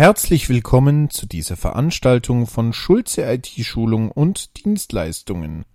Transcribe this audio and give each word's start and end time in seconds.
Herzlich 0.00 0.48
willkommen 0.48 1.10
zu 1.10 1.26
dieser 1.26 1.58
Veranstaltung 1.58 2.46
von 2.46 2.72
Schulze 2.72 3.30
IT-Schulung 3.30 4.10
und 4.10 4.64
Dienstleistungen. 4.64 5.66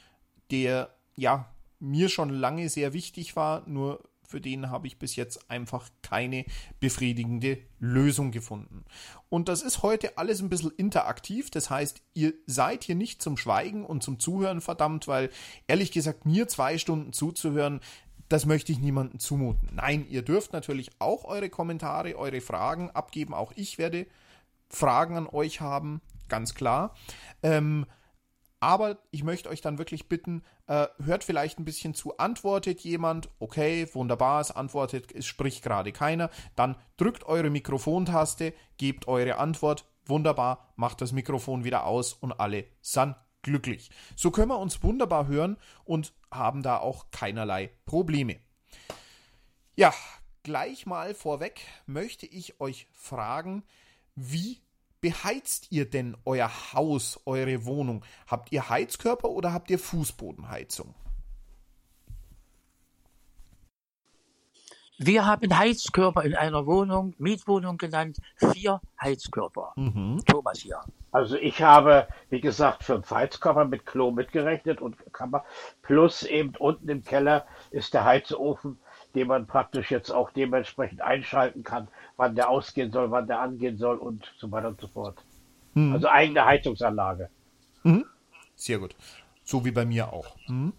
der 0.51 0.95
ja 1.15 1.53
mir 1.79 2.07
schon 2.07 2.29
lange 2.29 2.69
sehr 2.69 2.93
wichtig 2.93 3.35
war, 3.35 3.67
nur 3.67 4.01
für 4.27 4.41
den 4.41 4.69
habe 4.69 4.87
ich 4.87 4.97
bis 4.97 5.15
jetzt 5.15 5.49
einfach 5.49 5.89
keine 6.01 6.45
befriedigende 6.79 7.59
Lösung 7.79 8.31
gefunden. 8.31 8.85
Und 9.29 9.49
das 9.49 9.61
ist 9.61 9.83
heute 9.83 10.17
alles 10.17 10.41
ein 10.41 10.49
bisschen 10.49 10.71
interaktiv. 10.71 11.49
Das 11.49 11.69
heißt, 11.69 12.01
ihr 12.13 12.33
seid 12.45 12.83
hier 12.83 12.95
nicht 12.95 13.21
zum 13.21 13.37
Schweigen 13.37 13.85
und 13.85 14.03
zum 14.03 14.19
Zuhören 14.19 14.61
verdammt, 14.61 15.07
weil 15.07 15.29
ehrlich 15.67 15.91
gesagt, 15.91 16.25
mir 16.25 16.47
zwei 16.47 16.77
Stunden 16.77 17.13
zuzuhören, 17.13 17.79
das 18.29 18.45
möchte 18.45 18.71
ich 18.71 18.79
niemandem 18.79 19.19
zumuten. 19.19 19.69
Nein, 19.73 20.05
ihr 20.09 20.23
dürft 20.23 20.53
natürlich 20.53 20.89
auch 20.99 21.25
eure 21.25 21.49
Kommentare, 21.49 22.15
eure 22.15 22.41
Fragen 22.41 22.89
abgeben. 22.89 23.33
Auch 23.33 23.51
ich 23.55 23.77
werde 23.77 24.07
Fragen 24.69 25.15
an 25.15 25.27
euch 25.27 25.61
haben, 25.61 26.01
ganz 26.27 26.55
klar. 26.55 26.95
Ähm, 27.43 27.85
aber 28.65 28.97
ich 29.11 29.23
möchte 29.23 29.47
euch 29.49 29.61
dann 29.61 29.77
wirklich 29.77 30.09
bitten, 30.09 30.41
äh, 30.65 30.87
hört 31.03 31.23
vielleicht 31.23 31.59
ein 31.59 31.65
bisschen 31.65 31.93
zu, 31.93 32.17
antwortet 32.17 32.79
jemand, 32.79 33.29
okay, 33.37 33.87
wunderbar, 33.93 34.41
es 34.41 34.49
antwortet, 34.49 35.11
es 35.13 35.27
spricht 35.27 35.63
gerade 35.63 35.91
keiner, 35.91 36.31
dann 36.55 36.75
drückt 36.97 37.25
eure 37.25 37.51
Mikrofontaste, 37.51 38.55
gebt 38.77 39.07
eure 39.07 39.37
Antwort, 39.37 39.85
wunderbar, 40.07 40.73
macht 40.77 41.01
das 41.01 41.11
Mikrofon 41.11 41.63
wieder 41.63 41.85
aus 41.85 42.13
und 42.13 42.39
alle 42.39 42.65
sind 42.81 43.15
glücklich. 43.43 43.91
So 44.15 44.31
können 44.31 44.49
wir 44.49 44.57
uns 44.57 44.81
wunderbar 44.81 45.27
hören 45.27 45.57
und 45.83 46.15
haben 46.31 46.63
da 46.63 46.79
auch 46.79 47.11
keinerlei 47.11 47.69
Probleme. 47.85 48.39
Ja, 49.75 49.93
gleich 50.41 50.87
mal 50.87 51.13
vorweg 51.13 51.61
möchte 51.85 52.25
ich 52.25 52.59
euch 52.59 52.87
fragen, 52.93 53.61
wie 54.15 54.64
beheizt 55.05 55.67
ihr 55.71 55.87
denn 55.87 56.17
euer 56.25 56.49
Haus, 56.73 57.21
eure 57.27 57.63
Wohnung? 57.65 58.03
Habt 58.25 58.51
ihr 58.51 58.69
Heizkörper 58.69 59.29
oder 59.29 59.53
habt 59.53 59.69
ihr 59.69 59.77
Fußbodenheizung? 59.77 60.95
Wir 64.97 65.27
haben 65.27 65.55
Heizkörper 65.55 66.23
in 66.23 66.33
einer 66.33 66.65
Wohnung, 66.65 67.13
Mietwohnung 67.19 67.77
genannt, 67.77 68.17
vier 68.37 68.81
Heizkörper. 68.99 69.73
Mhm. 69.75 70.23
Thomas 70.25 70.57
hier. 70.57 70.79
Also 71.11 71.35
ich 71.35 71.61
habe, 71.61 72.07
wie 72.31 72.41
gesagt, 72.41 72.83
fünf 72.83 73.11
Heizkörper 73.11 73.65
mit 73.65 73.85
Klo 73.85 74.09
mitgerechnet 74.09 74.81
und 74.81 74.97
Kammer. 75.13 75.45
Plus 75.83 76.23
eben 76.23 76.55
unten 76.57 76.89
im 76.89 77.03
Keller 77.03 77.45
ist 77.69 77.93
der 77.93 78.05
Heizofen, 78.05 78.79
den 79.15 79.27
man 79.27 79.47
praktisch 79.47 79.89
jetzt 79.89 80.11
auch 80.11 80.29
dementsprechend 80.31 81.01
einschalten 81.01 81.63
kann, 81.63 81.87
wann 82.17 82.35
der 82.35 82.49
ausgehen 82.49 82.91
soll, 82.91 83.09
wann 83.11 83.27
der 83.27 83.39
angehen 83.39 83.77
soll 83.77 83.97
und 83.97 84.31
so 84.37 84.51
weiter 84.51 84.67
und 84.67 84.79
so 84.79 84.87
fort. 84.87 85.17
Mhm. 85.73 85.93
Also 85.93 86.07
eigene 86.07 86.45
Heizungsanlage. 86.45 87.29
Mhm. 87.83 88.05
Sehr 88.55 88.79
gut. 88.79 88.95
So 89.43 89.63
wie 89.63 89.71
bei 89.71 89.85
mir 89.85 90.11
auch. 90.11 90.35
Mhm. 90.47 90.73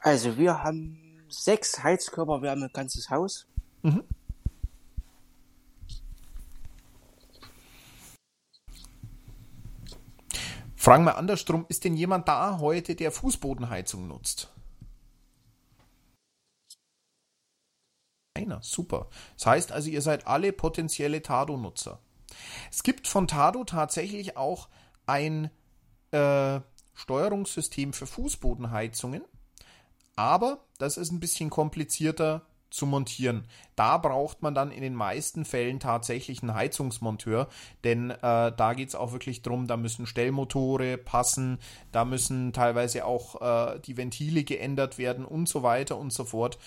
Also 0.00 0.36
wir 0.36 0.62
haben 0.62 1.24
sechs 1.28 1.82
Heizkörper, 1.82 2.42
wir 2.42 2.50
haben 2.50 2.62
ein 2.62 2.72
ganzes 2.72 3.10
Haus. 3.10 3.46
Mhm. 3.82 4.02
Fragen 10.76 11.04
wir 11.04 11.18
andersrum, 11.18 11.66
ist 11.68 11.84
denn 11.84 11.94
jemand 11.94 12.28
da 12.28 12.58
heute, 12.60 12.94
der 12.94 13.10
Fußbodenheizung 13.10 14.06
nutzt? 14.08 14.50
Einer, 18.38 18.62
super. 18.62 19.08
Das 19.36 19.46
heißt 19.46 19.72
also, 19.72 19.90
ihr 19.90 20.02
seid 20.02 20.26
alle 20.26 20.52
potenzielle 20.52 21.22
Tado-Nutzer. 21.22 21.98
Es 22.70 22.82
gibt 22.82 23.08
von 23.08 23.26
Tado 23.26 23.64
tatsächlich 23.64 24.36
auch 24.36 24.68
ein 25.06 25.50
äh, 26.10 26.60
Steuerungssystem 26.94 27.92
für 27.92 28.06
Fußbodenheizungen, 28.06 29.22
aber 30.16 30.64
das 30.78 30.96
ist 30.96 31.10
ein 31.10 31.20
bisschen 31.20 31.50
komplizierter 31.50 32.42
zu 32.70 32.86
montieren. 32.86 33.46
Da 33.76 33.96
braucht 33.96 34.42
man 34.42 34.54
dann 34.54 34.70
in 34.70 34.82
den 34.82 34.94
meisten 34.94 35.44
Fällen 35.44 35.80
tatsächlich 35.80 36.42
einen 36.42 36.54
Heizungsmonteur, 36.54 37.48
denn 37.84 38.10
äh, 38.10 38.16
da 38.20 38.74
geht 38.74 38.88
es 38.88 38.94
auch 38.94 39.12
wirklich 39.12 39.42
drum, 39.42 39.66
da 39.66 39.76
müssen 39.76 40.06
Stellmotore 40.06 40.98
passen, 40.98 41.58
da 41.92 42.04
müssen 42.04 42.52
teilweise 42.52 43.04
auch 43.04 43.40
äh, 43.40 43.80
die 43.80 43.96
Ventile 43.96 44.44
geändert 44.44 44.98
werden 44.98 45.24
und 45.24 45.48
so 45.48 45.62
weiter 45.62 45.96
und 45.96 46.12
so 46.12 46.24
fort 46.24 46.58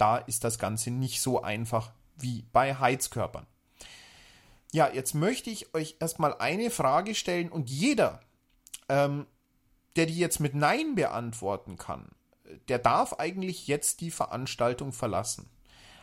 da 0.00 0.16
ist 0.16 0.44
das 0.44 0.58
Ganze 0.58 0.90
nicht 0.90 1.20
so 1.20 1.42
einfach 1.42 1.92
wie 2.16 2.44
bei 2.52 2.74
Heizkörpern. 2.74 3.46
Ja, 4.72 4.90
jetzt 4.92 5.14
möchte 5.14 5.50
ich 5.50 5.74
euch 5.74 5.96
erstmal 6.00 6.34
eine 6.38 6.70
Frage 6.70 7.14
stellen 7.14 7.50
und 7.50 7.68
jeder, 7.68 8.20
ähm, 8.88 9.26
der 9.96 10.06
die 10.06 10.18
jetzt 10.18 10.38
mit 10.38 10.54
Nein 10.54 10.94
beantworten 10.94 11.76
kann, 11.76 12.08
der 12.68 12.78
darf 12.78 13.14
eigentlich 13.14 13.66
jetzt 13.66 14.00
die 14.00 14.10
Veranstaltung 14.10 14.92
verlassen. 14.92 15.48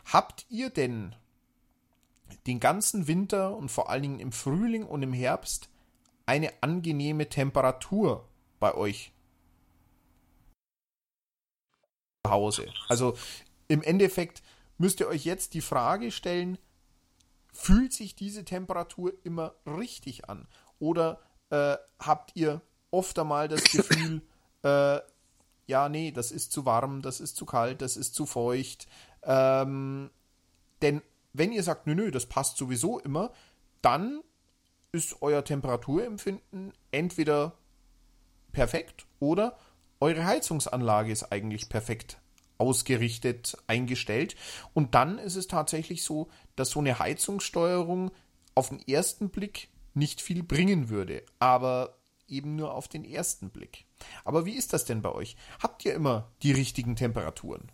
Habt 0.05 0.45
ihr 0.49 0.69
denn 0.69 1.15
den 2.45 2.59
ganzen 2.59 3.07
Winter 3.07 3.55
und 3.55 3.69
vor 3.69 3.89
allen 3.89 4.03
Dingen 4.03 4.19
im 4.19 4.31
Frühling 4.31 4.83
und 4.83 5.01
im 5.01 5.13
Herbst 5.13 5.69
eine 6.25 6.51
angenehme 6.61 7.29
Temperatur 7.29 8.27
bei 8.59 8.73
euch 8.73 9.11
zu 12.25 12.31
Hause? 12.31 12.71
Also 12.89 13.17
im 13.67 13.81
Endeffekt 13.83 14.41
müsst 14.77 14.99
ihr 14.99 15.07
euch 15.07 15.25
jetzt 15.25 15.53
die 15.53 15.61
Frage 15.61 16.11
stellen, 16.11 16.57
fühlt 17.51 17.93
sich 17.93 18.15
diese 18.15 18.45
Temperatur 18.45 19.13
immer 19.23 19.55
richtig 19.65 20.29
an? 20.29 20.47
Oder 20.79 21.19
äh, 21.49 21.77
habt 21.99 22.35
ihr 22.35 22.61
oft 22.91 23.17
einmal 23.19 23.47
das 23.47 23.63
Gefühl, 23.71 24.21
äh, 24.63 24.99
ja, 25.65 25.89
nee, 25.89 26.11
das 26.11 26.31
ist 26.31 26.51
zu 26.51 26.65
warm, 26.65 27.01
das 27.01 27.19
ist 27.19 27.35
zu 27.35 27.45
kalt, 27.45 27.81
das 27.81 27.97
ist 27.97 28.15
zu 28.15 28.25
feucht. 28.25 28.87
Ähm, 29.23 30.09
denn 30.81 31.01
wenn 31.33 31.51
ihr 31.51 31.63
sagt, 31.63 31.87
nö, 31.87 31.95
nö, 31.95 32.11
das 32.11 32.25
passt 32.25 32.57
sowieso 32.57 32.99
immer, 32.99 33.31
dann 33.81 34.21
ist 34.91 35.21
euer 35.21 35.43
Temperaturempfinden 35.43 36.73
entweder 36.91 37.53
perfekt 38.51 39.05
oder 39.19 39.57
eure 39.99 40.25
Heizungsanlage 40.25 41.11
ist 41.11 41.31
eigentlich 41.31 41.69
perfekt 41.69 42.19
ausgerichtet, 42.57 43.57
eingestellt. 43.67 44.35
Und 44.73 44.95
dann 44.95 45.17
ist 45.17 45.35
es 45.35 45.47
tatsächlich 45.47 46.03
so, 46.03 46.29
dass 46.55 46.71
so 46.71 46.79
eine 46.79 46.99
Heizungssteuerung 46.99 48.11
auf 48.55 48.69
den 48.69 48.79
ersten 48.87 49.29
Blick 49.29 49.69
nicht 49.93 50.21
viel 50.21 50.43
bringen 50.43 50.89
würde, 50.89 51.23
aber 51.39 51.97
eben 52.27 52.55
nur 52.55 52.73
auf 52.73 52.87
den 52.87 53.05
ersten 53.05 53.49
Blick. 53.49 53.85
Aber 54.25 54.45
wie 54.45 54.53
ist 54.53 54.73
das 54.73 54.85
denn 54.85 55.01
bei 55.01 55.11
euch? 55.11 55.35
Habt 55.61 55.85
ihr 55.85 55.93
immer 55.93 56.31
die 56.43 56.51
richtigen 56.51 56.95
Temperaturen? 56.95 57.71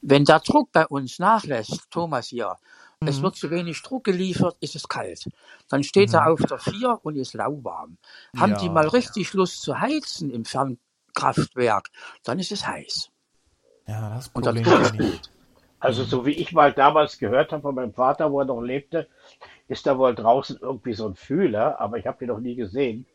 Wenn 0.00 0.24
der 0.24 0.40
Druck 0.40 0.70
bei 0.72 0.86
uns 0.86 1.18
nachlässt, 1.18 1.90
Thomas 1.90 2.28
hier, 2.28 2.56
mhm. 3.00 3.08
es 3.08 3.20
wird 3.20 3.36
zu 3.36 3.50
wenig 3.50 3.82
Druck 3.82 4.04
geliefert, 4.04 4.56
ist 4.60 4.76
es 4.76 4.88
kalt. 4.88 5.28
Dann 5.68 5.82
steht 5.82 6.10
mhm. 6.10 6.14
er 6.16 6.32
auf 6.32 6.40
der 6.40 6.58
4 6.58 7.00
und 7.02 7.16
ist 7.16 7.34
lauwarm. 7.34 7.98
Haben 8.36 8.52
ja. 8.52 8.58
die 8.58 8.70
mal 8.70 8.88
richtig 8.88 9.32
Lust 9.34 9.62
zu 9.62 9.80
heizen 9.80 10.30
im 10.30 10.44
Fernkraftwerk, 11.18 11.90
dann 12.24 12.38
ist 12.38 12.52
es 12.52 12.66
heiß. 12.66 13.10
Ja, 13.86 14.14
das 14.14 14.28
Problem 14.28 14.58
und 14.58 14.66
das 14.66 15.20
Also 15.80 16.04
so 16.04 16.26
wie 16.26 16.32
ich 16.32 16.52
mal 16.52 16.72
damals 16.72 17.18
gehört 17.18 17.52
habe 17.52 17.62
von 17.62 17.74
meinem 17.74 17.94
Vater, 17.94 18.32
wo 18.32 18.40
er 18.40 18.46
noch 18.46 18.60
lebte, 18.60 19.08
ist 19.68 19.86
da 19.86 19.98
wohl 19.98 20.14
draußen 20.14 20.58
irgendwie 20.60 20.94
so 20.94 21.08
ein 21.08 21.14
Fühler, 21.14 21.80
aber 21.80 21.98
ich 21.98 22.06
habe 22.06 22.18
den 22.18 22.28
noch 22.28 22.40
nie 22.40 22.54
gesehen. 22.54 23.06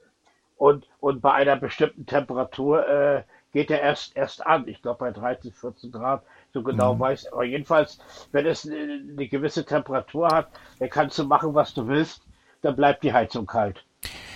Und, 0.57 0.87
und 0.99 1.21
bei 1.21 1.33
einer 1.33 1.55
bestimmten 1.57 2.05
Temperatur 2.05 2.87
äh, 2.87 3.23
geht 3.51 3.69
er 3.69 3.81
erst, 3.81 4.15
erst 4.15 4.45
an. 4.45 4.67
Ich 4.67 4.81
glaube 4.81 4.99
bei 4.99 5.11
13, 5.11 5.51
14 5.51 5.91
Grad, 5.91 6.23
so 6.53 6.63
genau 6.63 6.95
mhm. 6.95 6.99
weiß. 6.99 7.33
Aber 7.33 7.43
jedenfalls, 7.43 7.99
wenn 8.31 8.45
es 8.45 8.65
eine, 8.65 9.03
eine 9.09 9.27
gewisse 9.27 9.65
Temperatur 9.65 10.29
hat, 10.29 10.47
dann 10.79 10.89
kannst 10.89 11.19
du 11.19 11.25
machen, 11.25 11.53
was 11.53 11.73
du 11.73 11.87
willst, 11.87 12.21
dann 12.61 12.75
bleibt 12.75 13.03
die 13.03 13.13
Heizung 13.13 13.45
kalt. 13.45 13.83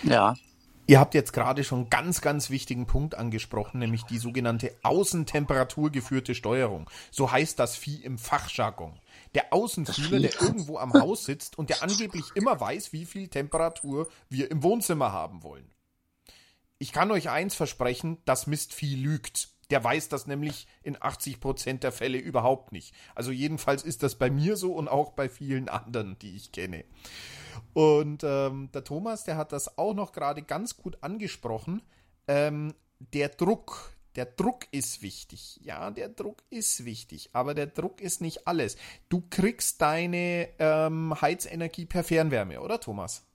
Ja. 0.03 0.35
Ihr 0.89 1.01
habt 1.01 1.13
jetzt 1.13 1.33
gerade 1.33 1.65
schon 1.65 1.79
einen 1.79 1.89
ganz, 1.89 2.21
ganz 2.21 2.49
wichtigen 2.49 2.87
Punkt 2.87 3.15
angesprochen, 3.15 3.79
nämlich 3.79 4.03
die 4.03 4.19
sogenannte 4.19 4.73
außentemperaturgeführte 4.83 6.33
Steuerung. 6.33 6.89
So 7.11 7.29
heißt 7.29 7.59
das 7.59 7.75
Vieh 7.75 8.03
im 8.05 8.17
Fachjargon. 8.17 8.97
Der 9.35 9.51
Außenfühler, 9.51 10.19
der 10.21 10.41
irgendwo 10.41 10.77
am 10.77 10.93
Haus 10.93 11.25
sitzt 11.25 11.57
und 11.57 11.69
der 11.69 11.83
angeblich 11.83 12.23
immer 12.35 12.57
weiß, 12.57 12.93
wie 12.93 13.05
viel 13.05 13.27
Temperatur 13.27 14.07
wir 14.29 14.49
im 14.49 14.63
Wohnzimmer 14.63 15.11
haben 15.11 15.43
wollen. 15.43 15.69
Ich 16.79 16.93
kann 16.93 17.11
euch 17.11 17.29
eins 17.29 17.53
versprechen, 17.53 18.19
das 18.23 18.47
Mistvieh 18.47 18.95
lügt. 18.95 19.49
Der 19.69 19.83
weiß 19.83 20.09
das 20.09 20.27
nämlich 20.27 20.67
in 20.81 20.95
80% 20.97 21.79
der 21.79 21.91
Fälle 21.91 22.17
überhaupt 22.17 22.71
nicht. 22.71 22.93
Also 23.15 23.31
jedenfalls 23.31 23.83
ist 23.83 24.03
das 24.03 24.15
bei 24.15 24.29
mir 24.29 24.55
so 24.55 24.73
und 24.73 24.87
auch 24.87 25.11
bei 25.11 25.27
vielen 25.29 25.67
anderen, 25.67 26.17
die 26.19 26.35
ich 26.35 26.51
kenne. 26.51 26.85
Und 27.73 28.23
ähm, 28.23 28.69
der 28.73 28.83
Thomas, 28.83 29.23
der 29.23 29.37
hat 29.37 29.51
das 29.51 29.77
auch 29.77 29.93
noch 29.93 30.11
gerade 30.13 30.41
ganz 30.41 30.77
gut 30.77 30.97
angesprochen. 31.01 31.81
Ähm, 32.27 32.73
der 32.99 33.29
Druck, 33.29 33.91
der 34.15 34.25
Druck 34.25 34.67
ist 34.71 35.01
wichtig. 35.01 35.59
Ja, 35.61 35.91
der 35.91 36.09
Druck 36.09 36.43
ist 36.49 36.85
wichtig, 36.85 37.29
aber 37.33 37.53
der 37.53 37.67
Druck 37.67 38.01
ist 38.01 38.21
nicht 38.21 38.47
alles. 38.47 38.77
Du 39.09 39.23
kriegst 39.29 39.81
deine 39.81 40.49
ähm, 40.59 41.13
Heizenergie 41.21 41.85
per 41.85 42.03
Fernwärme, 42.03 42.61
oder 42.61 42.79
Thomas? 42.79 43.25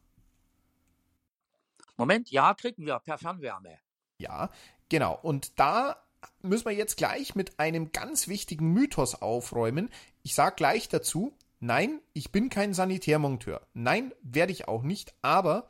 Moment, 1.96 2.30
ja, 2.30 2.54
kriegen 2.54 2.86
wir 2.86 2.98
per 3.00 3.18
Fernwärme. 3.18 3.78
Ja, 4.18 4.50
genau. 4.88 5.18
Und 5.22 5.58
da 5.60 6.02
müssen 6.42 6.66
wir 6.66 6.72
jetzt 6.72 6.96
gleich 6.96 7.34
mit 7.34 7.58
einem 7.58 7.92
ganz 7.92 8.28
wichtigen 8.28 8.72
Mythos 8.72 9.20
aufräumen. 9.20 9.90
Ich 10.22 10.34
sage 10.34 10.56
gleich 10.56 10.88
dazu, 10.88 11.36
Nein, 11.64 12.00
ich 12.12 12.32
bin 12.32 12.48
kein 12.48 12.74
Sanitärmonteur. 12.74 13.60
Nein, 13.72 14.12
werde 14.20 14.50
ich 14.50 14.66
auch 14.66 14.82
nicht. 14.82 15.14
Aber 15.22 15.68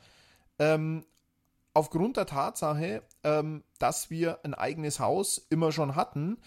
ähm, 0.59 1.05
aufgrund 1.75 2.17
der 2.17 2.25
Tatsache, 2.25 3.03
ähm, 3.25 3.63
dass 3.79 4.09
wir 4.09 4.43
ein 4.43 4.55
eigenes 4.55 5.01
Haus 5.01 5.47
immer 5.51 5.71
schon 5.71 5.95
hatten, 5.95 6.39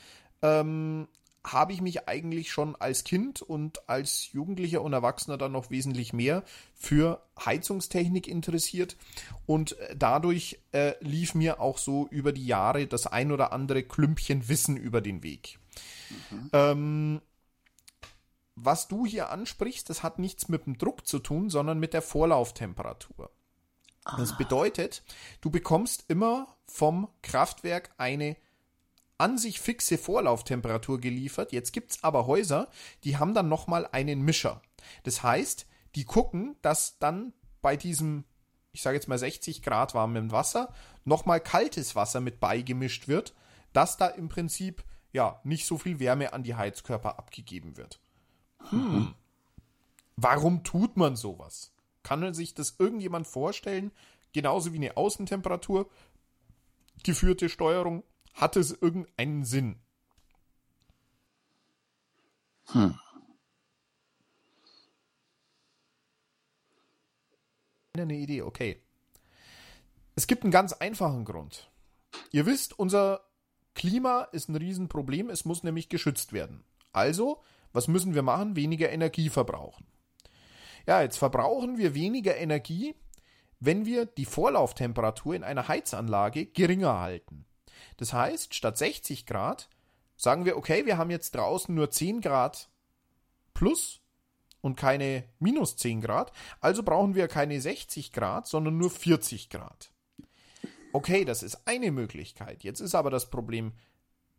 ähm, 0.42 1.08
habe 1.46 1.74
ich 1.74 1.82
mich 1.82 2.08
eigentlich 2.08 2.52
schon 2.52 2.76
als 2.76 3.04
Kind 3.04 3.42
und 3.42 3.88
als 3.88 4.32
Jugendlicher 4.32 4.82
und 4.82 4.94
Erwachsener 4.94 5.38
dann 5.38 5.52
noch 5.52 5.70
wesentlich 5.70 6.12
mehr 6.12 6.44
für 6.74 7.22
Heizungstechnik 7.44 8.28
interessiert 8.28 8.98
und 9.46 9.78
äh, 9.80 9.96
dadurch 9.96 10.60
äh, 10.72 10.94
lief 11.02 11.36
mir 11.36 11.62
auch 11.62 11.78
so 11.78 12.08
über 12.10 12.32
die 12.32 12.46
Jahre 12.46 12.88
das 12.88 13.08
ein 13.08 13.32
oder 13.32 13.54
andere 13.54 13.84
Klümpchen 13.84 14.48
Wissen 14.50 14.78
über 14.78 15.02
den 15.02 15.24
Weg. 15.24 15.60
Mhm. 16.30 16.50
Ähm, 16.54 17.22
was 18.56 18.88
du 18.88 19.06
hier 19.06 19.30
ansprichst, 19.30 19.90
das 19.90 20.02
hat 20.02 20.18
nichts 20.18 20.48
mit 20.48 20.66
dem 20.66 20.78
Druck 20.78 21.06
zu 21.06 21.20
tun, 21.20 21.50
sondern 21.50 21.78
mit 21.78 21.94
der 21.94 22.02
Vorlauftemperatur. 22.02 23.30
Das 24.18 24.32
ah. 24.32 24.36
bedeutet, 24.38 25.04
du 25.42 25.50
bekommst 25.50 26.06
immer 26.08 26.56
vom 26.68 27.10
Kraftwerk 27.22 27.94
eine 27.98 28.38
an 29.18 29.38
sich 29.38 29.60
fixe 29.60 29.98
Vorlauftemperatur 29.98 31.00
geliefert. 31.00 31.52
Jetzt 31.52 31.72
gibt 31.72 31.92
es 31.92 32.04
aber 32.04 32.28
Häuser, 32.28 32.70
die 33.04 33.18
haben 33.18 33.34
dann 33.34 33.48
nochmal 33.48 33.88
einen 33.92 34.22
Mischer. 34.22 34.62
Das 35.04 35.24
heißt, 35.24 35.66
die 35.96 36.06
gucken, 36.06 36.58
dass 36.62 37.00
dann 37.00 37.34
bei 37.62 37.78
diesem, 37.78 38.26
ich 38.74 38.82
sage 38.82 38.98
jetzt 38.98 39.08
mal 39.08 39.18
60 39.18 39.62
Grad 39.62 39.94
warmem 39.94 40.32
Wasser, 40.32 40.74
nochmal 41.06 41.40
kaltes 41.40 41.96
Wasser 41.96 42.20
mit 42.20 42.40
beigemischt 42.40 43.08
wird, 43.08 43.34
dass 43.74 43.98
da 43.98 44.08
im 44.08 44.30
Prinzip 44.30 44.84
ja 45.12 45.40
nicht 45.44 45.66
so 45.66 45.78
viel 45.78 46.00
Wärme 46.00 46.34
an 46.34 46.44
die 46.44 46.56
Heizkörper 46.56 47.18
abgegeben 47.18 47.78
wird. 47.78 48.00
Hm. 48.70 49.14
Warum 50.18 50.64
tut 50.64 50.98
man 50.98 51.16
sowas? 51.16 51.72
Kann 52.04 52.34
sich 52.34 52.54
das 52.54 52.76
irgendjemand 52.78 53.28
vorstellen? 53.28 53.92
Genauso 54.34 54.74
wie 54.74 54.78
eine 54.78 54.98
Außentemperatur 54.98 55.90
geführte 57.04 57.50
Steuerung. 57.50 58.04
Hat 58.36 58.56
es 58.56 58.72
irgendeinen 58.72 59.44
Sinn? 59.46 59.80
Hm. 62.68 63.00
Eine 67.94 68.16
Idee, 68.16 68.42
okay. 68.42 68.82
Es 70.16 70.28
gibt 70.28 70.44
einen 70.44 70.52
ganz 70.52 70.74
einfachen 70.74 71.26
Grund. 71.26 71.72
Ihr 72.32 72.46
wisst, 72.46 72.78
unser 72.78 73.22
Klima 73.74 74.24
ist 74.32 74.50
ein 74.50 74.56
Riesenproblem, 74.56 75.30
es 75.30 75.46
muss 75.46 75.64
nämlich 75.64 75.90
geschützt 75.90 76.34
werden. 76.34 76.64
Also 76.92 77.42
was 77.72 77.88
müssen 77.90 78.16
wir 78.16 78.22
machen? 78.22 78.56
Weniger 78.56 78.90
Energie 78.90 79.30
verbrauchen. 79.30 79.86
Ja, 80.88 81.02
jetzt 81.02 81.18
verbrauchen 81.18 81.78
wir 81.78 81.94
weniger 81.94 82.38
Energie, 82.38 82.96
wenn 83.60 83.86
wir 83.86 84.06
die 84.06 84.26
Vorlauftemperatur 84.26 85.36
in 85.36 85.44
einer 85.44 85.68
Heizanlage 85.68 86.46
geringer 86.46 87.00
halten. 87.00 87.46
Das 87.98 88.14
heißt, 88.14 88.54
statt 88.54 88.78
60 88.78 89.26
Grad 89.26 89.70
sagen 90.16 90.46
wir, 90.46 90.58
okay, 90.58 90.86
wir 90.86 90.98
haben 90.98 91.12
jetzt 91.12 91.36
draußen 91.36 91.74
nur 91.74 91.92
10 91.92 92.22
Grad 92.22 92.70
plus 93.54 94.02
und 94.62 94.76
keine 94.76 95.26
minus 95.40 95.78
10 95.78 96.02
Grad, 96.02 96.32
also 96.60 96.84
brauchen 96.84 97.16
wir 97.16 97.28
keine 97.28 97.60
60 97.62 98.12
Grad, 98.12 98.48
sondern 98.48 98.78
nur 98.78 98.90
40 98.90 99.50
Grad. 99.50 99.92
Okay, 100.92 101.26
das 101.26 101.44
ist 101.44 101.68
eine 101.68 101.92
Möglichkeit. 101.92 102.64
Jetzt 102.64 102.80
ist 102.80 102.96
aber 102.96 103.10
das 103.10 103.30
Problem, 103.30 103.74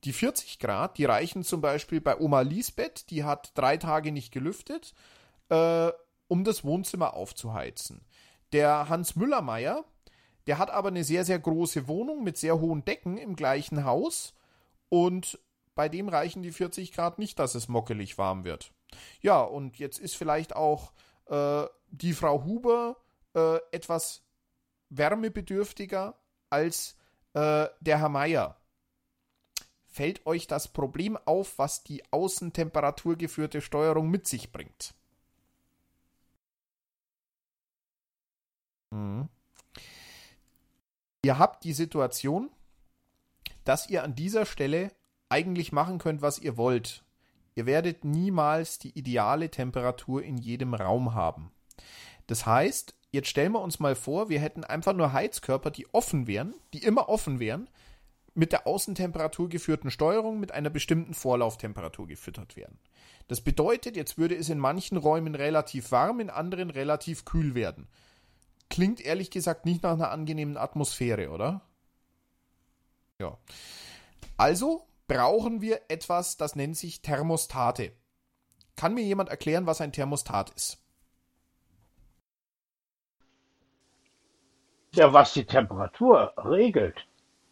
die 0.05 0.12
40 0.12 0.59
Grad, 0.59 0.99
die 0.99 1.05
reichen 1.05 1.43
zum 1.43 1.61
Beispiel 1.61 2.00
bei 2.00 2.19
Oma 2.19 2.40
Lisbeth, 2.40 3.11
die 3.11 3.25
hat 3.25 3.52
drei 3.55 3.76
Tage 3.76 4.11
nicht 4.11 4.33
gelüftet, 4.33 4.95
äh, 5.49 5.90
um 6.28 6.45
das 6.45 6.64
Wohnzimmer 6.64 7.14
aufzuheizen. 7.14 8.05
Der 8.52 8.88
Hans 8.88 9.16
Müllermeier, 9.16 9.85
der 10.46 10.58
hat 10.58 10.70
aber 10.70 10.88
eine 10.88 11.04
sehr, 11.04 11.24
sehr 11.24 11.38
große 11.38 11.88
Wohnung 11.88 12.24
mit 12.24 12.36
sehr 12.36 12.60
hohen 12.60 12.84
Decken 12.84 13.18
im 13.18 13.36
gleichen 13.36 13.84
Haus 13.84 14.34
und 14.88 15.38
bei 15.74 15.88
dem 15.88 16.08
reichen 16.08 16.42
die 16.42 16.52
40 16.52 16.92
Grad 16.92 17.18
nicht, 17.18 17.38
dass 17.38 17.54
es 17.54 17.68
mockelig 17.68 18.16
warm 18.18 18.44
wird. 18.44 18.72
Ja, 19.20 19.42
und 19.42 19.78
jetzt 19.78 19.98
ist 19.98 20.16
vielleicht 20.16 20.56
auch 20.56 20.92
äh, 21.26 21.64
die 21.90 22.14
Frau 22.14 22.44
Huber 22.44 22.96
äh, 23.34 23.58
etwas 23.72 24.22
wärmebedürftiger 24.88 26.18
als 26.48 26.96
äh, 27.34 27.66
der 27.80 27.98
Herr 27.98 28.08
Meier 28.08 28.56
fällt 29.96 30.26
euch 30.26 30.46
das 30.46 30.68
Problem 30.68 31.16
auf, 31.24 31.58
was 31.58 31.82
die 31.82 32.02
außentemperaturgeführte 32.12 33.62
Steuerung 33.62 34.10
mit 34.10 34.26
sich 34.26 34.52
bringt. 34.52 34.94
Mhm. 38.90 39.30
Ihr 41.26 41.40
habt 41.40 41.64
die 41.64 41.73
Situation, 41.73 42.50
dass 43.64 43.90
ihr 43.90 44.04
an 44.04 44.14
dieser 44.14 44.47
Stelle 44.47 44.92
eigentlich 45.28 45.73
machen 45.73 45.99
könnt, 45.99 46.23
was 46.23 46.38
ihr 46.38 46.56
wollt. 46.56 47.02
Ihr 47.56 47.66
werdet 47.66 48.04
niemals 48.04 48.78
die 48.78 48.97
ideale 48.97 49.50
Temperatur 49.50 50.23
in 50.23 50.37
jedem 50.37 50.73
Raum 50.73 51.14
haben. 51.14 51.50
Das 52.28 52.47
heißt, 52.47 52.95
jetzt 53.11 53.26
stellen 53.26 53.50
wir 53.50 53.61
uns 53.61 53.80
mal 53.80 53.97
vor, 53.97 54.28
wir 54.28 54.38
hätten 54.38 54.62
einfach 54.62 54.92
nur 54.92 55.12
Heizkörper, 55.12 55.73
die 55.73 55.92
offen 55.92 56.28
wären, 56.28 56.54
die 56.73 56.85
immer 56.85 57.09
offen 57.09 57.40
wären, 57.40 57.68
mit 58.35 58.52
der 58.52 58.68
Außentemperatur 58.68 59.49
geführten 59.49 59.90
Steuerung 59.90 60.38
mit 60.38 60.52
einer 60.52 60.71
bestimmten 60.71 61.12
Vorlauftemperatur 61.12 62.06
gefüttert 62.06 62.54
werden. 62.54 62.78
Das 63.26 63.40
bedeutet, 63.40 63.97
jetzt 63.97 64.16
würde 64.16 64.37
es 64.37 64.49
in 64.49 64.61
manchen 64.61 64.97
Räumen 64.97 65.35
relativ 65.35 65.90
warm, 65.90 66.21
in 66.21 66.30
anderen 66.30 66.71
relativ 66.71 67.25
kühl 67.25 67.56
werden. 67.56 67.88
Klingt 68.68 69.00
ehrlich 69.00 69.30
gesagt 69.30 69.64
nicht 69.64 69.82
nach 69.82 69.92
einer 69.92 70.11
angenehmen 70.11 70.56
Atmosphäre, 70.56 71.30
oder? 71.30 71.62
Ja. 73.18 73.38
Also 74.37 74.87
brauchen 75.08 75.61
wir 75.61 75.82
etwas, 75.88 76.37
das 76.37 76.56
nennt 76.56 76.76
sich 76.76 77.02
Thermostate. 77.02 77.92
Kann 78.76 78.94
mir 78.94 79.04
jemand 79.04 79.30
erklären, 79.30 79.66
was 79.66 79.80
ein 79.80 79.92
Thermostat 79.92 80.50
ist? 80.50 80.78
Ja, 84.94 85.12
was 85.12 85.32
die 85.32 85.44
Temperatur 85.44 86.32
regelt. 86.38 87.06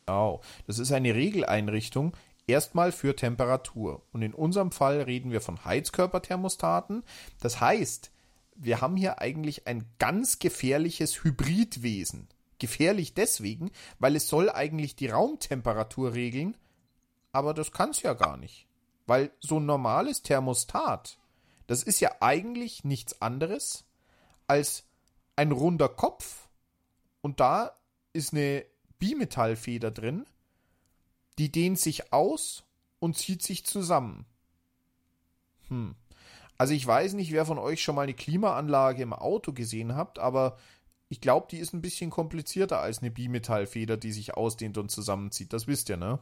Genau. 0.06 0.40
Das 0.66 0.78
ist 0.78 0.92
eine 0.92 1.14
Regeleinrichtung, 1.14 2.16
erstmal 2.46 2.92
für 2.92 3.16
Temperatur. 3.16 4.02
Und 4.12 4.22
in 4.22 4.34
unserem 4.34 4.70
Fall 4.70 5.02
reden 5.02 5.30
wir 5.30 5.40
von 5.40 5.64
Heizkörperthermostaten. 5.64 7.04
Das 7.40 7.60
heißt, 7.60 8.10
wir 8.54 8.80
haben 8.80 8.96
hier 8.96 9.20
eigentlich 9.20 9.66
ein 9.66 9.84
ganz 9.98 10.38
gefährliches 10.38 11.24
Hybridwesen. 11.24 12.28
Gefährlich 12.58 13.14
deswegen, 13.14 13.70
weil 13.98 14.16
es 14.16 14.28
soll 14.28 14.50
eigentlich 14.50 14.96
die 14.96 15.08
Raumtemperatur 15.08 16.14
regeln, 16.14 16.56
aber 17.32 17.52
das 17.52 17.72
kann 17.72 17.90
es 17.90 18.02
ja 18.02 18.14
gar 18.14 18.36
nicht. 18.36 18.68
Weil 19.06 19.32
so 19.40 19.58
ein 19.58 19.66
normales 19.66 20.22
Thermostat, 20.22 21.18
das 21.66 21.82
ist 21.82 22.00
ja 22.00 22.12
eigentlich 22.20 22.84
nichts 22.84 23.20
anderes 23.20 23.84
als 24.46 24.84
ein 25.36 25.52
runder 25.52 25.88
Kopf 25.88 26.48
und 27.20 27.40
da 27.40 27.76
ist 28.12 28.32
eine 28.32 28.64
Bimetallfeder 28.98 29.90
drin, 29.90 30.26
die 31.38 31.50
dehnt 31.50 31.80
sich 31.80 32.12
aus 32.12 32.64
und 33.00 33.18
zieht 33.18 33.42
sich 33.42 33.66
zusammen. 33.66 34.26
Hm. 35.68 35.96
Also 36.56 36.74
ich 36.74 36.86
weiß 36.86 37.14
nicht, 37.14 37.32
wer 37.32 37.46
von 37.46 37.58
euch 37.58 37.82
schon 37.82 37.94
mal 37.94 38.02
eine 38.02 38.14
Klimaanlage 38.14 39.02
im 39.02 39.12
Auto 39.12 39.52
gesehen 39.52 39.96
habt, 39.96 40.18
aber 40.18 40.56
ich 41.08 41.20
glaube, 41.20 41.46
die 41.50 41.58
ist 41.58 41.72
ein 41.72 41.82
bisschen 41.82 42.10
komplizierter 42.10 42.80
als 42.80 43.00
eine 43.00 43.10
Bimetallfeder, 43.10 43.96
die 43.96 44.12
sich 44.12 44.34
ausdehnt 44.34 44.78
und 44.78 44.90
zusammenzieht. 44.90 45.52
Das 45.52 45.66
wisst 45.66 45.88
ihr, 45.88 45.96
ne? 45.96 46.18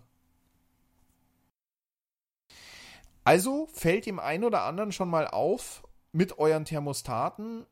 Also 3.25 3.69
fällt 3.73 4.07
dem 4.07 4.19
einen 4.19 4.45
oder 4.45 4.63
anderen 4.63 4.91
schon 4.91 5.09
mal 5.09 5.29
auf, 5.29 5.83
mit 6.13 6.39
euren 6.39 6.65
Thermostaten 6.65 7.67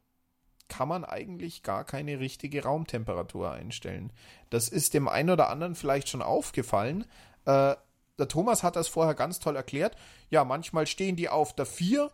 kann 0.68 0.88
man 0.88 1.04
eigentlich 1.04 1.62
gar 1.64 1.84
keine 1.84 2.20
richtige 2.20 2.62
Raumtemperatur 2.62 3.50
einstellen. 3.50 4.12
Das 4.50 4.68
ist 4.68 4.94
dem 4.94 5.08
einen 5.08 5.30
oder 5.30 5.50
anderen 5.50 5.74
vielleicht 5.74 6.08
schon 6.08 6.22
aufgefallen. 6.22 7.04
Äh, 7.44 7.74
der 8.18 8.28
Thomas 8.28 8.62
hat 8.62 8.76
das 8.76 8.86
vorher 8.86 9.14
ganz 9.14 9.40
toll 9.40 9.56
erklärt. 9.56 9.96
Ja, 10.30 10.44
manchmal 10.44 10.86
stehen 10.86 11.16
die 11.16 11.28
auf 11.28 11.54
der 11.54 11.66
4 11.66 12.10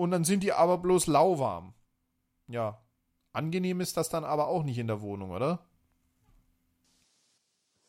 und 0.00 0.12
dann 0.12 0.24
sind 0.24 0.42
die 0.42 0.54
aber 0.54 0.78
bloß 0.78 1.08
lauwarm. 1.08 1.74
Ja, 2.46 2.82
angenehm 3.32 3.82
ist 3.82 3.98
das 3.98 4.08
dann 4.08 4.24
aber 4.24 4.48
auch 4.48 4.62
nicht 4.62 4.78
in 4.78 4.86
der 4.86 5.02
Wohnung, 5.02 5.30
oder? 5.30 5.66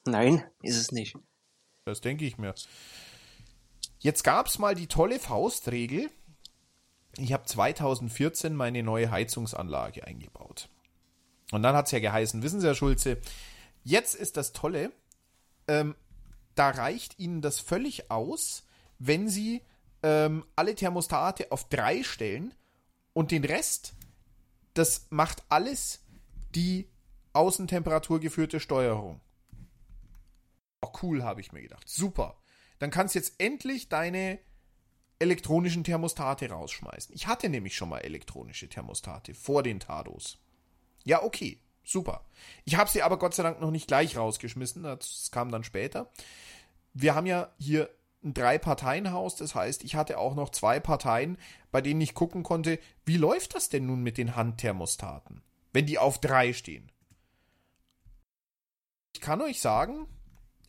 Nein, 0.05 0.43
ist 0.61 0.75
es 0.75 0.91
nicht. 0.91 1.17
Das 1.85 2.01
denke 2.01 2.25
ich 2.25 2.37
mir. 2.37 2.53
Jetzt 3.99 4.23
gab 4.23 4.47
es 4.47 4.59
mal 4.59 4.75
die 4.75 4.87
tolle 4.87 5.19
Faustregel. 5.19 6.11
Ich 7.17 7.31
habe 7.31 7.45
2014 7.45 8.53
meine 8.55 8.83
neue 8.83 9.09
Heizungsanlage 9.09 10.05
eingebaut. 10.05 10.67
Und 11.53 11.63
dann 11.63 11.75
hat 11.77 11.85
es 11.85 11.91
ja 11.91 11.99
geheißen, 11.99 12.43
wissen 12.43 12.59
Sie, 12.59 12.67
Herr 12.67 12.75
Schulze, 12.75 13.21
jetzt 13.83 14.15
ist 14.15 14.35
das 14.35 14.51
Tolle, 14.51 14.91
ähm, 15.69 15.95
da 16.55 16.71
reicht 16.71 17.19
Ihnen 17.19 17.41
das 17.41 17.61
völlig 17.61 18.11
aus, 18.11 18.65
wenn 18.99 19.29
Sie 19.29 19.61
ähm, 20.03 20.45
alle 20.55 20.75
Thermostate 20.75 21.51
auf 21.51 21.69
drei 21.69 22.03
stellen 22.03 22.53
und 23.13 23.31
den 23.31 23.43
Rest, 23.43 23.93
das 24.73 25.07
macht 25.09 25.43
alles 25.49 26.03
die 26.55 26.89
Außentemperatur 27.33 28.19
geführte 28.19 28.59
Steuerung. 28.59 29.21
Oh, 30.81 30.91
cool, 31.01 31.23
habe 31.23 31.41
ich 31.41 31.51
mir 31.51 31.61
gedacht. 31.61 31.87
Super. 31.87 32.37
Dann 32.79 32.89
kannst 32.89 33.15
du 33.15 33.19
jetzt 33.19 33.35
endlich 33.37 33.89
deine 33.89 34.39
elektronischen 35.19 35.83
Thermostate 35.83 36.49
rausschmeißen. 36.49 37.13
Ich 37.13 37.27
hatte 37.27 37.47
nämlich 37.47 37.75
schon 37.75 37.89
mal 37.89 37.99
elektronische 37.99 38.67
Thermostate 38.67 39.35
vor 39.35 39.61
den 39.61 39.79
Tados. 39.79 40.39
Ja, 41.03 41.21
okay, 41.21 41.61
super. 41.83 42.25
Ich 42.65 42.75
habe 42.75 42.89
sie 42.89 43.03
aber 43.03 43.19
Gott 43.19 43.35
sei 43.35 43.43
Dank 43.43 43.61
noch 43.61 43.69
nicht 43.69 43.87
gleich 43.87 44.17
rausgeschmissen, 44.17 44.81
das 44.81 45.29
kam 45.31 45.51
dann 45.51 45.63
später. 45.63 46.11
Wir 46.93 47.13
haben 47.13 47.27
ja 47.27 47.53
hier 47.59 47.89
ein 48.23 48.33
Drei-Parteien-Haus. 48.33 49.35
Das 49.35 49.55
heißt, 49.55 49.83
ich 49.83 49.95
hatte 49.95 50.17
auch 50.17 50.35
noch 50.35 50.49
zwei 50.49 50.79
Parteien, 50.79 51.37
bei 51.71 51.81
denen 51.81 52.01
ich 52.01 52.13
gucken 52.13 52.43
konnte, 52.43 52.79
wie 53.05 53.17
läuft 53.17 53.55
das 53.55 53.69
denn 53.69 53.85
nun 53.85 54.01
mit 54.01 54.17
den 54.17 54.35
Handthermostaten, 54.35 55.41
wenn 55.73 55.85
die 55.85 55.97
auf 55.97 56.19
drei 56.19 56.53
stehen. 56.53 56.91
Ich 59.13 59.21
kann 59.21 59.41
euch 59.41 59.59
sagen, 59.59 60.07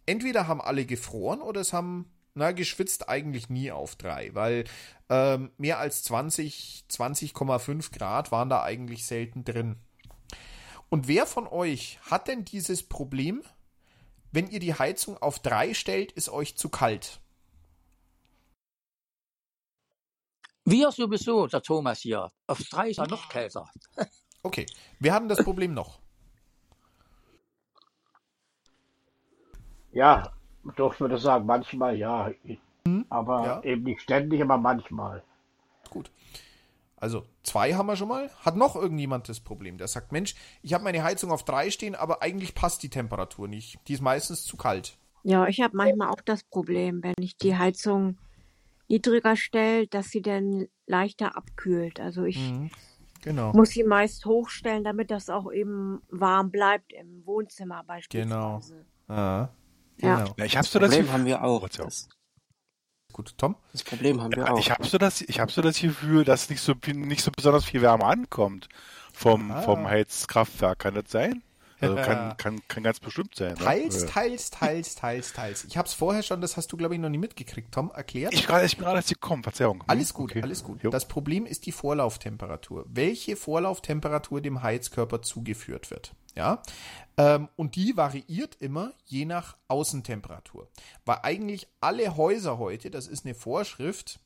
entweder 0.07 0.49
haben 0.49 0.61
alle 0.61 0.85
gefroren 0.85 1.41
oder 1.41 1.61
es 1.61 1.73
haben, 1.73 2.11
na, 2.35 2.53
geschwitzt 2.53 3.09
eigentlich 3.09 3.49
nie 3.51 3.71
auf 3.71 3.97
drei, 3.97 4.35
weil 4.35 4.65
ähm, 5.09 5.53
mehr 5.59 5.79
als 5.79 6.03
20, 6.05 6.87
20,5 6.91 7.97
Grad 7.97 8.33
waren 8.33 8.49
da 8.49 8.63
eigentlich 8.63 9.07
selten 9.07 9.45
drin. 9.45 9.77
Und 10.89 11.09
wer 11.09 11.27
von 11.27 11.47
euch 11.47 11.99
hat 12.11 12.29
denn 12.29 12.45
dieses 12.45 12.83
Problem, 12.83 13.43
wenn 14.31 14.49
ihr 14.49 14.61
die 14.61 14.75
Heizung 14.75 15.17
auf 15.17 15.39
drei 15.39 15.73
stellt, 15.73 16.13
ist 16.13 16.29
euch 16.29 16.57
zu 16.57 16.69
kalt? 16.69 17.22
Wir 20.65 20.93
sowieso, 20.93 21.47
der 21.47 21.63
Thomas 21.63 22.01
hier. 22.01 22.31
Auf 22.47 22.61
drei 22.71 22.91
ist 22.91 22.99
er 22.99 23.09
noch 23.09 23.29
kälter. 23.29 23.69
Okay, 24.45 24.67
wir 24.99 25.15
haben 25.15 25.29
das 25.29 25.43
Problem 25.45 25.73
noch. 25.73 26.01
Ja, 29.93 30.33
durften 30.77 31.05
wir 31.05 31.09
das 31.09 31.23
sagen, 31.23 31.47
manchmal 31.47 31.97
ja. 31.97 32.33
Hm, 32.87 33.07
aber 33.09 33.45
ja. 33.47 33.63
eben 33.63 33.85
nicht 33.85 34.01
ständig, 34.01 34.43
aber 34.43 34.59
manchmal. 34.59 35.23
Gut. 35.91 36.11
Also 36.97 37.25
zwei 37.43 37.75
haben 37.75 37.87
wir 37.87 37.97
schon 37.97 38.09
mal. 38.09 38.31
Hat 38.45 38.57
noch 38.57 38.75
irgendjemand 38.75 39.29
das 39.29 39.41
Problem, 39.41 39.77
der 39.77 39.89
sagt, 39.89 40.13
Mensch, 40.13 40.35
ich 40.63 40.73
habe 40.73 40.85
meine 40.85 41.03
Heizung 41.03 41.31
auf 41.31 41.45
drei 41.45 41.71
stehen, 41.71 41.95
aber 41.95 42.23
eigentlich 42.23 42.55
passt 42.55 42.83
die 42.83 42.91
Temperatur 42.91 43.49
nicht. 43.49 43.79
Die 43.89 43.95
ist 43.95 44.01
meistens 44.01 44.45
zu 44.45 44.57
kalt. 44.57 44.97
Ja, 45.25 45.47
ich 45.47 45.61
habe 45.61 45.77
manchmal 45.77 46.09
auch 46.09 46.21
das 46.25 46.43
Problem, 46.43 47.03
wenn 47.03 47.15
ich 47.19 47.37
die 47.37 47.57
Heizung 47.57 48.19
niedriger 48.93 49.37
stelle, 49.37 49.87
dass 49.89 50.11
sie 50.11 50.21
dann 50.23 50.69
leichter 50.87 51.37
abkühlt. 51.37 51.99
Also 51.99 52.25
ich 52.25 52.39
mhm, 52.39 52.71
genau. 53.23 53.53
muss 53.53 53.71
sie 53.71 53.85
meist 53.85 54.27
hochstellen, 54.27 54.85
damit 54.85 55.11
das 55.11 55.31
auch 55.31 55.51
eben 55.51 56.03
warm 56.11 56.51
bleibt 56.51 56.93
im 56.93 57.25
Wohnzimmer 57.25 57.83
beispielsweise. 57.85 58.29
Genau. 58.29 58.61
Ah, 59.09 59.49
genau. 59.97 60.19
Ja. 60.19 60.35
ja. 60.37 60.45
ich 60.45 60.57
habe 60.57 60.67
so 60.67 60.79
das 60.79 60.91
Problem 60.91 61.13
haben 61.13 61.25
wir 61.25 61.43
auch. 61.43 61.67
Das, 61.69 62.09
Gut, 63.13 63.37
Tom? 63.37 63.57
Das 63.73 63.83
Problem 63.83 64.23
haben 64.23 64.33
wir 64.33 64.45
ja, 64.45 64.53
auch. 64.53 64.59
Ich 64.59 64.71
habe 64.71 64.87
so 64.87 64.99
das, 64.99 65.21
ich 65.23 65.41
habe 65.41 65.51
so 65.51 65.61
das 65.61 65.81
Gefühl, 65.81 66.25
dass 66.25 66.49
nicht 66.49 66.61
so 66.61 66.75
nicht 66.87 67.23
so 67.23 67.31
besonders 67.31 67.65
viel 67.65 67.83
Wärme 67.83 68.05
ankommt 68.05 68.69
vom 69.13 69.51
ah. 69.51 69.63
vom 69.63 69.87
Heizkraftwerk. 69.89 70.81
Kann 70.81 70.95
das 70.95 71.11
sein? 71.11 71.43
Also 71.83 71.97
kann, 71.97 72.37
kann, 72.39 72.61
kann 72.69 72.83
ganz 72.83 73.01
bestimmt 73.01 73.35
sein. 73.35 73.55
Ne? 73.55 73.65
Teils, 73.65 74.07
teils, 74.07 74.51
teils, 74.51 74.95
teils, 74.95 75.33
teils. 75.33 75.65
Ich 75.65 75.77
habe 75.77 75.87
es 75.87 75.95
vorher 75.95 76.23
schon, 76.23 76.41
das 76.41 76.57
hast 76.57 76.73
du, 76.73 76.77
glaube 76.77 76.95
ich, 76.95 77.01
noch 77.01 77.09
nie 77.09 77.19
mitgekriegt, 77.19 77.73
Tom, 77.73 77.91
erklärt. 77.95 78.33
Ich, 78.33 78.41
ich 78.41 78.49
bin 78.49 78.85
gerade 78.85 78.97
erst 78.97 79.09
gekommen, 79.09 79.43
Verzeihung. 79.43 79.83
Alles 79.87 80.15
gut, 80.15 80.31
okay. 80.31 80.43
alles 80.43 80.63
gut. 80.63 80.83
Jo. 80.83 80.91
Das 80.91 81.07
Problem 81.07 81.45
ist 81.45 81.67
die 81.67 81.73
Vorlauftemperatur. 81.73 82.87
Welche 82.89 83.37
Vorlauftemperatur 83.37 84.41
dem 84.41 84.63
Heizkörper 84.63 85.23
zugeführt 85.23 85.91
wird. 85.91 86.15
Ja, 86.35 86.63
ähm, 87.19 87.49
und 87.57 87.77
die 87.77 87.97
variiert 87.97 88.57
immer 88.59 88.93
je 89.05 89.27
nach 89.27 89.57
Außentemperatur. 89.69 90.69
Weil 91.05 91.19
eigentlich 91.23 91.69
alle 91.81 92.17
Häuser 92.17 92.59
heute, 92.59 92.91
das 92.91 93.07
ist 93.07 93.27
eine 93.27 93.35
Vorschrift, 93.35 94.19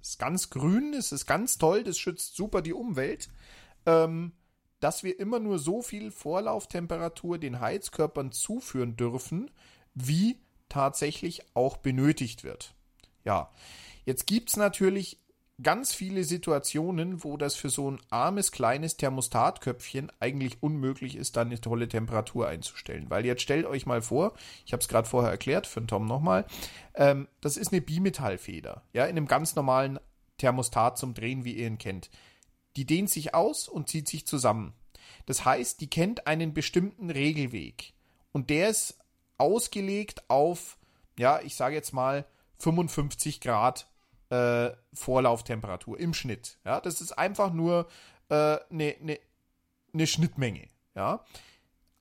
ist 0.00 0.18
ganz 0.18 0.50
grün, 0.50 0.94
es 0.94 1.10
ist 1.12 1.26
ganz 1.26 1.58
toll, 1.58 1.82
das 1.82 1.98
schützt 1.98 2.36
super 2.36 2.62
die 2.62 2.72
Umwelt. 2.72 3.28
Ähm, 3.86 4.32
dass 4.84 5.02
wir 5.02 5.18
immer 5.18 5.40
nur 5.40 5.58
so 5.58 5.80
viel 5.80 6.10
Vorlauftemperatur 6.10 7.38
den 7.38 7.58
Heizkörpern 7.58 8.32
zuführen 8.32 8.96
dürfen, 8.96 9.50
wie 9.94 10.36
tatsächlich 10.68 11.40
auch 11.54 11.78
benötigt 11.78 12.44
wird. 12.44 12.74
Ja, 13.24 13.50
jetzt 14.04 14.26
gibt 14.26 14.50
es 14.50 14.58
natürlich 14.58 15.18
ganz 15.62 15.94
viele 15.94 16.22
Situationen, 16.22 17.24
wo 17.24 17.38
das 17.38 17.54
für 17.54 17.70
so 17.70 17.90
ein 17.90 17.98
armes 18.10 18.52
kleines 18.52 18.98
Thermostatköpfchen 18.98 20.12
eigentlich 20.20 20.62
unmöglich 20.62 21.16
ist, 21.16 21.38
da 21.38 21.40
eine 21.40 21.62
tolle 21.62 21.88
Temperatur 21.88 22.48
einzustellen. 22.48 23.08
Weil 23.08 23.24
jetzt 23.24 23.40
stellt 23.40 23.64
euch 23.64 23.86
mal 23.86 24.02
vor, 24.02 24.34
ich 24.66 24.74
habe 24.74 24.82
es 24.82 24.88
gerade 24.88 25.08
vorher 25.08 25.30
erklärt, 25.30 25.66
für 25.66 25.80
den 25.80 25.88
Tom 25.88 26.04
nochmal, 26.04 26.44
ähm, 26.94 27.26
das 27.40 27.56
ist 27.56 27.72
eine 27.72 27.80
Bimetallfeder, 27.80 28.82
ja, 28.92 29.04
in 29.06 29.16
einem 29.16 29.28
ganz 29.28 29.56
normalen 29.56 29.98
Thermostat 30.36 30.98
zum 30.98 31.14
Drehen, 31.14 31.46
wie 31.46 31.54
ihr 31.54 31.68
ihn 31.68 31.78
kennt. 31.78 32.10
Die 32.76 32.86
dehnt 32.86 33.10
sich 33.10 33.34
aus 33.34 33.68
und 33.68 33.88
zieht 33.88 34.08
sich 34.08 34.26
zusammen. 34.26 34.74
Das 35.26 35.44
heißt, 35.44 35.80
die 35.80 35.88
kennt 35.88 36.26
einen 36.26 36.54
bestimmten 36.54 37.10
Regelweg. 37.10 37.94
Und 38.32 38.50
der 38.50 38.68
ist 38.68 38.98
ausgelegt 39.38 40.28
auf, 40.28 40.78
ja, 41.18 41.40
ich 41.40 41.54
sage 41.54 41.74
jetzt 41.74 41.92
mal 41.92 42.26
55 42.58 43.40
Grad 43.40 43.88
äh, 44.30 44.70
Vorlauftemperatur 44.92 45.98
im 45.98 46.14
Schnitt. 46.14 46.58
Ja, 46.64 46.80
das 46.80 47.00
ist 47.00 47.12
einfach 47.12 47.52
nur 47.52 47.88
eine 48.28 48.60
äh, 48.70 48.74
ne, 48.74 48.96
ne, 49.00 49.20
ne 49.92 50.06
Schnittmenge. 50.06 50.68
Ja. 50.94 51.24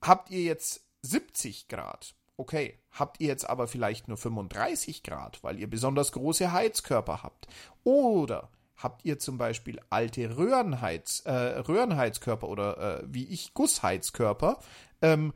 Habt 0.01 0.31
ihr 0.31 0.41
jetzt 0.41 0.85
70 1.01 1.67
Grad 1.67 2.15
okay, 2.37 2.79
habt 2.91 3.19
ihr 3.19 3.27
jetzt 3.27 3.49
aber 3.49 3.67
vielleicht 3.67 4.07
nur 4.07 4.17
35 4.17 5.03
Grad, 5.03 5.43
weil 5.43 5.59
ihr 5.59 5.69
besonders 5.69 6.11
große 6.11 6.51
Heizkörper 6.51 7.23
habt? 7.23 7.47
Oder 7.83 8.49
habt 8.75 9.05
ihr 9.05 9.19
zum 9.19 9.37
Beispiel 9.37 9.79
alte 9.89 10.37
Röhrenheiz, 10.37 11.21
äh, 11.25 11.31
Röhrenheizkörper 11.31 12.47
oder 12.49 13.01
äh, 13.01 13.03
wie 13.07 13.25
ich 13.25 13.53
Gussheizkörper, 13.53 14.59
ähm, 15.01 15.33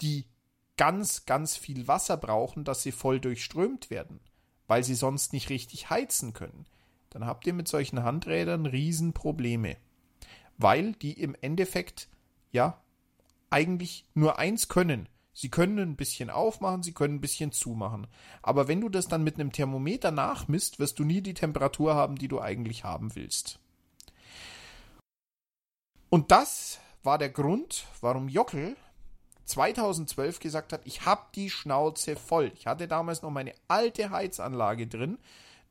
die 0.00 0.26
ganz, 0.76 1.24
ganz 1.24 1.56
viel 1.56 1.86
Wasser 1.88 2.16
brauchen, 2.16 2.64
dass 2.64 2.82
sie 2.82 2.92
voll 2.92 3.20
durchströmt 3.20 3.90
werden, 3.90 4.20
weil 4.66 4.82
sie 4.82 4.94
sonst 4.94 5.32
nicht 5.32 5.50
richtig 5.50 5.90
heizen 5.90 6.32
können, 6.32 6.66
dann 7.10 7.26
habt 7.26 7.46
ihr 7.46 7.52
mit 7.52 7.68
solchen 7.68 8.02
Handrädern 8.02 8.66
Riesenprobleme. 8.66 9.76
Weil 10.56 10.92
die 10.92 11.12
im 11.20 11.36
Endeffekt, 11.40 12.08
ja, 12.50 12.80
eigentlich 13.50 14.04
nur 14.14 14.38
eins 14.38 14.68
können. 14.68 15.08
Sie 15.34 15.50
können 15.50 15.80
ein 15.80 15.96
bisschen 15.96 16.30
aufmachen, 16.30 16.84
sie 16.84 16.92
können 16.92 17.16
ein 17.16 17.20
bisschen 17.20 17.50
zumachen. 17.50 18.06
Aber 18.40 18.68
wenn 18.68 18.80
du 18.80 18.88
das 18.88 19.08
dann 19.08 19.24
mit 19.24 19.34
einem 19.34 19.52
Thermometer 19.52 20.12
nachmisst, 20.12 20.78
wirst 20.78 20.98
du 21.00 21.04
nie 21.04 21.20
die 21.20 21.34
Temperatur 21.34 21.94
haben, 21.94 22.16
die 22.16 22.28
du 22.28 22.40
eigentlich 22.40 22.84
haben 22.84 23.14
willst. 23.16 23.58
Und 26.08 26.30
das 26.30 26.78
war 27.02 27.18
der 27.18 27.30
Grund, 27.30 27.84
warum 28.00 28.28
Jockel 28.28 28.76
2012 29.46 30.38
gesagt 30.38 30.72
hat, 30.72 30.82
ich 30.84 31.04
habe 31.04 31.22
die 31.34 31.50
Schnauze 31.50 32.14
voll. 32.14 32.52
Ich 32.56 32.68
hatte 32.68 32.86
damals 32.86 33.22
noch 33.22 33.30
meine 33.30 33.52
alte 33.66 34.10
Heizanlage 34.10 34.86
drin. 34.86 35.18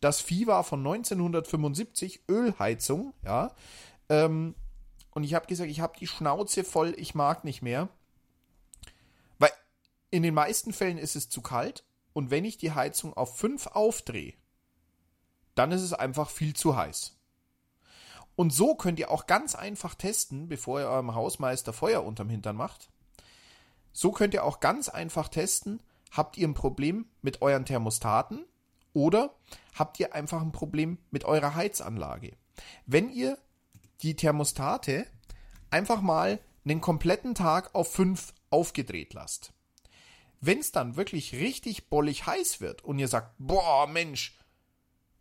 Das 0.01 0.19
Vieh 0.19 0.47
war 0.47 0.65
von 0.65 0.79
1975, 0.79 2.23
Ölheizung, 2.29 3.13
ja. 3.23 3.51
Ähm, 4.09 4.55
und 5.11 5.23
ich 5.23 5.33
habe 5.33 5.47
gesagt, 5.47 5.71
ich 5.71 5.79
habe 5.79 5.97
die 5.97 6.07
Schnauze 6.07 6.65
voll, 6.65 6.93
ich 6.97 7.15
mag 7.15 7.45
nicht 7.45 7.61
mehr. 7.61 7.87
In 10.13 10.21
den 10.21 10.35
meisten 10.35 10.73
Fällen 10.73 10.99
ist 10.99 11.15
es 11.15 11.27
zu 11.27 11.41
kalt 11.41 11.83
und 12.13 12.29
wenn 12.29 12.45
ich 12.45 12.59
die 12.59 12.73
Heizung 12.73 13.15
auf 13.15 13.35
5 13.35 13.65
aufdrehe, 13.65 14.35
dann 15.55 15.71
ist 15.71 15.81
es 15.81 15.91
einfach 15.91 16.29
viel 16.29 16.55
zu 16.55 16.77
heiß. 16.77 17.17
Und 18.35 18.53
so 18.53 18.75
könnt 18.75 18.99
ihr 18.99 19.09
auch 19.09 19.25
ganz 19.25 19.55
einfach 19.55 19.95
testen, 19.95 20.47
bevor 20.47 20.81
ihr 20.81 20.87
eurem 20.87 21.15
Hausmeister 21.15 21.73
Feuer 21.73 22.03
unterm 22.03 22.29
Hintern 22.29 22.55
macht. 22.55 22.91
So 23.91 24.11
könnt 24.11 24.35
ihr 24.35 24.43
auch 24.43 24.59
ganz 24.59 24.87
einfach 24.87 25.29
testen, 25.29 25.81
habt 26.11 26.37
ihr 26.37 26.47
ein 26.47 26.53
Problem 26.53 27.07
mit 27.23 27.41
euren 27.41 27.65
Thermostaten 27.65 28.45
oder 28.93 29.33
habt 29.73 29.99
ihr 29.99 30.13
einfach 30.13 30.43
ein 30.43 30.51
Problem 30.51 30.99
mit 31.09 31.25
eurer 31.25 31.55
Heizanlage. 31.55 32.37
Wenn 32.85 33.09
ihr 33.09 33.39
die 34.03 34.15
Thermostate 34.15 35.07
einfach 35.71 36.01
mal 36.01 36.39
einen 36.65 36.81
kompletten 36.81 37.33
Tag 37.33 37.73
auf 37.73 37.91
5 37.91 38.31
aufgedreht 38.51 39.15
lasst. 39.15 39.53
Wenn 40.45 40.59
es 40.59 40.73
dann 40.73 40.97
wirklich 40.97 41.35
richtig 41.35 41.87
bollig 41.87 42.25
heiß 42.25 42.59
wird 42.59 42.83
und 42.83 42.99
ihr 42.99 43.07
sagt, 43.07 43.33
boah, 43.37 43.87
Mensch, 43.87 44.37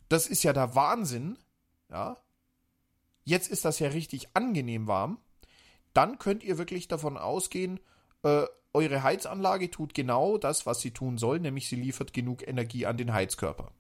das 0.08 0.26
ist 0.26 0.42
ja 0.42 0.52
der 0.52 0.74
Wahnsinn, 0.74 1.38
ja, 1.88 2.16
jetzt 3.22 3.48
ist 3.48 3.64
das 3.64 3.78
ja 3.78 3.90
richtig 3.90 4.34
angenehm 4.34 4.88
warm, 4.88 5.20
dann 5.94 6.18
könnt 6.18 6.42
ihr 6.42 6.58
wirklich 6.58 6.88
davon 6.88 7.16
ausgehen, 7.16 7.78
äh, 8.24 8.46
eure 8.72 9.04
Heizanlage 9.04 9.70
tut 9.70 9.94
genau 9.94 10.38
das, 10.38 10.66
was 10.66 10.80
sie 10.80 10.90
tun 10.90 11.18
soll, 11.18 11.38
nämlich 11.38 11.68
sie 11.68 11.76
liefert 11.76 12.12
genug 12.12 12.44
Energie 12.44 12.86
an 12.86 12.96
den 12.96 13.12
Heizkörper. 13.12 13.70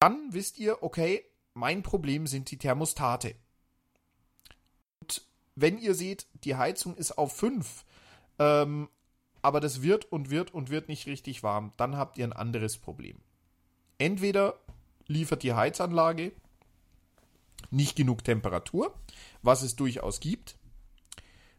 Dann 0.00 0.32
wisst 0.32 0.56
ihr, 0.56 0.82
okay, 0.82 1.22
mein 1.52 1.82
Problem 1.82 2.26
sind 2.26 2.50
die 2.50 2.56
Thermostate. 2.56 3.34
Und 5.02 5.26
wenn 5.54 5.76
ihr 5.76 5.94
seht, 5.94 6.28
die 6.44 6.54
Heizung 6.54 6.96
ist 6.96 7.18
auf 7.18 7.36
5, 7.36 7.84
ähm, 8.38 8.88
aber 9.42 9.60
das 9.60 9.82
wird 9.82 10.10
und 10.10 10.30
wird 10.30 10.52
und 10.52 10.70
wird 10.70 10.88
nicht 10.88 11.06
richtig 11.06 11.42
warm, 11.42 11.72
dann 11.76 11.96
habt 11.96 12.18
ihr 12.18 12.24
ein 12.24 12.32
anderes 12.32 12.78
Problem. 12.78 13.18
Entweder 13.98 14.58
liefert 15.06 15.42
die 15.42 15.54
Heizanlage 15.54 16.32
nicht 17.70 17.96
genug 17.96 18.24
Temperatur, 18.24 18.94
was 19.42 19.62
es 19.62 19.76
durchaus 19.76 20.20
gibt, 20.20 20.56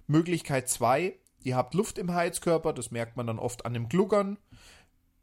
Möglichkeit 0.08 0.70
2, 0.70 1.14
ihr 1.44 1.56
habt 1.56 1.74
Luft 1.74 1.98
im 1.98 2.14
Heizkörper, 2.14 2.74
das 2.74 2.92
merkt 2.92 3.18
man 3.18 3.28
dann 3.28 3.40
oft 3.40 3.66
an 3.66 3.74
dem 3.74 3.90
Gluggern. 3.90 4.38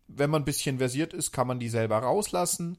Wenn 0.06 0.28
man 0.28 0.42
ein 0.42 0.44
bisschen 0.44 0.78
versiert 0.78 1.14
ist, 1.14 1.32
kann 1.32 1.46
man 1.46 1.58
die 1.58 1.70
selber 1.70 1.98
rauslassen. 1.98 2.78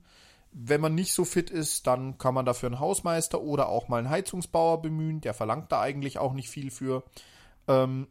Wenn 0.52 0.82
man 0.82 0.94
nicht 0.94 1.14
so 1.14 1.26
fit 1.26 1.50
ist, 1.50 1.88
dann 1.88 2.20
kann 2.20 2.36
man 2.36 2.46
dafür 2.46 2.68
einen 2.68 2.80
Hausmeister 2.80 3.42
oder 3.42 3.68
auch 3.68 3.88
mal 3.88 3.98
einen 3.98 4.10
Heizungsbauer 4.10 4.84
bemühen. 4.84 5.20
Der 5.22 5.34
verlangt 5.34 5.72
da 5.72 5.82
eigentlich 5.82 6.20
auch 6.20 6.34
nicht 6.34 6.50
viel 6.50 6.70
für. 6.70 7.04
Ähm, 7.68 8.08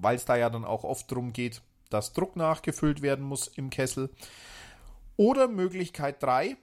Weil 0.00 0.16
es 0.16 0.24
da 0.24 0.36
ja 0.36 0.50
dann 0.50 0.64
auch 0.64 0.84
oft 0.84 1.10
darum 1.10 1.32
geht, 1.32 1.62
dass 1.90 2.12
Druck 2.12 2.36
nachgefüllt 2.36 3.02
werden 3.02 3.24
muss 3.24 3.48
im 3.48 3.70
Kessel. 3.70 4.10
Oder 5.16 5.48
Möglichkeit 5.48 6.22
3, 6.22 6.56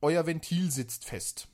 euer 0.00 0.26
Ventil 0.26 0.70
sitzt 0.70 1.04
fest. 1.04 1.48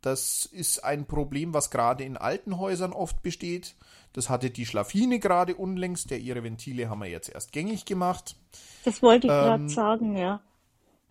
Das 0.00 0.46
ist 0.46 0.84
ein 0.84 1.06
Problem, 1.06 1.52
was 1.52 1.70
gerade 1.70 2.04
in 2.04 2.16
alten 2.16 2.58
Häusern 2.58 2.92
oft 2.92 3.22
besteht. 3.22 3.74
Das 4.12 4.30
hatte 4.30 4.50
die 4.50 4.66
Schlafine 4.66 5.18
gerade 5.18 5.56
unlängst. 5.56 6.10
Der 6.10 6.18
ihre 6.18 6.42
Ventile 6.42 6.88
haben 6.88 7.00
wir 7.00 7.08
jetzt 7.08 7.28
erst 7.28 7.52
gängig 7.52 7.84
gemacht. 7.84 8.36
Das 8.84 9.02
wollte 9.02 9.26
ich 9.26 9.32
ähm, 9.32 9.38
gerade 9.40 9.68
sagen, 9.68 10.16
ja. 10.16 10.40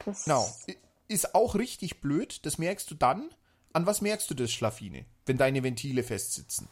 Das 0.05 0.23
genau. 0.23 0.47
Ist 1.07 1.35
auch 1.35 1.55
richtig 1.55 2.01
blöd. 2.01 2.45
Das 2.45 2.57
merkst 2.57 2.89
du 2.89 2.95
dann. 2.95 3.29
An 3.73 3.85
was 3.85 4.01
merkst 4.01 4.29
du 4.29 4.33
das, 4.33 4.51
Schlafine, 4.51 5.05
wenn 5.25 5.37
deine 5.37 5.61
Ventile 5.61 6.01
festsitzen? 6.01 6.69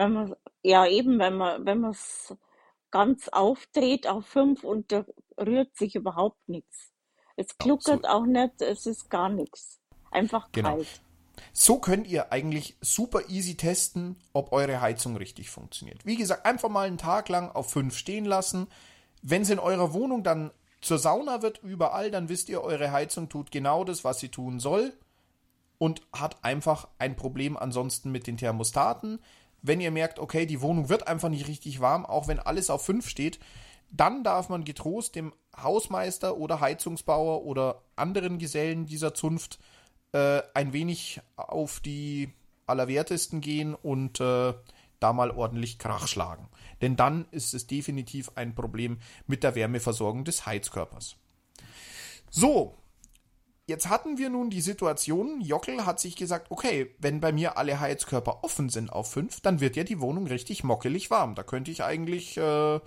Wenn 0.00 0.14
man, 0.14 0.34
ja, 0.62 0.86
eben, 0.86 1.18
wenn 1.18 1.36
man, 1.36 1.66
wenn 1.66 1.80
man 1.80 1.90
es 1.90 2.34
ganz 2.90 3.28
aufdreht 3.28 4.06
auf 4.06 4.24
fünf 4.24 4.64
und 4.64 4.92
da 4.92 5.04
rührt 5.38 5.76
sich 5.76 5.94
überhaupt 5.94 6.48
nichts. 6.48 6.94
Es 7.36 7.58
kluckert 7.58 8.08
auch, 8.08 8.24
nicht, 8.24 8.62
es 8.62 8.86
ist 8.86 9.10
gar 9.10 9.28
nichts. 9.28 9.78
Einfach 10.10 10.50
genau. 10.52 10.76
kalt. 10.76 11.02
So 11.52 11.80
könnt 11.80 12.06
ihr 12.06 12.32
eigentlich 12.32 12.78
super 12.80 13.28
easy 13.28 13.58
testen, 13.58 14.16
ob 14.32 14.52
eure 14.52 14.80
Heizung 14.80 15.18
richtig 15.18 15.50
funktioniert. 15.50 16.06
Wie 16.06 16.16
gesagt, 16.16 16.46
einfach 16.46 16.70
mal 16.70 16.86
einen 16.86 16.96
Tag 16.96 17.28
lang 17.28 17.50
auf 17.50 17.70
5 17.70 17.94
stehen 17.94 18.24
lassen. 18.24 18.68
Wenn 19.20 19.42
es 19.42 19.50
in 19.50 19.58
eurer 19.58 19.92
Wohnung 19.92 20.22
dann 20.22 20.50
zur 20.80 20.98
Sauna 20.98 21.42
wird, 21.42 21.62
überall, 21.62 22.10
dann 22.10 22.30
wisst 22.30 22.48
ihr, 22.48 22.62
eure 22.62 22.90
Heizung 22.90 23.28
tut 23.28 23.50
genau 23.50 23.84
das, 23.84 24.02
was 24.02 24.18
sie 24.18 24.30
tun 24.30 24.60
soll 24.60 24.94
und 25.76 26.02
hat 26.12 26.42
einfach 26.42 26.88
ein 26.98 27.16
Problem 27.16 27.56
ansonsten 27.56 28.10
mit 28.10 28.26
den 28.26 28.38
Thermostaten. 28.38 29.18
Wenn 29.62 29.80
ihr 29.80 29.90
merkt, 29.90 30.18
okay, 30.18 30.46
die 30.46 30.60
Wohnung 30.60 30.88
wird 30.88 31.06
einfach 31.06 31.28
nicht 31.28 31.48
richtig 31.48 31.80
warm, 31.80 32.06
auch 32.06 32.28
wenn 32.28 32.38
alles 32.38 32.70
auf 32.70 32.84
5 32.84 33.08
steht, 33.08 33.38
dann 33.90 34.22
darf 34.22 34.48
man 34.48 34.64
getrost 34.64 35.16
dem 35.16 35.32
Hausmeister 35.56 36.36
oder 36.36 36.60
Heizungsbauer 36.60 37.44
oder 37.44 37.82
anderen 37.96 38.38
Gesellen 38.38 38.86
dieser 38.86 39.14
Zunft 39.14 39.58
äh, 40.12 40.42
ein 40.54 40.72
wenig 40.72 41.20
auf 41.36 41.80
die 41.80 42.32
Allerwertesten 42.66 43.40
gehen 43.40 43.74
und 43.74 44.20
äh, 44.20 44.54
da 45.00 45.12
mal 45.12 45.30
ordentlich 45.30 45.78
Krach 45.78 46.06
schlagen. 46.06 46.48
Denn 46.82 46.96
dann 46.96 47.26
ist 47.30 47.54
es 47.54 47.66
definitiv 47.66 48.30
ein 48.36 48.54
Problem 48.54 48.98
mit 49.26 49.42
der 49.42 49.54
Wärmeversorgung 49.54 50.24
des 50.24 50.46
Heizkörpers. 50.46 51.16
So, 52.30 52.76
jetzt 53.70 53.88
hatten 53.88 54.18
wir 54.18 54.28
nun 54.28 54.50
die 54.50 54.60
Situation, 54.60 55.40
Jockel 55.40 55.86
hat 55.86 55.98
sich 55.98 56.16
gesagt, 56.16 56.50
okay, 56.50 56.94
wenn 56.98 57.20
bei 57.20 57.32
mir 57.32 57.56
alle 57.56 57.80
Heizkörper 57.80 58.44
offen 58.44 58.68
sind 58.68 58.90
auf 58.92 59.10
5, 59.12 59.40
dann 59.40 59.60
wird 59.60 59.76
ja 59.76 59.84
die 59.84 60.00
Wohnung 60.00 60.26
richtig 60.26 60.62
mockelig 60.62 61.10
warm. 61.10 61.34
Da 61.34 61.42
könnte 61.42 61.70
ich 61.70 61.82
eigentlich 61.82 62.36
äh, 62.36 62.80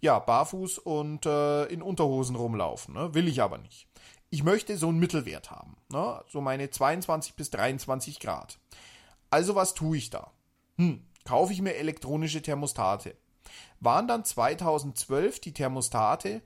ja 0.00 0.18
barfuß 0.18 0.78
und 0.78 1.26
äh, 1.26 1.66
in 1.66 1.82
Unterhosen 1.82 2.36
rumlaufen. 2.36 2.94
Ne? 2.94 3.12
Will 3.12 3.28
ich 3.28 3.42
aber 3.42 3.58
nicht 3.58 3.86
ich 4.30 4.44
möchte 4.44 4.76
so 4.76 4.88
einen 4.88 5.00
Mittelwert 5.00 5.50
haben. 5.50 5.76
Ne? 5.90 6.22
So 6.28 6.40
meine 6.40 6.70
22 6.70 7.34
bis 7.34 7.50
23 7.50 8.20
Grad. 8.20 8.58
Also 9.28 9.54
was 9.54 9.74
tue 9.74 9.98
ich 9.98 10.10
da? 10.10 10.30
Hm, 10.76 11.04
kaufe 11.24 11.52
ich 11.52 11.60
mir 11.60 11.74
elektronische 11.74 12.40
Thermostate. 12.40 13.16
Waren 13.80 14.08
dann 14.08 14.24
2012 14.24 15.40
die 15.40 15.52
Thermostate 15.52 16.42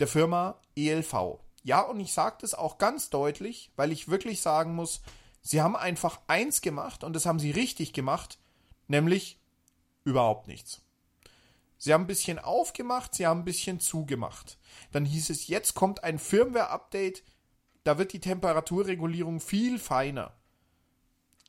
der 0.00 0.06
Firma 0.06 0.58
ELV. 0.74 1.38
Ja, 1.66 1.80
und 1.80 1.98
ich 1.98 2.12
sage 2.12 2.36
das 2.42 2.54
auch 2.54 2.78
ganz 2.78 3.10
deutlich, 3.10 3.72
weil 3.74 3.90
ich 3.90 4.06
wirklich 4.08 4.40
sagen 4.40 4.76
muss, 4.76 5.02
sie 5.42 5.62
haben 5.62 5.74
einfach 5.74 6.20
eins 6.28 6.60
gemacht 6.60 7.02
und 7.02 7.12
das 7.12 7.26
haben 7.26 7.40
sie 7.40 7.50
richtig 7.50 7.92
gemacht, 7.92 8.38
nämlich 8.86 9.40
überhaupt 10.04 10.46
nichts. 10.46 10.82
Sie 11.76 11.92
haben 11.92 12.04
ein 12.04 12.06
bisschen 12.06 12.38
aufgemacht, 12.38 13.16
sie 13.16 13.26
haben 13.26 13.40
ein 13.40 13.44
bisschen 13.44 13.80
zugemacht. 13.80 14.58
Dann 14.92 15.04
hieß 15.04 15.28
es, 15.30 15.48
jetzt 15.48 15.74
kommt 15.74 16.04
ein 16.04 16.20
Firmware-Update, 16.20 17.24
da 17.82 17.98
wird 17.98 18.12
die 18.12 18.20
Temperaturregulierung 18.20 19.40
viel 19.40 19.80
feiner. 19.80 20.34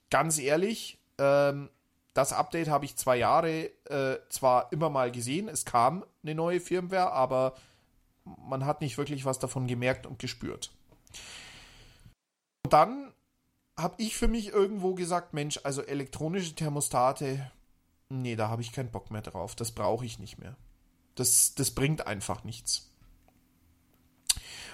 Ganz 0.09 0.39
ehrlich, 0.39 0.97
ähm, 1.19 1.69
das 2.15 2.33
Update 2.33 2.69
habe 2.69 2.85
ich 2.85 2.97
zwei 2.97 3.17
Jahre 3.17 3.65
äh, 3.85 4.17
zwar 4.29 4.71
immer 4.71 4.89
mal 4.89 5.11
gesehen, 5.11 5.47
es 5.47 5.63
kam 5.63 6.03
eine 6.23 6.33
neue 6.33 6.59
Firmware, 6.59 7.11
aber 7.11 7.53
man 8.37 8.65
hat 8.65 8.81
nicht 8.81 8.97
wirklich 8.97 9.25
was 9.25 9.39
davon 9.39 9.67
gemerkt 9.67 10.05
und 10.05 10.19
gespürt. 10.19 10.71
Und 12.63 12.73
dann 12.73 13.13
habe 13.77 14.01
ich 14.01 14.15
für 14.15 14.27
mich 14.27 14.49
irgendwo 14.49 14.95
gesagt, 14.95 15.33
Mensch, 15.33 15.59
also 15.63 15.81
elektronische 15.81 16.55
Thermostate 16.55 17.51
nee, 18.09 18.35
da 18.35 18.49
habe 18.49 18.61
ich 18.61 18.71
keinen 18.71 18.91
Bock 18.91 19.11
mehr 19.11 19.21
drauf. 19.21 19.55
Das 19.55 19.71
brauche 19.71 20.05
ich 20.05 20.19
nicht 20.19 20.37
mehr. 20.37 20.55
Das, 21.15 21.55
das 21.55 21.71
bringt 21.71 22.07
einfach 22.07 22.43
nichts. 22.43 22.91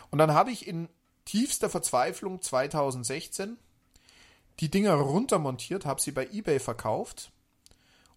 Und 0.09 0.19
dann 0.19 0.33
habe 0.33 0.51
ich 0.51 0.67
in 0.67 0.89
tiefster 1.25 1.69
Verzweiflung 1.69 2.41
2016 2.41 3.57
die 4.59 4.69
Dinger 4.69 4.93
runtermontiert, 4.93 5.85
habe 5.85 6.01
sie 6.01 6.11
bei 6.11 6.27
eBay 6.27 6.59
verkauft 6.59 7.31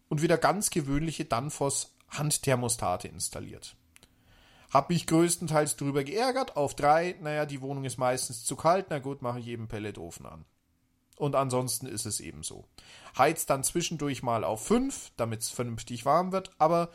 und 0.08 0.20
wieder 0.20 0.36
ganz 0.36 0.70
gewöhnliche 0.70 1.24
Danfoss 1.24 1.94
Handthermostate 2.08 3.08
installiert. 3.08 3.76
Hab 4.76 4.90
mich 4.90 5.06
größtenteils 5.06 5.76
drüber 5.76 6.04
geärgert. 6.04 6.54
Auf 6.54 6.74
drei, 6.74 7.16
naja, 7.22 7.46
die 7.46 7.62
Wohnung 7.62 7.84
ist 7.84 7.96
meistens 7.96 8.44
zu 8.44 8.56
kalt, 8.56 8.88
na 8.90 8.98
gut, 8.98 9.22
mache 9.22 9.38
ich 9.38 9.46
eben 9.46 9.68
Pelletofen 9.68 10.26
an. 10.26 10.44
Und 11.16 11.34
ansonsten 11.34 11.86
ist 11.86 12.04
es 12.04 12.20
eben 12.20 12.42
so. 12.42 12.66
Heizt 13.16 13.48
dann 13.48 13.64
zwischendurch 13.64 14.22
mal 14.22 14.44
auf 14.44 14.66
fünf, 14.66 15.12
damit 15.16 15.40
es 15.40 15.48
vernünftig 15.48 16.04
warm 16.04 16.30
wird, 16.30 16.50
aber 16.58 16.90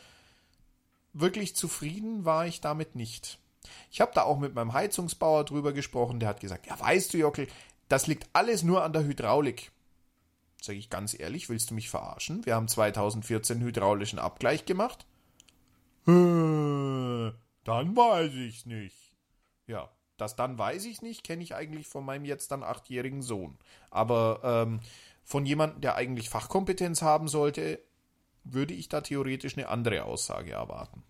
wirklich 1.12 1.56
zufrieden 1.56 2.24
war 2.24 2.46
ich 2.46 2.60
damit 2.60 2.94
nicht. 2.94 3.40
Ich 3.90 4.00
habe 4.00 4.12
da 4.14 4.22
auch 4.22 4.38
mit 4.38 4.54
meinem 4.54 4.74
Heizungsbauer 4.74 5.44
drüber 5.44 5.72
gesprochen, 5.72 6.20
der 6.20 6.28
hat 6.28 6.38
gesagt, 6.38 6.68
ja 6.68 6.78
weißt 6.78 7.12
du 7.12 7.18
Jockel, 7.18 7.48
das 7.88 8.06
liegt 8.06 8.28
alles 8.32 8.62
nur 8.62 8.84
an 8.84 8.92
der 8.92 9.02
Hydraulik. 9.02 9.72
Sag 10.60 10.76
ich 10.76 10.88
ganz 10.88 11.18
ehrlich, 11.18 11.48
willst 11.48 11.70
du 11.70 11.74
mich 11.74 11.90
verarschen? 11.90 12.46
Wir 12.46 12.54
haben 12.54 12.68
2014 12.68 13.60
hydraulischen 13.60 14.20
Abgleich 14.20 14.66
gemacht. 14.66 15.04
Dann 17.64 17.96
weiß 17.96 18.32
ich's 18.34 18.66
nicht. 18.66 19.14
Ja, 19.66 19.90
das 20.16 20.36
dann 20.36 20.58
weiß 20.58 20.84
ich 20.84 21.02
nicht, 21.02 21.24
kenne 21.24 21.42
ich 21.42 21.54
eigentlich 21.54 21.88
von 21.88 22.04
meinem 22.04 22.24
jetzt 22.24 22.50
dann 22.50 22.62
achtjährigen 22.62 23.22
Sohn. 23.22 23.58
Aber 23.90 24.40
ähm, 24.44 24.80
von 25.24 25.46
jemandem, 25.46 25.80
der 25.80 25.96
eigentlich 25.96 26.28
Fachkompetenz 26.30 27.02
haben 27.02 27.28
sollte, 27.28 27.80
würde 28.44 28.74
ich 28.74 28.88
da 28.88 29.00
theoretisch 29.00 29.56
eine 29.56 29.68
andere 29.68 30.04
Aussage 30.04 30.52
erwarten. 30.52 31.02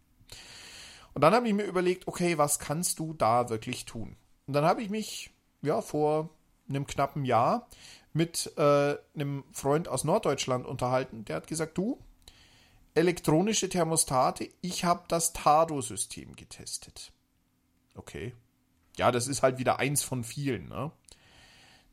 Und 1.15 1.23
dann 1.23 1.35
habe 1.35 1.47
ich 1.47 1.55
mir 1.55 1.65
überlegt, 1.65 2.09
okay, 2.09 2.39
was 2.39 2.59
kannst 2.59 2.99
du 2.99 3.15
da 3.15 3.49
wirklich 3.49 3.85
tun? 3.85 4.17
Und 4.47 4.55
dann 4.55 4.65
habe 4.65 4.83
ich 4.83 4.91
mich, 4.91 5.31
ja, 5.63 5.81
vor 5.81 6.31
einem 6.69 6.87
knappen 6.87 7.25
Jahr 7.25 7.69
mit 8.13 8.53
äh, 8.57 8.97
einem 9.15 9.45
Freund 9.53 9.89
aus 9.89 10.05
Norddeutschland 10.05 10.67
unterhalten. 10.67 11.25
Der 11.25 11.37
hat 11.37 11.47
gesagt, 11.47 11.77
du, 11.77 11.99
elektronische 12.95 13.69
Thermostate, 13.69 14.51
ich 14.61 14.85
habe 14.85 15.05
das 15.09 15.33
Tado-System 15.33 16.37
getestet. 16.37 17.13
Okay. 17.95 18.35
Ja, 18.97 19.11
das 19.11 19.27
ist 19.27 19.43
halt 19.43 19.59
wieder 19.59 19.79
eins 19.79 20.03
von 20.03 20.25
vielen, 20.25 20.69
ne? 20.69 20.93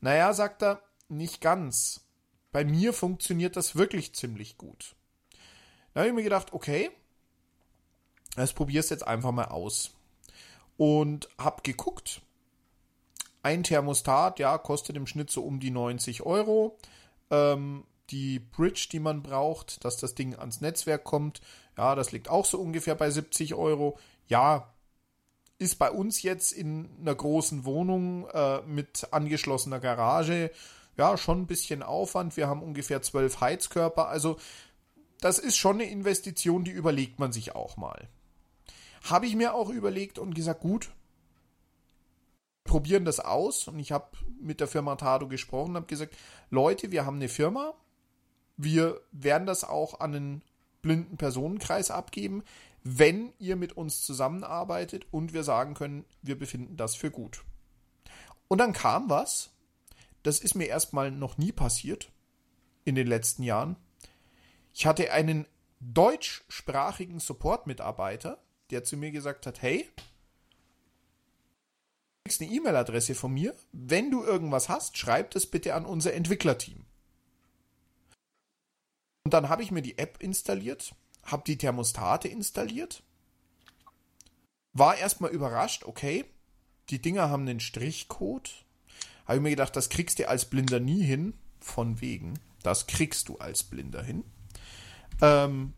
Naja, 0.00 0.32
sagt 0.32 0.62
er, 0.62 0.82
nicht 1.08 1.40
ganz. 1.40 2.02
Bei 2.52 2.64
mir 2.64 2.92
funktioniert 2.92 3.56
das 3.56 3.76
wirklich 3.76 4.14
ziemlich 4.14 4.58
gut. 4.58 4.94
Da 5.92 6.00
habe 6.00 6.08
ich 6.08 6.14
mir 6.14 6.22
gedacht, 6.22 6.52
okay, 6.52 6.90
das 8.36 8.52
probier's 8.52 8.90
jetzt 8.90 9.06
einfach 9.06 9.32
mal 9.32 9.46
aus. 9.46 9.92
Und 10.76 11.28
hab 11.38 11.64
geguckt. 11.64 12.22
Ein 13.42 13.62
Thermostat, 13.62 14.38
ja, 14.38 14.58
kostet 14.58 14.96
im 14.96 15.06
Schnitt 15.06 15.30
so 15.30 15.42
um 15.42 15.60
die 15.60 15.70
90 15.70 16.22
Euro. 16.22 16.78
Ähm, 17.30 17.84
die 18.10 18.38
Bridge, 18.38 18.88
die 18.90 19.00
man 19.00 19.22
braucht, 19.22 19.84
dass 19.84 19.96
das 19.96 20.14
Ding 20.14 20.34
ans 20.36 20.60
Netzwerk 20.60 21.04
kommt, 21.04 21.40
ja, 21.76 21.94
das 21.94 22.12
liegt 22.12 22.28
auch 22.28 22.44
so 22.44 22.58
ungefähr 22.58 22.94
bei 22.94 23.10
70 23.10 23.54
Euro. 23.54 23.98
Ja, 24.28 24.72
ist 25.58 25.78
bei 25.78 25.90
uns 25.90 26.22
jetzt 26.22 26.52
in 26.52 26.88
einer 27.00 27.14
großen 27.14 27.64
Wohnung 27.64 28.28
äh, 28.28 28.62
mit 28.62 29.08
angeschlossener 29.12 29.80
Garage 29.80 30.50
ja 30.96 31.16
schon 31.16 31.42
ein 31.42 31.46
bisschen 31.46 31.82
Aufwand. 31.82 32.36
Wir 32.36 32.48
haben 32.48 32.62
ungefähr 32.62 33.02
zwölf 33.02 33.40
Heizkörper, 33.40 34.08
also 34.08 34.38
das 35.20 35.38
ist 35.38 35.56
schon 35.56 35.76
eine 35.76 35.90
Investition, 35.90 36.64
die 36.64 36.70
überlegt 36.70 37.18
man 37.18 37.32
sich 37.32 37.54
auch 37.54 37.76
mal. 37.76 38.08
Habe 39.04 39.26
ich 39.26 39.36
mir 39.36 39.54
auch 39.54 39.70
überlegt 39.70 40.18
und 40.18 40.34
gesagt, 40.34 40.60
gut, 40.60 40.90
probieren 42.64 43.04
das 43.04 43.20
aus. 43.20 43.68
Und 43.68 43.78
ich 43.78 43.92
habe 43.92 44.16
mit 44.40 44.60
der 44.60 44.68
Firma 44.68 44.96
Tado 44.96 45.28
gesprochen 45.28 45.70
und 45.70 45.76
habe 45.76 45.86
gesagt, 45.86 46.16
Leute, 46.50 46.90
wir 46.90 47.04
haben 47.04 47.16
eine 47.16 47.28
Firma, 47.28 47.74
wir 48.64 49.00
werden 49.12 49.46
das 49.46 49.64
auch 49.64 50.00
an 50.00 50.14
einen 50.14 50.42
blinden 50.82 51.16
Personenkreis 51.16 51.90
abgeben, 51.90 52.42
wenn 52.82 53.32
ihr 53.38 53.56
mit 53.56 53.76
uns 53.76 54.04
zusammenarbeitet 54.04 55.06
und 55.10 55.32
wir 55.32 55.44
sagen 55.44 55.74
können, 55.74 56.04
wir 56.22 56.38
befinden 56.38 56.76
das 56.76 56.94
für 56.94 57.10
gut. 57.10 57.42
Und 58.48 58.58
dann 58.58 58.72
kam 58.72 59.10
was, 59.10 59.50
das 60.22 60.40
ist 60.40 60.54
mir 60.54 60.66
erstmal 60.66 61.10
noch 61.10 61.38
nie 61.38 61.52
passiert 61.52 62.10
in 62.84 62.94
den 62.94 63.06
letzten 63.06 63.42
Jahren. 63.42 63.76
Ich 64.72 64.86
hatte 64.86 65.12
einen 65.12 65.46
deutschsprachigen 65.80 67.20
Support-Mitarbeiter, 67.20 68.38
der 68.70 68.84
zu 68.84 68.96
mir 68.96 69.10
gesagt 69.10 69.46
hat, 69.46 69.62
hey, 69.62 69.88
du 69.96 70.02
kriegst 72.24 72.40
eine 72.40 72.50
E-Mail-Adresse 72.50 73.14
von 73.14 73.32
mir. 73.32 73.54
Wenn 73.72 74.10
du 74.10 74.24
irgendwas 74.24 74.68
hast, 74.68 74.96
schreib 74.96 75.30
das 75.32 75.46
bitte 75.46 75.74
an 75.74 75.86
unser 75.86 76.14
Entwicklerteam. 76.14 76.84
Und 79.24 79.34
dann 79.34 79.48
habe 79.48 79.62
ich 79.62 79.70
mir 79.70 79.82
die 79.82 79.98
App 79.98 80.22
installiert, 80.22 80.94
habe 81.24 81.42
die 81.46 81.58
Thermostate 81.58 82.28
installiert, 82.28 83.02
war 84.72 84.96
erstmal 84.96 85.30
überrascht, 85.30 85.84
okay, 85.84 86.24
die 86.90 87.00
Dinger 87.00 87.30
haben 87.30 87.42
einen 87.42 87.60
Strichcode. 87.60 88.50
Habe 89.26 89.36
ich 89.36 89.42
mir 89.42 89.50
gedacht, 89.50 89.76
das 89.76 89.88
kriegst 89.88 90.18
du 90.18 90.28
als 90.28 90.44
Blinder 90.44 90.80
nie 90.80 91.02
hin. 91.02 91.34
Von 91.60 92.00
wegen, 92.00 92.38
das 92.62 92.86
kriegst 92.86 93.28
du 93.28 93.38
als 93.38 93.62
Blinder 93.62 94.02
hin. 94.02 94.24
Ähm, 95.20 95.74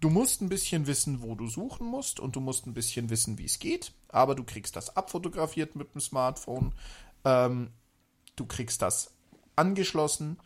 du 0.00 0.10
musst 0.10 0.40
ein 0.40 0.48
bisschen 0.48 0.86
wissen, 0.86 1.20
wo 1.20 1.34
du 1.34 1.48
suchen 1.48 1.86
musst 1.86 2.20
und 2.20 2.36
du 2.36 2.40
musst 2.40 2.66
ein 2.66 2.74
bisschen 2.74 3.10
wissen, 3.10 3.36
wie 3.38 3.44
es 3.44 3.58
geht. 3.58 3.92
Aber 4.08 4.34
du 4.34 4.44
kriegst 4.44 4.76
das 4.76 4.96
abfotografiert 4.96 5.76
mit 5.76 5.92
dem 5.94 6.00
Smartphone. 6.00 6.72
Ähm, 7.24 7.70
du 8.36 8.46
kriegst 8.46 8.80
das 8.80 9.10
angeschlossen. 9.56 10.38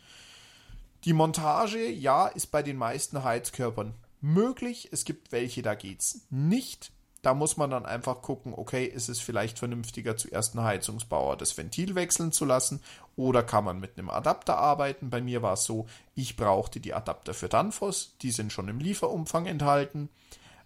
Die 1.08 1.14
Montage, 1.14 1.88
ja, 1.88 2.26
ist 2.26 2.48
bei 2.48 2.62
den 2.62 2.76
meisten 2.76 3.24
Heizkörpern 3.24 3.94
möglich. 4.20 4.90
Es 4.92 5.06
gibt 5.06 5.32
welche, 5.32 5.62
da 5.62 5.74
geht's 5.74 6.26
nicht. 6.28 6.92
Da 7.22 7.32
muss 7.32 7.56
man 7.56 7.70
dann 7.70 7.86
einfach 7.86 8.20
gucken, 8.20 8.52
okay, 8.54 8.84
ist 8.84 9.08
es 9.08 9.18
vielleicht 9.18 9.58
vernünftiger, 9.58 10.18
zuerst 10.18 10.54
einen 10.54 10.66
Heizungsbauer 10.66 11.38
das 11.38 11.56
Ventil 11.56 11.94
wechseln 11.94 12.30
zu 12.30 12.44
lassen 12.44 12.82
oder 13.16 13.42
kann 13.42 13.64
man 13.64 13.80
mit 13.80 13.96
einem 13.96 14.10
Adapter 14.10 14.58
arbeiten? 14.58 15.08
Bei 15.08 15.22
mir 15.22 15.40
war 15.40 15.54
es 15.54 15.64
so, 15.64 15.86
ich 16.14 16.36
brauchte 16.36 16.78
die 16.78 16.92
Adapter 16.92 17.32
für 17.32 17.48
Danfoss, 17.48 18.18
die 18.20 18.30
sind 18.30 18.52
schon 18.52 18.68
im 18.68 18.78
Lieferumfang 18.78 19.46
enthalten. 19.46 20.10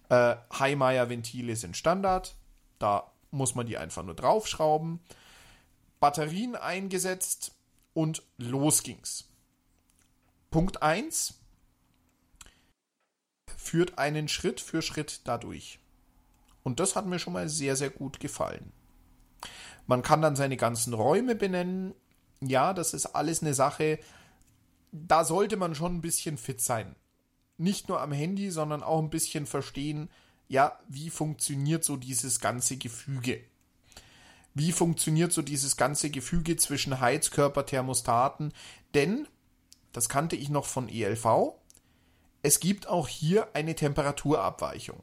Äh, 0.09 0.35
Heimeyer 0.59 1.09
Ventile 1.09 1.55
sind 1.55 1.77
Standard, 1.77 2.35
da 2.81 3.13
muss 3.31 3.55
man 3.55 3.67
die 3.67 3.79
einfach 3.79 4.03
nur 4.03 4.17
draufschrauben. 4.17 4.99
Batterien 6.01 6.57
eingesetzt 6.57 7.53
und 7.95 8.25
los 8.39 8.83
ging's. 8.83 9.32
Punkt 10.53 10.83
1 10.83 11.41
führt 13.57 13.99
einen 13.99 14.29
Schritt 14.29 14.61
für 14.61 14.83
Schritt 14.83 15.23
dadurch. 15.25 15.81
Und 16.63 16.79
das 16.79 16.95
hat 16.95 17.07
mir 17.07 17.19
schon 17.19 17.33
mal 17.33 17.49
sehr, 17.49 17.75
sehr 17.75 17.91
gut 17.91 18.21
gefallen. 18.21 18.71
Man 19.87 20.03
kann 20.03 20.23
dann 20.23 20.37
seine 20.37 20.57
ganzen 20.57 20.95
Räume 20.95 21.35
benennen. 21.35 21.95
Ja, 22.41 22.75
das 22.75 22.95
ist 22.95 23.07
alles 23.07 23.43
eine 23.43 23.55
Sache, 23.55 23.99
da 24.93 25.25
sollte 25.25 25.57
man 25.57 25.75
schon 25.75 25.97
ein 25.97 26.03
bisschen 26.03 26.37
fit 26.37 26.61
sein. 26.61 26.95
Nicht 27.57 27.89
nur 27.89 28.01
am 28.01 28.13
Handy, 28.13 28.51
sondern 28.51 28.83
auch 28.83 29.01
ein 29.01 29.11
bisschen 29.11 29.47
verstehen, 29.47 30.11
ja, 30.49 30.79
wie 30.87 31.09
funktioniert 31.09 31.83
so 31.83 31.97
dieses 31.97 32.41
ganze 32.41 32.77
Gefüge? 32.77 33.41
Wie 34.55 34.73
funktioniert 34.73 35.33
so 35.33 35.41
dieses 35.41 35.79
ganze 35.79 36.11
Gefüge 36.11 36.57
zwischen 36.57 37.01
Heizkörper, 37.01 37.65
Thermostaten? 37.65 38.53
Denn 38.93 39.27
das 39.93 40.09
kannte 40.09 40.37
ich 40.37 40.49
noch 40.49 40.67
von 40.67 40.89
ELV. 40.89 41.55
Es 42.43 42.61
gibt 42.61 42.89
auch 42.89 43.09
hier 43.09 43.55
eine 43.55 43.75
Temperaturabweichung. 43.75 45.03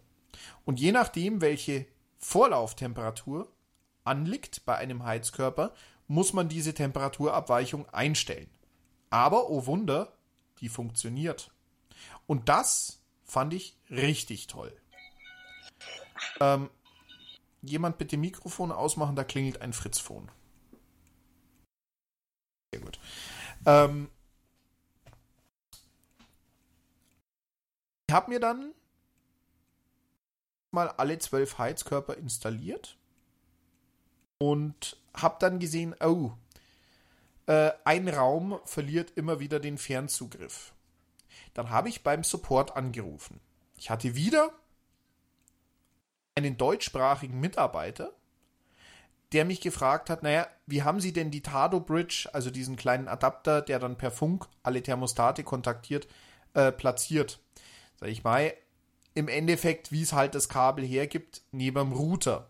Und 0.65 0.79
je 0.79 0.91
nachdem, 0.91 1.41
welche 1.41 1.85
Vorlauftemperatur 2.17 3.51
anliegt 4.03 4.65
bei 4.65 4.75
einem 4.75 5.03
Heizkörper, 5.03 5.73
muss 6.07 6.33
man 6.33 6.49
diese 6.49 6.73
Temperaturabweichung 6.73 7.87
einstellen. 7.89 8.49
Aber, 9.09 9.49
oh 9.49 9.65
Wunder, 9.65 10.13
die 10.59 10.69
funktioniert. 10.69 11.51
Und 12.27 12.49
das 12.49 13.01
fand 13.23 13.53
ich 13.53 13.77
richtig 13.89 14.47
toll. 14.47 14.75
Ähm, 16.39 16.69
jemand 17.61 17.97
bitte 17.97 18.17
Mikrofon 18.17 18.71
ausmachen, 18.71 19.15
da 19.15 19.23
klingelt 19.23 19.61
ein 19.61 19.73
Fritzphone. 19.73 20.29
Sehr 22.73 22.81
gut. 22.81 22.99
Ähm, 23.65 24.09
habe 28.11 28.31
mir 28.31 28.39
dann 28.39 28.73
mal 30.71 30.89
alle 30.89 31.19
zwölf 31.19 31.57
Heizkörper 31.57 32.17
installiert 32.17 32.97
und 34.37 34.97
habe 35.13 35.37
dann 35.39 35.59
gesehen, 35.59 35.95
oh, 35.99 36.31
äh, 37.47 37.71
ein 37.83 38.07
Raum 38.07 38.59
verliert 38.65 39.11
immer 39.15 39.39
wieder 39.39 39.59
den 39.59 39.77
Fernzugriff. 39.77 40.73
dann 41.53 41.71
habe 41.71 41.89
ich 41.89 42.03
beim 42.03 42.23
Support 42.23 42.77
angerufen. 42.77 43.39
Ich 43.75 43.89
hatte 43.89 44.15
wieder 44.15 44.51
einen 46.35 46.57
deutschsprachigen 46.57 47.39
Mitarbeiter, 47.39 48.13
der 49.31 49.45
mich 49.45 49.61
gefragt 49.61 50.09
hat, 50.09 50.23
naja, 50.23 50.47
wie 50.67 50.83
haben 50.83 50.99
Sie 50.99 51.11
denn 51.11 51.31
die 51.31 51.41
Tado 51.41 51.79
Bridge, 51.79 52.29
also 52.33 52.49
diesen 52.49 52.75
kleinen 52.75 53.07
Adapter, 53.07 53.61
der 53.61 53.79
dann 53.79 53.97
per 53.97 54.11
Funk 54.11 54.47
alle 54.63 54.81
Thermostate 54.81 55.43
kontaktiert, 55.43 56.07
äh, 56.53 56.71
platziert? 56.71 57.39
Sag 57.99 58.07
ich 58.07 58.23
mal, 58.23 58.53
im 59.13 59.27
Endeffekt, 59.27 59.91
wie 59.91 60.01
es 60.01 60.13
halt 60.13 60.33
das 60.33 60.47
Kabel 60.47 60.85
hergibt, 60.85 61.41
neben 61.51 61.75
dem 61.75 61.91
Router. 61.91 62.49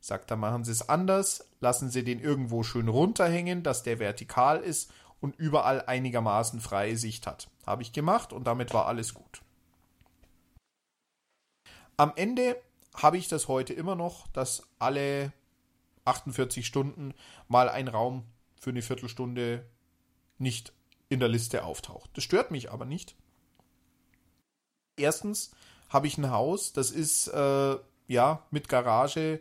Sagt 0.00 0.30
er, 0.30 0.38
machen 0.38 0.64
Sie 0.64 0.72
es 0.72 0.88
anders, 0.88 1.46
lassen 1.60 1.90
Sie 1.90 2.02
den 2.02 2.18
irgendwo 2.18 2.62
schön 2.62 2.88
runterhängen, 2.88 3.62
dass 3.62 3.82
der 3.82 3.98
vertikal 3.98 4.60
ist 4.60 4.90
und 5.20 5.36
überall 5.36 5.84
einigermaßen 5.84 6.60
freie 6.60 6.96
Sicht 6.96 7.26
hat. 7.26 7.50
Habe 7.66 7.82
ich 7.82 7.92
gemacht 7.92 8.32
und 8.32 8.46
damit 8.46 8.72
war 8.72 8.86
alles 8.86 9.12
gut. 9.12 9.42
Am 11.98 12.12
Ende 12.16 12.56
habe 12.94 13.18
ich 13.18 13.28
das 13.28 13.48
heute 13.48 13.74
immer 13.74 13.96
noch, 13.96 14.28
dass 14.28 14.66
alle 14.78 15.32
48 16.06 16.66
Stunden 16.66 17.12
mal 17.48 17.68
ein 17.68 17.88
Raum 17.88 18.24
für 18.58 18.70
eine 18.70 18.80
Viertelstunde 18.80 19.66
nicht 20.38 20.72
in 21.10 21.20
der 21.20 21.28
Liste 21.28 21.64
auftaucht. 21.64 22.10
Das 22.14 22.24
stört 22.24 22.50
mich 22.50 22.70
aber 22.70 22.86
nicht. 22.86 23.14
Erstens 24.96 25.50
habe 25.88 26.06
ich 26.06 26.18
ein 26.18 26.30
Haus, 26.30 26.72
das 26.72 26.90
ist 26.90 27.28
äh, 27.28 27.76
ja 28.08 28.42
mit 28.50 28.68
Garage 28.68 29.40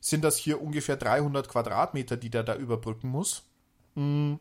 sind 0.00 0.24
das 0.24 0.38
hier 0.38 0.62
ungefähr 0.62 0.96
300 0.96 1.48
Quadratmeter, 1.48 2.16
die 2.16 2.30
der 2.30 2.42
da 2.42 2.56
überbrücken 2.56 3.08
muss. 3.08 3.42
Mm. 3.94 4.34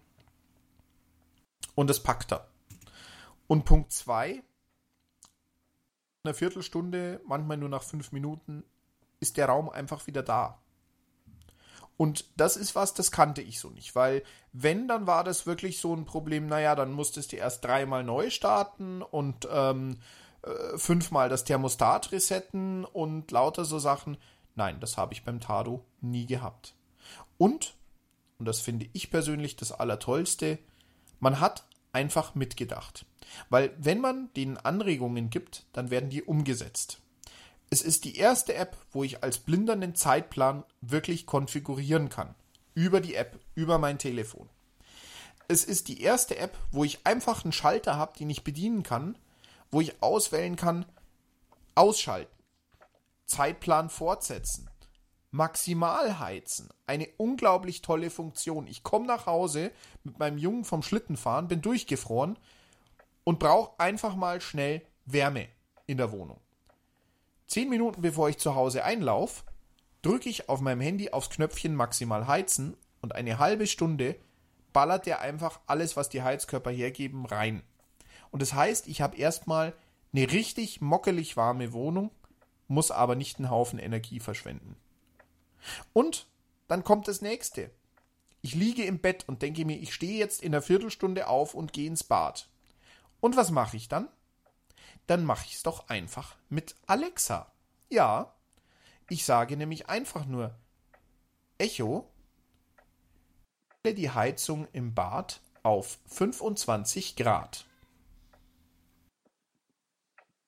Und 1.75 1.89
das 1.89 2.01
packt 2.01 2.31
er. 2.31 2.47
Und 3.47 3.65
Punkt 3.65 3.91
2, 3.91 4.41
eine 6.23 6.33
Viertelstunde, 6.33 7.21
manchmal 7.25 7.57
nur 7.57 7.69
nach 7.69 7.83
fünf 7.83 8.11
Minuten, 8.11 8.63
ist 9.19 9.37
der 9.37 9.47
Raum 9.47 9.69
einfach 9.69 10.07
wieder 10.07 10.23
da. 10.23 10.59
Und 11.97 12.25
das 12.37 12.55
ist 12.55 12.75
was, 12.75 12.93
das 12.93 13.11
kannte 13.11 13.41
ich 13.41 13.59
so 13.59 13.69
nicht, 13.69 13.93
weil 13.93 14.23
wenn, 14.53 14.87
dann 14.87 15.05
war 15.05 15.25
das 15.25 15.45
wirklich 15.45 15.79
so 15.81 15.93
ein 15.93 16.05
Problem, 16.05 16.47
naja, 16.47 16.73
dann 16.75 16.93
musstest 16.93 17.33
du 17.33 17.35
erst 17.35 17.65
dreimal 17.65 18.05
neu 18.05 18.29
starten 18.29 19.01
und 19.01 19.47
ähm, 19.51 19.99
äh, 20.43 20.78
fünfmal 20.78 21.30
das 21.30 21.43
Thermostat 21.43 22.12
resetten 22.12 22.86
und 22.86 23.32
lauter 23.32 23.65
so 23.65 23.80
Sachen. 23.80 24.17
Nein, 24.56 24.80
das 24.80 24.97
habe 24.97 25.13
ich 25.13 25.23
beim 25.23 25.39
Tado 25.39 25.86
nie 26.02 26.25
gehabt. 26.25 26.73
Und, 27.38 27.75
und 28.38 28.45
das 28.45 28.60
finde 28.60 28.88
ich 28.93 29.12
persönlich 29.12 29.56
das 29.56 29.71
Allertollste, 29.71 30.60
man 31.19 31.39
hat 31.39 31.65
einfach 31.91 32.36
mitgedacht. 32.36 33.06
Weil 33.49 33.73
wenn 33.78 34.02
man 34.02 34.32
denen 34.34 34.58
Anregungen 34.58 35.30
gibt, 35.30 35.65
dann 35.73 35.89
werden 35.91 36.10
die 36.10 36.23
umgesetzt. 36.23 36.99
Es 37.69 37.82
ist 37.82 38.06
die 38.06 38.17
erste 38.17 38.56
App, 38.56 38.78
wo 38.91 39.04
ich 39.04 39.23
als 39.23 39.38
Blinder 39.38 39.73
einen 39.73 39.95
Zeitplan 39.95 40.63
wirklich 40.82 41.25
konfigurieren 41.25 42.10
kann. 42.10 42.34
Über 42.73 42.99
die 42.99 43.15
App, 43.15 43.39
über 43.54 43.78
mein 43.78 43.99
Telefon. 43.99 44.49
Es 45.47 45.65
ist 45.65 45.88
die 45.88 46.02
erste 46.02 46.38
App, 46.38 46.58
wo 46.71 46.84
ich 46.84 47.06
einfach 47.06 47.43
einen 47.43 47.52
Schalter 47.52 47.95
habe, 47.95 48.17
den 48.17 48.30
ich 48.30 48.43
bedienen 48.43 48.84
kann, 48.84 49.17
wo 49.71 49.82
ich 49.82 50.01
auswählen 50.01 50.55
kann, 50.55 50.86
ausschalten, 51.75 52.36
Zeitplan 53.25 53.89
fortsetzen, 53.89 54.69
maximal 55.32 56.19
heizen. 56.19 56.69
Eine 56.88 57.08
unglaublich 57.17 57.82
tolle 57.82 58.10
Funktion. 58.10 58.67
Ich 58.67 58.84
komme 58.84 59.05
nach 59.05 59.25
Hause 59.25 59.71
mit 60.03 60.19
meinem 60.19 60.38
Jungen 60.38 60.65
vom 60.65 60.82
Schlittenfahren, 60.82 61.47
bin 61.47 61.62
durchgefroren 61.62 62.38
und 63.23 63.39
brauche 63.39 63.79
einfach 63.79 64.15
mal 64.15 64.41
schnell 64.41 64.82
Wärme 65.05 65.47
in 65.86 65.97
der 65.97 66.12
Wohnung. 66.12 66.39
Zehn 67.47 67.69
Minuten 67.69 68.01
bevor 68.01 68.29
ich 68.29 68.38
zu 68.38 68.55
Hause 68.55 68.84
einlaufe, 68.84 69.43
drücke 70.01 70.29
ich 70.29 70.49
auf 70.49 70.62
meinem 70.62 70.82
Handy 70.82 71.12
aufs 71.12 71.29
Knöpfchen 71.29 71.75
maximal 71.75 72.27
heizen 72.27 72.77
und 73.01 73.15
eine 73.15 73.39
halbe 73.39 73.67
Stunde 73.67 74.15
ballert 74.73 75.05
der 75.05 75.21
einfach 75.21 75.60
alles, 75.65 75.97
was 75.97 76.10
die 76.10 76.21
Heizkörper 76.21 76.71
hergeben, 76.71 77.25
rein. 77.25 77.63
Und 78.31 78.41
das 78.41 78.53
heißt, 78.53 78.87
ich 78.87 79.01
habe 79.01 79.17
erstmal 79.17 79.73
eine 80.13 80.31
richtig 80.31 80.81
mockelig 80.81 81.37
warme 81.37 81.73
Wohnung, 81.73 82.11
muss 82.67 82.91
aber 82.91 83.15
nicht 83.15 83.37
einen 83.37 83.49
Haufen 83.49 83.79
Energie 83.79 84.19
verschwenden. 84.19 84.75
Und 85.93 86.27
dann 86.67 86.83
kommt 86.83 87.07
das 87.07 87.21
nächste. 87.21 87.71
Ich 88.41 88.55
liege 88.55 88.85
im 88.85 88.99
Bett 88.99 89.27
und 89.27 89.41
denke 89.41 89.65
mir, 89.65 89.77
ich 89.77 89.93
stehe 89.93 90.17
jetzt 90.17 90.41
in 90.41 90.53
einer 90.53 90.61
Viertelstunde 90.61 91.27
auf 91.27 91.53
und 91.53 91.73
gehe 91.73 91.87
ins 91.87 92.03
Bad. 92.03 92.47
Und 93.19 93.35
was 93.35 93.51
mache 93.51 93.75
ich 93.75 93.89
dann? 93.89 94.07
dann 95.09 95.25
mache 95.25 95.45
ich 95.47 95.55
es 95.55 95.63
doch 95.63 95.89
einfach 95.89 96.35
mit 96.49 96.75
Alexa. 96.85 97.51
Ja, 97.89 98.35
ich 99.09 99.25
sage 99.25 99.57
nämlich 99.57 99.89
einfach 99.89 100.25
nur 100.25 100.55
Echo, 101.57 102.07
die 103.85 104.11
Heizung 104.11 104.67
im 104.71 104.93
Bad 104.93 105.41
auf 105.63 105.97
25 106.09 107.15
Grad. 107.15 107.65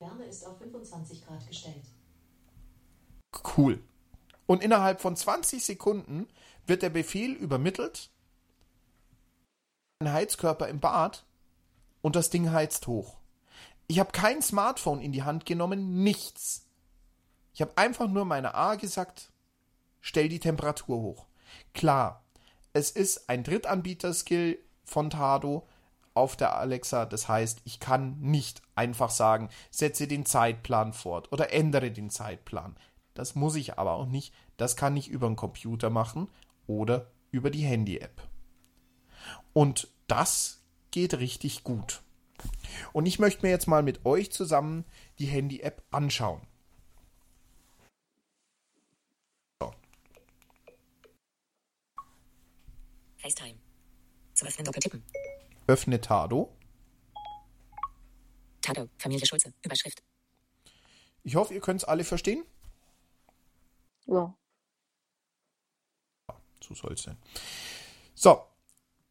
Wärme 0.01 0.25
ist 0.25 0.45
auf 0.45 0.57
25 0.57 1.25
Grad 1.25 1.47
gestellt. 1.47 1.85
Cool. 3.55 3.81
Und 4.45 4.63
innerhalb 4.63 4.99
von 4.99 5.15
20 5.15 5.63
Sekunden 5.63 6.27
wird 6.67 6.81
der 6.81 6.89
Befehl 6.89 7.31
übermittelt. 7.31 8.09
Ein 9.99 10.11
Heizkörper 10.11 10.67
im 10.67 10.79
Bad 10.79 11.23
und 12.01 12.15
das 12.15 12.29
Ding 12.29 12.51
heizt 12.51 12.87
hoch. 12.87 13.17
Ich 13.87 13.99
habe 13.99 14.11
kein 14.11 14.41
Smartphone 14.41 15.01
in 15.01 15.11
die 15.11 15.23
Hand 15.23 15.45
genommen, 15.45 16.03
nichts. 16.03 16.65
Ich 17.53 17.61
habe 17.61 17.77
einfach 17.77 18.07
nur 18.07 18.25
meiner 18.25 18.55
A 18.55 18.75
gesagt, 18.75 19.31
stell 19.99 20.29
die 20.29 20.39
Temperatur 20.39 20.97
hoch. 21.01 21.27
Klar, 21.73 22.23
es 22.73 22.91
ist 22.91 23.29
ein 23.29 23.43
Drittanbieter-Skill 23.43 24.57
von 24.85 25.09
Tado 25.09 25.67
auf 26.13 26.35
der 26.35 26.57
Alexa. 26.57 27.05
Das 27.05 27.27
heißt, 27.27 27.61
ich 27.65 27.79
kann 27.79 28.19
nicht 28.19 28.61
einfach 28.75 29.09
sagen, 29.09 29.49
setze 29.69 30.07
den 30.07 30.25
Zeitplan 30.25 30.93
fort 30.93 31.31
oder 31.31 31.53
ändere 31.53 31.91
den 31.91 32.09
Zeitplan. 32.09 32.75
Das 33.13 33.35
muss 33.35 33.55
ich 33.55 33.77
aber 33.77 33.93
auch 33.93 34.07
nicht. 34.07 34.33
Das 34.57 34.75
kann 34.75 34.95
ich 34.97 35.07
über 35.09 35.27
den 35.27 35.35
Computer 35.35 35.89
machen 35.89 36.29
oder 36.67 37.11
über 37.31 37.49
die 37.49 37.63
Handy-App. 37.63 38.27
Und 39.53 39.87
das 40.07 40.61
geht 40.91 41.15
richtig 41.15 41.63
gut. 41.63 42.01
Und 42.93 43.05
ich 43.05 43.19
möchte 43.19 43.45
mir 43.45 43.49
jetzt 43.49 43.67
mal 43.67 43.83
mit 43.83 44.05
euch 44.05 44.31
zusammen 44.31 44.85
die 45.19 45.25
Handy-App 45.25 45.83
anschauen. 45.91 46.41
So. 49.61 49.73
FaceTime. 53.17 53.59
Zum 54.33 54.47
Öffnen 54.47 54.65
doppeltippen. 54.65 55.03
Öffne 55.67 56.01
Tado. 56.01 56.55
Tado, 58.61 58.89
Familie 58.97 59.25
Schulze, 59.25 59.53
Überschrift. 59.63 60.03
Ich 61.23 61.35
hoffe, 61.35 61.53
ihr 61.53 61.61
könnt 61.61 61.81
es 61.81 61.87
alle 61.87 62.03
verstehen. 62.03 62.45
Ja. 64.05 64.35
So 66.61 66.73
soll 66.73 66.93
es 66.93 67.03
sein. 67.03 67.17
So, 68.13 68.45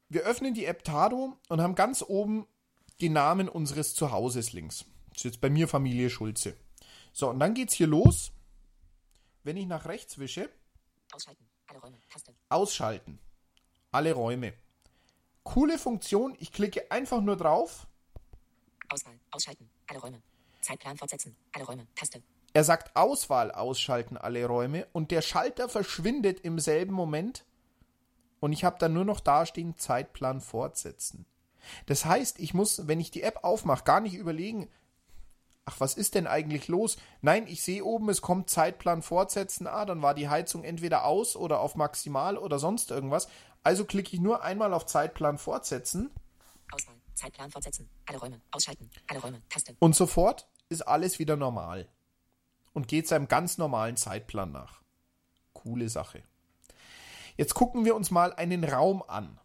wir 0.08 0.22
öffnen 0.22 0.54
die 0.54 0.64
App 0.64 0.84
Tado 0.84 1.36
und 1.48 1.60
haben 1.60 1.74
ganz 1.74 2.02
oben 2.02 2.46
den 3.00 3.12
Namen 3.12 3.48
unseres 3.48 3.94
Zuhauses 3.94 4.52
links. 4.52 4.84
Das 5.10 5.18
ist 5.18 5.24
jetzt 5.24 5.40
bei 5.40 5.50
mir 5.50 5.68
Familie 5.68 6.10
Schulze. 6.10 6.56
So, 7.12 7.28
und 7.28 7.40
dann 7.40 7.54
geht's 7.54 7.74
hier 7.74 7.86
los. 7.86 8.32
Wenn 9.42 9.56
ich 9.56 9.66
nach 9.66 9.86
rechts 9.86 10.18
wische. 10.18 10.50
Ausschalten. 11.12 11.48
Alle 11.66 11.80
Räume. 11.80 11.98
Taste. 12.10 12.34
Ausschalten. 12.48 13.18
Alle 13.90 14.12
Räume. 14.12 14.52
Coole 15.42 15.78
Funktion. 15.78 16.36
Ich 16.38 16.52
klicke 16.52 16.90
einfach 16.90 17.20
nur 17.20 17.36
drauf. 17.36 17.86
Auswahl. 18.88 19.18
Ausschalten. 19.30 19.70
Alle 19.86 20.00
Räume. 20.00 20.22
Zeitplan 20.60 20.96
fortsetzen. 20.96 21.36
Alle 21.52 21.64
Räume. 21.64 21.86
Taste. 21.94 22.22
Er 22.52 22.64
sagt 22.64 22.96
Auswahl 22.96 23.52
ausschalten 23.52 24.16
alle 24.16 24.44
Räume 24.44 24.86
und 24.92 25.12
der 25.12 25.22
Schalter 25.22 25.68
verschwindet 25.68 26.40
im 26.40 26.58
selben 26.58 26.92
Moment 26.92 27.44
und 28.40 28.52
ich 28.52 28.64
habe 28.64 28.76
dann 28.80 28.92
nur 28.92 29.04
noch 29.04 29.20
dastehen 29.20 29.76
Zeitplan 29.78 30.40
fortsetzen. 30.40 31.26
Das 31.86 32.04
heißt, 32.04 32.40
ich 32.40 32.52
muss, 32.52 32.88
wenn 32.88 32.98
ich 32.98 33.12
die 33.12 33.22
App 33.22 33.44
aufmache, 33.44 33.84
gar 33.84 34.00
nicht 34.00 34.14
überlegen, 34.14 34.68
ach, 35.64 35.78
was 35.78 35.94
ist 35.94 36.16
denn 36.16 36.26
eigentlich 36.26 36.66
los? 36.66 36.96
Nein, 37.20 37.46
ich 37.46 37.62
sehe 37.62 37.84
oben, 37.84 38.08
es 38.08 38.22
kommt 38.22 38.50
Zeitplan 38.50 39.02
fortsetzen. 39.02 39.68
Ah, 39.68 39.84
dann 39.84 40.02
war 40.02 40.14
die 40.14 40.28
Heizung 40.28 40.64
entweder 40.64 41.04
aus 41.04 41.36
oder 41.36 41.60
auf 41.60 41.76
maximal 41.76 42.36
oder 42.36 42.58
sonst 42.58 42.90
irgendwas. 42.90 43.28
Also 43.62 43.84
klicke 43.84 44.14
ich 44.14 44.20
nur 44.20 44.42
einmal 44.42 44.72
auf 44.72 44.86
Zeitplan 44.86 45.38
fortsetzen. 45.38 46.10
Auswahl. 46.72 46.94
Zeitplan 47.14 47.50
fortsetzen. 47.50 47.88
Alle 48.06 48.18
Räume. 48.18 48.40
Ausschalten. 48.50 48.90
Alle 49.08 49.20
Räume. 49.20 49.42
Taste. 49.48 49.76
Und 49.78 49.94
sofort 49.94 50.48
ist 50.68 50.82
alles 50.82 51.18
wieder 51.18 51.36
normal. 51.36 51.88
Und 52.72 52.88
geht 52.88 53.08
seinem 53.08 53.28
ganz 53.28 53.58
normalen 53.58 53.96
Zeitplan 53.96 54.52
nach. 54.52 54.80
Coole 55.52 55.88
Sache. 55.88 56.22
Jetzt 57.36 57.54
gucken 57.54 57.84
wir 57.84 57.94
uns 57.94 58.10
mal 58.10 58.32
einen 58.32 58.64
Raum 58.64 59.02
an. 59.02 59.38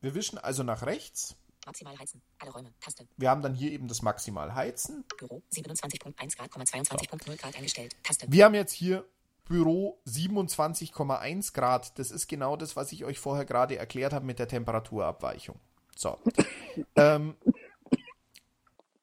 Wir 0.00 0.14
wischen 0.14 0.38
also 0.38 0.62
nach 0.62 0.82
rechts 0.82 1.36
Maximal 1.68 1.98
heizen. 1.98 2.22
Alle 2.38 2.50
Räume. 2.50 2.72
Taste. 2.80 3.06
Wir 3.18 3.28
haben 3.28 3.42
dann 3.42 3.54
hier 3.54 3.72
eben 3.72 3.88
das 3.88 4.00
Maximal 4.00 4.54
heizen. 4.54 5.04
Büro 5.18 5.42
27.1 5.52 6.36
Grad, 6.36 6.50
22.0 6.50 7.36
Grad 7.36 7.56
eingestellt. 7.56 7.94
Taste. 8.02 8.26
Wir 8.30 8.46
haben 8.46 8.54
jetzt 8.54 8.72
hier 8.72 9.06
Büro 9.48 9.98
27,1 10.06 11.54
Grad. 11.54 11.98
Das 11.98 12.10
ist 12.10 12.28
genau 12.28 12.56
das, 12.56 12.76
was 12.76 12.92
ich 12.92 13.04
euch 13.04 13.18
vorher 13.18 13.44
gerade 13.44 13.76
erklärt 13.76 14.12
habe 14.12 14.26
mit 14.26 14.38
der 14.38 14.48
Temperaturabweichung. 14.48 15.56
So. 15.96 16.18
ähm, 16.96 17.34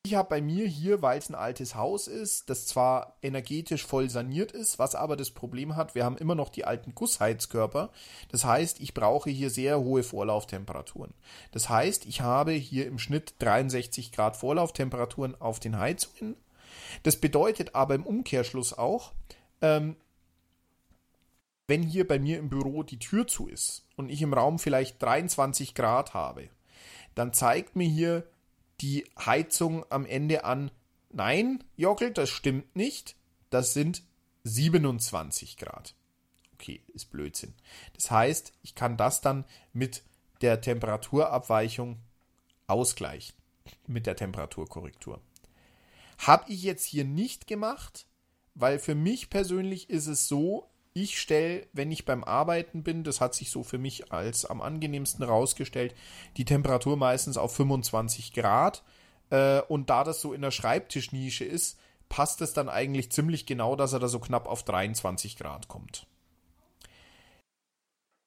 ich 0.06 0.14
habe 0.14 0.30
bei 0.30 0.42
mir 0.42 0.68
hier, 0.68 1.02
weil 1.02 1.18
es 1.18 1.30
ein 1.30 1.36
altes 1.36 1.74
Haus 1.74 2.08
ist, 2.08 2.52
das 2.52 2.68
zwar 2.68 3.18
energetisch 3.24 3.84
voll 3.84 4.08
saniert 4.08 4.52
ist, 4.52 4.78
was 4.78 4.94
aber 4.94 5.16
das 5.18 5.32
Problem 5.32 5.76
hat, 5.76 5.96
wir 5.96 6.06
haben 6.06 6.18
immer 6.18 6.36
noch 6.36 6.50
die 6.50 6.64
alten 6.64 6.94
Gussheizkörper. 6.94 7.90
Das 8.30 8.46
heißt, 8.46 8.80
ich 8.82 8.94
brauche 8.94 9.32
hier 9.32 9.50
sehr 9.50 9.80
hohe 9.80 10.04
Vorlauftemperaturen. 10.04 11.16
Das 11.52 11.70
heißt, 11.70 12.06
ich 12.06 12.22
habe 12.22 12.52
hier 12.52 12.86
im 12.86 13.00
Schnitt 13.00 13.34
63 13.40 14.12
Grad 14.12 14.38
Vorlauftemperaturen 14.38 15.42
auf 15.42 15.60
den 15.60 15.80
Heizungen. 15.80 16.36
Das 17.02 17.16
bedeutet 17.18 17.74
aber 17.74 17.96
im 17.96 18.06
Umkehrschluss 18.06 18.78
auch, 18.78 19.12
ähm, 19.62 19.96
wenn 21.68 21.84
hier 21.84 22.08
bei 22.08 22.20
mir 22.20 22.38
im 22.38 22.50
Büro 22.50 22.84
die 22.84 23.00
Tür 23.00 23.28
zu 23.28 23.48
ist 23.48 23.86
und 23.96 24.10
ich 24.10 24.22
im 24.22 24.34
Raum 24.34 24.60
vielleicht 24.60 25.02
23 25.02 25.74
Grad 25.74 26.14
habe, 26.14 26.50
dann 27.16 27.34
zeigt 27.34 27.76
mir 27.76 27.88
hier 27.88 28.28
die 28.82 29.06
Heizung 29.18 29.86
am 29.90 30.06
Ende 30.06 30.44
an, 30.44 30.70
nein, 31.12 31.64
Jockel, 31.78 32.12
das 32.12 32.30
stimmt 32.30 32.76
nicht, 32.76 33.16
das 33.50 33.74
sind 33.74 34.04
27 34.44 35.58
Grad. 35.58 35.96
Okay, 36.54 36.82
ist 36.94 37.12
Blödsinn. 37.12 37.54
Das 37.94 38.12
heißt, 38.12 38.54
ich 38.62 38.76
kann 38.76 38.98
das 38.98 39.22
dann 39.22 39.46
mit 39.74 40.04
der 40.42 40.62
Temperaturabweichung 40.62 41.98
ausgleichen, 42.68 43.36
mit 43.88 44.06
der 44.06 44.16
Temperaturkorrektur. 44.16 45.22
Habe 46.20 46.52
ich 46.52 46.64
jetzt 46.64 46.86
hier 46.86 47.04
nicht 47.04 47.48
gemacht, 47.48 48.08
weil 48.54 48.80
für 48.80 48.96
mich 48.96 49.30
persönlich 49.30 49.90
ist 49.90 50.08
es 50.08 50.28
so, 50.28 50.70
ich 50.96 51.20
stelle, 51.20 51.68
wenn 51.74 51.92
ich 51.92 52.06
beim 52.06 52.24
Arbeiten 52.24 52.82
bin, 52.82 53.04
das 53.04 53.20
hat 53.20 53.36
sich 53.36 53.52
so 53.52 53.64
für 53.64 53.78
mich 53.78 54.14
als 54.14 54.46
am 54.46 54.62
angenehmsten 54.62 55.26
rausgestellt, 55.26 55.94
die 56.38 56.46
Temperatur 56.46 56.96
meistens 56.96 57.38
auf 57.38 57.54
25 57.54 58.34
Grad. 58.34 58.82
Äh, 59.30 59.62
und 59.64 59.90
da 59.90 60.06
das 60.06 60.22
so 60.22 60.32
in 60.32 60.42
der 60.42 60.52
Schreibtischnische 60.52 61.44
ist, 61.44 61.78
passt 62.08 62.40
es 62.42 62.54
dann 62.54 62.70
eigentlich 62.70 63.12
ziemlich 63.12 63.46
genau, 63.46 63.76
dass 63.76 63.92
er 63.92 64.00
da 64.00 64.08
so 64.08 64.20
knapp 64.20 64.48
auf 64.48 64.64
23 64.64 65.36
Grad 65.36 65.68
kommt. 65.68 66.08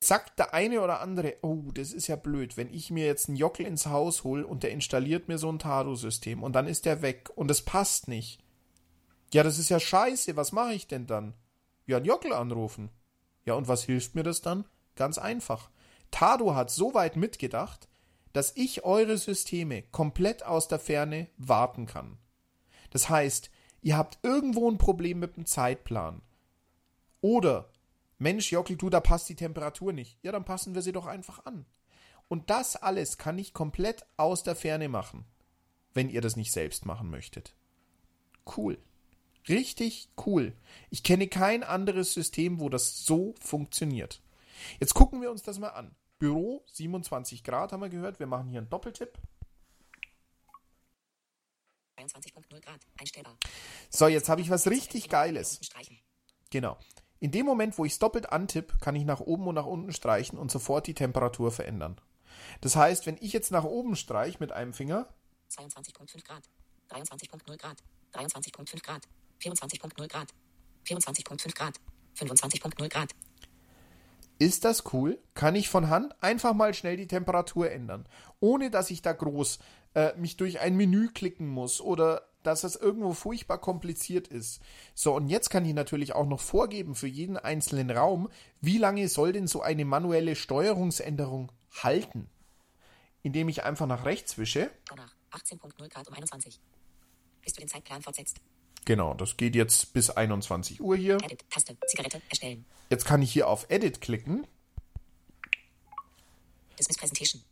Sagt 0.05 0.39
der 0.39 0.53
eine 0.53 0.83
oder 0.83 1.01
andere, 1.01 1.37
oh, 1.41 1.73
das 1.73 1.95
ist 1.95 2.07
ja 2.07 2.17
blöd, 2.17 2.59
wenn 2.59 2.73
ich 2.73 2.91
mir 2.91 3.07
jetzt 3.07 3.29
einen 3.29 3.39
Jockel 3.39 3.65
ins 3.65 3.87
Haus 3.87 4.25
hole 4.25 4.47
und 4.47 4.63
der 4.63 4.73
installiert 4.73 5.27
mir 5.27 5.39
so 5.39 5.51
ein 5.51 5.59
Tado-System 5.59 6.43
und 6.43 6.53
dann 6.53 6.69
ist 6.69 6.85
der 6.85 7.01
weg 7.01 7.31
und 7.35 7.51
es 7.51 7.63
passt 7.63 8.09
nicht. 8.09 8.41
Ja, 9.33 9.43
das 9.43 9.59
ist 9.59 9.71
ja 9.71 9.81
scheiße, 9.81 10.37
was 10.37 10.53
mache 10.53 10.75
ich 10.75 10.87
denn 10.87 11.07
dann? 11.07 11.33
Jan 11.89 12.05
Jockel 12.05 12.35
anrufen. 12.35 12.91
Ja, 13.47 13.55
und 13.55 13.67
was 13.67 13.83
hilft 13.83 14.15
mir 14.15 14.23
das 14.23 14.43
dann? 14.43 14.67
Ganz 14.95 15.17
einfach. 15.17 15.71
Tado 16.11 16.55
hat 16.55 16.71
so 16.71 16.93
weit 16.93 17.17
mitgedacht, 17.17 17.89
dass 18.35 18.55
ich 18.57 18.85
eure 18.85 19.17
Systeme 19.17 19.83
komplett 19.85 20.45
aus 20.45 20.69
der 20.69 20.79
Ferne 20.79 21.29
warten 21.39 21.87
kann. 21.87 22.19
Das 22.91 23.09
heißt, 23.09 23.51
ihr 23.81 23.97
habt 23.97 24.19
irgendwo 24.23 24.71
ein 24.71 24.77
Problem 24.77 25.19
mit 25.19 25.37
dem 25.37 25.47
Zeitplan. 25.47 26.21
Oder, 27.23 27.71
Mensch, 28.19 28.53
Jockel, 28.53 28.77
du, 28.77 28.91
da 28.91 29.01
passt 29.01 29.31
die 29.31 29.35
Temperatur 29.35 29.95
nicht. 29.95 30.19
Ja, 30.23 30.31
dann 30.31 30.45
passen 30.45 30.75
wir 30.75 30.83
sie 30.83 30.93
doch 30.93 31.07
einfach 31.07 31.47
an. 31.47 31.65
Und 32.29 32.51
das 32.51 32.77
alles 32.77 33.17
kann 33.17 33.39
ich 33.39 33.55
komplett 33.55 34.05
aus 34.19 34.43
der 34.43 34.57
Ferne 34.57 34.91
machen, 34.91 35.25
wenn 35.95 36.11
ihr 36.11 36.21
das 36.21 36.37
nicht 36.37 36.53
selbst 36.53 36.85
machen 36.85 37.09
möchtet. 37.09 37.55
Cool. 38.57 38.79
Richtig 39.49 40.11
cool. 40.27 40.53
Ich 40.91 41.03
kenne 41.03 41.29
kein 41.29 41.63
anderes 41.63 42.13
System, 42.13 42.61
wo 42.61 42.69
das 42.69 43.05
so 43.05 43.35
funktioniert. 43.41 44.21
Jetzt 44.81 44.95
gucken 44.95 45.23
wir 45.23 45.31
uns 45.31 45.43
das 45.43 45.59
mal 45.59 45.69
an. 45.69 45.95
Büro 46.19 46.65
27 46.73 47.45
Grad 47.45 47.73
haben 47.73 47.81
wir 47.81 47.89
gehört. 47.89 48.19
Wir 48.19 48.27
machen 48.27 48.49
hier 48.49 48.59
einen 48.59 48.69
Doppeltipp. 48.69 49.19
23.0 51.97 52.61
Grad, 52.61 52.81
einstellbar. 52.99 53.37
So, 53.91 54.07
jetzt 54.07 54.29
habe 54.29 54.41
ich 54.41 54.51
was 54.51 54.69
richtig 54.69 55.09
Geiles. 55.09 55.61
Genau. 56.51 56.77
In 57.21 57.33
dem 57.33 57.47
Moment, 57.47 57.77
wo 57.79 57.85
ich 57.85 57.93
es 57.93 57.99
doppelt 57.99 58.31
antippe, 58.31 58.79
kann 58.79 58.95
ich 58.95 59.05
nach 59.05 59.21
oben 59.21 59.49
und 59.49 59.57
nach 59.57 59.67
unten 59.67 59.93
streichen 59.93 60.39
und 60.39 60.51
sofort 60.51 60.87
die 60.87 60.95
Temperatur 60.95 61.51
verändern. 61.51 62.01
Das 62.61 62.77
heißt, 62.77 63.07
wenn 63.07 63.17
ich 63.21 63.33
jetzt 63.33 63.51
nach 63.51 63.65
oben 63.65 63.97
streiche 63.97 64.39
mit 64.39 64.53
einem 64.53 64.73
Finger. 64.73 65.13
22.5 65.51 66.25
Grad, 66.25 66.45
23.0 66.91 67.57
Grad, 67.57 67.83
23.5 68.13 68.83
Grad, 68.83 69.03
24.0 69.41 70.09
Grad. 70.09 70.33
24.5 70.87 71.55
Grad. 71.55 71.81
25.0 72.17 72.89
Grad. 72.89 73.11
Ist 74.39 74.65
das 74.65 74.93
cool? 74.93 75.19
Kann 75.35 75.57
ich 75.57 75.69
von 75.69 75.91
Hand 75.91 76.15
einfach 76.23 76.55
mal 76.55 76.73
schnell 76.73 76.97
die 76.97 77.09
Temperatur 77.09 77.71
ändern, 77.71 78.07
ohne 78.41 78.71
dass 78.71 78.91
ich 78.91 79.03
da 79.03 79.13
groß 79.13 79.59
äh, 79.95 80.15
mich 80.17 80.37
durch 80.37 80.61
ein 80.61 80.77
Menü 80.77 81.09
klicken 81.09 81.49
muss 81.49 81.81
oder 81.81 82.23
dass 82.45 82.63
es 82.63 82.77
irgendwo 82.77 83.13
furchtbar 83.15 83.59
kompliziert 83.59 84.29
ist. 84.29 84.63
So, 84.95 85.15
und 85.15 85.29
jetzt 85.29 85.51
kann 85.51 85.65
ich 85.65 85.75
natürlich 85.75 86.15
auch 86.15 86.27
noch 86.27 86.41
vorgeben 86.41 86.95
für 86.95 87.09
jeden 87.09 87.37
einzelnen 87.37 87.91
Raum, 87.91 88.31
wie 88.61 88.79
lange 88.79 89.09
soll 89.09 89.33
denn 89.33 89.49
so 89.49 89.61
eine 89.61 89.85
manuelle 89.85 90.37
Steuerungsänderung 90.37 91.51
halten? 91.83 92.31
Indem 93.23 93.49
ich 93.49 93.65
einfach 93.65 93.87
nach 93.87 94.05
rechts 94.05 94.39
wische. 94.39 94.71
Danach 94.89 95.15
18.0 95.33 95.89
Grad 95.89 96.07
um 96.09 96.15
21. 96.15 96.61
Bis 97.43 97.53
du 97.55 97.61
den 97.61 97.69
Zeitplan 97.69 98.03
fortsetzt. 98.03 98.41
Genau, 98.89 99.13
das 99.13 99.37
geht 99.37 99.55
jetzt 99.55 99.93
bis 99.93 100.09
21 100.09 100.81
Uhr 100.81 100.97
hier. 100.97 101.19
Edit, 101.23 101.45
Taste, 101.51 101.77
Zigarette, 101.89 102.23
erstellen. 102.31 102.65
Jetzt 102.89 103.05
kann 103.05 103.21
ich 103.21 103.31
hier 103.31 103.47
auf 103.47 103.67
Edit 103.69 104.01
klicken. 104.01 104.47
Dismiss 106.79 106.97
Presentation. 106.97 107.43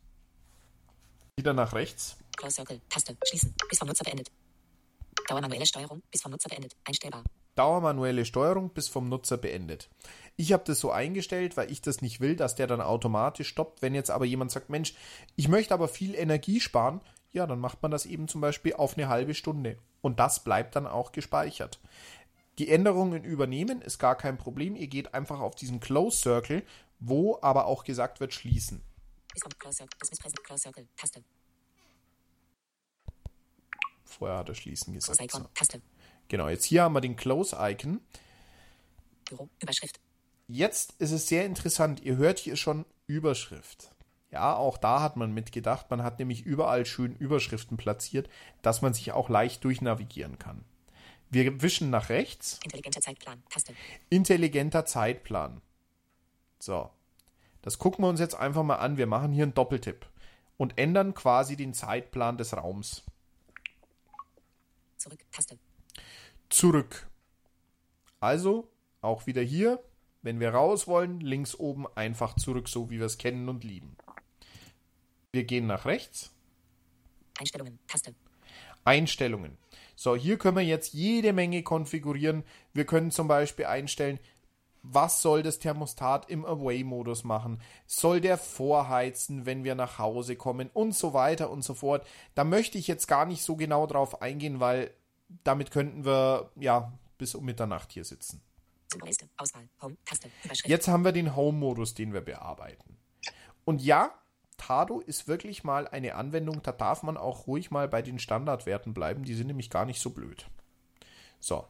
Wieder 1.37 1.53
nach 1.53 1.75
rechts. 1.75 2.17
Close 2.39 2.55
Circle, 2.55 2.81
Taste, 2.89 3.19
schließen, 3.29 3.55
bis 3.69 3.79
vom 3.79 3.87
Nutzer 3.87 4.05
beendet. 4.05 4.31
Dauermanuelle 5.29 5.67
Steuerung, 5.67 6.03
bis 6.11 6.23
vom 6.23 6.33
Nutzer 6.33 6.49
beendet, 6.49 6.75
einstellbar. 6.85 7.23
Dauermanuelle 7.55 8.25
Steuerung 8.25 8.71
bis 8.71 8.89
vom 8.89 9.11
Nutzer 9.11 9.37
beendet. 9.37 9.91
Ich 10.37 10.55
habe 10.55 10.65
das 10.65 10.81
so 10.81 10.91
eingestellt, 10.91 11.59
weil 11.59 11.71
ich 11.71 11.83
das 11.83 12.01
nicht 12.01 12.21
will, 12.21 12.37
dass 12.37 12.55
der 12.55 12.67
dann 12.67 12.81
automatisch 12.81 13.49
stoppt. 13.49 13.83
Wenn 13.83 13.95
jetzt 13.95 14.11
aber 14.11 14.25
jemand 14.25 14.53
sagt, 14.53 14.71
Mensch, 14.71 14.95
ich 15.37 15.49
möchte 15.49 15.75
aber 15.75 15.89
viel 15.89 16.15
Energie 16.15 16.61
sparen, 16.61 17.03
ja, 17.33 17.47
dann 17.47 17.61
macht 17.61 17.83
man 17.83 17.91
das 17.91 18.07
eben 18.07 18.27
zum 18.27 18.41
Beispiel 18.41 18.73
auf 18.73 18.97
eine 18.97 19.09
halbe 19.09 19.35
Stunde. 19.35 19.77
Und 20.07 20.21
das 20.21 20.45
bleibt 20.45 20.77
dann 20.77 20.87
auch 20.87 21.11
gespeichert. 21.11 21.81
Die 22.59 22.71
Änderungen 22.71 23.25
übernehmen 23.25 23.83
ist 23.83 23.99
gar 23.99 24.17
kein 24.17 24.39
Problem. 24.39 24.77
Ihr 24.77 24.87
geht 24.87 25.15
einfach 25.15 25.41
auf 25.41 25.57
diesen 25.57 25.81
Close 25.81 26.19
Circle, 26.19 26.63
wo 27.01 27.41
aber 27.43 27.67
auch 27.67 27.83
gesagt 27.83 28.21
wird, 28.21 28.33
schließen. 28.33 28.85
Vorher 34.05 34.39
hat 34.39 34.49
er 34.49 34.55
schließen 34.55 34.95
gesagt. 34.95 35.29
So. 35.29 35.81
Genau, 36.29 36.49
jetzt 36.49 36.67
hier 36.67 36.85
haben 36.85 36.93
wir 36.93 37.01
den 37.01 37.17
Close-Icon. 37.17 38.01
Jetzt 40.47 40.95
ist 41.01 41.11
es 41.11 41.27
sehr 41.27 41.45
interessant. 41.45 42.01
Ihr 42.05 42.15
hört 42.15 42.39
hier 42.39 42.55
schon 42.55 42.87
Überschrift. 43.09 43.96
Ja, 44.37 44.55
auch 44.55 44.77
da 44.77 45.01
hat 45.01 45.17
man 45.17 45.33
mitgedacht. 45.33 45.89
Man 45.89 46.03
hat 46.03 46.19
nämlich 46.19 46.45
überall 46.45 46.85
schön 46.85 47.17
Überschriften 47.17 47.79
platziert, 47.79 48.29
dass 48.61 48.83
man 48.83 48.93
sich 48.93 49.13
auch 49.13 49.31
leicht 49.31 49.65
durchnavigieren 49.65 50.39
kann. 50.39 50.63
Wir 51.31 51.63
wischen 51.63 51.89
nach 51.89 52.11
rechts. 52.11 52.61
Intelligenter 52.63 53.01
Zeitplan. 53.01 53.43
Taste. 53.49 53.73
Intelligenter 54.11 54.85
Zeitplan. 54.85 55.63
So. 56.59 56.91
Das 57.63 57.79
gucken 57.79 58.05
wir 58.05 58.11
uns 58.11 58.21
jetzt 58.21 58.35
einfach 58.35 58.63
mal 58.63 58.77
an. 58.77 58.99
Wir 58.99 59.07
machen 59.07 59.33
hier 59.33 59.45
einen 59.45 59.55
Doppeltipp 59.55 60.05
und 60.59 60.77
ändern 60.77 61.15
quasi 61.15 61.57
den 61.57 61.73
Zeitplan 61.73 62.37
des 62.37 62.55
Raums. 62.55 63.05
Zurück. 64.99 65.21
Taste. 65.33 65.59
Zurück. 66.51 67.09
Also, 68.21 68.69
auch 69.01 69.27
wieder 69.27 69.41
hier, 69.41 69.83
wenn 70.21 70.41
wir 70.41 70.51
raus 70.51 70.87
wollen, 70.87 71.21
links 71.21 71.55
oben 71.55 71.87
einfach 71.95 72.37
zurück, 72.37 72.69
so 72.69 72.91
wie 72.91 72.99
wir 72.99 73.07
es 73.07 73.17
kennen 73.17 73.49
und 73.49 73.65
lieben. 73.65 73.97
Wir 75.37 75.45
gehen 75.45 75.67
nach 75.67 75.85
rechts. 75.85 76.31
Einstellungen, 77.39 77.79
Taste. 77.87 78.15
Einstellungen. 78.87 79.59
So, 79.95 80.17
hier 80.17 80.39
können 80.39 80.57
wir 80.57 80.65
jetzt 80.65 80.95
jede 80.95 81.35
Menge 81.35 81.63
konfigurieren. 81.63 82.43
Wir 82.73 82.87
können 82.87 83.11
zum 83.11 83.29
Beispiel 83.29 83.67
einstellen, 83.67 84.19
was 84.83 85.21
soll 85.21 85.43
das 85.43 85.59
Thermostat 85.59 86.31
im 86.31 86.47
Away-Modus 86.47 87.25
machen? 87.25 87.61
Soll 87.87 88.23
der 88.23 88.39
vorheizen, 88.39 89.45
wenn 89.45 89.63
wir 89.63 89.75
nach 89.75 89.99
Hause 89.99 90.37
kommen? 90.37 90.71
Und 90.73 90.95
so 90.95 91.13
weiter 91.13 91.51
und 91.51 91.61
so 91.61 91.75
fort. 91.75 92.07
Da 92.35 92.43
möchte 92.45 92.79
ich 92.79 92.87
jetzt 92.87 93.07
gar 93.07 93.27
nicht 93.27 93.43
so 93.43 93.57
genau 93.57 93.87
drauf 93.87 94.23
eingehen, 94.23 94.59
weil 94.59 94.91
damit 95.45 95.71
könnten 95.71 96.07
wir 96.07 96.51
ja 96.59 96.99
bis 97.19 97.35
um 97.35 97.45
Mitternacht 97.45 97.93
hier 97.93 98.07
sitzen. 98.07 98.41
Jetzt 100.65 100.89
haben 100.89 101.05
wir 101.05 101.13
den 101.13 101.37
Home-Modus, 101.37 101.93
den 101.93 102.15
wir 102.15 102.23
bearbeiten. 102.23 102.97
Und 103.67 103.83
ja, 103.83 104.15
Tado 104.57 105.01
ist 105.01 105.29
wirklich 105.29 105.65
mal 105.65 105.87
eine 105.89 106.15
Anwendung, 106.15 106.63
da 106.63 106.73
darf 106.73 107.03
man 107.03 107.17
auch 107.17 107.47
ruhig 107.47 107.71
mal 107.71 107.89
bei 107.89 108.03
den 108.03 108.19
Standardwerten 108.19 108.95
bleiben. 108.95 109.25
Die 109.25 109.35
sind 109.35 109.47
nämlich 109.49 109.71
gar 109.71 109.85
nicht 109.85 110.01
so 110.01 110.11
blöd. 110.11 110.47
So, 111.41 111.67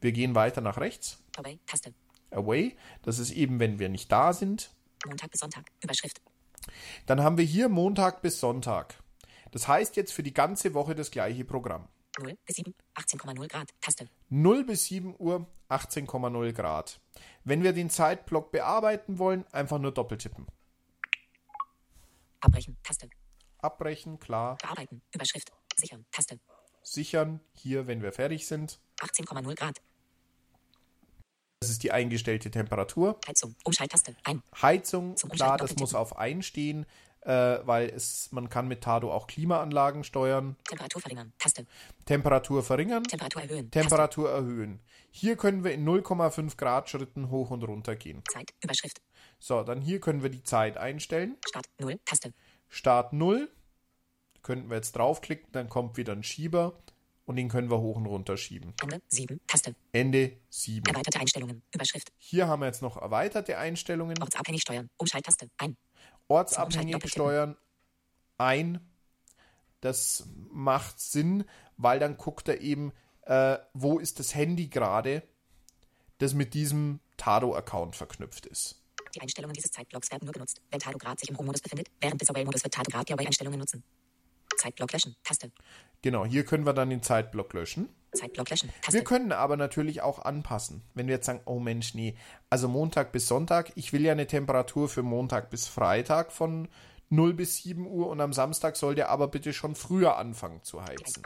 wir 0.00 0.12
gehen 0.12 0.34
weiter 0.34 0.60
nach 0.60 0.78
rechts. 0.78 1.22
Away, 1.36 1.58
Taste. 1.66 1.94
Away, 2.30 2.76
das 3.02 3.18
ist 3.18 3.30
eben, 3.30 3.60
wenn 3.60 3.78
wir 3.78 3.88
nicht 3.88 4.10
da 4.10 4.32
sind. 4.32 4.70
Montag 5.06 5.30
bis 5.30 5.40
Sonntag, 5.40 5.70
Überschrift. 5.82 6.20
Dann 7.06 7.22
haben 7.22 7.38
wir 7.38 7.44
hier 7.44 7.68
Montag 7.68 8.22
bis 8.22 8.40
Sonntag. 8.40 8.94
Das 9.50 9.68
heißt 9.68 9.96
jetzt 9.96 10.12
für 10.12 10.22
die 10.22 10.34
ganze 10.34 10.74
Woche 10.74 10.94
das 10.94 11.10
gleiche 11.10 11.44
Programm. 11.44 11.88
0 12.18 12.36
bis 12.46 12.56
7, 12.56 12.74
18,0 12.94 13.48
Grad, 13.48 13.68
Taste. 13.80 14.08
0 14.30 14.64
bis 14.64 14.86
7 14.86 15.14
Uhr, 15.18 15.46
18,0 15.68 16.52
Grad. 16.52 17.00
Wenn 17.44 17.62
wir 17.62 17.72
den 17.72 17.90
Zeitblock 17.90 18.52
bearbeiten 18.52 19.18
wollen, 19.18 19.44
einfach 19.52 19.78
nur 19.78 19.92
doppeltippen. 19.92 20.46
Abbrechen, 22.44 22.76
Taste. 22.82 23.08
Abbrechen, 23.58 24.18
klar. 24.20 24.58
Bearbeiten, 24.60 25.00
Überschrift, 25.14 25.50
sichern, 25.76 26.04
Taste. 26.12 26.38
Sichern, 26.82 27.40
hier, 27.54 27.86
wenn 27.86 28.02
wir 28.02 28.12
fertig 28.12 28.46
sind. 28.46 28.78
18,0 29.00 29.54
Grad. 29.54 29.80
Das 31.60 31.70
ist 31.70 31.82
die 31.82 31.90
eingestellte 31.92 32.50
Temperatur. 32.50 33.18
Heizung, 33.26 33.56
Umschalttaste, 33.64 34.14
ein. 34.24 34.42
Heizung, 34.60 35.14
klar, 35.14 35.56
das 35.56 35.74
muss 35.76 35.94
auf 35.94 36.18
einstehen, 36.18 36.84
äh, 37.22 37.30
weil 37.64 37.88
es, 37.88 38.30
man 38.32 38.50
kann 38.50 38.68
mit 38.68 38.82
Tado 38.82 39.10
auch 39.10 39.26
Klimaanlagen 39.26 40.04
steuern. 40.04 40.56
Temperatur 40.64 41.00
verringern, 41.00 41.32
Taste. 41.38 41.66
Temperatur 42.04 42.62
verringern. 42.62 43.04
Temperatur 43.04 43.40
erhöhen. 43.40 43.70
Temperatur 43.70 44.26
Taste. 44.26 44.36
erhöhen. 44.36 44.80
Hier 45.10 45.36
können 45.36 45.64
wir 45.64 45.72
in 45.72 45.88
0,5 45.88 46.58
Grad 46.58 46.90
Schritten 46.90 47.30
hoch 47.30 47.50
und 47.50 47.62
runter 47.62 47.96
gehen. 47.96 48.22
Zeit, 48.30 48.52
Überschrift. 48.62 49.00
So, 49.46 49.62
dann 49.62 49.82
hier 49.82 50.00
können 50.00 50.22
wir 50.22 50.30
die 50.30 50.42
Zeit 50.42 50.78
einstellen. 50.78 51.36
Start 51.46 51.66
0, 51.78 52.00
Taste. 52.06 52.32
Start 52.70 53.12
0. 53.12 53.52
Könnten 54.40 54.70
wir 54.70 54.76
jetzt 54.76 54.92
draufklicken, 54.92 55.52
dann 55.52 55.68
kommt 55.68 55.98
wieder 55.98 56.14
ein 56.14 56.22
Schieber 56.22 56.78
und 57.26 57.36
den 57.36 57.50
können 57.50 57.70
wir 57.70 57.78
hoch 57.78 57.96
und 57.96 58.06
runter 58.06 58.38
schieben. 58.38 58.72
Ende 58.80 59.02
7, 59.08 59.40
Taste. 59.46 59.74
Ende 59.92 60.38
7. 60.48 60.86
Erweiterte 60.86 61.20
Einstellungen, 61.20 61.62
Überschrift. 61.74 62.10
Hier 62.16 62.48
haben 62.48 62.60
wir 62.60 62.66
jetzt 62.68 62.80
noch 62.80 62.96
erweiterte 62.96 63.58
Einstellungen. 63.58 64.16
Ortsabhängig 64.18 64.62
steuern, 64.62 64.88
Umschalttaste, 64.96 65.50
ein. 65.58 65.76
Ortsabhängig 66.28 67.06
steuern, 67.06 67.54
ein. 68.38 68.80
Das 69.82 70.26
macht 70.48 70.98
Sinn, 70.98 71.44
weil 71.76 71.98
dann 71.98 72.16
guckt 72.16 72.48
er 72.48 72.62
eben, 72.62 72.94
äh, 73.26 73.58
wo 73.74 73.98
ist 73.98 74.20
das 74.20 74.34
Handy 74.34 74.68
gerade, 74.68 75.22
das 76.16 76.32
mit 76.32 76.54
diesem 76.54 77.00
Tado-Account 77.18 77.94
verknüpft 77.94 78.46
ist. 78.46 78.80
Die 79.14 79.20
Einstellungen 79.20 79.54
dieses 79.54 79.70
Zeitblocks 79.70 80.10
werden 80.10 80.24
nur 80.24 80.32
genutzt, 80.32 80.60
wenn 80.70 80.80
Tado 80.80 80.98
gerade 80.98 81.20
sich 81.20 81.30
im 81.30 81.38
Home-Modus 81.38 81.60
befindet. 81.60 81.88
Während 82.00 82.20
des 82.20 82.30
Away-Modus 82.30 82.64
wird 82.64 82.74
Tado 82.74 82.90
gerade 82.90 83.04
die 83.04 83.12
Away-Einstellungen 83.12 83.58
nutzen. 83.58 83.84
Zeitblock 84.56 84.92
löschen, 84.92 85.14
Taste. 85.22 85.50
Genau, 86.02 86.24
hier 86.24 86.44
können 86.44 86.64
wir 86.64 86.72
dann 86.72 86.90
den 86.90 87.02
Zeitblock 87.02 87.52
löschen. 87.52 87.88
Zeitblock 88.12 88.50
löschen, 88.50 88.70
Taste. 88.80 88.92
Wir 88.92 89.04
können 89.04 89.32
aber 89.32 89.56
natürlich 89.56 90.02
auch 90.02 90.20
anpassen. 90.20 90.82
Wenn 90.94 91.06
wir 91.06 91.16
jetzt 91.16 91.26
sagen, 91.26 91.40
oh 91.44 91.58
Mensch, 91.58 91.94
nee, 91.94 92.16
also 92.50 92.68
Montag 92.68 93.12
bis 93.12 93.28
Sonntag, 93.28 93.72
ich 93.74 93.92
will 93.92 94.02
ja 94.02 94.12
eine 94.12 94.26
Temperatur 94.26 94.88
für 94.88 95.02
Montag 95.02 95.50
bis 95.50 95.66
Freitag 95.66 96.32
von 96.32 96.68
0 97.10 97.34
bis 97.34 97.56
7 97.58 97.86
Uhr 97.86 98.08
und 98.08 98.20
am 98.20 98.32
Samstag 98.32 98.76
soll 98.76 98.94
der 98.94 99.10
aber 99.10 99.28
bitte 99.28 99.52
schon 99.52 99.74
früher 99.74 100.16
anfangen 100.16 100.62
zu 100.62 100.82
heizen. 100.82 101.22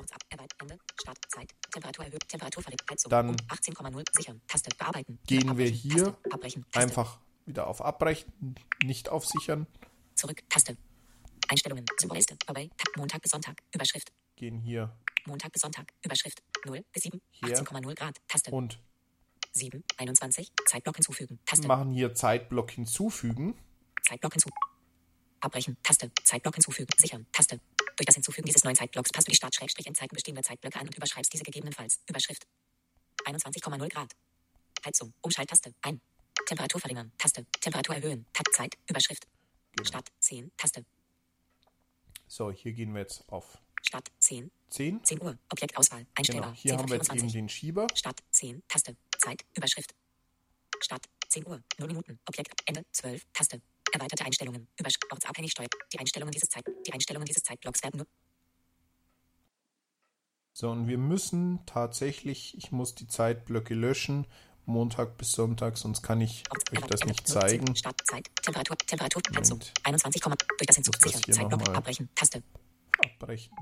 Dann 3.08 3.36
gehen 5.26 5.58
wir 5.58 5.66
hier 5.68 6.18
einfach 6.74 7.20
wieder 7.48 7.66
auf 7.66 7.82
Abbrechen, 7.82 8.54
nicht 8.84 9.08
auf 9.08 9.26
Sichern. 9.26 9.66
Zurück, 10.14 10.42
Taste. 10.48 10.76
Einstellungen, 11.48 11.84
Symbolliste, 11.96 12.36
vorbei, 12.44 12.70
Montag 12.96 13.22
bis 13.22 13.30
Sonntag, 13.30 13.62
Überschrift. 13.74 14.12
Gehen 14.36 14.58
hier. 14.60 14.94
Montag 15.26 15.50
bis 15.52 15.62
Sonntag, 15.62 15.92
Überschrift, 16.04 16.42
0 16.66 16.84
bis 16.92 17.04
7, 17.04 17.20
18,0 17.42 17.94
Grad, 17.94 18.16
Taste. 18.28 18.50
Und 18.50 18.78
7, 19.52 19.82
21, 19.96 20.52
Zeitblock 20.66 20.96
hinzufügen, 20.96 21.40
Taste. 21.46 21.66
Machen 21.66 21.90
hier 21.90 22.14
Zeitblock 22.14 22.70
hinzufügen. 22.70 23.58
Zeitblock 24.02 24.34
hinzufügen. 24.34 24.60
Abbrechen, 25.40 25.76
Taste, 25.82 26.10
Zeitblock 26.24 26.54
hinzufügen, 26.54 26.90
sichern, 26.98 27.26
Taste. 27.32 27.60
Durch 27.96 28.06
das 28.06 28.14
Hinzufügen 28.14 28.46
dieses 28.46 28.62
neuen 28.62 28.76
Zeitblocks 28.76 29.10
passt 29.10 29.26
du 29.26 29.32
die 29.32 29.36
Start-Endzeiten 29.36 30.14
bestehender 30.14 30.42
Zeitblöcke 30.42 30.78
an 30.78 30.86
und 30.86 30.96
überschreibst 30.96 31.32
diese 31.32 31.42
gegebenenfalls. 31.42 32.00
Überschrift. 32.08 32.46
21,0 33.24 33.88
Grad. 33.88 34.12
Heizung, 34.84 35.12
Umschalttaste, 35.20 35.74
ein. 35.82 36.00
Temperatur 36.48 36.80
verringern, 36.80 37.12
Taste. 37.18 37.44
Temperatur 37.60 37.96
erhöhen, 37.96 38.26
Taktzeit, 38.32 38.74
Überschrift. 38.88 39.26
Genau. 39.76 39.86
Start 39.86 40.08
10, 40.20 40.50
Taste. 40.56 40.84
So, 42.26 42.50
hier 42.50 42.72
gehen 42.72 42.94
wir 42.94 43.02
jetzt 43.02 43.28
auf 43.28 43.58
Start 43.82 44.10
10. 44.18 44.50
10. 44.70 45.04
10 45.04 45.22
Uhr. 45.22 45.38
Objektauswahl. 45.50 46.06
Einstellbar. 46.14 46.50
Genau. 46.50 46.60
Hier 46.60 46.76
haben 46.76 46.88
wir 46.88 46.96
jetzt 46.96 47.12
eben 47.12 47.30
den 47.30 47.48
Schieber. 47.48 47.86
Start 47.94 48.20
10. 48.30 48.62
Taste. 48.68 48.96
Zeit. 49.18 49.44
Überschrift. 49.56 49.94
Start 50.80 51.04
10 51.28 51.46
Uhr. 51.46 51.62
0 51.78 51.88
Minuten. 51.88 52.18
Objekt. 52.26 52.52
Ende 52.66 52.84
12. 52.92 53.24
Taste. 53.32 53.60
Erweiterte 53.92 54.24
Einstellungen. 54.24 54.68
Überschrift. 54.78 55.10
Ortsabhängig 55.10 55.52
steuert. 55.52 55.72
Die 55.92 55.98
Einstellungen 55.98 56.32
dieses 56.32 56.48
Zeit. 56.48 56.64
Die 56.86 56.92
Einstellungen 56.92 57.24
dieses 57.24 57.42
Zeitblocks 57.42 57.82
werden 57.82 57.98
nur. 57.98 58.06
So, 60.52 60.70
und 60.70 60.88
wir 60.88 60.98
müssen 60.98 61.64
tatsächlich, 61.66 62.56
ich 62.58 62.72
muss 62.72 62.94
die 62.94 63.06
Zeitblöcke 63.06 63.74
löschen, 63.74 64.26
Montag 64.68 65.16
bis 65.16 65.32
Sonntag, 65.32 65.78
sonst 65.78 66.02
kann 66.02 66.20
ich 66.20 66.44
euch 66.72 66.80
das 66.86 67.04
nicht 67.04 67.26
zeigen. 67.26 67.74
Startzeit, 67.74 68.28
Temperatur, 68.42 68.76
Temperatur, 68.76 69.22
Heizung, 69.34 69.60
21, 69.82 70.22
durch 70.22 70.36
das 70.66 70.76
Hinzuziehen, 70.76 71.34
Zeitblock, 71.34 71.74
abbrechen, 71.74 72.08
Taste. 72.14 72.42
Abbrechen. 73.02 73.56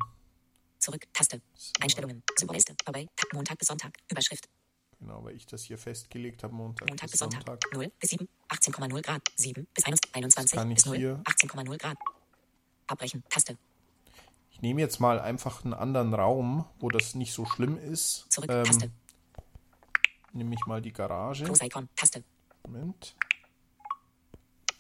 Zurück, 0.79 1.07
Taste. 1.13 1.41
So. 1.55 1.73
Einstellungen, 1.81 2.25
Symbolliste, 2.37 2.75
vorbei, 2.85 3.07
Montag 3.33 3.57
bis 3.57 3.69
Sonntag, 3.69 3.97
Überschrift. 4.11 4.49
Genau, 4.99 5.23
weil 5.23 5.37
ich 5.37 5.47
das 5.47 5.63
hier 5.63 5.79
festgelegt 5.79 6.43
habe, 6.43 6.55
Montag, 6.55 6.89
Montag 6.89 7.09
bis 7.09 7.21
Sonntag. 7.21 7.47
Sonntag. 7.47 7.73
0 7.73 7.93
bis 8.01 8.11
7, 8.11 8.29
18,0 8.49 9.03
Grad, 9.03 9.23
7 9.37 9.67
bis 9.73 9.85
21 9.85 10.61
bis 10.75 10.87
0, 10.87 10.97
18,0 11.25 11.79
Grad. 11.79 11.97
Abbrechen, 12.89 13.23
Taste. 13.29 13.57
Ich 14.51 14.61
nehme 14.61 14.81
jetzt 14.81 14.99
mal 14.99 15.21
einfach 15.21 15.65
einen 15.65 15.75
anderen 15.75 16.15
Raum, 16.15 16.65
wo 16.81 16.89
das 16.89 17.15
nicht 17.15 17.33
so 17.33 17.45
schlimm 17.45 17.79
ist. 17.79 18.27
Zurück, 18.29 18.51
ähm, 18.51 18.65
Taste 18.65 18.91
nehme 20.37 20.55
ich 20.55 20.67
mal 20.67 20.81
die 20.81 20.93
Garage. 20.93 21.45
Groß-Icon, 21.45 21.89
Taste. 21.97 22.23
Moment. 22.67 23.17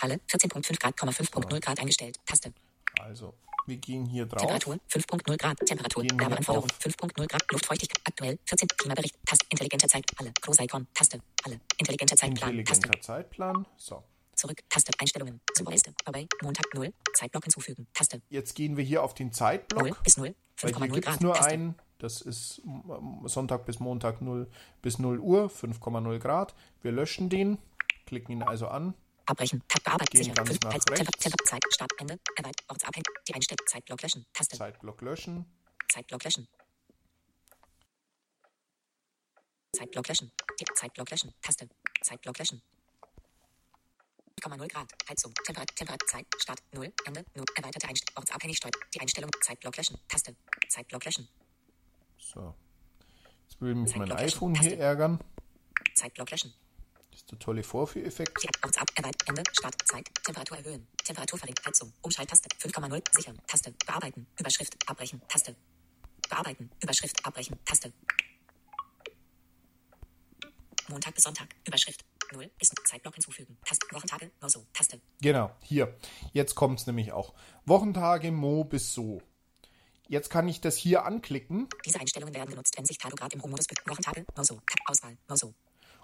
Halle, 0.01 0.21
14.5 0.29 0.79
Grad, 0.79 0.95
5.0 0.99 1.51
so. 1.51 1.61
Grad 1.61 1.81
eingestellt. 1.81 2.19
Taste. 2.27 2.53
Also, 3.01 3.35
wir 3.67 3.77
gehen 3.79 4.07
hier 4.07 4.27
drauf. 4.27 4.41
Temperatur 4.41 4.79
5.0 4.89 5.37
Grad. 5.37 5.59
Temperatur. 5.59 6.05
Werbeanforderung 6.05 6.69
5.0 6.69 7.27
Grad. 7.27 7.53
Luftfeuchtigkeit. 7.53 8.01
Aktuell 8.05 8.39
14. 8.45 8.69
Klimabericht. 8.69 9.17
Taste. 9.27 9.47
Intelligenter 9.51 9.89
Zeit. 9.89 10.05
Alle. 10.17 10.33
Groß-Icon. 10.41 10.87
Taste. 10.95 11.21
Alle. 11.45 11.61
Intelligenter 11.79 12.17
Zeitplan. 12.17 12.51
Intelligenter 12.51 12.91
Taste. 12.93 13.01
Zeitplan. 13.01 13.67
So. 13.77 14.05
Zurück. 14.35 14.63
Taste. 14.69 14.93
Einstellungen. 14.99 15.41
Symbolliste. 15.55 15.93
Vorbei. 16.05 16.27
Montag 16.43 16.67
0. 16.75 16.93
Zeitblock 17.15 17.45
hinzufügen. 17.45 17.89
Taste. 17.93 18.23
Jetzt 18.29 18.55
gehen 18.55 18.77
wir 18.77 18.85
hier 18.85 19.03
auf 19.03 19.15
den 19.15 19.33
Zeitblock. 19.33 19.83
0 19.83 19.97
bis 20.05 20.17
0. 20.17 20.35
5,0 20.59 21.01
Grad. 21.01 21.21
nur 21.21 21.35
Taste. 21.35 21.51
ein 21.51 21.75
das 21.99 22.21
ist 22.21 22.63
Sonntag 23.25 23.65
bis 23.65 23.81
Montag 23.81 24.21
0 24.21 24.51
bis 24.83 24.99
0 24.99 25.19
Uhr, 25.19 25.47
5,0 25.47 26.19
Grad. 26.19 26.55
Wir 26.83 26.93
löschen 26.93 27.29
den, 27.29 27.59
klicken 28.07 28.33
ihn 28.33 28.43
also 28.43 28.69
an. 28.69 28.95
Abbrechen, 29.27 29.63
Tab 29.67 29.83
bearbeiten, 29.83 30.21
gehen 30.21 30.35
ganz 30.35 30.61
nach 30.61 30.73
rechts. 30.73 30.85
Temp 31.19 31.35
Zeit, 31.47 31.63
Start, 31.73 31.91
Ende, 31.99 32.19
erweitert, 32.37 32.65
ortsabhängig, 32.69 33.07
die 33.27 33.35
Einstellung, 33.35 33.67
Zeitblock 33.67 34.03
löschen, 34.03 34.27
Taste. 34.33 34.57
Zeitblock 34.57 35.01
löschen. 35.01 35.47
Zeitblock 35.89 36.25
löschen. 36.25 36.49
Zeitblock 39.73 40.09
löschen, 40.09 40.33
Zeitblock 40.75 41.11
löschen, 41.11 41.35
Taste. 41.43 41.69
Zeitblock 42.03 42.39
löschen. 42.39 42.63
0,0 44.43 44.69
Grad, 44.69 44.93
Heizung, 45.09 45.35
Temperatur, 45.45 45.75
Temperatur, 45.75 46.07
Zeit, 46.07 46.27
Start, 46.39 46.61
0, 46.73 46.93
Ende, 47.07 47.25
0, 47.35 47.45
erweiterte 47.57 47.89
Einstellung, 47.89 48.17
ortsabhängig 48.19 48.59
steuert, 48.59 48.77
die 48.95 49.01
Einstellung, 49.01 49.31
Zeitblock 49.43 49.77
löschen, 49.77 49.99
Taste. 50.09 50.37
Zeitblock 50.69 51.05
löschen. 51.05 51.29
So. 52.19 52.55
Jetzt 53.43 53.61
will 53.61 53.75
mich 53.75 53.97
mein 53.97 54.13
iPhone 54.13 54.55
hier 54.55 54.79
ärgern. 54.79 55.21
Zeitblock 55.95 56.31
löschen. 56.31 56.53
Das 57.11 57.21
ist 57.23 57.31
der 57.31 57.39
tolle 57.39 57.63
Vorführeffekt. 57.63 58.37
Ab, 58.79 58.89
Ende, 59.27 59.43
Start, 59.53 59.75
Zeit, 59.87 60.11
Temperatur 60.23 60.59
erhöhen, 60.59 60.87
Temperatur 61.03 61.39
verlinkt, 61.39 61.65
Heizung, 61.67 61.93
Umschalttaste, 62.03 62.49
5,0, 62.59 63.03
sichern, 63.15 63.39
Taste, 63.47 63.73
bearbeiten, 63.87 64.27
Überschrift, 64.39 64.77
abbrechen, 64.87 65.23
Taste. 65.29 65.57
Bearbeiten, 66.29 66.71
Überschrift, 66.83 67.25
abbrechen, 67.25 67.59
Taste. 67.65 67.93
Montag 70.89 71.15
bis 71.15 71.25
Sonntag, 71.25 71.49
Überschrift, 71.67 72.05
0 72.33 72.51
ist 72.61 72.75
Zeitblock 72.85 73.15
hinzufügen, 73.15 73.57
Taste, 73.65 73.87
Wochentage, 73.93 74.31
nur 74.41 74.51
so, 74.51 74.67
Taste. 74.75 75.01
Genau, 75.21 75.51
hier. 75.63 75.97
Jetzt 76.33 76.55
kommt 76.55 76.81
es 76.81 76.87
nämlich 76.87 77.13
auch. 77.13 77.35
Wochentage, 77.65 78.31
Mo 78.31 78.65
bis 78.65 78.93
so. 78.93 79.23
Jetzt 80.09 80.31
kann 80.31 80.47
ich 80.49 80.61
das 80.61 80.77
hier 80.77 81.05
anklicken. 81.05 81.69
Diese 81.85 82.01
Einstellungen 82.01 82.35
werden 82.35 82.51
genutzt, 82.51 82.77
wenn 82.77 82.85
sich 82.85 82.99
Tagograd 82.99 83.33
im 83.35 83.43
Home-Modus 83.43 83.67
Wochentage, 83.87 84.25
no 84.37 84.43
so, 84.43 84.61
Auswahl, 84.87 85.17
no 85.29 85.37
so. 85.37 85.53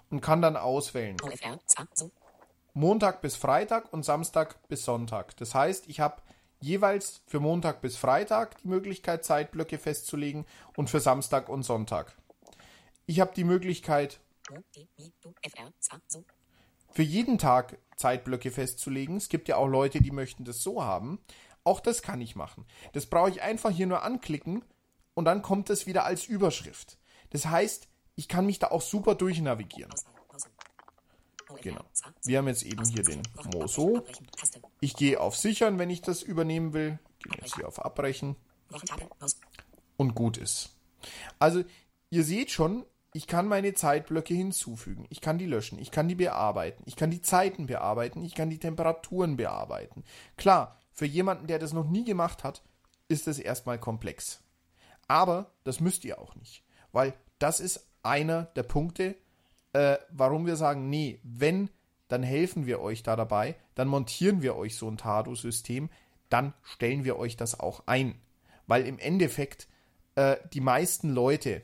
Und 0.09 0.21
kann 0.21 0.41
dann 0.41 0.57
auswählen. 0.57 1.17
OFR, 1.21 1.59
so. 1.93 2.11
Montag 2.73 3.21
bis 3.21 3.35
Freitag 3.35 3.93
und 3.93 4.03
Samstag 4.03 4.67
bis 4.67 4.83
Sonntag. 4.83 5.37
Das 5.37 5.55
heißt, 5.55 5.87
ich 5.87 5.99
habe 5.99 6.21
jeweils 6.59 7.21
für 7.27 7.39
Montag 7.39 7.81
bis 7.81 7.97
Freitag 7.97 8.57
die 8.61 8.67
Möglichkeit, 8.67 9.23
Zeitblöcke 9.23 9.77
festzulegen 9.77 10.45
und 10.75 10.89
für 10.89 10.99
Samstag 10.99 11.49
und 11.49 11.63
Sonntag. 11.63 12.17
Ich 13.05 13.19
habe 13.19 13.33
die 13.35 13.43
Möglichkeit, 13.43 14.19
für 16.93 17.01
jeden 17.01 17.37
Tag 17.37 17.77
Zeitblöcke 17.95 18.51
festzulegen. 18.51 19.17
Es 19.17 19.29
gibt 19.29 19.47
ja 19.47 19.57
auch 19.57 19.67
Leute, 19.67 20.01
die 20.01 20.11
möchten 20.11 20.45
das 20.45 20.61
so 20.61 20.83
haben. 20.83 21.19
Auch 21.63 21.79
das 21.79 22.01
kann 22.01 22.21
ich 22.21 22.35
machen. 22.35 22.65
Das 22.93 23.05
brauche 23.05 23.29
ich 23.29 23.41
einfach 23.41 23.71
hier 23.71 23.87
nur 23.87 24.03
anklicken 24.03 24.63
und 25.13 25.25
dann 25.25 25.41
kommt 25.41 25.69
es 25.69 25.85
wieder 25.87 26.05
als 26.05 26.25
Überschrift. 26.25 26.97
Das 27.29 27.45
heißt, 27.45 27.87
ich 28.15 28.27
kann 28.27 28.45
mich 28.45 28.59
da 28.59 28.67
auch 28.67 28.81
super 28.81 29.15
durchnavigieren. 29.15 29.91
Genau. 31.61 31.83
Wir 32.23 32.39
haben 32.39 32.47
jetzt 32.47 32.63
eben 32.63 32.83
hier 32.85 33.03
den 33.03 33.21
Moso. 33.53 34.03
Ich 34.81 34.95
gehe 34.95 35.19
auf 35.19 35.37
Sichern, 35.37 35.79
wenn 35.79 35.89
ich 35.89 36.01
das 36.01 36.21
übernehmen 36.21 36.73
will. 36.73 36.99
Gehe 37.19 37.41
jetzt 37.41 37.55
hier 37.55 37.67
auf 37.67 37.83
Abbrechen. 37.83 38.35
Und 39.97 40.15
gut 40.15 40.37
ist. 40.37 40.75
Also, 41.39 41.63
ihr 42.09 42.23
seht 42.23 42.51
schon, 42.51 42.85
ich 43.13 43.27
kann 43.27 43.47
meine 43.47 43.73
Zeitblöcke 43.73 44.33
hinzufügen. 44.33 45.05
Ich 45.09 45.21
kann 45.21 45.37
die 45.37 45.45
löschen. 45.45 45.77
Ich 45.79 45.91
kann 45.91 46.07
die 46.07 46.15
bearbeiten. 46.15 46.83
Ich 46.85 46.95
kann 46.95 47.11
die 47.11 47.21
Zeiten 47.21 47.67
bearbeiten. 47.67 48.23
Ich 48.23 48.33
kann 48.35 48.49
die 48.49 48.59
Temperaturen 48.59 49.37
bearbeiten. 49.37 50.03
Klar, 50.35 50.79
für 50.93 51.05
jemanden, 51.05 51.47
der 51.47 51.59
das 51.59 51.73
noch 51.73 51.89
nie 51.89 52.05
gemacht 52.05 52.43
hat, 52.43 52.63
ist 53.07 53.27
es 53.27 53.39
erstmal 53.39 53.79
komplex. 53.79 54.41
Aber 55.07 55.51
das 55.63 55.79
müsst 55.79 56.05
ihr 56.05 56.19
auch 56.19 56.35
nicht. 56.35 56.63
Weil 56.91 57.13
das 57.39 57.59
ist 57.59 57.87
einer 58.03 58.43
der 58.55 58.63
Punkte, 58.63 59.15
äh, 59.73 59.97
warum 60.09 60.45
wir 60.45 60.55
sagen, 60.55 60.89
nee, 60.89 61.19
wenn, 61.23 61.69
dann 62.07 62.23
helfen 62.23 62.65
wir 62.67 62.79
euch 62.79 63.03
da 63.03 63.15
dabei, 63.15 63.55
dann 63.75 63.87
montieren 63.87 64.41
wir 64.41 64.55
euch 64.55 64.75
so 64.75 64.87
ein 64.87 64.97
Tado-System, 64.97 65.89
dann 66.29 66.53
stellen 66.61 67.03
wir 67.03 67.17
euch 67.17 67.37
das 67.37 67.59
auch 67.59 67.83
ein. 67.87 68.15
Weil 68.67 68.85
im 68.85 68.99
Endeffekt 68.99 69.67
äh, 70.15 70.37
die 70.53 70.61
meisten 70.61 71.09
Leute 71.09 71.63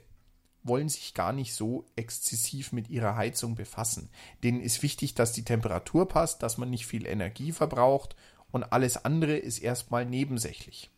wollen 0.64 0.90
sich 0.90 1.14
gar 1.14 1.32
nicht 1.32 1.54
so 1.54 1.86
exzessiv 1.96 2.74
mit 2.74 2.90
ihrer 2.90 3.16
Heizung 3.16 3.56
befassen. 3.56 4.10
Denen 4.44 4.60
ist 4.60 4.84
wichtig, 4.84 5.16
dass 5.16 5.32
die 5.32 5.46
Temperatur 5.46 6.08
passt, 6.08 6.44
dass 6.44 6.58
man 6.58 6.70
nicht 6.70 6.86
viel 6.86 7.06
Energie 7.06 7.52
verbraucht 7.52 8.16
und 8.52 8.72
alles 8.72 9.04
andere 9.04 9.38
ist 9.38 9.60
erstmal 9.60 10.06
nebensächlich. 10.06 10.89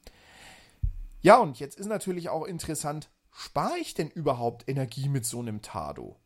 Ja, 1.22 1.38
und 1.38 1.60
jetzt 1.60 1.78
ist 1.80 1.88
natürlich 1.88 2.30
auch 2.30 2.46
interessant, 2.46 3.10
spare 3.32 3.78
ich 3.80 3.94
denn 3.94 4.10
überhaupt 4.10 4.68
Energie 4.68 5.08
mit 5.08 5.26
so 5.26 5.40
einem 5.40 5.62
Tado? 5.62 6.18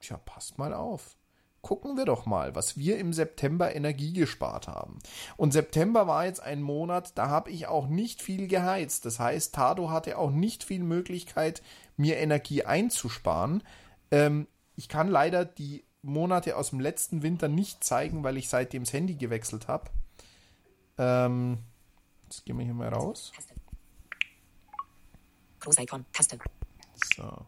Tja, 0.00 0.16
passt 0.16 0.58
mal 0.58 0.72
auf. 0.72 1.16
Gucken 1.60 1.96
wir 1.96 2.04
doch 2.04 2.24
mal, 2.24 2.54
was 2.54 2.76
wir 2.76 2.98
im 2.98 3.12
September 3.12 3.74
Energie 3.74 4.12
gespart 4.12 4.68
haben. 4.68 5.00
Und 5.36 5.52
September 5.52 6.06
war 6.06 6.24
jetzt 6.24 6.40
ein 6.40 6.62
Monat, 6.62 7.18
da 7.18 7.28
habe 7.28 7.50
ich 7.50 7.66
auch 7.66 7.88
nicht 7.88 8.22
viel 8.22 8.46
geheizt. 8.46 9.04
Das 9.04 9.18
heißt, 9.18 9.56
Tado 9.56 9.90
hatte 9.90 10.18
auch 10.18 10.30
nicht 10.30 10.62
viel 10.62 10.84
Möglichkeit, 10.84 11.62
mir 11.96 12.18
Energie 12.18 12.64
einzusparen. 12.64 13.64
Ähm, 14.12 14.46
ich 14.76 14.88
kann 14.88 15.08
leider 15.08 15.44
die 15.44 15.84
Monate 16.00 16.56
aus 16.56 16.70
dem 16.70 16.78
letzten 16.78 17.22
Winter 17.22 17.48
nicht 17.48 17.82
zeigen, 17.82 18.22
weil 18.22 18.36
ich 18.36 18.48
seitdem 18.48 18.84
das 18.84 18.92
Handy 18.92 19.16
gewechselt 19.16 19.66
habe. 19.66 19.90
Ähm, 20.98 21.58
jetzt 22.24 22.44
gehen 22.44 22.58
wir 22.58 22.64
hier 22.64 22.74
mal 22.74 22.88
raus. 22.88 23.32
Groß-Icon, 25.60 26.04
Taste. 26.12 26.38
So. 27.16 27.46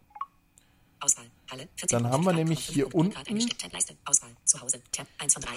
Auswahl, 1.01 1.31
Halle, 1.51 1.69
Dann 1.89 2.11
haben 2.11 2.25
wir 2.25 2.33
nämlich 2.33 2.61
hier 2.61 2.95
unten 2.95 3.17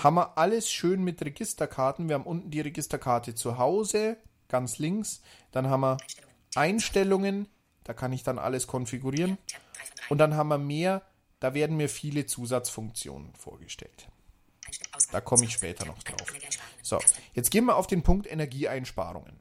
haben 0.03 0.15
wir 0.15 0.37
alles 0.37 0.71
schön 0.71 1.03
mit 1.03 1.21
Registerkarten. 1.21 2.07
Wir 2.07 2.15
haben 2.15 2.23
unten 2.23 2.49
die 2.49 2.61
Registerkarte 2.61 3.35
zu 3.35 3.57
Hause, 3.57 4.17
ganz 4.47 4.79
links. 4.79 5.21
Dann 5.51 5.69
haben 5.69 5.81
wir 5.81 5.97
Einstellungen, 6.55 7.49
da 7.83 7.93
kann 7.93 8.13
ich 8.13 8.23
dann 8.23 8.39
alles 8.39 8.67
konfigurieren. 8.67 9.37
Und 10.09 10.17
dann 10.19 10.35
haben 10.35 10.47
wir 10.47 10.57
mehr, 10.57 11.01
da 11.39 11.53
werden 11.53 11.75
mir 11.75 11.89
viele 11.89 12.25
Zusatzfunktionen 12.25 13.35
vorgestellt. 13.35 14.07
Da 15.13 15.21
komme 15.21 15.45
ich 15.45 15.53
später 15.53 15.85
noch 15.85 16.01
drauf. 16.01 16.27
So, 16.81 16.99
jetzt 17.33 17.51
gehen 17.51 17.65
wir 17.65 17.75
auf 17.75 17.85
den 17.85 18.01
Punkt 18.01 18.25
Energieeinsparungen. 18.25 19.39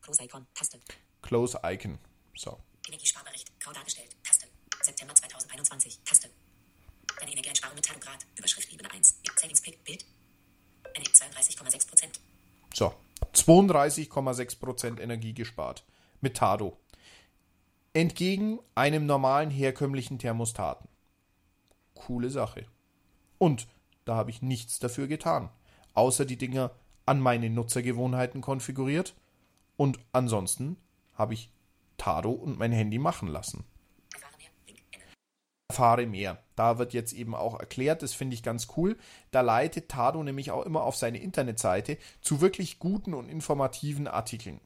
Close 0.00 0.24
Icon, 0.24 0.46
Taste. 0.54 0.78
Close 1.20 1.60
Icon. 1.64 1.98
So. 2.36 2.60
Energiesparbericht, 2.86 3.58
grau 3.58 3.72
dargestellt, 3.72 4.16
Taste. 4.22 4.46
September 4.82 5.16
2021, 5.16 5.98
Taste. 6.04 6.30
Deine 7.18 7.32
Energieeinsparung 7.32 7.74
mit 7.74 7.84
Tagograd, 7.84 8.24
Überschrift 8.38 8.72
Ebene 8.72 8.90
1, 8.92 9.16
Savings 9.36 9.60
Pick, 9.60 9.82
Bild. 9.82 10.04
32,6 10.94 12.20
So, 12.72 12.94
32,6% 13.34 15.00
Energie 15.00 15.34
gespart. 15.34 15.84
Mit 16.20 16.36
Tado. 16.36 16.78
Entgegen 17.94 18.60
einem 18.76 19.06
normalen 19.06 19.50
herkömmlichen 19.50 20.20
Thermostaten. 20.20 20.88
Coole 21.94 22.30
Sache. 22.30 22.66
Und 23.38 23.68
da 24.04 24.16
habe 24.16 24.30
ich 24.30 24.42
nichts 24.42 24.78
dafür 24.78 25.06
getan. 25.06 25.50
Außer 25.94 26.24
die 26.24 26.36
Dinger 26.36 26.72
an 27.06 27.20
meine 27.20 27.50
Nutzergewohnheiten 27.50 28.40
konfiguriert 28.40 29.14
und 29.76 29.98
ansonsten 30.12 30.76
habe 31.14 31.34
ich 31.34 31.50
Tado 31.96 32.30
und 32.30 32.58
mein 32.58 32.72
Handy 32.72 32.98
machen 32.98 33.28
lassen. 33.28 33.64
Erfahre 35.68 36.06
mehr. 36.06 36.42
Da 36.56 36.78
wird 36.78 36.94
jetzt 36.94 37.12
eben 37.12 37.34
auch 37.34 37.58
erklärt, 37.58 38.02
das 38.02 38.14
finde 38.14 38.34
ich 38.34 38.42
ganz 38.42 38.68
cool. 38.76 38.96
Da 39.30 39.42
leitet 39.42 39.88
Tado 39.88 40.22
nämlich 40.22 40.50
auch 40.50 40.64
immer 40.64 40.82
auf 40.82 40.96
seine 40.96 41.18
Internetseite 41.18 41.98
zu 42.20 42.40
wirklich 42.40 42.78
guten 42.78 43.14
und 43.14 43.28
informativen 43.28 44.08
Artikeln. 44.08 44.60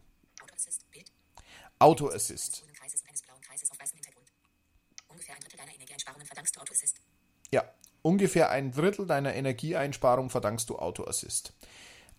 Auto 1.78 2.08
Assist. 2.08 2.64
Ja, 6.78 6.91
ungefähr 8.02 8.50
ein 8.50 8.72
Drittel 8.72 9.06
deiner 9.06 9.34
Energieeinsparung 9.34 10.30
verdankst 10.30 10.68
du 10.68 10.78
Auto 10.78 11.04
Assist 11.04 11.54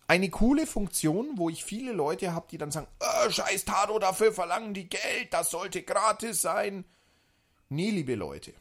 eine 0.06 0.30
coole 0.30 0.66
Funktion, 0.66 1.30
wo 1.36 1.48
ich 1.48 1.64
viele 1.64 1.92
Leute 1.92 2.34
habe, 2.34 2.46
die 2.50 2.58
dann 2.58 2.70
sagen, 2.70 2.86
oh, 3.00 3.30
scheiß 3.30 3.64
Tado, 3.64 3.98
dafür 3.98 4.32
verlangen 4.32 4.74
die 4.74 4.88
Geld, 4.88 5.32
das 5.32 5.50
sollte 5.50 5.82
gratis 5.82 6.42
sein. 6.42 6.84
Nee, 7.68 7.90
liebe 7.90 8.14
Leute, 8.14 8.52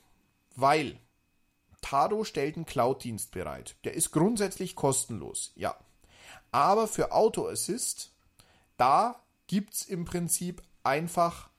weil 0.55 0.97
Tado 1.81 2.23
stellt 2.23 2.55
einen 2.55 2.65
Cloud-Dienst 2.65 3.31
bereit. 3.31 3.75
Der 3.83 3.93
ist 3.93 4.11
grundsätzlich 4.11 4.75
kostenlos, 4.75 5.51
ja. 5.55 5.75
Aber 6.51 6.87
für 6.87 7.11
Auto 7.11 7.47
Assist, 7.47 8.11
da 8.77 9.21
gibt 9.47 9.73
es 9.73 9.85
im 9.85 10.05
Prinzip 10.05 10.61
einfach 10.83 11.49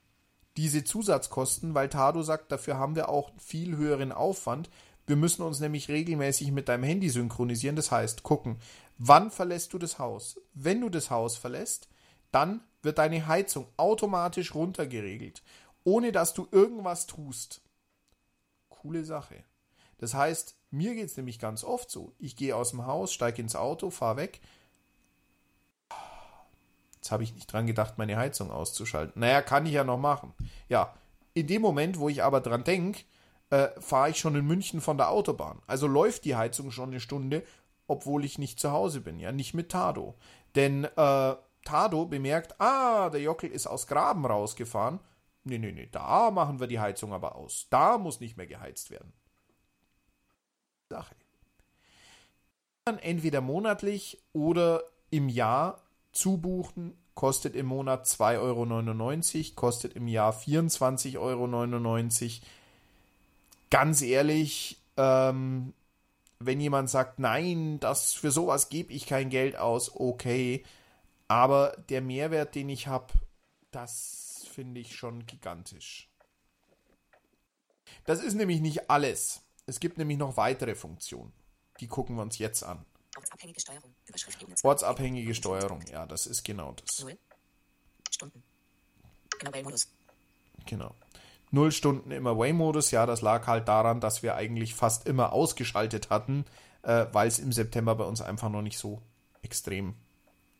diese 0.57 0.83
Zusatzkosten, 0.83 1.75
weil 1.75 1.89
Tado 1.89 2.23
sagt, 2.23 2.51
dafür 2.51 2.77
haben 2.77 2.95
wir 2.95 3.09
auch 3.09 3.31
viel 3.37 3.75
höheren 3.75 4.11
Aufwand. 4.11 4.69
Wir 5.07 5.15
müssen 5.15 5.43
uns 5.43 5.59
nämlich 5.59 5.89
regelmäßig 5.89 6.51
mit 6.51 6.67
deinem 6.67 6.83
Handy 6.83 7.09
synchronisieren. 7.09 7.75
Das 7.75 7.91
heißt, 7.91 8.23
gucken, 8.23 8.57
Wann 8.97 9.29
verlässt 9.29 9.73
du 9.73 9.77
das 9.77 9.99
Haus? 9.99 10.39
Wenn 10.53 10.81
du 10.81 10.89
das 10.89 11.09
Haus 11.09 11.35
verlässt, 11.35 11.89
dann 12.31 12.61
wird 12.81 12.97
deine 12.97 13.27
Heizung 13.27 13.67
automatisch 13.77 14.55
runtergeregelt, 14.55 15.43
ohne 15.83 16.11
dass 16.11 16.33
du 16.33 16.47
irgendwas 16.51 17.05
tust. 17.05 17.61
Coole 18.69 19.03
Sache. 19.03 19.43
Das 19.97 20.13
heißt, 20.13 20.55
mir 20.71 20.93
geht 20.95 21.07
es 21.07 21.17
nämlich 21.17 21.39
ganz 21.39 21.63
oft 21.63 21.89
so. 21.89 22.13
Ich 22.19 22.35
gehe 22.35 22.55
aus 22.55 22.71
dem 22.71 22.85
Haus, 22.85 23.13
steige 23.13 23.41
ins 23.41 23.55
Auto, 23.55 23.89
fahre 23.89 24.17
weg. 24.17 24.41
Jetzt 26.95 27.11
habe 27.11 27.23
ich 27.23 27.33
nicht 27.33 27.51
dran 27.51 27.67
gedacht, 27.67 27.97
meine 27.97 28.17
Heizung 28.17 28.51
auszuschalten. 28.51 29.19
Naja, 29.19 29.41
kann 29.41 29.65
ich 29.65 29.73
ja 29.73 29.83
noch 29.83 29.99
machen. 29.99 30.33
Ja, 30.69 30.93
in 31.33 31.47
dem 31.47 31.61
Moment, 31.61 31.99
wo 31.99 32.09
ich 32.09 32.23
aber 32.23 32.41
dran 32.41 32.63
denke, 32.63 33.03
äh, 33.49 33.69
fahre 33.79 34.09
ich 34.09 34.19
schon 34.19 34.35
in 34.35 34.45
München 34.45 34.81
von 34.81 34.97
der 34.97 35.09
Autobahn. 35.09 35.61
Also 35.67 35.87
läuft 35.87 36.25
die 36.25 36.35
Heizung 36.35 36.71
schon 36.71 36.89
eine 36.89 36.99
Stunde 36.99 37.43
obwohl 37.87 38.25
ich 38.25 38.37
nicht 38.37 38.59
zu 38.59 38.71
Hause 38.71 39.01
bin, 39.01 39.19
ja, 39.19 39.31
nicht 39.31 39.53
mit 39.53 39.71
Tado. 39.71 40.15
Denn 40.55 40.85
äh, 40.85 41.35
Tado 41.63 42.05
bemerkt, 42.05 42.59
ah, 42.59 43.09
der 43.09 43.21
Jockel 43.21 43.51
ist 43.51 43.67
aus 43.67 43.87
Graben 43.87 44.25
rausgefahren. 44.25 44.99
Nee, 45.43 45.59
nee, 45.59 45.71
nee, 45.71 45.89
da 45.91 46.31
machen 46.31 46.59
wir 46.59 46.67
die 46.67 46.79
Heizung 46.79 47.13
aber 47.13 47.35
aus. 47.35 47.67
Da 47.69 47.97
muss 47.97 48.19
nicht 48.19 48.37
mehr 48.37 48.47
geheizt 48.47 48.89
werden. 48.89 49.13
Sache. 50.89 51.15
Dann 52.85 52.99
entweder 52.99 53.41
monatlich 53.41 54.23
oder 54.33 54.83
im 55.09 55.29
Jahr 55.29 55.81
zubuchen, 56.11 56.97
kostet 57.13 57.55
im 57.55 57.67
Monat 57.67 58.05
2,99 58.05 58.39
Euro, 58.39 59.55
kostet 59.55 59.93
im 59.93 60.07
Jahr 60.07 60.33
24,99 60.33 61.19
Euro. 61.19 62.47
Ganz 63.69 64.01
ehrlich, 64.01 64.81
ähm, 64.97 65.73
wenn 66.39 66.59
jemand 66.59 66.89
sagt, 66.89 67.19
nein, 67.19 67.79
das 67.79 68.13
für 68.13 68.31
sowas 68.31 68.69
gebe 68.69 68.93
ich 68.93 69.05
kein 69.05 69.29
Geld 69.29 69.55
aus, 69.55 69.93
okay. 69.95 70.63
Aber 71.27 71.75
der 71.89 72.01
Mehrwert, 72.01 72.55
den 72.55 72.69
ich 72.69 72.87
habe, 72.87 73.13
das 73.71 74.45
finde 74.51 74.79
ich 74.81 74.95
schon 74.95 75.25
gigantisch. 75.25 76.09
Das 78.05 78.21
ist 78.21 78.35
nämlich 78.35 78.61
nicht 78.61 78.89
alles. 78.89 79.41
Es 79.65 79.79
gibt 79.79 79.97
nämlich 79.97 80.17
noch 80.17 80.37
weitere 80.37 80.75
Funktionen. 80.75 81.33
Die 81.79 81.87
gucken 81.87 82.15
wir 82.15 82.21
uns 82.21 82.37
jetzt 82.37 82.63
an. 82.63 82.85
Ortsabhängige 83.15 83.59
Steuerung. 83.59 83.95
Überschrift 84.05 84.41
Ebene 84.41 84.55
2. 84.55 84.67
Ortsabhängige 84.67 85.35
Steuerung. 85.35 85.81
Ja, 85.91 86.05
das 86.05 86.27
ist 86.27 86.43
genau 86.43 86.73
das. 86.73 86.99
Null 86.99 87.17
Stunden. 88.11 88.43
Genau. 90.65 90.95
Null 91.51 91.71
Stunden 91.71 92.11
im 92.11 92.27
Away-Modus. 92.27 92.91
Ja, 92.91 93.05
das 93.05 93.21
lag 93.21 93.47
halt 93.47 93.67
daran, 93.67 93.99
dass 94.01 94.23
wir 94.23 94.35
eigentlich 94.35 94.75
fast 94.75 95.07
immer 95.07 95.33
ausgeschaltet 95.33 96.09
hatten, 96.09 96.45
äh, 96.83 97.05
weil 97.11 97.27
es 97.27 97.39
im 97.39 97.51
September 97.51 97.95
bei 97.95 98.03
uns 98.03 98.21
einfach 98.21 98.49
noch 98.49 98.61
nicht 98.61 98.77
so 98.77 99.01
extrem 99.41 99.95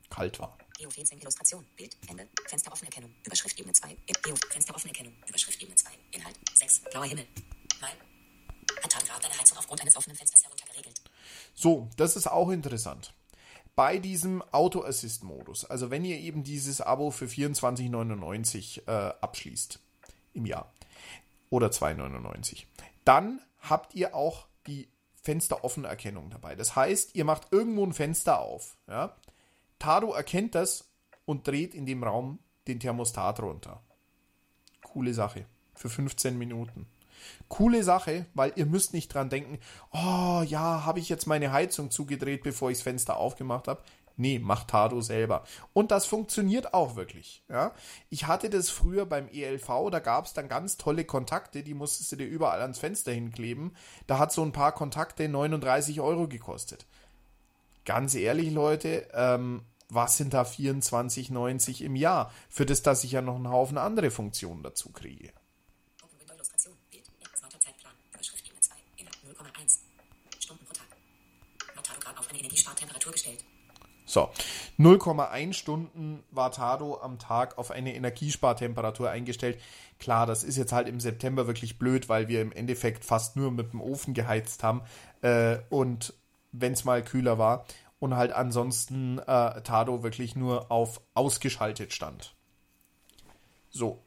kalt 0.09 0.39
war. 0.39 0.57
EO14 0.79 1.21
Illustration. 1.21 1.65
Bild. 1.75 1.97
Ende. 2.07 2.27
Fenster 2.47 2.71
offene 2.71 2.89
Erkennung. 2.89 3.11
Überschrift 3.25 3.59
Ebene 3.59 3.73
2. 3.73 3.89
EO 4.27 4.35
Fenster 4.49 4.75
offene 4.75 4.91
Erkennung. 4.91 5.13
Überschrift 5.27 5.61
Ebene 5.61 5.75
2. 5.75 5.89
Inhalt 6.11 6.35
6. 6.53 6.81
Blauer 6.91 7.05
Himmel. 7.05 7.25
Mal. 7.81 7.91
Hat 8.83 9.23
deine 9.23 9.39
Heizung 9.39 9.57
aufgrund 9.57 9.81
eines 9.81 9.95
offenen 9.95 10.17
Fensters 10.17 10.43
heruntergeregelt. 10.43 11.01
So, 11.53 11.89
das 11.97 12.15
ist 12.15 12.27
auch 12.27 12.49
interessant. 12.49 13.13
Bei 13.75 13.97
diesem 13.97 14.41
Auto-Assist-Modus, 14.53 15.65
also 15.65 15.91
wenn 15.91 16.05
ihr 16.05 16.17
eben 16.17 16.43
dieses 16.43 16.79
Abo 16.79 17.11
für 17.11 17.25
24,99 17.25 18.87
äh, 18.87 19.13
abschließt 19.19 19.79
im 20.35 20.45
Jahr 20.45 20.71
oder 21.49 21.67
2,99, 21.67 22.65
dann 23.03 23.41
habt 23.61 23.95
ihr 23.95 24.15
auch 24.15 24.47
die 24.67 24.89
Fensteroffenerkennung 25.21 26.29
dabei. 26.29 26.55
Das 26.55 26.75
heißt, 26.75 27.15
ihr 27.15 27.25
macht 27.25 27.47
irgendwo 27.51 27.85
ein 27.85 27.93
Fenster 27.93 28.39
auf. 28.39 28.77
Ja? 28.87 29.15
Tado 29.79 30.13
erkennt 30.13 30.55
das 30.55 30.89
und 31.25 31.47
dreht 31.47 31.73
in 31.73 31.85
dem 31.85 32.03
Raum 32.03 32.39
den 32.67 32.79
Thermostat 32.79 33.39
runter. 33.39 33.81
Coole 34.83 35.13
Sache. 35.13 35.45
Für 35.73 35.89
15 35.89 36.37
Minuten. 36.37 36.87
Coole 37.47 37.83
Sache, 37.83 38.27
weil 38.33 38.53
ihr 38.55 38.65
müsst 38.65 38.93
nicht 38.93 39.13
dran 39.13 39.29
denken, 39.29 39.59
oh 39.91 40.43
ja, 40.45 40.85
habe 40.85 40.99
ich 40.99 41.09
jetzt 41.09 41.25
meine 41.25 41.51
Heizung 41.51 41.91
zugedreht, 41.91 42.43
bevor 42.43 42.69
ich 42.69 42.77
das 42.77 42.83
Fenster 42.83 43.17
aufgemacht 43.17 43.67
habe. 43.67 43.81
Nee, 44.17 44.39
macht 44.39 44.69
Tado 44.69 45.01
selber. 45.01 45.43
Und 45.73 45.91
das 45.91 46.05
funktioniert 46.05 46.73
auch 46.73 46.95
wirklich. 46.95 47.43
Ja? 47.49 47.73
Ich 48.09 48.27
hatte 48.27 48.49
das 48.49 48.69
früher 48.69 49.05
beim 49.05 49.27
ELV, 49.27 49.89
da 49.91 49.99
gab 49.99 50.25
es 50.25 50.33
dann 50.33 50.47
ganz 50.47 50.77
tolle 50.77 51.03
Kontakte, 51.03 51.63
die 51.63 51.73
musstest 51.73 52.13
du 52.13 52.15
dir 52.15 52.27
überall 52.27 52.61
ans 52.61 52.79
Fenster 52.79 53.11
hinkleben. 53.11 53.75
Da 54.07 54.17
hat 54.17 54.31
so 54.31 54.41
ein 54.41 54.53
paar 54.53 54.71
Kontakte 54.71 55.27
39 55.27 55.99
Euro 55.99 56.27
gekostet. 56.27 56.85
Ganz 57.83 58.15
ehrlich, 58.15 58.51
Leute, 58.51 59.07
ähm, 59.13 59.61
was 59.89 60.17
sind 60.17 60.33
da 60.33 60.43
24,90 60.43 61.83
im 61.83 61.95
Jahr? 61.95 62.31
Für 62.49 62.65
das, 62.65 62.81
dass 62.81 63.03
ich 63.03 63.11
ja 63.11 63.21
noch 63.21 63.35
einen 63.35 63.49
Haufen 63.49 63.77
andere 63.77 64.11
Funktionen 64.11 64.63
dazu 64.63 64.91
kriege. 64.91 65.31
So, 74.15 74.29
0,1 74.79 75.51
Stunden 75.51 76.23
war 76.31 76.49
Tado 76.49 77.01
am 77.01 77.19
Tag 77.19 77.57
auf 77.57 77.69
eine 77.69 77.93
Energiespartemperatur 77.95 79.09
eingestellt. 79.09 79.59
Klar, 79.99 80.25
das 80.25 80.45
ist 80.45 80.55
jetzt 80.55 80.71
halt 80.71 80.87
im 80.87 81.01
September 81.01 81.47
wirklich 81.47 81.77
blöd, 81.77 82.07
weil 82.07 82.29
wir 82.29 82.41
im 82.41 82.53
Endeffekt 82.53 83.03
fast 83.03 83.35
nur 83.35 83.51
mit 83.51 83.73
dem 83.73 83.81
Ofen 83.81 84.13
geheizt 84.13 84.63
haben 84.63 84.83
äh, 85.21 85.57
und 85.69 86.13
wenn 86.53 86.71
es 86.71 86.85
mal 86.85 87.03
kühler 87.03 87.37
war 87.37 87.65
und 87.99 88.15
halt 88.15 88.31
ansonsten 88.31 89.19
äh, 89.19 89.61
Tado 89.63 90.01
wirklich 90.01 90.33
nur 90.37 90.71
auf 90.71 91.01
ausgeschaltet 91.13 91.91
stand. 91.91 92.33
So. 93.69 94.01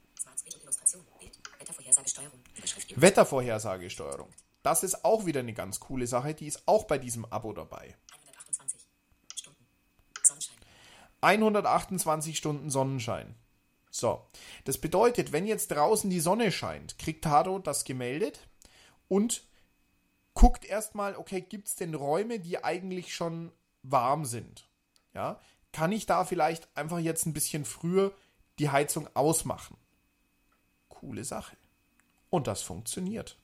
Wettervorhersagesteuerung. 2.97 4.31
Das 4.63 4.83
ist 4.83 5.05
auch 5.05 5.27
wieder 5.27 5.41
eine 5.41 5.53
ganz 5.53 5.81
coole 5.81 6.07
Sache, 6.07 6.33
die 6.33 6.47
ist 6.47 6.63
auch 6.65 6.85
bei 6.85 6.97
diesem 6.97 7.27
Abo 7.27 7.53
dabei. 7.53 7.95
128 11.21 12.37
Stunden 12.37 12.71
Sonnenschein. 12.71 13.35
So, 13.91 14.25
das 14.65 14.79
bedeutet, 14.79 15.33
wenn 15.33 15.47
jetzt 15.47 15.69
draußen 15.69 16.11
die 16.11 16.21
Sonne 16.21 16.53
scheint, 16.53 16.99
kriegt 16.99 17.25
Tado 17.25 17.59
das 17.59 17.85
gemeldet 17.85 18.47
und 19.09 19.43
guckt 20.35 20.65
erstmal, 20.65 21.17
okay, 21.17 21.41
gibt 21.41 21.69
es 21.69 21.75
denn 21.75 21.95
Räume, 21.95 22.39
die 22.39 22.63
eigentlich 22.63 23.15
schon 23.15 23.51
warm 23.83 24.25
sind? 24.25 24.69
Ja, 25.15 25.41
kann 25.73 25.91
ich 25.93 26.07
da 26.07 26.25
vielleicht 26.25 26.69
einfach 26.77 26.99
jetzt 26.99 27.27
ein 27.27 27.33
bisschen 27.33 27.65
früher 27.65 28.13
die 28.59 28.71
Heizung 28.71 29.09
ausmachen? 29.15 29.77
Coole 30.89 31.25
Sache. 31.25 31.57
Und 32.31 32.47
das 32.47 32.63
funktioniert. 32.63 33.39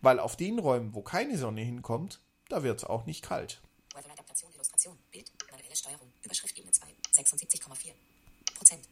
Weil 0.00 0.18
auf 0.20 0.36
den 0.36 0.58
Räumen, 0.58 0.94
wo 0.94 1.02
keine 1.02 1.38
Sonne 1.38 1.60
hinkommt, 1.60 2.20
da 2.48 2.62
wird 2.62 2.78
es 2.78 2.84
auch 2.84 3.06
nicht 3.06 3.22
kalt. 3.22 3.60
Adaptation, 3.94 4.52
Illustration, 4.52 4.98
Bild, 5.10 5.30
manuelle 5.50 5.74
Steuerung, 5.74 6.12
Überschrift 6.22 6.56
Ebene 6.58 6.72
2. 6.72 6.86
76,4 7.16 7.92
Prozent. 8.56 8.82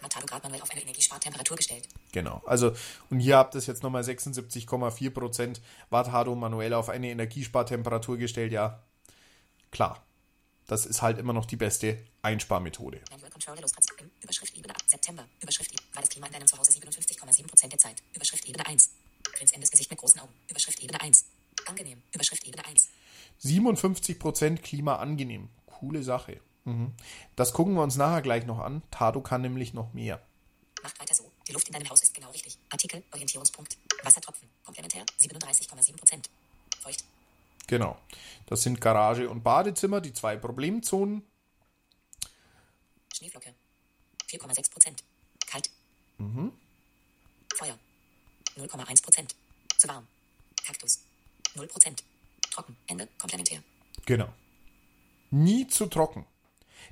Matado 0.00 0.26
manuell 0.42 0.62
auf 0.62 0.70
eine 0.70 0.82
Energiespartemperatur 0.82 1.56
gestellt. 1.56 1.88
Genau. 2.12 2.42
Also, 2.46 2.72
und 3.10 3.20
hier 3.20 3.36
habt 3.36 3.54
ihr 3.54 3.60
jetzt 3.60 3.82
nochmal 3.82 4.02
76,4 4.02 5.10
Prozent 5.10 5.60
Watt 5.90 6.10
manuell 6.36 6.72
auf 6.74 6.88
eine 6.88 7.10
Energiespartemperatur 7.10 8.16
gestellt. 8.16 8.52
Ja, 8.52 8.82
klar. 9.70 10.02
Das 10.66 10.86
ist 10.86 11.02
halt 11.02 11.18
immer 11.18 11.32
noch 11.32 11.46
die 11.46 11.56
beste 11.56 11.98
Einsparmethode. 12.22 13.00
Überschrift 14.22 14.56
Ebene 14.56 14.72
September. 14.86 15.26
Überschrift 15.40 15.74
War 15.94 16.02
das 16.02 16.10
Klima 16.10 16.26
in 16.28 16.32
deinem 16.32 16.46
Zuhause 16.46 16.70
57,7 16.70 17.46
Prozent 17.48 17.72
der 17.72 17.78
Zeit. 17.80 18.00
Überschrift 18.14 18.48
Ebene 18.48 18.64
1. 18.66 18.90
Grinsendes 19.32 19.70
Gesicht 19.70 19.90
mit 19.90 19.98
großen 19.98 20.20
Augen. 20.20 20.32
Überschrift 20.48 20.80
Ebene 20.80 21.00
1. 21.00 21.24
Angenehm. 21.66 22.00
Überschrift 22.14 22.46
Ebene 22.46 22.64
1. 22.64 22.88
57 23.38 24.18
Prozent 24.18 24.62
Klima 24.62 24.96
angenehm. 24.96 25.48
Coole 25.66 26.04
Sache. 26.04 26.40
Mhm. 26.70 26.92
Das 27.36 27.52
gucken 27.52 27.74
wir 27.74 27.82
uns 27.82 27.96
nachher 27.96 28.22
gleich 28.22 28.46
noch 28.46 28.58
an. 28.58 28.82
Tado 28.90 29.20
kann 29.20 29.42
nämlich 29.42 29.74
noch 29.74 29.92
mehr. 29.92 30.20
Macht 30.82 31.00
weiter 31.00 31.14
so. 31.14 31.30
Die 31.46 31.52
Luft 31.52 31.68
in 31.68 31.74
deinem 31.74 31.88
Haus 31.90 32.02
ist 32.02 32.14
genau 32.14 32.30
richtig. 32.30 32.58
Artikel, 32.70 33.02
Orientierungspunkt. 33.12 33.76
Wassertropfen. 34.02 34.48
Komplementär 34.64 35.04
37,7 35.20 35.96
Prozent. 35.96 36.30
Feucht. 36.80 37.04
Genau. 37.66 37.98
Das 38.46 38.62
sind 38.62 38.80
Garage 38.80 39.28
und 39.28 39.42
Badezimmer, 39.42 40.00
die 40.00 40.12
zwei 40.12 40.36
Problemzonen. 40.36 41.22
Schneeflocke. 43.14 43.54
4,6 44.28 44.70
Prozent. 44.72 45.04
Kalt. 45.46 45.70
Mhm. 46.18 46.52
Feuer. 47.56 47.78
0,1 48.56 49.02
Prozent. 49.02 49.34
Zu 49.76 49.88
warm. 49.88 50.06
Kaktus. 50.64 51.00
0 51.54 51.66
Prozent. 51.66 52.02
Trocken. 52.50 52.76
Ende. 52.86 53.08
Komplementär. 53.18 53.62
Genau. 54.06 54.32
Nie 55.30 55.66
zu 55.68 55.86
trocken. 55.86 56.26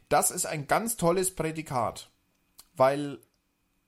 Das 0.09 0.31
ist 0.31 0.47
ein 0.47 0.67
ganz 0.67 0.97
tolles 0.97 1.35
Prädikat, 1.35 2.11
weil 2.75 3.19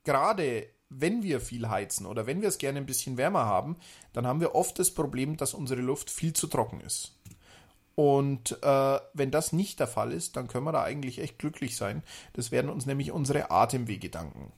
gerade 0.05 0.69
wenn 0.91 1.23
wir 1.23 1.41
viel 1.41 1.69
heizen 1.69 2.05
oder 2.05 2.27
wenn 2.27 2.43
wir 2.43 2.49
es 2.49 2.59
gerne 2.59 2.79
ein 2.79 2.87
bisschen 2.87 3.17
wärmer 3.17 3.47
haben, 3.47 3.77
dann 4.13 4.27
haben 4.27 4.41
wir 4.41 4.55
oft 4.55 4.79
das 4.79 4.91
Problem, 4.91 5.37
dass 5.37 5.55
unsere 5.55 5.81
Luft 5.81 6.11
viel 6.11 6.33
zu 6.33 6.49
trocken 6.49 6.81
ist. 6.81 7.17
Und 7.95 8.59
äh, 8.63 8.99
wenn 9.15 9.31
das 9.31 9.53
nicht 9.53 9.79
der 9.79 9.87
Fall 9.87 10.13
ist, 10.13 10.37
dann 10.37 10.49
können 10.49 10.65
wir 10.65 10.73
da 10.73 10.83
eigentlich 10.83 11.19
echt 11.19 11.39
glücklich 11.39 11.77
sein. 11.77 12.03
Das 12.33 12.51
werden 12.51 12.71
uns 12.71 12.87
nämlich 12.87 13.13
unsere 13.13 13.51
Atemwege 13.51 14.11
danken. 14.11 14.53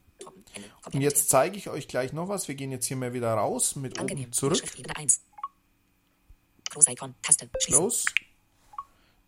Und 0.93 1.01
jetzt 1.01 1.29
zeige 1.29 1.57
ich 1.57 1.69
euch 1.69 1.89
gleich 1.89 2.13
noch 2.13 2.29
was. 2.29 2.49
Wir 2.49 2.55
gehen 2.55 2.71
jetzt 2.71 2.87
hier 2.87 2.97
mal 2.97 3.13
wieder 3.13 3.33
raus 3.35 3.77
mit 3.77 3.99
Angenehm. 3.99 4.25
oben 4.25 4.33
zurück. 4.33 4.63
Close. 7.65 8.05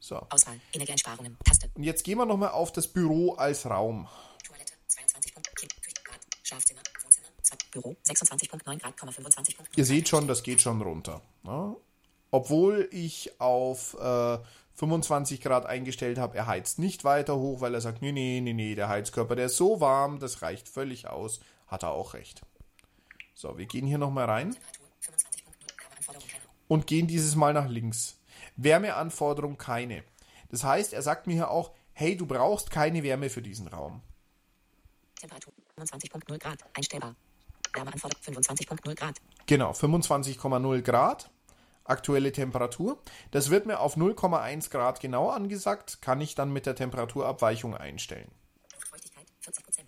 So. 0.05 0.17
Auswahl. 0.29 0.61
Energieeinsparungen. 0.75 1.39
Taste. 1.43 1.71
Und 1.73 1.83
jetzt 1.83 2.05
gehen 2.05 2.19
wir 2.19 2.27
nochmal 2.27 2.51
auf 2.51 2.73
das 2.73 2.87
Büro 2.87 3.33
als 3.33 3.65
Raum. 3.65 4.07
Toilette 4.47 4.75
22 4.87 5.35
Grad. 5.35 6.21
Schlafzimmer. 6.43 6.83
Wohnzimmer. 7.03 7.29
Büro 7.71 7.97
26.9 8.05 8.81
Grad, 8.81 9.01
25 9.01 9.57
Ihr 9.77 9.85
seht 9.87 10.09
schon, 10.09 10.29
das 10.29 10.43
geht 10.43 10.61
schon 10.61 10.83
runter. 10.83 11.23
Ja? 11.45 11.75
Obwohl 12.31 12.87
ich 12.93 13.41
auf 13.41 13.95
äh, 13.95 14.39
25 14.75 15.41
Grad 15.41 15.65
eingestellt 15.65 16.19
habe, 16.19 16.37
er 16.37 16.49
heizt 16.49 16.79
nicht 16.79 17.05
weiter 17.05 17.37
hoch, 17.37 17.63
weil 17.63 17.73
er 17.73 17.81
sagt, 17.81 18.03
nee, 18.03 18.13
nee, 18.13 18.43
nee, 18.43 18.53
nee, 18.53 18.75
der 18.75 18.91
Heizkörper, 18.91 19.37
der 19.37 19.47
ist 19.47 19.57
so 19.57 19.81
warm, 19.81 20.19
das 20.19 20.43
reicht 20.43 20.69
völlig 20.69 21.07
aus. 21.07 21.41
Hat 21.67 21.83
er 21.83 21.93
auch 21.93 22.13
recht. 22.13 22.43
So, 23.33 23.57
wir 23.57 23.65
gehen 23.65 23.87
hier 23.87 23.99
nochmal 23.99 24.27
rein. 24.27 24.55
Und 26.69 26.87
gehen 26.87 27.07
dieses 27.07 27.37
Mal 27.37 27.55
nach 27.55 27.69
links. 27.69 28.19
Wärmeanforderung 28.57 29.59
keine. 29.59 30.05
Das 30.51 30.65
heißt, 30.65 30.93
er 30.93 31.03
sagt 31.03 31.27
mir 31.27 31.35
hier 31.35 31.51
auch, 31.51 31.73
hey, 31.93 32.17
du 32.17 32.27
brauchst 32.27 32.71
keine 32.71 33.03
Wärme 33.03 33.31
für 33.31 33.43
diesen 33.43 33.69
Raum. 33.69 34.03
Temperatur 35.17 35.53
25.0 35.79 36.39
Grad, 36.39 36.59
einstellbar. 36.75 37.17
Wärmeanforderung 37.73 38.23
25.0 38.23 38.95
Grad. 38.95 39.21
Genau, 39.47 39.73
25,0 39.73 40.83
Grad. 40.83 41.31
Aktuelle 41.87 42.33
Temperatur. 42.33 42.99
Das 43.31 43.51
wird 43.51 43.67
mir 43.67 43.81
auf 43.81 43.97
0,1 43.97 44.71
Grad 44.71 45.01
genau 45.01 45.29
angesagt, 45.29 46.01
kann 46.01 46.21
ich 46.21 46.35
dann 46.35 46.53
mit 46.53 46.65
der 46.65 46.75
Temperaturabweichung 46.75 47.77
einstellen. 47.77 48.31
Luftfeuchtigkeit 48.73 49.27
40% 49.43 49.85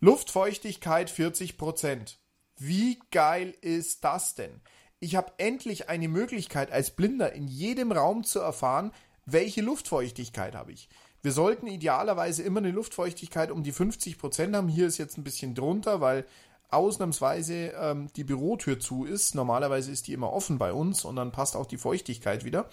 Luftfeuchtigkeit 0.00 1.10
40% 1.10 2.16
Wie 2.56 2.98
geil 3.10 3.54
ist 3.60 4.02
das 4.02 4.34
denn? 4.34 4.60
Ich 5.00 5.14
habe 5.14 5.32
endlich 5.38 5.88
eine 5.88 6.08
Möglichkeit 6.08 6.72
als 6.72 6.90
Blinder 6.90 7.32
in 7.32 7.46
jedem 7.46 7.92
Raum 7.92 8.24
zu 8.24 8.40
erfahren, 8.40 8.90
welche 9.26 9.60
Luftfeuchtigkeit 9.60 10.54
habe 10.54 10.72
ich? 10.72 10.88
Wir 11.22 11.32
sollten 11.32 11.66
idealerweise 11.66 12.42
immer 12.42 12.58
eine 12.58 12.70
Luftfeuchtigkeit 12.70 13.50
um 13.50 13.62
die 13.62 13.72
50 13.72 14.18
Prozent 14.18 14.56
haben. 14.56 14.68
Hier 14.68 14.86
ist 14.86 14.98
jetzt 14.98 15.18
ein 15.18 15.24
bisschen 15.24 15.54
drunter, 15.54 16.00
weil 16.00 16.24
ausnahmsweise 16.70 17.72
ähm, 17.78 18.08
die 18.16 18.24
Bürotür 18.24 18.80
zu 18.80 19.04
ist. 19.04 19.34
Normalerweise 19.34 19.90
ist 19.90 20.06
die 20.06 20.12
immer 20.12 20.32
offen 20.32 20.58
bei 20.58 20.72
uns 20.72 21.04
und 21.04 21.16
dann 21.16 21.32
passt 21.32 21.56
auch 21.56 21.66
die 21.66 21.76
Feuchtigkeit 21.76 22.44
wieder. 22.44 22.68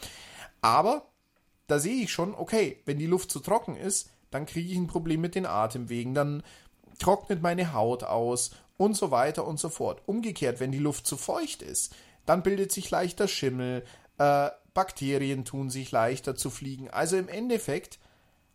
Aber 0.61 1.07
da 1.67 1.79
sehe 1.79 2.03
ich 2.03 2.11
schon, 2.11 2.33
okay, 2.33 2.81
wenn 2.85 2.97
die 2.97 3.07
Luft 3.07 3.31
zu 3.31 3.39
trocken 3.39 3.75
ist, 3.75 4.09
dann 4.31 4.45
kriege 4.45 4.71
ich 4.71 4.77
ein 4.77 4.87
Problem 4.87 5.21
mit 5.21 5.35
den 5.35 5.45
Atemwegen, 5.45 6.13
dann 6.13 6.43
trocknet 6.99 7.41
meine 7.41 7.73
Haut 7.73 8.03
aus 8.03 8.51
und 8.77 8.95
so 8.95 9.11
weiter 9.11 9.45
und 9.47 9.59
so 9.59 9.69
fort. 9.69 10.01
Umgekehrt, 10.05 10.59
wenn 10.59 10.71
die 10.71 10.79
Luft 10.79 11.07
zu 11.07 11.17
feucht 11.17 11.61
ist, 11.61 11.95
dann 12.25 12.43
bildet 12.43 12.71
sich 12.71 12.89
leichter 12.89 13.27
Schimmel, 13.27 13.85
äh, 14.17 14.49
Bakterien 14.73 15.45
tun 15.45 15.69
sich 15.69 15.91
leichter 15.91 16.35
zu 16.35 16.49
fliegen. 16.49 16.89
Also 16.89 17.17
im 17.17 17.29
Endeffekt 17.29 17.99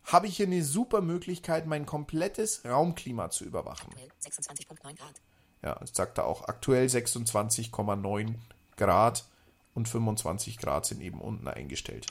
habe 0.03 0.27
ich 0.27 0.37
hier 0.37 0.47
eine 0.47 0.63
super 0.63 1.01
Möglichkeit, 1.01 1.65
mein 1.67 1.85
komplettes 1.85 2.63
Raumklima 2.65 3.29
zu 3.29 3.45
überwachen. 3.45 3.93
26,9 4.21 4.97
Grad. 4.97 5.21
Ja, 5.63 5.79
es 5.81 5.91
sagt 5.93 6.17
da 6.17 6.23
auch 6.23 6.47
aktuell 6.47 6.87
26,9 6.87 8.35
Grad 8.77 9.25
und 9.73 9.87
25 9.87 10.57
Grad 10.57 10.85
sind 10.85 11.01
eben 11.01 11.21
unten 11.21 11.47
eingestellt. 11.47 12.07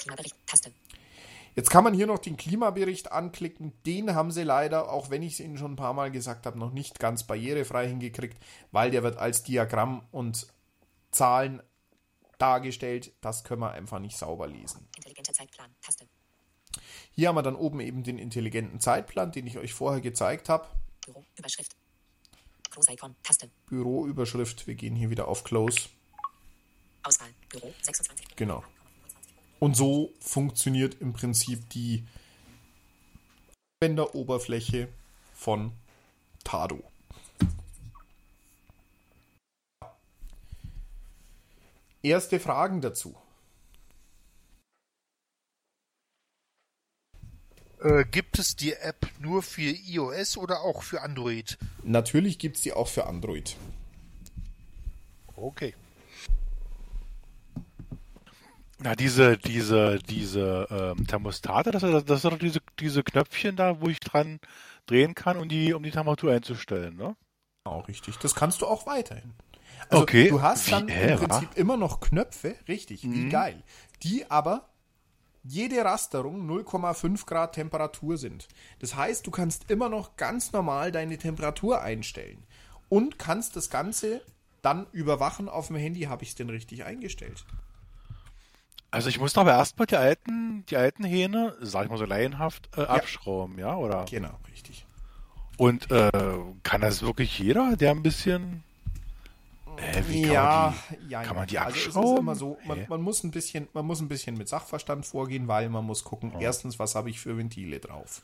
Jetzt 1.56 1.70
kann 1.70 1.82
man 1.82 1.94
hier 1.94 2.06
noch 2.06 2.20
den 2.20 2.36
Klimabericht 2.36 3.10
anklicken. 3.10 3.72
Den 3.84 4.14
haben 4.14 4.30
sie 4.30 4.44
leider, 4.44 4.90
auch 4.90 5.10
wenn 5.10 5.22
ich 5.22 5.34
es 5.34 5.40
Ihnen 5.40 5.58
schon 5.58 5.72
ein 5.72 5.76
paar 5.76 5.94
Mal 5.94 6.12
gesagt 6.12 6.46
habe, 6.46 6.58
noch 6.58 6.72
nicht 6.72 7.00
ganz 7.00 7.24
barrierefrei 7.24 7.88
hingekriegt, 7.88 8.38
weil 8.70 8.92
der 8.92 9.02
wird 9.02 9.18
als 9.18 9.42
Diagramm 9.42 10.02
und 10.12 10.46
Zahlen 11.10 11.62
dargestellt. 12.38 13.12
Das 13.20 13.44
können 13.44 13.60
wir 13.60 13.72
einfach 13.72 13.98
nicht 13.98 14.16
sauber 14.16 14.46
lesen. 14.46 14.88
Intelligenter 14.96 15.32
Zeitplan, 15.32 15.74
Taste. 15.80 16.08
Hier 17.12 17.28
haben 17.28 17.36
wir 17.36 17.42
dann 17.42 17.56
oben 17.56 17.80
eben 17.80 18.02
den 18.02 18.18
intelligenten 18.18 18.80
Zeitplan, 18.80 19.32
den 19.32 19.46
ich 19.46 19.58
euch 19.58 19.74
vorher 19.74 20.00
gezeigt 20.00 20.48
habe. 20.48 20.68
Büroüberschrift. 21.04 21.76
Close 22.70 22.92
Icon, 22.92 23.16
Taste. 23.22 23.50
Büroüberschrift. 23.66 24.66
Wir 24.66 24.74
gehen 24.76 24.94
hier 24.94 25.10
wieder 25.10 25.28
auf 25.28 25.44
Close. 25.44 25.88
Auswahl. 27.02 27.30
Büro 27.48 27.74
26. 27.82 28.36
Genau. 28.36 28.62
Und 29.58 29.76
so 29.76 30.12
funktioniert 30.20 31.00
im 31.00 31.12
Prinzip 31.12 31.68
die 31.70 32.06
Anwenderoberfläche 33.82 34.88
von 35.34 35.72
Tado. 36.44 36.89
Erste 42.02 42.40
Fragen 42.40 42.80
dazu. 42.80 43.14
Äh, 47.82 48.04
gibt 48.04 48.38
es 48.38 48.56
die 48.56 48.72
App 48.72 49.06
nur 49.20 49.42
für 49.42 49.70
iOS 49.70 50.36
oder 50.36 50.60
auch 50.60 50.82
für 50.82 51.02
Android? 51.02 51.58
Natürlich 51.82 52.38
gibt 52.38 52.56
es 52.56 52.62
die 52.62 52.72
auch 52.72 52.88
für 52.88 53.06
Android. 53.06 53.56
Okay. 55.36 55.74
Na, 58.78 58.94
diese, 58.94 59.36
diese, 59.36 59.98
diese 59.98 60.66
ähm, 60.70 61.06
Thermostate, 61.06 61.70
das, 61.70 61.82
das 61.82 62.22
sind 62.22 62.32
doch 62.32 62.38
diese, 62.38 62.60
diese 62.78 63.02
Knöpfchen 63.02 63.56
da, 63.56 63.80
wo 63.80 63.88
ich 63.88 64.00
dran 64.00 64.40
drehen 64.86 65.14
kann, 65.14 65.36
um 65.36 65.48
die, 65.48 65.74
um 65.74 65.82
die 65.82 65.90
Temperatur 65.90 66.32
einzustellen, 66.32 66.96
ne? 66.96 67.14
Auch 67.64 67.88
richtig. 67.88 68.16
Das 68.18 68.34
kannst 68.34 68.62
du 68.62 68.66
auch 68.66 68.86
weiterhin. 68.86 69.34
Also 69.88 70.02
okay. 70.02 70.28
du 70.28 70.42
hast 70.42 70.66
wie, 70.66 70.70
dann 70.70 70.88
im 70.88 71.18
Prinzip 71.18 71.56
immer 71.56 71.76
noch 71.76 72.00
Knöpfe, 72.00 72.54
richtig, 72.68 73.04
mhm. 73.04 73.14
wie 73.14 73.28
geil, 73.28 73.62
die 74.02 74.30
aber 74.30 74.68
jede 75.42 75.84
Rasterung 75.84 76.48
0,5 76.48 77.24
Grad 77.26 77.54
Temperatur 77.54 78.18
sind. 78.18 78.48
Das 78.78 78.94
heißt, 78.94 79.26
du 79.26 79.30
kannst 79.30 79.70
immer 79.70 79.88
noch 79.88 80.16
ganz 80.16 80.52
normal 80.52 80.92
deine 80.92 81.16
Temperatur 81.16 81.80
einstellen 81.80 82.44
und 82.88 83.18
kannst 83.18 83.56
das 83.56 83.70
Ganze 83.70 84.22
dann 84.62 84.86
überwachen 84.92 85.48
auf 85.48 85.68
dem 85.68 85.76
Handy, 85.76 86.02
habe 86.02 86.22
ich 86.22 86.30
es 86.30 86.34
denn 86.34 86.50
richtig 86.50 86.84
eingestellt. 86.84 87.46
Also 88.90 89.08
ich 89.08 89.20
muss 89.20 89.38
aber 89.38 89.52
erstmal 89.52 89.86
die 89.86 89.96
alten, 89.96 90.64
die 90.68 90.76
alten 90.76 91.04
Hähne, 91.04 91.56
sag 91.60 91.84
ich 91.84 91.90
mal 91.90 91.98
so 91.98 92.04
laienhaft, 92.04 92.68
äh, 92.76 92.82
ja. 92.82 92.88
abschrauben, 92.88 93.58
ja, 93.58 93.76
oder? 93.76 94.04
Genau, 94.10 94.36
richtig. 94.50 94.84
Und 95.56 95.90
äh, 95.90 96.10
kann 96.62 96.80
das 96.80 97.02
wirklich 97.02 97.38
jeder, 97.38 97.76
der 97.76 97.92
ein 97.92 98.02
bisschen 98.02 98.64
äh, 99.80 100.02
wie 100.08 100.22
kann 100.22 100.32
ja, 100.32 100.74
man 100.90 100.98
die, 101.00 101.10
ja, 101.10 101.22
kann 101.22 101.36
man 101.36 101.46
die 101.46 101.58
also 101.58 101.70
abschrauben? 101.70 102.08
es 102.08 102.12
ist 102.12 102.18
immer 102.18 102.34
so, 102.34 102.58
man, 102.66 102.86
man, 102.88 103.02
muss 103.02 103.24
ein 103.24 103.30
bisschen, 103.30 103.68
man 103.72 103.86
muss 103.86 104.00
ein 104.00 104.08
bisschen 104.08 104.36
mit 104.36 104.48
Sachverstand 104.48 105.06
vorgehen, 105.06 105.48
weil 105.48 105.68
man 105.68 105.84
muss 105.84 106.04
gucken, 106.04 106.32
oh. 106.34 106.40
erstens, 106.40 106.78
was 106.78 106.94
habe 106.94 107.10
ich 107.10 107.20
für 107.20 107.36
Ventile 107.36 107.80
drauf? 107.80 108.22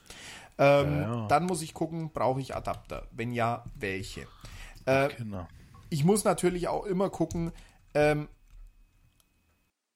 Ähm, 0.59 1.01
ja, 1.01 1.27
dann 1.29 1.45
muss 1.45 1.63
ich 1.63 1.75
gucken, 1.75 2.11
brauche 2.13 2.41
ich 2.41 2.55
Adapter? 2.55 3.07
Wenn 3.13 3.33
ja, 3.33 3.65
welche? 3.75 4.27
Äh, 4.87 5.09
genau. 5.17 5.47
Ich 5.91 6.05
muss 6.05 6.25
natürlich 6.25 6.69
auch 6.69 6.85
immer 6.85 7.11
gucken, 7.11 7.53
ähm, 7.95 8.29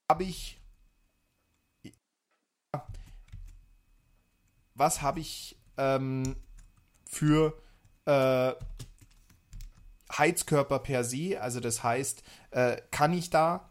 habe 0.09 0.25
ich 0.25 0.61
was 4.81 5.03
habe 5.03 5.21
ich 5.21 5.57
ähm, 5.77 6.37
für 7.05 7.55
äh, 8.07 8.53
Heizkörper 10.17 10.79
per 10.81 11.05
se. 11.05 11.41
Also 11.41 11.61
das 11.61 11.83
heißt, 11.83 12.23
äh, 12.51 12.77
kann 12.91 13.13
ich 13.13 13.31
da 13.31 13.71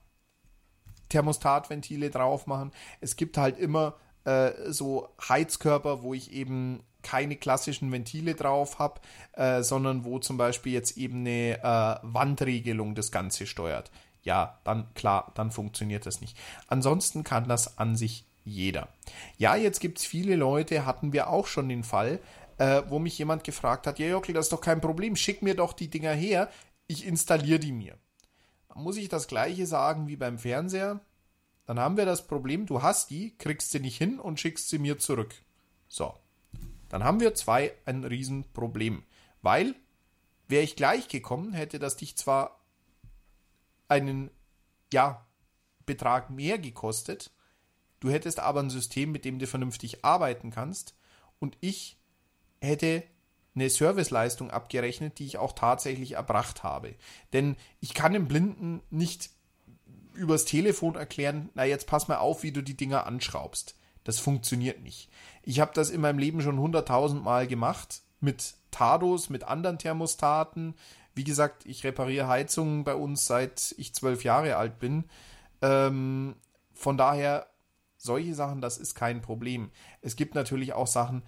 Thermostatventile 1.10 2.10
drauf 2.10 2.48
machen? 2.48 2.72
Es 3.02 3.16
gibt 3.16 3.38
halt 3.38 3.58
immer 3.58 3.96
äh, 4.26 4.52
so 4.72 5.10
Heizkörper, 5.28 6.04
wo 6.04 6.14
ich 6.14 6.32
eben 6.32 6.84
keine 7.02 7.36
klassischen 7.36 7.92
Ventile 7.92 8.36
drauf 8.36 8.80
habe, 8.80 9.02
äh, 9.34 9.64
sondern 9.64 10.04
wo 10.04 10.20
zum 10.20 10.38
Beispiel 10.38 10.74
jetzt 10.74 10.98
eben 10.98 11.20
eine 11.20 11.60
äh, 11.60 12.00
Wandregelung 12.04 12.96
das 12.96 13.12
Ganze 13.12 13.48
steuert. 13.48 13.92
Ja, 14.22 14.60
dann 14.66 14.94
klar, 14.96 15.32
dann 15.36 15.52
funktioniert 15.52 16.06
das 16.06 16.20
nicht. 16.20 16.38
Ansonsten 16.68 17.24
kann 17.24 17.48
das 17.48 17.78
an 17.78 17.96
sich 17.96 18.26
jeder. 18.44 18.90
Ja, 19.38 19.56
jetzt 19.56 19.80
gibt 19.80 20.00
es 20.00 20.06
viele 20.06 20.36
Leute, 20.36 20.86
hatten 20.86 21.14
wir 21.14 21.30
auch 21.30 21.48
schon 21.48 21.70
den 21.70 21.84
Fall, 21.84 22.20
äh, 22.60 22.84
wo 22.90 23.00
mich 23.00 23.18
jemand 23.18 23.44
gefragt 23.44 23.88
hat, 23.88 24.00
ja 24.00 24.08
Jockel, 24.08 24.34
das 24.34 24.48
ist 24.48 24.54
doch 24.54 24.62
kein 24.62 24.82
Problem, 24.82 25.16
schick 25.16 25.42
mir 25.42 25.56
doch 25.56 25.74
die 25.74 25.90
Dinger 25.90 26.12
her, 26.12 26.52
ich 26.88 27.06
installiere 27.06 27.60
die 27.60 27.72
mir. 27.72 27.98
Dann 28.68 28.84
muss 28.84 28.98
ich 28.98 29.10
das 29.10 29.28
gleiche 29.28 29.66
sagen 29.66 30.08
wie 30.08 30.18
beim 30.18 30.38
Fernseher. 30.38 31.00
Dann 31.66 31.80
haben 31.80 31.98
wir 31.98 32.06
das 32.06 32.28
Problem, 32.28 32.66
du 32.66 32.82
hast 32.82 33.10
die, 33.10 33.36
kriegst 33.38 33.72
sie 33.72 33.80
nicht 33.80 33.98
hin 33.98 34.20
und 34.20 34.40
schickst 34.40 34.70
sie 34.70 34.78
mir 34.78 35.00
zurück. 35.00 35.34
So. 35.88 36.14
Dann 36.90 37.04
haben 37.04 37.20
wir 37.20 37.34
zwei 37.34 37.74
ein 37.86 38.04
Riesenproblem. 38.04 39.04
Weil, 39.42 39.76
wäre 40.48 40.64
ich 40.64 40.76
gleich 40.76 41.08
gekommen, 41.08 41.54
hätte 41.54 41.80
das 41.80 41.96
dich 41.96 42.18
zwar 42.18 42.60
einen, 43.88 44.32
ja, 44.92 45.26
Betrag 45.86 46.30
mehr 46.30 46.60
gekostet, 46.60 47.32
du 48.00 48.10
hättest 48.10 48.40
aber 48.40 48.60
ein 48.60 48.70
System, 48.70 49.12
mit 49.12 49.26
dem 49.26 49.40
du 49.40 49.48
vernünftig 49.48 50.04
arbeiten 50.04 50.52
kannst 50.52 50.96
und 51.40 51.58
ich 51.62 51.99
hätte 52.62 53.04
eine 53.56 53.70
Serviceleistung 53.70 54.52
abgerechnet, 54.52 55.20
die 55.20 55.26
ich 55.26 55.38
auch 55.38 55.54
tatsächlich 55.54 56.14
erbracht 56.14 56.64
habe. 56.64 56.96
Denn 57.34 57.56
ich 57.80 57.94
kann 57.94 58.16
im 58.16 58.28
Blinden 58.28 58.82
nicht 58.90 59.32
übers 60.14 60.46
Telefon 60.46 60.96
erklären, 60.96 61.50
na 61.56 61.66
jetzt 61.66 61.88
pass 61.88 62.08
mal 62.08 62.18
auf, 62.18 62.44
wie 62.44 62.52
du 62.52 62.62
die 62.62 62.78
Dinger 62.78 63.06
anschraubst. 63.06 63.76
Das 64.04 64.20
funktioniert 64.20 64.82
nicht. 64.82 65.10
Ich 65.44 65.60
habe 65.60 65.72
das 65.74 65.90
in 65.90 66.02
meinem 66.02 66.20
Leben 66.20 66.42
schon 66.42 66.60
hunderttausend 66.60 67.24
Mal 67.24 67.48
gemacht 67.48 68.02
mit 68.20 68.56
Tados, 68.72 69.30
mit 69.30 69.44
anderen 69.44 69.78
Thermostaten. 69.78 70.76
Wie 71.16 71.24
gesagt, 71.24 71.66
ich 71.66 71.84
repariere 71.84 72.28
Heizungen 72.28 72.84
bei 72.84 72.96
uns 72.96 73.26
seit 73.26 73.74
ich 73.78 73.94
zwölf 73.94 74.24
Jahre 74.24 74.58
alt 74.58 74.80
bin. 74.80 75.06
Ähm, 75.62 76.36
von 76.74 76.98
daher, 76.98 77.48
solche 77.98 78.34
Sachen, 78.36 78.62
das 78.62 78.78
ist 78.78 78.96
kein 78.96 79.22
Problem. 79.22 79.72
Es 80.02 80.16
gibt 80.16 80.36
natürlich 80.36 80.74
auch 80.74 80.88
Sachen, 80.88 81.24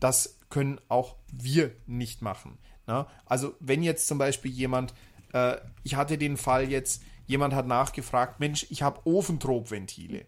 das 0.00 0.38
können 0.54 0.80
auch 0.88 1.16
wir 1.32 1.72
nicht 1.86 2.22
machen. 2.22 2.58
Ne? 2.86 3.06
Also 3.26 3.56
wenn 3.58 3.82
jetzt 3.82 4.06
zum 4.06 4.18
Beispiel 4.18 4.52
jemand, 4.52 4.94
äh, 5.32 5.56
ich 5.82 5.96
hatte 5.96 6.16
den 6.16 6.36
Fall 6.36 6.70
jetzt, 6.70 7.02
jemand 7.26 7.54
hat 7.54 7.66
nachgefragt, 7.66 8.38
Mensch, 8.38 8.64
ich 8.70 8.84
habe 8.84 9.04
Ofentropventile. 9.04 10.26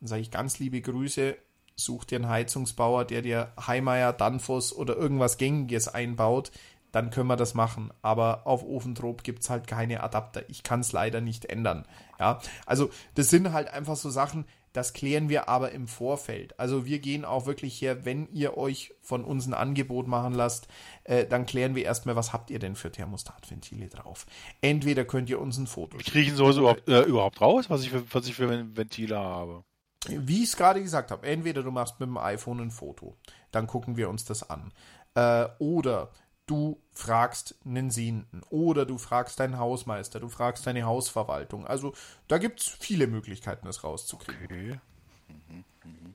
Dann 0.00 0.08
sage 0.08 0.20
ich 0.20 0.30
ganz 0.30 0.58
liebe 0.58 0.82
Grüße, 0.82 1.38
such 1.74 2.04
dir 2.04 2.16
einen 2.16 2.28
Heizungsbauer, 2.28 3.06
der 3.06 3.22
dir 3.22 3.54
Heimeyer, 3.66 4.12
Danfoss 4.12 4.74
oder 4.74 4.94
irgendwas 4.94 5.38
Gängiges 5.38 5.88
einbaut, 5.88 6.50
dann 6.92 7.08
können 7.08 7.28
wir 7.28 7.36
das 7.36 7.54
machen. 7.54 7.90
Aber 8.02 8.46
auf 8.46 8.62
Ofentrop 8.62 9.24
gibt 9.24 9.42
es 9.42 9.48
halt 9.48 9.66
keine 9.66 10.02
Adapter. 10.02 10.42
Ich 10.50 10.64
kann 10.64 10.80
es 10.80 10.92
leider 10.92 11.22
nicht 11.22 11.46
ändern. 11.46 11.86
Ja, 12.20 12.40
also 12.66 12.90
das 13.14 13.30
sind 13.30 13.54
halt 13.54 13.68
einfach 13.68 13.96
so 13.96 14.10
Sachen, 14.10 14.44
das 14.76 14.92
klären 14.92 15.30
wir 15.30 15.48
aber 15.48 15.72
im 15.72 15.88
Vorfeld. 15.88 16.58
Also 16.60 16.84
wir 16.84 16.98
gehen 16.98 17.24
auch 17.24 17.46
wirklich 17.46 17.80
her, 17.80 18.04
wenn 18.04 18.28
ihr 18.32 18.58
euch 18.58 18.92
von 19.00 19.24
uns 19.24 19.46
ein 19.46 19.54
Angebot 19.54 20.06
machen 20.06 20.34
lasst, 20.34 20.68
äh, 21.04 21.24
dann 21.24 21.46
klären 21.46 21.74
wir 21.74 21.84
erstmal, 21.84 22.14
was 22.14 22.34
habt 22.34 22.50
ihr 22.50 22.58
denn 22.58 22.76
für 22.76 22.92
Thermostatventile 22.92 23.88
drauf. 23.88 24.26
Entweder 24.60 25.06
könnt 25.06 25.30
ihr 25.30 25.40
uns 25.40 25.56
ein 25.56 25.66
Foto 25.66 25.98
schicken. 25.98 26.10
Kriegen 26.10 26.36
sowas 26.36 26.58
überhaupt, 26.58 26.86
äh, 26.88 27.02
überhaupt 27.04 27.40
raus, 27.40 27.70
was 27.70 27.84
ich, 27.84 27.90
für, 27.90 28.04
was 28.12 28.26
ich 28.26 28.34
für 28.34 28.76
Ventile 28.76 29.16
habe? 29.16 29.64
wie 30.08 30.42
ich 30.42 30.50
es 30.50 30.56
gerade 30.56 30.80
gesagt 30.80 31.10
habe, 31.10 31.26
entweder 31.26 31.64
du 31.64 31.72
machst 31.72 31.98
mit 31.98 32.08
dem 32.08 32.16
iPhone 32.16 32.60
ein 32.60 32.70
Foto, 32.70 33.16
dann 33.50 33.66
gucken 33.66 33.96
wir 33.96 34.08
uns 34.08 34.24
das 34.24 34.48
an. 34.48 34.72
Äh, 35.14 35.48
oder 35.58 36.10
du 36.46 36.80
fragst 36.92 37.56
einen 37.64 37.90
Sehenden 37.90 38.42
oder 38.50 38.86
du 38.86 38.98
fragst 38.98 39.40
deinen 39.40 39.58
Hausmeister, 39.58 40.20
du 40.20 40.28
fragst 40.28 40.66
deine 40.66 40.84
Hausverwaltung. 40.84 41.66
Also 41.66 41.92
da 42.28 42.38
gibt 42.38 42.60
es 42.60 42.68
viele 42.68 43.06
Möglichkeiten, 43.06 43.66
das 43.66 43.84
rauszukriegen. 43.84 44.44
Okay. 44.44 44.80
Mhm, 45.28 45.64
mhm. 45.84 46.14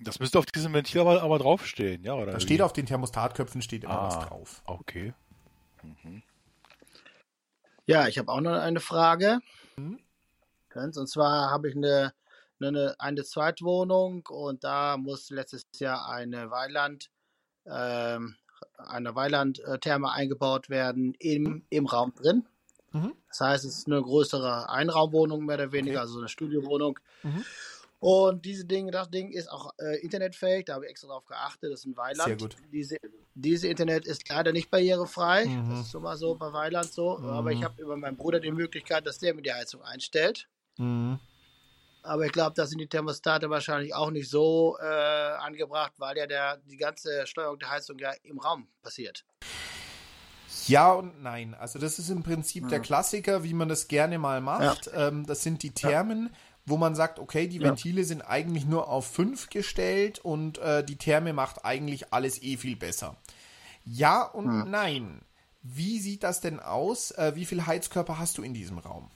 Das 0.00 0.18
müsste 0.18 0.38
auf 0.38 0.46
diesem 0.46 0.72
Ventil 0.72 1.00
aber, 1.00 1.22
aber 1.22 1.38
draufstehen, 1.38 2.02
ja? 2.04 2.14
Oder 2.14 2.32
da 2.32 2.40
steht 2.40 2.62
auf 2.62 2.72
den 2.72 2.86
Thermostatköpfen 2.86 3.62
steht 3.62 3.84
immer 3.84 4.00
ah, 4.00 4.06
was 4.06 4.28
drauf. 4.28 4.62
Okay. 4.66 5.14
Mhm. 5.82 6.22
Ja, 7.86 8.08
ich 8.08 8.18
habe 8.18 8.30
auch 8.30 8.40
noch 8.40 8.52
eine 8.52 8.80
Frage. 8.80 9.40
Mhm. 9.76 9.98
Und 10.74 11.08
zwar 11.08 11.50
habe 11.50 11.68
ich 11.68 11.76
eine, 11.76 12.14
eine, 12.68 12.94
eine 12.98 13.24
Zweitwohnung 13.24 14.26
und 14.28 14.64
da 14.64 14.96
muss 14.96 15.30
letztes 15.30 15.62
Jahr 15.78 16.08
eine 16.08 16.50
Weiland, 16.50 17.10
ähm, 17.66 18.36
eine 18.76 19.14
Weiland-Therme 19.14 20.10
eingebaut 20.10 20.70
werden 20.70 21.14
im, 21.18 21.42
mhm. 21.42 21.66
im 21.70 21.86
Raum 21.86 22.14
drin. 22.14 22.46
Mhm. 22.92 23.14
Das 23.28 23.40
heißt, 23.40 23.64
es 23.64 23.78
ist 23.78 23.86
eine 23.86 24.02
größere 24.02 24.68
Einraumwohnung 24.68 25.44
mehr 25.44 25.56
oder 25.56 25.72
weniger, 25.72 25.98
okay. 25.98 26.06
also 26.06 26.18
eine 26.18 26.28
Studiowohnung. 26.28 26.98
Mhm. 27.22 27.44
Und 28.02 28.44
diese 28.44 28.64
Dinge, 28.64 28.90
das 28.90 29.10
Ding 29.10 29.30
ist 29.30 29.48
auch 29.48 29.70
äh, 29.78 30.00
internetfähig, 30.00 30.64
da 30.64 30.74
habe 30.74 30.86
ich 30.86 30.90
extra 30.90 31.06
darauf 31.06 31.24
geachtet, 31.24 31.72
das 31.72 31.80
ist 31.80 31.86
ein 31.86 31.96
Weiland. 31.96 32.26
Sehr 32.26 32.36
gut. 32.36 32.56
Diese, 32.72 32.96
diese 33.34 33.68
Internet 33.68 34.06
ist 34.06 34.28
leider 34.28 34.50
nicht 34.50 34.72
barrierefrei, 34.72 35.46
mhm. 35.46 35.70
das 35.70 35.86
ist 35.86 35.94
mal 35.94 36.16
so 36.16 36.34
bei 36.34 36.52
Weiland 36.52 36.92
so, 36.92 37.18
mhm. 37.18 37.26
aber 37.26 37.52
ich 37.52 37.62
habe 37.62 37.80
über 37.80 37.96
meinen 37.96 38.16
Bruder 38.16 38.40
die 38.40 38.50
Möglichkeit, 38.50 39.06
dass 39.06 39.18
der 39.20 39.34
mir 39.34 39.42
die 39.42 39.52
Heizung 39.52 39.82
einstellt. 39.82 40.48
Mhm. 40.78 41.20
Aber 42.02 42.26
ich 42.26 42.32
glaube, 42.32 42.52
da 42.56 42.66
sind 42.66 42.78
die 42.78 42.88
Thermostate 42.88 43.48
wahrscheinlich 43.48 43.94
auch 43.94 44.10
nicht 44.10 44.28
so 44.28 44.76
äh, 44.80 44.84
angebracht, 44.84 45.92
weil 45.98 46.16
ja 46.16 46.26
der, 46.26 46.56
die 46.58 46.76
ganze 46.76 47.26
Steuerung 47.26 47.58
der 47.58 47.70
Heizung 47.70 47.98
ja 47.98 48.12
im 48.22 48.38
Raum 48.38 48.68
passiert. 48.82 49.24
Ja 50.66 50.92
und 50.92 51.22
nein. 51.22 51.54
Also 51.54 51.78
das 51.78 51.98
ist 51.98 52.08
im 52.10 52.22
Prinzip 52.22 52.68
der 52.68 52.80
Klassiker, 52.80 53.42
wie 53.42 53.54
man 53.54 53.68
das 53.68 53.88
gerne 53.88 54.18
mal 54.18 54.40
macht. 54.40 54.86
Ja. 54.86 55.08
Ähm, 55.08 55.26
das 55.26 55.42
sind 55.42 55.62
die 55.62 55.70
Thermen. 55.70 56.30
Ja 56.32 56.38
wo 56.64 56.76
man 56.76 56.94
sagt, 56.94 57.18
okay, 57.18 57.48
die 57.48 57.60
Ventile 57.60 58.02
ja. 58.02 58.06
sind 58.06 58.22
eigentlich 58.22 58.66
nur 58.66 58.88
auf 58.88 59.06
5 59.06 59.50
gestellt 59.50 60.20
und 60.20 60.58
äh, 60.58 60.84
die 60.84 60.96
Therme 60.96 61.32
macht 61.32 61.64
eigentlich 61.64 62.12
alles 62.12 62.40
eh 62.42 62.56
viel 62.56 62.76
besser. 62.76 63.16
Ja 63.84 64.22
und 64.22 64.70
nein. 64.70 65.22
Wie 65.62 65.98
sieht 65.98 66.22
das 66.22 66.40
denn 66.40 66.60
aus? 66.60 67.12
Äh, 67.12 67.32
wie 67.34 67.44
viele 67.44 67.66
Heizkörper 67.66 68.18
hast 68.18 68.38
du 68.38 68.42
in 68.42 68.54
diesem 68.54 68.78
Raum? 68.78 69.10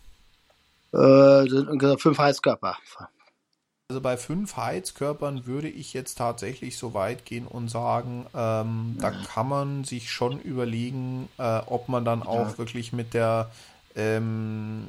Äh, 0.92 1.48
sind 1.48 1.68
ungefähr 1.68 1.98
fünf 1.98 2.18
Heizkörper. 2.18 2.76
Also 3.88 4.00
bei 4.00 4.16
fünf 4.16 4.56
Heizkörpern 4.56 5.46
würde 5.46 5.68
ich 5.68 5.92
jetzt 5.92 6.18
tatsächlich 6.18 6.76
so 6.76 6.92
weit 6.92 7.24
gehen 7.24 7.46
und 7.46 7.68
sagen, 7.68 8.26
ähm, 8.34 8.96
da 9.00 9.12
kann 9.12 9.48
man 9.48 9.84
sich 9.84 10.10
schon 10.10 10.40
überlegen, 10.40 11.28
äh, 11.38 11.60
ob 11.66 11.88
man 11.88 12.04
dann 12.04 12.22
auch 12.22 12.50
ja. 12.50 12.58
wirklich 12.58 12.92
mit 12.92 13.14
der 13.14 13.50
ähm, 13.94 14.86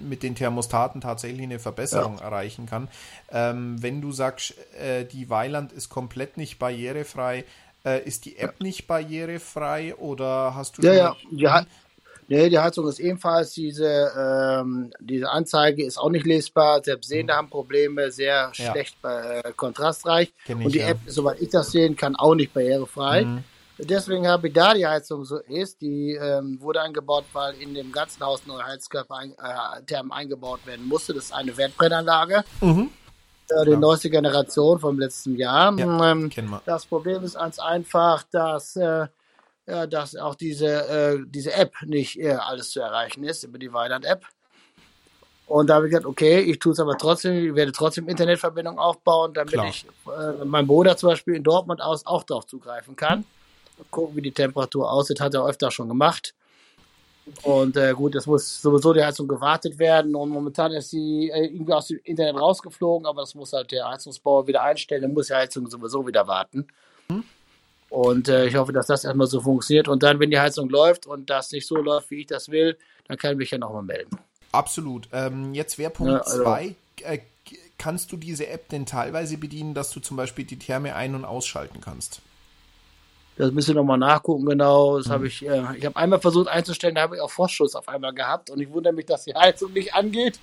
mit 0.00 0.22
den 0.22 0.34
Thermostaten 0.34 1.00
tatsächlich 1.00 1.42
eine 1.42 1.58
Verbesserung 1.58 2.18
ja. 2.18 2.24
erreichen 2.24 2.66
kann. 2.66 2.88
Ähm, 3.30 3.82
wenn 3.82 4.00
du 4.00 4.12
sagst, 4.12 4.54
äh, 4.80 5.04
die 5.04 5.28
Weiland 5.28 5.72
ist 5.72 5.90
komplett 5.90 6.36
nicht 6.36 6.58
barrierefrei, 6.58 7.44
äh, 7.84 8.02
ist 8.02 8.24
die 8.24 8.38
App 8.38 8.60
nicht 8.60 8.86
barrierefrei 8.86 9.94
oder 9.96 10.54
hast 10.54 10.78
du 10.78 10.82
ja, 10.82 10.92
ja, 10.92 11.16
ja. 11.30 11.66
Nee, 12.28 12.48
die 12.48 12.58
Heizung 12.58 12.88
ist 12.88 12.98
ebenfalls, 12.98 13.52
diese, 13.52 14.10
ähm, 14.18 14.92
diese 14.98 15.30
Anzeige 15.30 15.84
ist 15.84 15.96
auch 15.96 16.10
nicht 16.10 16.26
lesbar. 16.26 16.82
Selbst 16.82 17.08
Sehende 17.08 17.32
mhm. 17.32 17.36
haben 17.36 17.50
Probleme, 17.50 18.10
sehr 18.10 18.50
ja. 18.52 18.72
schlecht 18.72 18.96
äh, 19.04 19.52
kontrastreich. 19.56 20.32
Ich, 20.44 20.54
und 20.54 20.74
die 20.74 20.78
ja. 20.78 20.88
App, 20.88 20.98
soweit 21.06 21.40
ich 21.40 21.50
das 21.50 21.70
sehen 21.70 21.96
kann, 21.96 22.16
auch 22.16 22.34
nicht 22.34 22.52
barrierefrei. 22.52 23.24
Mhm. 23.24 23.44
Deswegen 23.78 24.26
habe 24.26 24.48
ich 24.48 24.54
da 24.54 24.72
die 24.72 24.86
Heizung 24.86 25.24
so 25.24 25.38
ist. 25.38 25.80
Die 25.82 26.12
ähm, 26.12 26.58
wurde 26.60 26.80
eingebaut, 26.80 27.24
weil 27.32 27.54
in 27.60 27.74
dem 27.74 27.92
ganzen 27.92 28.24
Haus 28.24 28.46
neue 28.46 28.64
Heizkörper 28.64 29.16
ein, 29.16 29.32
äh, 29.32 29.82
Thermen 29.86 30.12
eingebaut 30.12 30.60
werden 30.66 30.88
musste. 30.88 31.12
Das 31.12 31.24
ist 31.24 31.32
eine 31.32 31.56
Wertbrennanlage. 31.56 32.42
Mhm. 32.60 32.90
Äh, 33.50 33.64
die 33.66 33.72
ja. 33.72 33.76
neueste 33.76 34.10
Generation 34.10 34.78
vom 34.78 34.98
letzten 34.98 35.36
Jahr. 35.36 35.78
Ja, 35.78 36.10
ähm, 36.10 36.30
das 36.64 36.86
Problem 36.86 37.22
ist 37.22 37.36
ganz 37.36 37.58
einfach, 37.58 38.24
dass, 38.30 38.76
äh, 38.76 39.06
ja, 39.66 39.86
dass 39.86 40.16
auch 40.16 40.34
diese, 40.34 40.66
äh, 40.88 41.18
diese 41.26 41.52
App 41.52 41.74
nicht 41.84 42.18
äh, 42.18 42.32
alles 42.32 42.70
zu 42.70 42.80
erreichen 42.80 43.24
ist 43.24 43.44
über 43.44 43.58
die 43.58 43.72
Weiland-App. 43.72 44.24
Und 45.46 45.68
da 45.68 45.76
habe 45.76 45.86
ich 45.86 45.90
gesagt, 45.90 46.06
okay, 46.06 46.40
ich 46.40 46.58
tue 46.58 46.72
es 46.72 46.80
aber 46.80 46.98
trotzdem, 46.98 47.50
ich 47.50 47.54
werde 47.54 47.70
trotzdem 47.70 48.08
Internetverbindung 48.08 48.78
aufbauen, 48.78 49.32
damit 49.32 49.52
Klar. 49.52 49.68
ich 49.68 49.86
äh, 50.06 50.44
mein 50.44 50.66
Bruder 50.66 50.96
zum 50.96 51.10
Beispiel 51.10 51.34
in 51.34 51.44
Dortmund 51.44 51.80
aus 51.80 52.04
auch 52.04 52.24
darauf 52.24 52.46
zugreifen 52.46 52.96
kann 52.96 53.24
gucken, 53.90 54.16
wie 54.16 54.22
die 54.22 54.32
Temperatur 54.32 54.90
aussieht, 54.90 55.20
hat 55.20 55.34
er 55.34 55.46
öfter 55.46 55.70
schon 55.70 55.88
gemacht. 55.88 56.34
Und 57.42 57.76
äh, 57.76 57.92
gut, 57.92 58.14
es 58.14 58.26
muss 58.26 58.62
sowieso 58.62 58.92
die 58.92 59.02
Heizung 59.02 59.26
gewartet 59.26 59.80
werden 59.80 60.14
und 60.14 60.30
momentan 60.30 60.72
ist 60.72 60.90
sie 60.90 61.28
äh, 61.28 61.46
irgendwie 61.46 61.72
aus 61.72 61.88
dem 61.88 61.98
Internet 62.04 62.36
rausgeflogen, 62.36 63.04
aber 63.04 63.22
das 63.22 63.34
muss 63.34 63.52
halt 63.52 63.72
der 63.72 63.88
Heizungsbauer 63.88 64.46
wieder 64.46 64.62
einstellen, 64.62 65.02
dann 65.02 65.12
muss 65.12 65.26
die 65.26 65.34
Heizung 65.34 65.68
sowieso 65.68 66.06
wieder 66.06 66.28
warten. 66.28 66.68
Und 67.88 68.28
äh, 68.28 68.46
ich 68.46 68.56
hoffe, 68.56 68.72
dass 68.72 68.86
das 68.86 69.04
erstmal 69.04 69.26
so 69.26 69.40
funktioniert 69.40 69.88
und 69.88 70.02
dann, 70.02 70.18
wenn 70.18 70.30
die 70.30 70.40
Heizung 70.40 70.68
läuft 70.68 71.06
und 71.06 71.30
das 71.30 71.52
nicht 71.52 71.66
so 71.66 71.76
läuft, 71.76 72.10
wie 72.10 72.20
ich 72.20 72.26
das 72.26 72.48
will, 72.50 72.76
dann 73.06 73.16
kann 73.16 73.32
ich 73.32 73.38
mich 73.38 73.50
ja 73.50 73.58
nochmal 73.58 73.82
melden. 73.82 74.18
Absolut. 74.52 75.08
Ähm, 75.12 75.54
jetzt 75.54 75.78
wäre 75.78 75.90
Punkt 75.90 76.26
2. 76.28 76.42
Ja, 76.42 77.06
also, 77.06 77.14
äh, 77.14 77.20
kannst 77.78 78.10
du 78.10 78.16
diese 78.16 78.48
App 78.48 78.68
denn 78.70 78.86
teilweise 78.86 79.38
bedienen, 79.38 79.74
dass 79.74 79.90
du 79.90 80.00
zum 80.00 80.16
Beispiel 80.16 80.44
die 80.44 80.58
Therme 80.58 80.94
ein- 80.94 81.14
und 81.14 81.24
ausschalten 81.24 81.80
kannst? 81.80 82.22
Das 83.36 83.52
müsst 83.52 83.68
ihr 83.68 83.74
nochmal 83.74 83.98
nachgucken, 83.98 84.46
genau. 84.46 84.96
Das 84.96 85.08
mhm. 85.08 85.12
habe 85.12 85.26
ich, 85.26 85.46
äh, 85.46 85.62
ich 85.76 85.84
habe 85.84 85.96
einmal 85.96 86.20
versucht 86.20 86.48
einzustellen, 86.48 86.94
da 86.94 87.02
habe 87.02 87.16
ich 87.16 87.22
auch 87.22 87.30
Vorschuss 87.30 87.74
auf 87.74 87.86
einmal 87.88 88.14
gehabt 88.14 88.48
und 88.48 88.60
ich 88.60 88.70
wundere 88.70 88.94
mich, 88.94 89.04
dass 89.04 89.24
die 89.24 89.34
Heizung 89.34 89.72
nicht 89.74 89.94
angeht. 89.94 90.40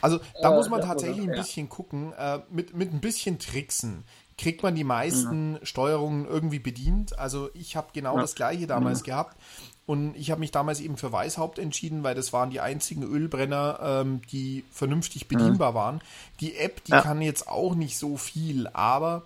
also 0.00 0.20
da 0.40 0.52
äh, 0.52 0.54
muss 0.54 0.68
man 0.68 0.80
tatsächlich 0.80 1.28
ein 1.28 1.34
bisschen 1.34 1.68
gucken, 1.68 2.12
äh, 2.16 2.38
mit, 2.50 2.76
mit 2.76 2.92
ein 2.92 3.00
bisschen 3.00 3.40
Tricksen 3.40 4.04
kriegt 4.38 4.62
man 4.62 4.74
die 4.74 4.84
meisten 4.84 5.52
mhm. 5.52 5.58
Steuerungen 5.62 6.26
irgendwie 6.26 6.58
bedient. 6.58 7.18
Also 7.18 7.50
ich 7.54 7.76
habe 7.76 7.88
genau 7.92 8.16
ja. 8.16 8.22
das 8.22 8.34
gleiche 8.34 8.66
damals 8.66 9.00
mhm. 9.00 9.06
gehabt. 9.06 9.36
Und 9.84 10.14
ich 10.16 10.30
habe 10.30 10.40
mich 10.40 10.52
damals 10.52 10.80
eben 10.80 10.96
für 10.96 11.10
Weißhaupt 11.12 11.58
entschieden, 11.58 12.04
weil 12.04 12.14
das 12.14 12.32
waren 12.32 12.50
die 12.50 12.60
einzigen 12.60 13.02
Ölbrenner, 13.02 13.80
ähm, 13.82 14.22
die 14.30 14.64
vernünftig 14.70 15.26
bedienbar 15.26 15.72
mhm. 15.72 15.76
waren. 15.76 16.00
Die 16.40 16.56
App, 16.56 16.84
die 16.84 16.92
ja. 16.92 17.02
kann 17.02 17.20
jetzt 17.20 17.48
auch 17.48 17.74
nicht 17.74 17.98
so 17.98 18.16
viel, 18.16 18.68
aber 18.68 19.22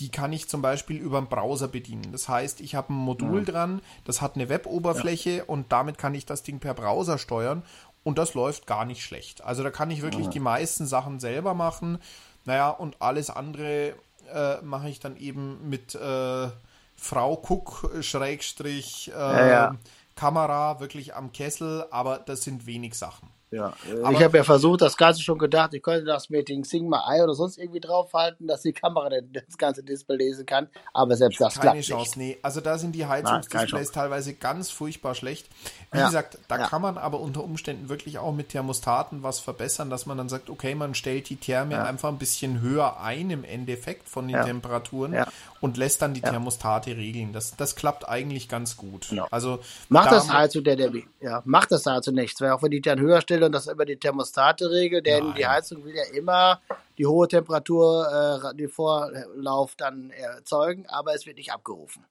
die 0.00 0.08
kann 0.08 0.32
ich 0.32 0.48
zum 0.48 0.62
Beispiel 0.62 0.96
über 0.96 1.20
den 1.20 1.28
Browser 1.28 1.68
bedienen. 1.68 2.10
Das 2.10 2.28
heißt, 2.28 2.60
ich 2.60 2.74
habe 2.74 2.92
ein 2.92 2.96
Modul 2.96 3.38
ja. 3.38 3.52
dran, 3.52 3.82
das 4.04 4.20
hat 4.20 4.34
eine 4.34 4.48
Web-Oberfläche 4.48 5.30
ja. 5.30 5.44
und 5.44 5.70
damit 5.70 5.98
kann 5.98 6.14
ich 6.14 6.26
das 6.26 6.42
Ding 6.42 6.58
per 6.58 6.74
Browser 6.74 7.18
steuern 7.18 7.62
und 8.02 8.18
das 8.18 8.34
läuft 8.34 8.66
gar 8.66 8.86
nicht 8.86 9.04
schlecht. 9.04 9.44
Also 9.44 9.62
da 9.62 9.70
kann 9.70 9.90
ich 9.90 10.02
wirklich 10.02 10.26
ja. 10.26 10.32
die 10.32 10.40
meisten 10.40 10.86
Sachen 10.86 11.20
selber 11.20 11.54
machen. 11.54 11.98
Naja, 12.46 12.70
und 12.70 12.96
alles 13.00 13.28
andere 13.28 13.94
äh, 14.32 14.62
mache 14.62 14.88
ich 14.88 15.00
dann 15.00 15.16
eben 15.16 15.68
mit 15.68 15.94
äh, 15.94 16.48
Frau 16.96 17.34
Cook 17.34 17.90
Schrägstrich 18.00 19.10
äh, 19.14 19.70
Kamera 20.16 20.80
wirklich 20.80 21.14
am 21.14 21.32
Kessel, 21.32 21.86
aber 21.90 22.18
das 22.18 22.42
sind 22.42 22.66
wenig 22.66 22.94
Sachen. 22.94 23.28
Ja, 23.50 23.74
äh, 23.88 24.02
aber 24.02 24.12
ich 24.12 24.22
habe 24.22 24.36
ja 24.36 24.44
versucht, 24.44 24.80
das 24.80 24.96
Ganze 24.96 25.22
schon 25.22 25.38
gedacht, 25.38 25.74
ich 25.74 25.82
könnte 25.82 26.04
das 26.04 26.30
mit 26.30 26.48
dem 26.48 26.62
Sigma 26.62 27.04
Eye 27.10 27.22
oder 27.22 27.34
sonst 27.34 27.58
irgendwie 27.58 27.80
draufhalten, 27.80 28.46
dass 28.46 28.62
die 28.62 28.72
Kamera 28.72 29.08
das 29.32 29.58
ganze 29.58 29.82
Display 29.82 30.16
lesen 30.16 30.46
kann, 30.46 30.68
aber 30.92 31.16
selbst 31.16 31.40
das 31.40 31.58
Keine 31.58 31.80
Chance, 31.80 32.18
nicht. 32.18 32.36
nee. 32.36 32.38
Also 32.42 32.60
da 32.60 32.78
sind 32.78 32.92
die 32.92 33.06
Heizungsdisplays 33.06 33.90
teilweise 33.90 34.34
ganz 34.34 34.70
furchtbar 34.70 35.14
schlecht. 35.14 35.48
Wie 35.90 35.98
ja. 35.98 36.06
gesagt, 36.06 36.38
da 36.46 36.58
ja. 36.58 36.66
kann 36.68 36.80
man 36.80 36.96
aber 36.96 37.20
unter 37.20 37.42
Umständen 37.42 37.88
wirklich 37.88 38.18
auch 38.18 38.32
mit 38.32 38.50
Thermostaten 38.50 39.22
was 39.24 39.40
verbessern, 39.40 39.90
dass 39.90 40.06
man 40.06 40.16
dann 40.16 40.28
sagt, 40.28 40.48
okay, 40.48 40.76
man 40.76 40.94
stellt 40.94 41.28
die 41.28 41.36
Therme 41.36 41.74
ja. 41.74 41.84
einfach 41.84 42.08
ein 42.08 42.18
bisschen 42.18 42.60
höher 42.60 43.00
ein 43.00 43.30
im 43.30 43.42
Endeffekt 43.42 44.08
von 44.08 44.28
den 44.28 44.42
Temperaturen 44.44 45.16
und 45.60 45.76
lässt 45.76 46.02
dann 46.02 46.14
die 46.14 46.20
Thermostate 46.20 46.96
regeln. 46.96 47.32
Das, 47.32 47.56
das 47.56 47.76
klappt 47.76 48.08
eigentlich 48.08 48.48
ganz 48.48 48.76
gut. 48.76 49.08
Genau. 49.10 49.26
Also 49.30 49.60
macht 49.88 50.12
das 50.12 50.30
also 50.30 50.60
der, 50.60 50.76
der, 50.76 50.92
ja, 51.20 51.42
macht 51.44 51.72
das 51.72 51.86
also 51.86 52.10
nichts, 52.10 52.40
weil 52.40 52.50
auch 52.50 52.62
wenn 52.62 52.70
die 52.70 52.80
dann 52.80 53.00
höher 53.00 53.20
stellen, 53.20 53.44
und 53.44 53.52
das 53.52 53.66
über 53.66 53.84
die 53.84 53.96
Thermostate 53.96 54.70
regelt, 54.70 55.06
denn 55.06 55.24
Nein. 55.24 55.34
die 55.36 55.46
Heizung 55.46 55.84
will 55.84 55.94
ja 55.94 56.04
immer 56.14 56.60
die 56.98 57.06
hohe 57.06 57.28
Temperatur, 57.28 58.42
äh, 58.52 58.56
den 58.56 58.68
Vorlauf 58.68 59.74
dann 59.76 60.10
erzeugen, 60.10 60.86
aber 60.88 61.14
es 61.14 61.26
wird 61.26 61.36
nicht 61.36 61.52
abgerufen. 61.52 62.04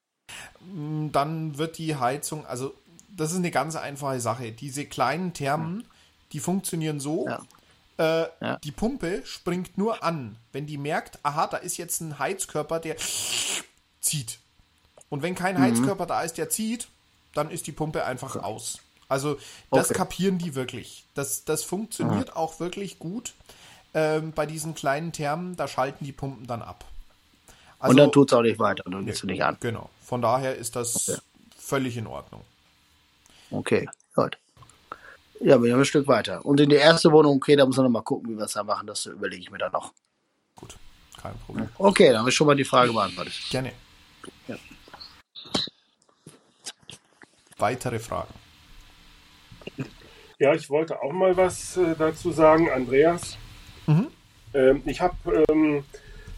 Mm, 0.62 1.10
dann 1.12 1.58
wird 1.58 1.78
die 1.78 1.96
Heizung, 1.96 2.46
also 2.46 2.74
das 3.10 3.32
ist 3.32 3.38
eine 3.38 3.52
ganz 3.52 3.76
einfache 3.76 4.20
Sache. 4.20 4.52
Diese 4.52 4.86
kleinen 4.86 5.34
Thermen, 5.34 5.86
die 6.32 6.40
funktionieren 6.40 7.00
so. 7.00 7.28
Ja. 7.28 7.42
Äh, 8.00 8.28
ja. 8.40 8.58
Die 8.64 8.72
Pumpe 8.72 9.26
springt 9.26 9.78
nur 9.78 10.04
an, 10.04 10.38
wenn 10.54 10.66
die 10.66 10.78
merkt, 10.78 11.20
aha, 11.24 11.48
da 11.48 11.58
ist 11.58 11.76
jetzt 11.78 12.00
ein 12.00 12.18
Heizkörper, 12.18 12.80
der 12.80 12.96
zieht. 14.00 14.40
Und 15.10 15.22
wenn 15.22 15.36
kein 15.36 15.58
mhm. 15.58 15.62
Heizkörper 15.62 16.06
da 16.06 16.22
ist, 16.22 16.38
der 16.38 16.50
zieht, 16.50 16.88
dann 17.34 17.52
ist 17.52 17.68
die 17.68 17.74
Pumpe 17.74 18.06
einfach 18.06 18.38
aus. 18.38 18.80
Also 19.10 19.38
das 19.72 19.90
okay. 19.90 19.98
kapieren 19.98 20.38
die 20.38 20.56
wirklich. 20.56 21.04
Das, 21.14 21.44
das 21.44 21.64
funktioniert 21.64 22.32
Aha. 22.32 22.40
auch 22.40 22.60
wirklich 22.62 23.00
gut. 23.00 23.34
Ähm, 23.94 24.32
bei 24.32 24.46
diesen 24.46 24.76
kleinen 24.76 25.12
Thermen, 25.12 25.58
da 25.58 25.68
schalten 25.68 26.06
die 26.06 26.12
Pumpen 26.12 26.48
dann 26.48 26.62
ab. 26.62 26.86
Also, 27.80 27.92
und 27.92 27.98
dann 27.98 28.12
tut 28.12 28.32
es 28.32 28.38
auch 28.38 28.44
nicht 28.44 28.60
weiter, 28.60 28.84
dann 28.86 29.06
gehst 29.06 29.24
du 29.24 29.28
nicht 29.28 29.44
an. 29.44 29.58
Genau. 29.60 29.90
Von 30.06 30.22
daher 30.22 30.56
ist 30.56 30.76
das 30.76 31.10
okay. 31.10 31.20
völlig 31.58 31.98
in 31.98 32.08
Ordnung. 32.08 32.44
Okay, 33.52 33.90
gut. 34.14 34.38
Ja, 35.40 35.62
wir 35.62 35.72
haben 35.72 35.80
ein 35.80 35.86
Stück 35.86 36.08
weiter. 36.08 36.46
Und 36.46 36.60
in 36.60 36.70
die 36.70 36.76
erste 36.76 37.12
Wohnung, 37.12 37.38
okay, 37.38 37.56
da 37.56 37.66
muss 37.66 37.78
man 37.78 37.86
noch 37.86 37.92
mal 37.92 38.02
gucken, 38.02 38.30
wie 38.30 38.38
wir 38.38 38.46
es 38.46 38.54
da 38.54 38.64
machen. 38.64 38.88
Das 38.88 39.06
überlege 39.06 39.42
ich 39.42 39.52
mir 39.52 39.58
dann 39.58 39.72
noch. 39.72 39.94
Gut, 40.56 40.76
kein 41.22 41.38
Problem. 41.40 41.70
Okay, 41.78 42.10
dann 42.10 42.20
habe 42.20 42.30
ich 42.30 42.36
schon 42.36 42.48
mal 42.48 42.56
die 42.56 42.66
Frage 42.66 42.92
beantwortet. 42.92 43.34
Gerne. 43.50 43.72
Ja. 44.48 44.56
Weitere 47.58 48.00
Fragen? 48.00 48.34
Ja, 50.40 50.54
ich 50.54 50.70
wollte 50.70 51.02
auch 51.02 51.12
mal 51.12 51.36
was 51.36 51.76
äh, 51.78 51.96
dazu 51.98 52.32
sagen, 52.32 52.70
Andreas. 52.70 53.38
Mhm. 53.88 54.08
Ähm, 54.54 54.82
ich 54.86 55.02
habe 55.02 55.46
ähm, 55.50 55.84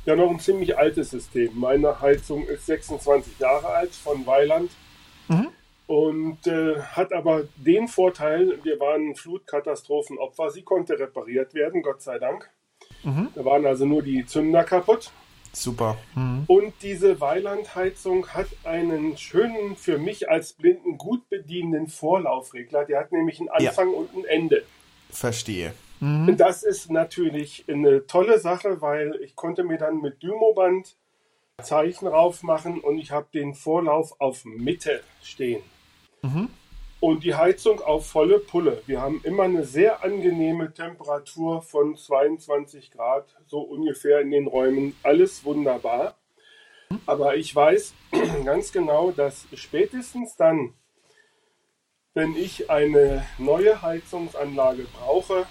ja 0.05 0.15
noch 0.15 0.29
ein 0.29 0.39
ziemlich 0.39 0.77
altes 0.77 1.11
System. 1.11 1.59
Meine 1.59 2.01
Heizung 2.01 2.45
ist 2.47 2.65
26 2.65 3.39
Jahre 3.39 3.67
alt 3.67 3.93
von 3.93 4.25
Weiland 4.25 4.71
mhm. 5.27 5.49
Und 5.87 6.47
äh, 6.47 6.79
hat 6.79 7.13
aber 7.13 7.43
den 7.57 7.87
Vorteil, 7.87 8.59
wir 8.63 8.79
waren 8.79 9.15
Flutkatastrophenopfer, 9.15 10.49
sie 10.51 10.63
konnte 10.63 10.97
repariert 10.97 11.53
werden, 11.53 11.81
Gott 11.81 12.01
sei 12.01 12.17
Dank. 12.19 12.49
Mhm. 13.03 13.29
Da 13.35 13.45
waren 13.45 13.65
also 13.65 13.85
nur 13.85 14.01
die 14.01 14.25
Zünder 14.25 14.63
kaputt. 14.63 15.11
Super. 15.53 15.97
Mhm. 16.15 16.45
Und 16.47 16.73
diese 16.81 17.19
Weilandheizung 17.19 18.27
hat 18.29 18.47
einen 18.63 19.17
schönen, 19.17 19.75
für 19.75 19.97
mich 19.97 20.29
als 20.29 20.53
Blinden 20.53 20.97
gut 20.97 21.27
bedienenden 21.29 21.87
Vorlaufregler. 21.87 22.85
Der 22.85 22.99
hat 22.99 23.11
nämlich 23.11 23.39
einen 23.39 23.49
Anfang 23.49 23.91
ja. 23.91 23.97
und 23.97 24.15
ein 24.15 24.25
Ende. 24.25 24.63
Verstehe. 25.09 25.73
Mhm. 25.99 26.37
Das 26.37 26.63
ist 26.63 26.89
natürlich 26.89 27.65
eine 27.67 28.07
tolle 28.07 28.39
Sache, 28.39 28.81
weil 28.81 29.19
ich 29.21 29.35
konnte 29.35 29.63
mir 29.63 29.77
dann 29.77 30.01
mit 30.01 30.23
Dymoband 30.23 30.95
Zeichen 31.61 32.05
drauf 32.05 32.43
machen 32.43 32.79
und 32.79 32.97
ich 32.97 33.11
habe 33.11 33.27
den 33.33 33.53
Vorlauf 33.53 34.19
auf 34.19 34.45
Mitte 34.45 35.03
stehen. 35.21 35.61
Mhm 36.21 36.49
und 37.01 37.23
die 37.23 37.33
Heizung 37.33 37.81
auf 37.81 38.07
volle 38.07 38.39
Pulle. 38.39 38.83
Wir 38.85 39.01
haben 39.01 39.21
immer 39.23 39.43
eine 39.43 39.65
sehr 39.65 40.03
angenehme 40.03 40.71
Temperatur 40.71 41.63
von 41.63 41.97
22 41.97 42.91
Grad, 42.91 43.25
so 43.47 43.59
ungefähr 43.59 44.21
in 44.21 44.29
den 44.29 44.47
Räumen. 44.47 44.95
Alles 45.01 45.43
wunderbar. 45.43 46.15
Aber 47.07 47.35
ich 47.35 47.53
weiß 47.55 47.95
ganz 48.45 48.71
genau, 48.71 49.11
dass 49.11 49.47
spätestens 49.55 50.35
dann, 50.35 50.75
wenn 52.13 52.35
ich 52.35 52.69
eine 52.69 53.25
neue 53.39 53.81
Heizungsanlage 53.81 54.85
brauche, 54.99 55.47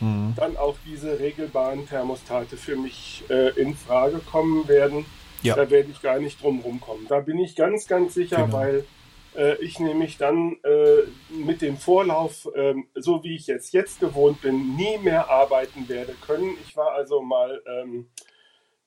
mhm. 0.00 0.34
dann 0.36 0.58
auch 0.58 0.76
diese 0.84 1.18
regelbaren 1.18 1.88
Thermostate 1.88 2.58
für 2.58 2.76
mich 2.76 3.24
äh, 3.30 3.58
in 3.58 3.74
Frage 3.74 4.18
kommen 4.18 4.68
werden. 4.68 5.06
Ja. 5.42 5.56
Da 5.56 5.70
werde 5.70 5.90
ich 5.90 6.02
gar 6.02 6.18
nicht 6.18 6.42
drum 6.42 6.60
rumkommen. 6.60 7.06
Da 7.08 7.20
bin 7.20 7.38
ich 7.38 7.56
ganz, 7.56 7.86
ganz 7.86 8.14
sicher, 8.14 8.44
genau. 8.44 8.52
weil 8.52 8.84
äh, 9.36 9.56
ich 9.62 9.78
nämlich 9.78 10.18
dann 10.18 10.58
äh, 10.64 11.02
mit 11.30 11.62
dem 11.62 11.76
Vorlauf, 11.76 12.48
äh, 12.54 12.74
so 12.94 13.22
wie 13.24 13.36
ich 13.36 13.46
jetzt 13.46 13.72
jetzt 13.72 14.00
gewohnt 14.00 14.42
bin, 14.42 14.76
nie 14.76 14.98
mehr 14.98 15.30
arbeiten 15.30 15.88
werde 15.88 16.14
können. 16.26 16.56
Ich 16.66 16.76
war 16.76 16.92
also 16.92 17.22
mal 17.22 17.62
ähm, 17.66 18.08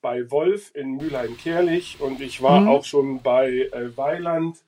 bei 0.00 0.30
Wolf 0.30 0.70
in 0.74 0.96
Mülheim-Kerlich 0.96 2.00
und 2.00 2.20
ich 2.20 2.42
war 2.42 2.60
mhm. 2.60 2.68
auch 2.68 2.84
schon 2.84 3.22
bei 3.22 3.70
äh, 3.72 3.96
Weiland 3.96 4.58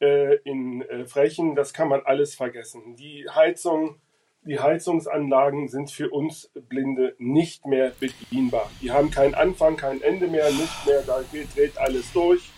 äh, 0.00 0.36
in 0.44 0.82
äh, 0.82 1.06
Frechen. 1.06 1.54
Das 1.54 1.72
kann 1.72 1.88
man 1.88 2.02
alles 2.04 2.34
vergessen. 2.34 2.94
Die 2.96 3.26
Heizung, 3.28 3.96
die 4.42 4.58
Heizungsanlagen 4.58 5.68
sind 5.68 5.90
für 5.90 6.10
uns 6.10 6.50
Blinde 6.68 7.14
nicht 7.18 7.66
mehr 7.66 7.92
bedienbar. 8.00 8.70
Die 8.80 8.90
haben 8.90 9.10
keinen 9.10 9.34
Anfang, 9.34 9.76
kein 9.76 10.00
Ende 10.02 10.28
mehr, 10.28 10.50
nicht 10.50 10.86
mehr, 10.86 11.02
da 11.02 11.20
dreht 11.54 11.78
alles 11.78 12.12
durch. 12.12 12.50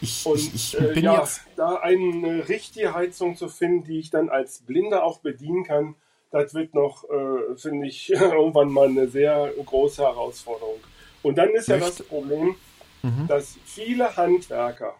Ich, 0.00 0.26
und 0.26 0.36
ich, 0.36 0.54
ich 0.54 0.80
äh, 0.80 0.92
bin 0.92 1.04
ja, 1.04 1.20
jetzt 1.20 1.42
da 1.56 1.76
eine 1.76 2.48
richtige 2.48 2.92
Heizung 2.92 3.36
zu 3.36 3.48
finden, 3.48 3.84
die 3.84 3.98
ich 4.00 4.10
dann 4.10 4.28
als 4.28 4.58
Blinder 4.58 5.04
auch 5.04 5.20
bedienen 5.20 5.64
kann, 5.64 5.94
das 6.30 6.52
wird 6.52 6.74
noch, 6.74 7.04
äh, 7.04 7.56
finde 7.56 7.86
ich, 7.86 8.10
irgendwann 8.12 8.70
mal 8.70 8.88
eine 8.88 9.08
sehr 9.08 9.52
große 9.64 10.02
Herausforderung. 10.02 10.80
Und 11.22 11.38
dann 11.38 11.50
ist 11.50 11.68
ja 11.68 11.78
das 11.78 12.02
Problem, 12.02 12.56
mhm. 13.02 13.26
dass 13.28 13.56
viele 13.64 14.16
Handwerker 14.16 14.94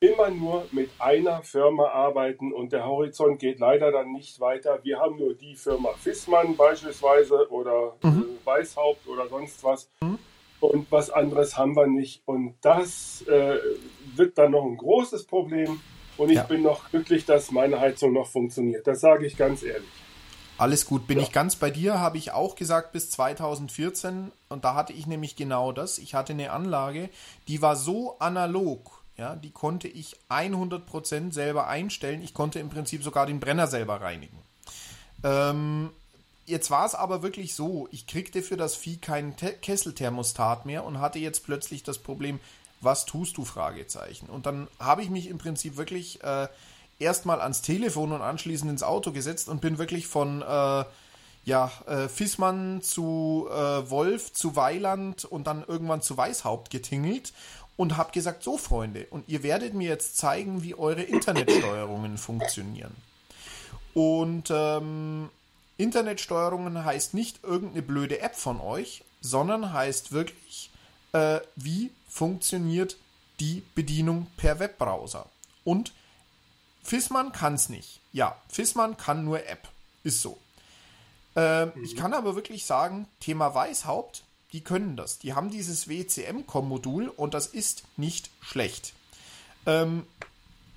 immer 0.00 0.30
nur 0.30 0.66
mit 0.72 0.90
einer 0.98 1.42
Firma 1.42 1.88
arbeiten 1.88 2.52
und 2.52 2.72
der 2.72 2.86
Horizont 2.86 3.40
geht 3.40 3.58
leider 3.58 3.90
dann 3.90 4.12
nicht 4.12 4.40
weiter. 4.40 4.78
Wir 4.82 4.98
haben 4.98 5.16
nur 5.16 5.34
die 5.34 5.56
Firma 5.56 5.90
Fissmann 5.94 6.56
beispielsweise 6.56 7.50
oder 7.50 7.96
mhm. 8.02 8.26
äh, 8.42 8.46
Weißhaupt 8.46 9.06
oder 9.08 9.28
sonst 9.28 9.62
was. 9.64 9.90
Mhm 10.00 10.18
und 10.60 10.90
was 10.90 11.10
anderes 11.10 11.56
haben 11.56 11.76
wir 11.76 11.86
nicht. 11.86 12.22
Und 12.26 12.54
das 12.60 13.22
äh, 13.28 13.58
wird 14.14 14.38
dann 14.38 14.52
noch 14.52 14.64
ein 14.64 14.76
großes 14.76 15.24
Problem. 15.24 15.80
Und 16.16 16.30
ich 16.30 16.36
ja. 16.36 16.42
bin 16.42 16.62
noch 16.62 16.90
glücklich, 16.90 17.24
dass 17.24 17.52
meine 17.52 17.78
Heizung 17.78 18.12
noch 18.12 18.26
funktioniert. 18.26 18.86
Das 18.86 19.00
sage 19.00 19.26
ich 19.26 19.36
ganz 19.36 19.62
ehrlich. 19.62 19.88
Alles 20.56 20.86
gut, 20.86 21.06
bin 21.06 21.18
ja. 21.18 21.24
ich 21.24 21.30
ganz 21.30 21.54
bei 21.54 21.70
dir, 21.70 22.00
habe 22.00 22.18
ich 22.18 22.32
auch 22.32 22.56
gesagt 22.56 22.90
bis 22.90 23.10
2014 23.10 24.32
und 24.48 24.64
da 24.64 24.74
hatte 24.74 24.92
ich 24.92 25.06
nämlich 25.06 25.36
genau 25.36 25.70
das. 25.70 25.98
Ich 25.98 26.16
hatte 26.16 26.32
eine 26.32 26.50
Anlage, 26.50 27.10
die 27.46 27.62
war 27.62 27.76
so 27.76 28.18
analog, 28.18 28.97
ja, 29.18 29.36
die 29.36 29.50
konnte 29.50 29.88
ich 29.88 30.16
100% 30.30 31.32
selber 31.32 31.66
einstellen. 31.66 32.22
Ich 32.22 32.32
konnte 32.32 32.60
im 32.60 32.70
Prinzip 32.70 33.02
sogar 33.02 33.26
den 33.26 33.40
Brenner 33.40 33.66
selber 33.66 34.00
reinigen. 34.00 34.38
Ähm, 35.24 35.90
Jetzt 36.48 36.70
war 36.70 36.86
es 36.86 36.94
aber 36.94 37.22
wirklich 37.22 37.54
so, 37.54 37.88
ich 37.90 38.06
kriegte 38.06 38.40
für 38.40 38.56
das 38.56 38.74
Vieh 38.74 38.96
keinen 38.96 39.36
Te 39.36 39.52
Kesselthermostat 39.52 40.64
mehr 40.64 40.82
und 40.86 40.98
hatte 40.98 41.18
jetzt 41.18 41.44
plötzlich 41.44 41.82
das 41.82 41.98
Problem, 41.98 42.40
was 42.80 43.04
tust 43.04 43.36
du? 43.36 43.44
Fragezeichen. 43.44 44.30
Und 44.30 44.46
dann 44.46 44.66
habe 44.80 45.02
ich 45.02 45.10
mich 45.10 45.28
im 45.28 45.36
Prinzip 45.36 45.76
wirklich 45.76 46.24
äh, 46.24 46.48
erstmal 46.98 47.42
ans 47.42 47.60
Telefon 47.60 48.12
und 48.12 48.22
anschließend 48.22 48.70
ins 48.70 48.82
Auto 48.82 49.12
gesetzt 49.12 49.50
und 49.50 49.60
bin 49.60 49.76
wirklich 49.76 50.06
von 50.06 50.40
äh, 50.40 50.84
ja, 51.44 51.70
äh, 51.86 52.08
Fissmann 52.08 52.80
zu 52.80 53.46
äh, 53.50 53.90
Wolf 53.90 54.32
zu 54.32 54.56
Weiland 54.56 55.26
und 55.26 55.46
dann 55.46 55.64
irgendwann 55.66 56.00
zu 56.00 56.16
Weißhaupt 56.16 56.70
getingelt 56.70 57.34
und 57.78 57.96
habe 57.96 58.10
gesagt, 58.12 58.42
so 58.42 58.58
Freunde, 58.58 59.06
und 59.08 59.28
ihr 59.28 59.42
werdet 59.42 59.72
mir 59.72 59.88
jetzt 59.88 60.18
zeigen, 60.18 60.62
wie 60.64 60.74
eure 60.74 61.02
Internetsteuerungen 61.02 62.18
funktionieren. 62.18 62.94
Und 63.94 64.50
ähm, 64.50 65.30
Internetsteuerungen 65.76 66.84
heißt 66.84 67.14
nicht 67.14 67.44
irgendeine 67.44 67.82
blöde 67.82 68.20
App 68.20 68.34
von 68.34 68.60
euch, 68.60 69.04
sondern 69.20 69.72
heißt 69.72 70.10
wirklich, 70.10 70.70
äh, 71.12 71.38
wie 71.54 71.90
funktioniert 72.08 72.96
die 73.38 73.62
Bedienung 73.76 74.26
per 74.36 74.58
Webbrowser. 74.58 75.26
Und 75.62 75.92
Fissmann 76.82 77.30
kann 77.30 77.54
es 77.54 77.68
nicht. 77.68 78.00
Ja, 78.12 78.36
Fissmann 78.48 78.96
kann 78.96 79.24
nur 79.24 79.46
App. 79.46 79.68
Ist 80.02 80.20
so. 80.20 80.36
Äh, 81.36 81.66
mhm. 81.66 81.84
Ich 81.84 81.94
kann 81.94 82.12
aber 82.12 82.34
wirklich 82.34 82.66
sagen, 82.66 83.06
Thema 83.20 83.54
Weißhaupt, 83.54 84.24
die 84.52 84.62
können 84.62 84.96
das. 84.96 85.18
Die 85.18 85.34
haben 85.34 85.50
dieses 85.50 85.88
WCM-Com-Modul 85.88 87.08
und 87.08 87.34
das 87.34 87.46
ist 87.46 87.84
nicht 87.96 88.30
schlecht. 88.40 88.94
Ähm, 89.66 90.06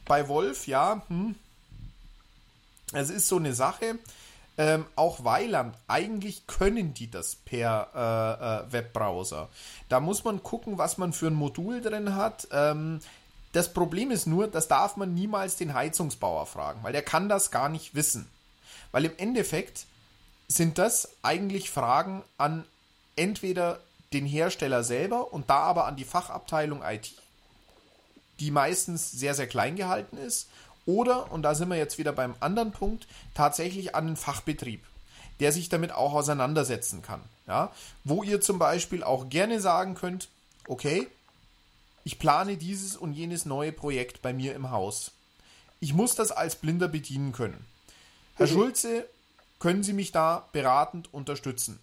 bei 0.06 0.28
Wolf, 0.28 0.68
ja, 0.68 1.02
hm, 1.08 1.36
es 2.94 3.10
ist 3.10 3.28
so 3.28 3.38
eine 3.38 3.54
Sache. 3.54 3.98
Ähm, 4.58 4.86
auch 4.96 5.24
Weiland, 5.24 5.76
eigentlich 5.88 6.46
können 6.46 6.94
die 6.94 7.10
das 7.10 7.36
per 7.36 7.88
äh, 7.96 8.68
äh, 8.68 8.72
Webbrowser. 8.74 9.48
Da 9.88 10.02
muss 10.02 10.26
man 10.26 10.44
gucken, 10.44 10.78
was 10.78 10.98
man 10.98 11.14
für 11.14 11.28
ein 11.28 11.34
Modul 11.34 11.82
drin 11.82 12.16
hat. 12.16 12.48
Ähm, 12.52 13.00
das 13.54 13.74
Problem 13.74 14.12
ist 14.12 14.28
nur, 14.28 14.48
das 14.48 14.68
darf 14.68 14.98
man 14.98 15.14
niemals 15.14 15.56
den 15.56 15.74
Heizungsbauer 15.74 16.46
fragen, 16.46 16.84
weil 16.84 16.94
der 16.94 17.02
kann 17.02 17.30
das 17.30 17.52
gar 17.52 17.70
nicht 17.70 17.96
wissen. 17.96 18.28
Weil 18.92 19.06
im 19.06 19.18
Endeffekt 19.18 19.86
sind 20.48 20.78
das 20.78 21.10
eigentlich 21.22 21.70
Fragen 21.70 22.24
an 22.38 22.66
entweder 23.16 23.80
den 24.14 24.26
Hersteller 24.26 24.84
selber 24.84 25.34
und 25.34 25.50
da 25.50 25.60
aber 25.60 25.86
an 25.86 25.96
die 25.96 26.04
Fachabteilung 26.04 26.82
IT, 26.84 27.14
die 28.40 28.52
meistens 28.52 29.12
sehr, 29.12 29.36
sehr 29.36 29.48
klein 29.48 29.76
gehalten 29.76 30.18
ist, 30.18 30.50
oder, 30.86 31.32
und 31.32 31.44
da 31.44 31.54
sind 31.54 31.70
wir 31.70 31.78
jetzt 31.78 31.98
wieder 31.98 32.12
beim 32.12 32.36
anderen 32.40 32.72
Punkt, 32.72 33.08
tatsächlich 33.36 33.96
an 33.96 34.08
den 34.08 34.16
Fachbetrieb, 34.16 34.84
der 35.40 35.52
sich 35.52 35.70
damit 35.70 35.92
auch 35.92 36.14
auseinandersetzen 36.14 37.02
kann. 37.02 37.22
Ja? 37.48 37.72
Wo 38.04 38.24
ihr 38.24 38.42
zum 38.42 38.58
Beispiel 38.60 39.04
auch 39.04 39.30
gerne 39.30 39.62
sagen 39.62 39.96
könnt, 39.96 40.30
okay, 40.68 41.08
ich 42.04 42.18
plane 42.18 42.58
dieses 42.58 42.96
und 42.98 43.14
jenes 43.14 43.46
neue 43.46 43.72
Projekt 43.72 44.22
bei 44.22 44.34
mir 44.34 44.56
im 44.56 44.72
Haus. 44.72 45.12
Ich 45.80 45.94
muss 45.94 46.16
das 46.16 46.32
als 46.32 46.56
Blinder 46.56 46.88
bedienen 46.88 47.32
können. 47.32 47.66
Herr. 48.36 48.48
Schulze, 48.48 49.06
können 49.60 49.84
Sie 49.84 49.94
mich 49.94 50.12
da 50.12 50.48
beratend 50.52 51.14
unterstützen? 51.14 51.80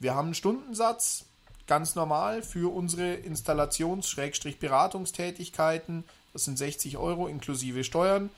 Wir 0.00 0.14
haben 0.14 0.26
einen 0.26 0.34
Stundensatz, 0.34 1.24
ganz 1.66 1.96
normal, 1.96 2.42
für 2.42 2.72
unsere 2.72 3.14
Installations-Beratungstätigkeiten. 3.14 6.04
Das 6.32 6.44
sind 6.44 6.56
60 6.56 6.98
Euro 6.98 7.26
inklusive 7.26 7.82
Steuern. 7.84 8.30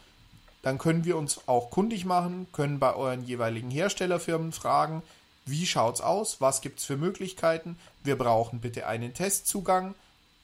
dann 0.62 0.76
können 0.76 1.06
wir 1.06 1.16
uns 1.16 1.48
auch 1.48 1.70
kundig 1.70 2.04
machen, 2.04 2.46
können 2.52 2.78
bei 2.78 2.94
euren 2.94 3.24
jeweiligen 3.24 3.70
Herstellerfirmen 3.70 4.52
fragen, 4.52 5.02
wie 5.46 5.64
schaut's 5.64 6.02
aus, 6.02 6.42
was 6.42 6.60
gibt's 6.60 6.84
für 6.84 6.98
Möglichkeiten. 6.98 7.78
Wir 8.04 8.18
brauchen 8.18 8.60
bitte 8.60 8.86
einen 8.86 9.14
Testzugang, 9.14 9.94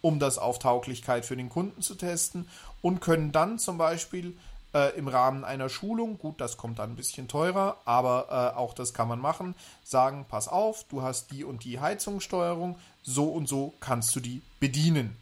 um 0.00 0.18
das 0.18 0.38
auf 0.38 0.58
Tauglichkeit 0.58 1.26
für 1.26 1.36
den 1.36 1.50
Kunden 1.50 1.82
zu 1.82 1.96
testen 1.96 2.48
und 2.80 3.00
können 3.00 3.30
dann 3.30 3.58
zum 3.58 3.76
Beispiel 3.76 4.34
äh, 4.76 4.90
im 4.98 5.08
Rahmen 5.08 5.42
einer 5.42 5.70
Schulung, 5.70 6.18
gut, 6.18 6.38
das 6.38 6.58
kommt 6.58 6.78
dann 6.78 6.90
ein 6.90 6.96
bisschen 6.96 7.28
teurer, 7.28 7.78
aber 7.86 8.52
äh, 8.54 8.58
auch 8.58 8.74
das 8.74 8.92
kann 8.92 9.08
man 9.08 9.18
machen, 9.18 9.54
sagen, 9.82 10.26
pass 10.28 10.48
auf, 10.48 10.84
du 10.84 11.00
hast 11.00 11.30
die 11.30 11.44
und 11.44 11.64
die 11.64 11.80
Heizungssteuerung, 11.80 12.78
so 13.02 13.24
und 13.24 13.48
so 13.48 13.72
kannst 13.80 14.14
du 14.14 14.20
die 14.20 14.42
bedienen. 14.60 15.16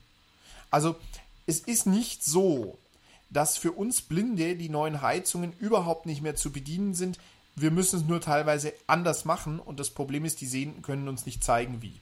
Also 0.73 0.97
es 1.47 1.61
ist 1.61 1.87
nicht 1.87 2.25
so, 2.25 2.77
dass 3.31 3.57
für 3.57 3.71
uns 3.71 4.03
Blinde 4.03 4.57
die 4.57 4.69
neuen 4.69 5.03
Heizungen 5.03 5.53
überhaupt 5.61 6.07
nicht 6.07 6.21
mehr 6.21 6.35
zu 6.35 6.51
bedienen 6.51 6.95
sind. 6.95 7.19
Wir 7.55 7.71
müssen 7.71 8.01
es 8.01 8.07
nur 8.07 8.21
teilweise 8.21 8.73
anders 8.89 9.25
machen 9.25 9.61
und 9.61 9.79
das 9.79 9.91
Problem 9.91 10.25
ist, 10.25 10.41
die 10.41 10.47
Sehenden 10.47 10.83
können 10.83 11.07
uns 11.07 11.27
nicht 11.27 11.45
zeigen, 11.45 11.81
wie. 11.81 12.01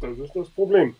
Das 0.00 0.16
ist 0.16 0.34
das 0.36 0.48
Problem. 0.50 0.94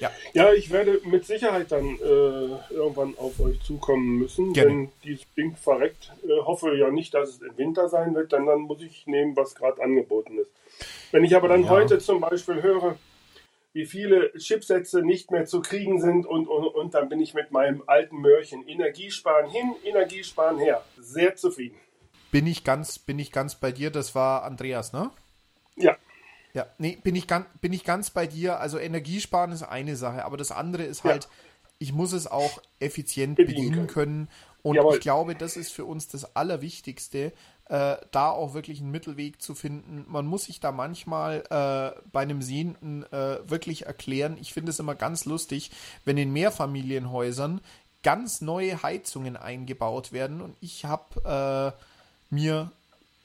Ja, 0.00 0.10
ja 0.32 0.52
ich 0.52 0.70
werde 0.70 1.00
mit 1.04 1.24
Sicherheit 1.24 1.72
dann 1.72 1.96
äh, 1.96 2.74
irgendwann 2.74 3.14
auf 3.18 3.40
euch 3.40 3.60
zukommen 3.62 4.18
müssen, 4.18 4.52
Gerne. 4.52 4.70
wenn 4.70 4.92
dieses 5.04 5.26
Ding 5.34 5.56
verreckt. 5.56 6.12
Äh, 6.24 6.40
hoffe 6.42 6.76
ja 6.76 6.90
nicht, 6.90 7.14
dass 7.14 7.30
es 7.30 7.42
im 7.42 7.56
Winter 7.56 7.88
sein 7.88 8.14
wird, 8.14 8.32
denn 8.32 8.46
dann 8.46 8.60
muss 8.60 8.82
ich 8.82 9.06
nehmen, 9.06 9.36
was 9.36 9.54
gerade 9.54 9.82
angeboten 9.82 10.38
ist. 10.38 10.50
Wenn 11.12 11.24
ich 11.24 11.34
aber 11.34 11.48
dann 11.48 11.64
ja. 11.64 11.70
heute 11.70 11.98
zum 11.98 12.20
Beispiel 12.20 12.62
höre, 12.62 12.96
wie 13.72 13.86
viele 13.86 14.32
Chipsätze 14.36 15.02
nicht 15.02 15.30
mehr 15.30 15.44
zu 15.44 15.60
kriegen 15.60 16.00
sind 16.00 16.26
und, 16.26 16.48
und, 16.48 16.66
und 16.66 16.94
dann 16.94 17.08
bin 17.08 17.20
ich 17.20 17.34
mit 17.34 17.52
meinem 17.52 17.82
alten 17.86 18.20
Mörchen 18.20 18.66
Energiesparen 18.66 19.50
hin, 19.50 19.74
Energiesparen 19.84 20.58
her. 20.58 20.84
Sehr 20.98 21.36
zufrieden. 21.36 21.76
Bin 22.32 22.46
ich 22.46 22.64
ganz, 22.64 22.98
bin 22.98 23.18
ich 23.18 23.32
ganz 23.32 23.56
bei 23.56 23.72
dir, 23.72 23.90
das 23.90 24.14
war 24.14 24.44
Andreas, 24.44 24.92
ne? 24.92 25.10
Ja. 25.76 25.96
Ja, 26.52 26.66
nee, 26.78 26.98
bin 27.02 27.14
ich, 27.14 27.26
ganz, 27.26 27.46
bin 27.60 27.72
ich 27.72 27.84
ganz 27.84 28.10
bei 28.10 28.26
dir. 28.26 28.60
Also 28.60 28.78
Energiesparen 28.78 29.52
ist 29.52 29.62
eine 29.62 29.96
Sache, 29.96 30.24
aber 30.24 30.36
das 30.36 30.50
andere 30.50 30.82
ist 30.82 31.04
halt, 31.04 31.24
ja. 31.24 31.30
ich 31.78 31.92
muss 31.92 32.12
es 32.12 32.26
auch 32.26 32.60
effizient 32.80 33.36
bedienen, 33.36 33.68
bedienen 33.68 33.86
können. 33.86 34.28
Und 34.62 34.76
Jawohl. 34.76 34.94
ich 34.94 35.00
glaube, 35.00 35.34
das 35.34 35.56
ist 35.56 35.72
für 35.72 35.84
uns 35.84 36.08
das 36.08 36.36
Allerwichtigste, 36.36 37.32
äh, 37.70 37.96
da 38.10 38.30
auch 38.30 38.52
wirklich 38.52 38.80
einen 38.80 38.90
Mittelweg 38.90 39.40
zu 39.40 39.54
finden. 39.54 40.04
Man 40.08 40.26
muss 40.26 40.44
sich 40.44 40.60
da 40.60 40.72
manchmal 40.72 41.44
äh, 41.50 42.00
bei 42.12 42.20
einem 42.20 42.42
Sehenden 42.42 43.04
äh, 43.12 43.48
wirklich 43.48 43.86
erklären. 43.86 44.36
Ich 44.40 44.52
finde 44.52 44.70
es 44.70 44.78
immer 44.80 44.94
ganz 44.94 45.24
lustig, 45.24 45.70
wenn 46.04 46.18
in 46.18 46.32
Mehrfamilienhäusern 46.32 47.60
ganz 48.02 48.40
neue 48.40 48.82
Heizungen 48.82 49.36
eingebaut 49.36 50.12
werden. 50.12 50.40
Und 50.40 50.56
ich 50.60 50.84
habe 50.84 51.74
äh, 51.78 52.34
mir 52.34 52.72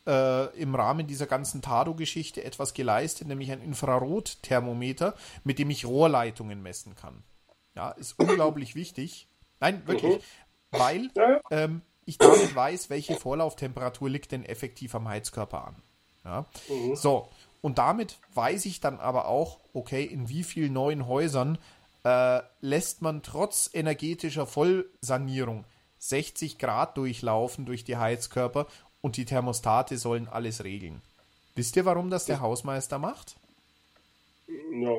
äh, 0.07 0.45
im 0.57 0.75
Rahmen 0.75 1.07
dieser 1.07 1.27
ganzen 1.27 1.61
Tado-Geschichte 1.61 2.43
etwas 2.43 2.73
geleistet, 2.73 3.27
nämlich 3.27 3.51
ein 3.51 3.61
Infrarotthermometer, 3.61 5.15
mit 5.43 5.59
dem 5.59 5.69
ich 5.69 5.85
Rohrleitungen 5.85 6.61
messen 6.61 6.95
kann. 6.95 7.23
Ja, 7.75 7.91
ist 7.91 8.13
unglaublich 8.19 8.75
wichtig. 8.75 9.27
Nein, 9.59 9.81
wirklich. 9.85 10.17
Mhm. 10.17 10.21
Weil 10.71 11.11
ähm, 11.51 11.81
ich 12.05 12.17
damit 12.17 12.55
weiß, 12.55 12.89
welche 12.89 13.15
Vorlauftemperatur 13.15 14.09
liegt 14.09 14.31
denn 14.31 14.45
effektiv 14.45 14.93
am 14.95 15.07
Heizkörper 15.07 15.67
an. 15.67 15.75
Ja? 16.23 16.45
Mhm. 16.69 16.95
So, 16.95 17.29
und 17.61 17.77
damit 17.77 18.19
weiß 18.33 18.65
ich 18.65 18.79
dann 18.79 18.99
aber 18.99 19.27
auch, 19.27 19.59
okay, 19.73 20.03
in 20.03 20.29
wie 20.29 20.43
vielen 20.43 20.73
neuen 20.73 21.07
Häusern 21.07 21.57
äh, 22.03 22.41
lässt 22.61 23.01
man 23.01 23.23
trotz 23.23 23.69
energetischer 23.73 24.45
Vollsanierung 24.45 25.65
60 25.97 26.59
Grad 26.59 26.97
durchlaufen 26.97 27.65
durch 27.65 27.83
die 27.83 27.97
Heizkörper 27.97 28.67
und 29.05 29.17
die 29.17 29.25
Thermostate 29.25 29.97
sollen 29.97 30.27
alles 30.27 30.63
regeln. 30.63 30.99
Wisst 31.53 31.75
ihr, 31.75 31.85
warum 31.85 32.09
das 32.09 32.25
der 32.25 32.41
Hausmeister 32.41 32.97
macht? 32.97 33.35
Ja, 34.47 34.95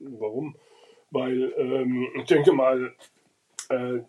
warum? 0.00 0.56
Weil 1.12 1.54
ähm, 1.56 2.08
ich 2.16 2.24
denke 2.24 2.50
mal, 2.50 2.92
äh, 3.68 4.00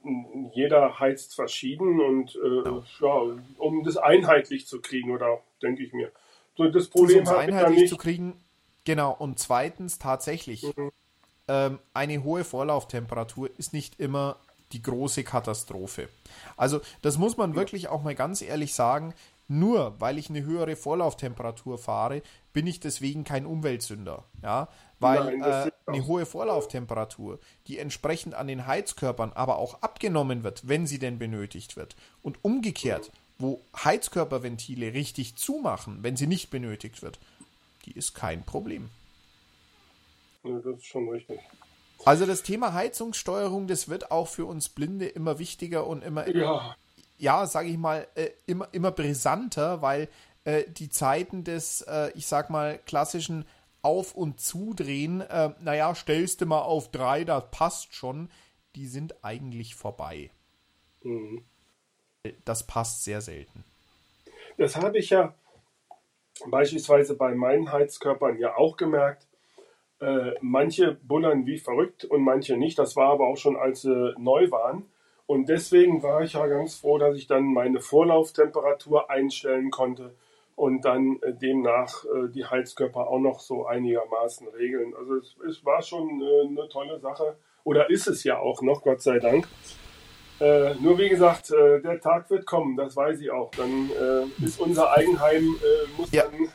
jeder 0.56 1.00
heizt 1.00 1.36
verschieden 1.36 2.02
und 2.02 2.36
äh, 2.36 2.68
ja. 2.68 2.84
ja. 3.00 3.38
um 3.60 3.84
das 3.84 3.98
einheitlich 3.98 4.66
zu 4.66 4.82
kriegen, 4.82 5.12
oder 5.12 5.40
denke 5.62 5.84
ich 5.84 5.94
mir. 5.94 6.12
So, 6.58 6.68
das 6.70 6.88
Problem 6.88 7.20
um 7.20 7.24
es 7.26 7.30
einheitlich 7.30 7.90
zu 7.90 7.98
kriegen, 7.98 8.34
genau. 8.86 9.14
Und 9.14 9.38
zweitens 9.38 10.00
tatsächlich, 10.00 10.64
mhm. 10.76 10.92
ähm, 11.48 11.78
eine 11.94 12.24
hohe 12.24 12.44
Vorlauftemperatur 12.44 13.52
ist 13.60 13.72
nicht 13.72 14.00
immer 14.00 14.38
die 14.74 14.82
große 14.82 15.24
Katastrophe. 15.24 16.10
Also 16.58 16.82
das 17.02 17.18
muss 17.18 17.38
man 17.38 17.56
wirklich 17.56 17.88
auch 17.88 18.04
mal 18.04 18.16
ganz 18.16 18.42
ehrlich 18.42 18.74
sagen. 18.74 19.14
Nur 19.48 19.96
weil 20.00 20.18
ich 20.18 20.30
eine 20.30 20.44
höhere 20.44 20.78
Vorlauftemperatur 20.78 21.78
fahre, 21.78 22.22
bin 22.54 22.68
ich 22.68 22.80
deswegen 22.80 23.26
kein 23.26 23.46
Umweltsünder. 23.46 24.24
Ja, 24.42 24.70
weil 25.00 25.38
Nein, 25.38 25.68
äh, 25.68 25.72
eine 25.88 26.08
hohe 26.08 26.26
Vorlauftemperatur, 26.26 27.38
die 27.68 27.78
entsprechend 27.78 28.34
an 28.34 28.48
den 28.48 28.66
Heizkörpern 28.66 29.34
aber 29.34 29.58
auch 29.58 29.82
abgenommen 29.82 30.44
wird, 30.44 30.68
wenn 30.70 30.88
sie 30.88 31.00
denn 31.00 31.20
benötigt 31.20 31.76
wird. 31.76 31.98
Und 32.22 32.38
umgekehrt, 32.44 33.12
wo 33.40 33.60
Heizkörperventile 33.76 34.94
richtig 34.94 35.36
zumachen, 35.36 36.00
wenn 36.02 36.16
sie 36.16 36.28
nicht 36.28 36.50
benötigt 36.50 37.02
wird, 37.02 37.20
die 37.86 37.92
ist 37.92 38.14
kein 38.14 38.44
Problem. 38.44 38.90
Ja, 40.44 40.60
das 40.60 40.78
ist 40.78 40.86
schon 40.86 41.10
richtig. 41.10 41.40
Also 42.06 42.26
das 42.26 42.44
Thema 42.44 42.74
Heizungssteuerung, 42.74 43.68
das 43.68 43.90
wird 43.90 44.12
auch 44.12 44.28
für 44.28 44.46
uns 44.46 44.70
Blinde 44.70 45.08
immer 45.08 45.40
wichtiger 45.40 45.88
und 45.88 46.04
immer, 46.04 46.28
ja, 46.28 46.76
ja 47.18 47.46
sage 47.46 47.70
ich 47.70 47.78
mal, 47.78 48.08
äh, 48.16 48.30
immer, 48.48 48.68
immer 48.72 48.92
brisanter, 48.92 49.82
weil 49.82 50.08
äh, 50.44 50.64
die 50.68 50.90
Zeiten 50.90 51.44
des, 51.44 51.82
äh, 51.82 52.12
ich 52.16 52.26
sag 52.28 52.50
mal, 52.50 52.80
klassischen 52.86 53.46
Auf- 53.82 54.16
und 54.16 54.40
Zudrehen, 54.40 55.22
äh, 55.22 55.52
naja, 55.60 55.94
stellst 55.96 56.42
du 56.42 56.46
mal 56.46 56.62
auf 56.62 56.92
drei, 56.92 57.24
das 57.24 57.44
passt 57.52 57.94
schon, 57.94 58.30
die 58.76 58.88
sind 58.88 59.24
eigentlich 59.24 59.76
vorbei. 59.76 60.32
Mhm. 61.04 61.44
Das 62.46 62.66
passt 62.66 63.04
sehr 63.04 63.22
selten. 63.22 63.64
Das 64.58 64.76
habe 64.76 65.00
ich 65.00 65.10
ja 65.10 65.34
beispielsweise 66.48 67.16
bei 67.16 67.34
meinen 67.34 67.72
Heizkörpern 67.72 68.38
ja 68.38 68.56
auch 68.56 68.78
gemerkt 68.78 69.28
äh, 70.02 70.34
manche 70.42 70.98
bullern 71.04 71.46
wie 71.46 71.60
verrückt 71.60 72.06
und 72.06 72.24
manche 72.24 72.58
nicht. 72.58 72.80
Das 72.80 72.96
war 72.96 73.12
aber 73.12 73.28
auch 73.28 73.38
schon, 73.38 73.56
als 73.56 73.84
sie 73.84 74.14
neu 74.18 74.50
waren. 74.50 74.86
Und 75.28 75.48
deswegen 75.48 76.04
war 76.04 76.22
ich 76.24 76.34
ja 76.34 76.46
ganz 76.48 76.76
froh, 76.76 76.98
dass 76.98 77.16
ich 77.16 77.28
dann 77.28 77.54
meine 77.54 77.80
Vorlauftemperatur 77.80 79.10
einstellen 79.10 79.70
konnte 79.70 80.14
und 80.56 80.84
dann 80.84 81.20
äh, 81.22 81.34
demnach 81.34 82.04
äh, 82.06 82.30
die 82.30 82.46
Heizkörper 82.46 83.08
auch 83.08 83.20
noch 83.20 83.40
so 83.40 83.66
einigermaßen 83.66 84.48
regeln. 84.50 84.94
Also 84.98 85.16
es, 85.16 85.36
es 85.48 85.66
war 85.66 85.82
schon 85.82 86.22
äh, 86.22 86.48
eine 86.48 86.68
tolle 86.68 87.00
Sache. 87.00 87.36
Oder 87.64 87.90
ist 87.90 88.08
es 88.08 88.24
ja 88.24 88.40
auch 88.40 88.62
noch, 88.62 88.82
Gott 88.82 89.02
sei 89.02 89.20
Dank. 89.20 89.48
Äh, 90.40 90.74
nur 90.82 90.98
wie 90.98 91.10
gesagt, 91.10 91.52
äh, 91.52 91.80
der 91.80 92.02
Tag 92.02 92.30
wird 92.32 92.46
kommen, 92.48 92.76
das 92.76 92.96
weiß 92.96 93.22
ich 93.22 93.30
auch. 93.30 93.52
Dann 93.52 93.92
ist 94.44 94.60
unser 94.60 94.92
Eigenheim, 94.92 95.56
muss 95.98 96.12
ja. 96.12 96.24
dann 96.24 96.50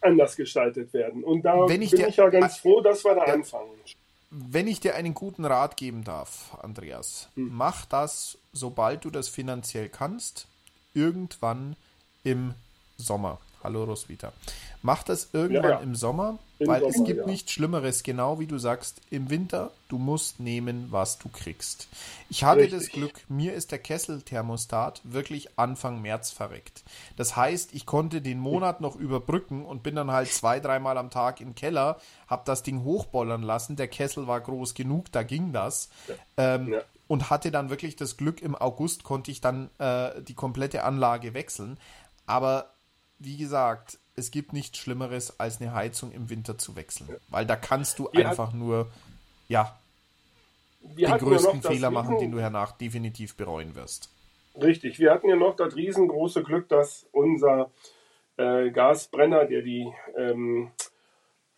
anders 0.00 0.36
gestaltet 0.36 0.92
werden. 0.92 1.24
Und 1.24 1.42
da 1.42 1.64
bin 1.66 1.82
ich 1.82 1.90
dir, 1.90 2.08
ja 2.08 2.28
ganz 2.28 2.58
froh, 2.58 2.80
dass 2.80 3.04
wir 3.04 3.14
da 3.14 3.26
ja, 3.26 3.34
anfangen. 3.34 3.70
Wenn 4.30 4.66
ich 4.66 4.80
dir 4.80 4.94
einen 4.94 5.14
guten 5.14 5.44
Rat 5.44 5.76
geben 5.76 6.04
darf, 6.04 6.56
Andreas, 6.62 7.28
hm. 7.34 7.50
mach 7.52 7.86
das, 7.86 8.38
sobald 8.52 9.04
du 9.04 9.10
das 9.10 9.28
finanziell 9.28 9.88
kannst, 9.88 10.46
irgendwann 10.94 11.76
im 12.24 12.54
Sommer. 12.96 13.38
Hallo 13.62 13.84
Roswitha. 13.84 14.32
Mach 14.86 15.02
das 15.02 15.30
irgendwann 15.32 15.64
ja, 15.64 15.70
ja. 15.70 15.80
im 15.80 15.96
Sommer, 15.96 16.38
Im 16.60 16.68
weil 16.68 16.80
Sommer, 16.80 16.94
es 16.94 17.04
gibt 17.04 17.18
ja. 17.18 17.26
nichts 17.26 17.50
Schlimmeres, 17.50 18.04
genau 18.04 18.38
wie 18.38 18.46
du 18.46 18.56
sagst, 18.56 19.00
im 19.10 19.30
Winter, 19.30 19.72
du 19.88 19.98
musst 19.98 20.38
nehmen, 20.38 20.86
was 20.90 21.18
du 21.18 21.28
kriegst. 21.28 21.88
Ich 22.30 22.44
hatte 22.44 22.60
Richtig. 22.60 22.78
das 22.78 22.88
Glück, 22.90 23.24
mir 23.28 23.54
ist 23.54 23.72
der 23.72 23.80
Kesselthermostat 23.80 25.00
wirklich 25.02 25.58
Anfang 25.58 26.00
März 26.02 26.30
verreckt. 26.30 26.84
Das 27.16 27.34
heißt, 27.34 27.74
ich 27.74 27.84
konnte 27.84 28.22
den 28.22 28.38
Monat 28.38 28.80
noch 28.80 28.94
überbrücken 28.94 29.64
und 29.64 29.82
bin 29.82 29.96
dann 29.96 30.12
halt 30.12 30.28
zwei, 30.28 30.60
dreimal 30.60 30.98
am 30.98 31.10
Tag 31.10 31.40
im 31.40 31.56
Keller, 31.56 31.98
hab 32.28 32.44
das 32.44 32.62
Ding 32.62 32.84
hochbollern 32.84 33.42
lassen. 33.42 33.74
Der 33.74 33.88
Kessel 33.88 34.28
war 34.28 34.40
groß 34.40 34.74
genug, 34.74 35.10
da 35.10 35.24
ging 35.24 35.52
das. 35.52 35.90
Ähm, 36.36 36.76
und 37.08 37.28
hatte 37.28 37.50
dann 37.50 37.70
wirklich 37.70 37.96
das 37.96 38.16
Glück, 38.16 38.40
im 38.40 38.54
August 38.54 39.02
konnte 39.02 39.32
ich 39.32 39.40
dann 39.40 39.68
äh, 39.78 40.22
die 40.22 40.34
komplette 40.34 40.84
Anlage 40.84 41.34
wechseln. 41.34 41.76
Aber 42.24 42.70
wie 43.18 43.36
gesagt, 43.36 43.98
es 44.16 44.30
gibt 44.30 44.52
nichts 44.52 44.78
Schlimmeres, 44.78 45.38
als 45.38 45.60
eine 45.60 45.74
Heizung 45.74 46.10
im 46.10 46.30
Winter 46.30 46.58
zu 46.58 46.74
wechseln. 46.74 47.08
Weil 47.28 47.46
da 47.46 47.54
kannst 47.54 47.98
du 47.98 48.08
wir 48.10 48.28
einfach 48.28 48.48
hat, 48.48 48.54
nur, 48.54 48.90
ja, 49.48 49.78
den 50.80 51.18
größten 51.18 51.60
ja 51.60 51.70
Fehler 51.70 51.90
machen, 51.90 52.18
den 52.18 52.32
du 52.32 52.40
hernach 52.40 52.72
definitiv 52.72 53.36
bereuen 53.36 53.74
wirst. 53.74 54.10
Richtig, 54.60 54.98
wir 54.98 55.12
hatten 55.12 55.28
ja 55.28 55.36
noch 55.36 55.54
das 55.54 55.76
riesengroße 55.76 56.42
Glück, 56.42 56.68
dass 56.68 57.06
unser 57.12 57.70
äh, 58.38 58.70
Gasbrenner, 58.70 59.44
der 59.44 59.60
die 59.62 59.92
ähm, 60.16 60.70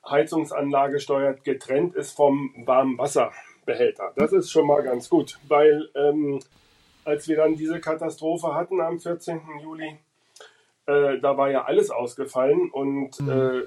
Heizungsanlage 0.08 0.98
steuert, 0.98 1.44
getrennt 1.44 1.94
ist 1.94 2.12
vom 2.12 2.52
Warmwasserbehälter. 2.66 4.12
Das 4.16 4.32
ist 4.32 4.50
schon 4.50 4.66
mal 4.66 4.82
ganz 4.82 5.08
gut, 5.08 5.38
weil 5.46 5.88
ähm, 5.94 6.40
als 7.04 7.28
wir 7.28 7.36
dann 7.36 7.56
diese 7.56 7.80
Katastrophe 7.80 8.54
hatten 8.54 8.80
am 8.80 8.98
14. 8.98 9.40
Juli, 9.62 9.98
äh, 10.88 11.20
da 11.20 11.36
war 11.36 11.50
ja 11.50 11.64
alles 11.64 11.90
ausgefallen 11.90 12.70
und 12.70 13.20
mhm. 13.20 13.30
äh, 13.30 13.62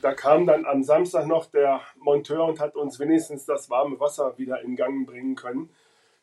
da 0.00 0.14
kam 0.14 0.46
dann 0.46 0.64
am 0.64 0.84
Samstag 0.84 1.26
noch 1.26 1.46
der 1.46 1.80
Monteur 1.98 2.44
und 2.44 2.60
hat 2.60 2.76
uns 2.76 3.00
wenigstens 3.00 3.44
das 3.44 3.68
warme 3.70 3.98
Wasser 3.98 4.38
wieder 4.38 4.62
in 4.62 4.76
Gang 4.76 5.04
bringen 5.04 5.34
können. 5.34 5.68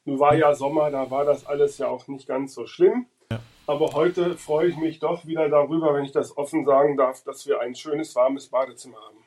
Nun 0.05 0.19
war 0.19 0.33
ja 0.33 0.55
Sommer, 0.55 0.89
da 0.89 1.11
war 1.11 1.25
das 1.25 1.45
alles 1.45 1.77
ja 1.77 1.87
auch 1.87 2.07
nicht 2.07 2.27
ganz 2.27 2.53
so 2.53 2.65
schlimm. 2.65 3.07
Ja. 3.29 3.39
Aber 3.67 3.91
heute 3.93 4.37
freue 4.37 4.69
ich 4.69 4.77
mich 4.77 4.99
doch 4.99 5.25
wieder 5.25 5.49
darüber, 5.49 5.93
wenn 5.93 6.05
ich 6.05 6.13
das 6.13 6.37
offen 6.37 6.65
sagen 6.65 6.95
darf, 6.95 7.23
dass 7.23 7.45
wir 7.45 7.59
ein 7.59 7.75
schönes, 7.75 8.15
warmes 8.15 8.47
Badezimmer 8.47 8.97
haben. 8.97 9.17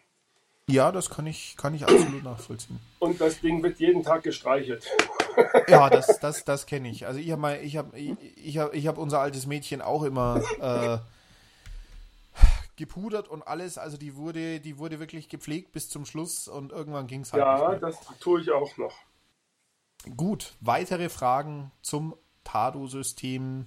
Ja, 0.71 0.91
das 0.91 1.11
kann 1.11 1.27
ich, 1.27 1.55
kann 1.59 1.75
ich 1.75 1.85
absolut 1.85 2.25
nachvollziehen. 2.25 2.81
Und 2.99 3.21
das 3.21 3.41
Ding 3.43 3.63
wird 3.63 3.79
jeden 3.79 4.03
Tag 4.03 4.23
gestreichelt. 4.23 4.91
Ja, 5.69 5.91
das, 5.91 6.19
das, 6.21 6.45
das 6.45 6.67
kenne 6.67 6.89
ich. 6.89 7.07
Also 7.07 7.21
ich 7.21 7.31
habe 7.31 7.57
ich 7.59 7.77
hab, 7.77 7.95
ich, 7.95 8.17
ich 8.37 8.59
hab, 8.59 8.75
ich 8.75 8.87
hab 8.87 8.99
unser 8.99 9.21
altes 9.21 9.47
Mädchen 9.47 9.83
auch 9.83 10.03
immer 10.03 10.43
äh, 10.61 10.99
gepudert 12.77 13.29
und 13.29 13.47
alles. 13.47 13.79
Also 13.79 13.97
die 13.97 14.17
wurde, 14.17 14.61
die 14.61 14.79
wurde 14.79 15.01
wirklich 15.01 15.29
gepflegt 15.29 15.73
bis 15.73 15.89
zum 15.89 16.07
Schluss 16.07 16.49
und 16.49 16.73
irgendwann 16.73 17.07
ging 17.07 17.21
es 17.23 17.33
halt. 17.33 17.43
Ja, 17.43 17.77
das 17.77 17.99
tue 18.21 18.41
ich 18.41 18.51
auch 18.51 18.77
noch. 18.77 18.95
Gut, 20.17 20.53
weitere 20.61 21.09
Fragen 21.09 21.71
zum 21.81 22.15
Tado-System. 22.45 23.67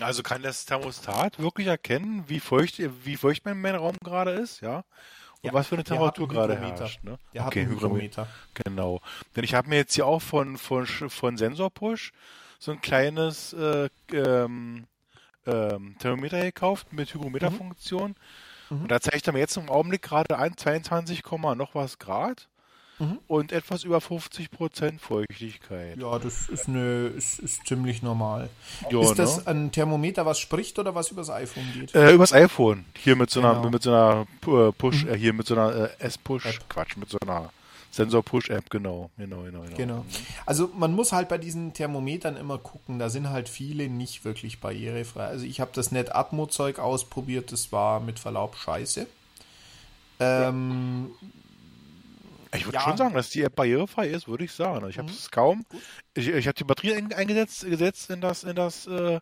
Also 0.00 0.22
kann 0.22 0.42
das 0.42 0.64
Thermostat 0.64 1.38
wirklich 1.38 1.66
erkennen, 1.66 2.24
wie 2.28 2.40
feucht, 2.40 2.78
wie 3.04 3.16
feucht 3.16 3.44
mein, 3.44 3.60
mein 3.60 3.74
Raum 3.74 3.96
gerade 4.02 4.30
ist, 4.30 4.60
ja? 4.62 4.84
Und 5.42 5.48
ja, 5.48 5.54
was 5.54 5.66
für 5.66 5.74
eine 5.74 5.84
Temperatur 5.84 6.28
gerade 6.28 6.56
herrscht. 6.56 7.02
Ne? 7.02 7.18
Der 7.34 7.46
okay, 7.46 7.66
Hygrometer. 7.66 8.28
Genau. 8.54 9.00
Denn 9.34 9.42
ich 9.42 9.54
habe 9.54 9.68
mir 9.68 9.76
jetzt 9.76 9.94
hier 9.94 10.06
auch 10.06 10.22
von, 10.22 10.56
von, 10.56 10.86
von 10.86 11.36
Sensorpush 11.36 12.12
so 12.60 12.70
ein 12.70 12.80
kleines 12.80 13.52
äh, 13.52 13.88
ähm, 14.12 14.86
ähm, 15.46 15.96
Thermometer 15.98 16.42
gekauft 16.42 16.92
mit 16.92 17.12
Hygrometerfunktion. 17.12 18.14
Mhm. 18.70 18.82
Und 18.82 18.88
da 18.88 19.00
zeigt 19.00 19.26
er 19.26 19.32
mir 19.32 19.40
jetzt 19.40 19.56
im 19.56 19.68
Augenblick 19.68 20.02
gerade 20.02 20.38
an 20.38 20.56
22, 20.56 21.24
noch 21.56 21.74
was 21.74 21.98
Grad 21.98 22.48
mhm. 22.98 23.18
und 23.28 23.52
etwas 23.52 23.84
über 23.84 24.00
50 24.00 24.50
Prozent 24.50 25.00
Feuchtigkeit. 25.00 25.98
Ja, 25.98 26.18
das 26.18 26.48
ist, 26.48 26.68
eine, 26.68 27.06
ist, 27.08 27.38
ist 27.38 27.66
ziemlich 27.66 28.02
normal. 28.02 28.48
Ja, 28.90 29.02
ist 29.02 29.18
das 29.18 29.38
ne? 29.38 29.46
ein 29.48 29.72
Thermometer, 29.72 30.26
was 30.26 30.38
spricht 30.38 30.78
oder 30.78 30.94
was 30.94 31.10
übers 31.10 31.30
iPhone 31.30 31.64
geht? 31.74 31.94
Äh, 31.94 32.12
übers 32.12 32.32
iPhone. 32.32 32.84
Hier 32.98 33.16
mit 33.16 33.30
so 33.30 33.40
einer, 33.40 33.54
genau. 33.54 33.70
mit 33.70 33.82
so 33.82 33.90
einer 33.90 34.26
äh, 34.46 34.72
Push, 34.72 35.04
mhm. 35.04 35.10
äh, 35.10 35.18
hier 35.18 35.32
mit 35.32 35.46
so 35.46 35.54
einer 35.54 35.74
äh, 35.74 35.88
S-Push, 35.98 36.60
Quatsch, 36.68 36.96
mit 36.96 37.10
so 37.10 37.18
einer 37.20 37.50
Sensor-Push-App, 37.92 38.70
genau. 38.70 39.10
Genau, 39.18 39.42
genau, 39.42 39.60
genau. 39.62 39.76
Genau. 39.76 40.04
Also 40.46 40.70
man 40.74 40.94
muss 40.94 41.12
halt 41.12 41.28
bei 41.28 41.38
diesen 41.38 41.74
Thermometern 41.74 42.36
immer 42.36 42.58
gucken, 42.58 42.98
da 42.98 43.10
sind 43.10 43.28
halt 43.28 43.48
viele 43.48 43.88
nicht 43.88 44.24
wirklich 44.24 44.60
barrierefrei. 44.60 45.26
Also 45.26 45.44
ich 45.44 45.60
habe 45.60 45.70
das 45.74 45.92
NetAtmo-Zeug 45.92 46.78
ausprobiert, 46.78 47.52
das 47.52 47.70
war 47.70 48.00
mit 48.00 48.18
Verlaub 48.18 48.56
scheiße. 48.56 49.06
Ähm, 50.20 51.10
ja. 51.20 51.28
Ich 52.54 52.66
würde 52.66 52.78
ja. 52.78 52.84
schon 52.84 52.96
sagen, 52.96 53.14
dass 53.14 53.30
die 53.30 53.42
App 53.42 53.54
barrierefrei 53.54 54.08
ist, 54.08 54.28
würde 54.28 54.44
ich 54.44 54.52
sagen. 54.52 54.88
Ich 54.88 54.98
habe 54.98 55.10
es 55.10 55.26
mhm. 55.26 55.30
kaum. 55.30 55.64
Gut. 55.68 55.82
Ich, 56.14 56.28
ich 56.28 56.46
habe 56.46 56.54
die 56.54 56.64
Batterie 56.64 56.94
eingesetzt 57.14 57.64
gesetzt 57.64 58.10
in 58.10 58.20
das, 58.20 58.44
in 58.44 58.54
das 58.56 58.86
äh, 58.86 59.20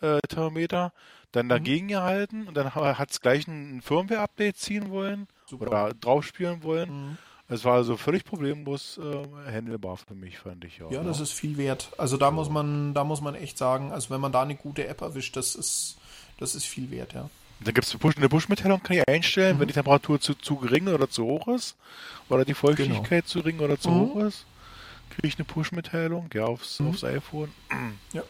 äh, 0.00 0.20
Thermometer, 0.28 0.92
dann 1.32 1.46
mhm. 1.46 1.50
dagegen 1.50 1.86
mhm. 1.86 1.90
gehalten 1.90 2.48
und 2.48 2.56
dann 2.56 2.74
hat 2.74 3.10
es 3.10 3.20
gleich 3.20 3.46
ein 3.46 3.80
Firmware-Update 3.82 4.56
ziehen 4.56 4.90
wollen 4.90 5.28
Super. 5.46 5.66
oder 5.66 5.94
draufspielen 5.94 6.62
wollen. 6.62 6.90
Mhm. 6.90 7.18
Es 7.46 7.64
war 7.64 7.74
also 7.74 7.96
völlig 7.96 8.24
problemlos 8.24 8.98
äh, 8.98 9.52
handelbar 9.52 9.98
für 9.98 10.14
mich, 10.14 10.38
fand 10.38 10.64
ich 10.64 10.82
auch. 10.82 10.90
Ja, 10.90 11.02
das 11.02 11.20
ist 11.20 11.32
viel 11.32 11.58
wert. 11.58 11.90
Also 11.98 12.16
da 12.16 12.30
muss 12.30 12.48
man, 12.48 12.94
da 12.94 13.04
muss 13.04 13.20
man 13.20 13.34
echt 13.34 13.58
sagen, 13.58 13.92
also 13.92 14.10
wenn 14.10 14.20
man 14.20 14.32
da 14.32 14.42
eine 14.42 14.56
gute 14.56 14.86
App 14.86 15.02
erwischt, 15.02 15.36
das 15.36 15.54
ist, 15.54 15.98
das 16.38 16.54
ist 16.54 16.64
viel 16.64 16.90
wert, 16.90 17.12
ja. 17.12 17.28
Da 17.60 17.72
gibt 17.72 17.86
es 17.86 18.16
eine 18.16 18.28
Push-Mitteilung, 18.28 18.82
kann 18.82 18.96
ich 18.96 19.08
einstellen, 19.08 19.56
mhm. 19.56 19.60
wenn 19.60 19.68
die 19.68 19.74
Temperatur 19.74 20.20
zu, 20.20 20.34
zu 20.34 20.56
gering 20.56 20.88
oder 20.88 21.08
zu 21.08 21.24
hoch 21.24 21.48
ist. 21.48 21.76
Oder 22.28 22.44
die 22.44 22.54
Feuchtigkeit 22.54 23.08
genau. 23.08 23.26
zu 23.26 23.42
gering 23.42 23.60
oder 23.60 23.78
zu 23.78 23.90
mhm. 23.90 24.00
hoch 24.00 24.16
ist. 24.24 24.44
Kriege 25.10 25.28
ich 25.28 25.36
eine 25.36 25.44
Push-Mitteilung, 25.44 26.28
ja, 26.34 26.44
aufs, 26.44 26.80
mhm. 26.80 26.88
aufs 26.88 27.04
iPhone. 27.04 27.52
Ja. 28.12 28.22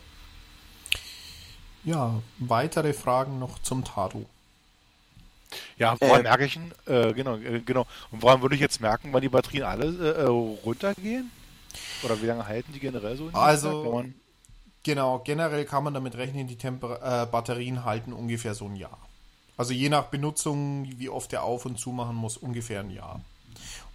Ja, 1.84 2.22
weitere 2.38 2.94
Fragen 2.94 3.38
noch 3.38 3.58
zum 3.58 3.84
Tado. 3.84 4.24
Ja, 5.76 5.96
woran 6.00 6.20
äh, 6.20 6.22
merke 6.22 6.44
ich 6.46 6.58
äh, 6.86 7.12
genau, 7.12 7.36
äh, 7.36 7.60
genau. 7.60 7.86
Und 8.10 8.22
woran 8.22 8.42
würde 8.42 8.54
ich 8.54 8.60
jetzt 8.60 8.80
merken, 8.80 9.10
wann 9.12 9.20
die 9.20 9.28
Batterien 9.28 9.64
alle 9.64 9.86
äh, 9.86 10.22
äh 10.22 10.26
runtergehen? 10.26 11.30
Oder 12.02 12.20
wie 12.22 12.26
lange 12.26 12.46
halten 12.46 12.72
die 12.72 12.80
generell 12.80 13.16
so? 13.16 13.28
also, 13.32 14.04
genau, 14.82 15.18
generell 15.20 15.64
kann 15.64 15.84
man 15.84 15.94
damit 15.94 16.16
rechnen, 16.16 16.46
die 16.46 16.56
Temper 16.56 17.22
äh, 17.22 17.26
Batterien 17.26 17.84
halten 17.84 18.12
ungefähr 18.12 18.54
so 18.54 18.66
ein 18.66 18.76
Jahr. 18.76 18.98
Also 19.56 19.72
je 19.72 19.88
nach 19.88 20.06
Benutzung, 20.06 20.88
wie 20.98 21.08
oft 21.08 21.32
der 21.32 21.44
auf 21.44 21.64
und 21.66 21.78
zu 21.78 21.90
machen 21.90 22.16
muss, 22.16 22.36
ungefähr 22.36 22.80
ein 22.80 22.90
Jahr. 22.90 23.20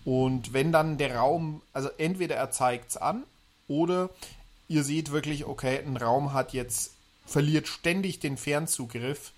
Und 0.06 0.54
wenn 0.54 0.72
dann 0.72 0.98
der 0.98 1.18
Raum, 1.18 1.62
also 1.74 1.90
entweder 1.98 2.36
er 2.36 2.52
zeigt 2.52 2.92
es 2.92 2.98
an 2.98 3.24
oder 3.68 4.10
ihr 4.68 4.84
seht 4.84 5.12
wirklich, 5.12 5.46
okay, 5.46 5.80
ein 5.80 5.98
Raum 5.98 6.34
hat 6.34 6.54
jetzt, 6.54 6.94
verliert 7.26 7.68
ständig 7.68 8.20
den 8.20 8.38
Fernzugriff, 8.38 9.34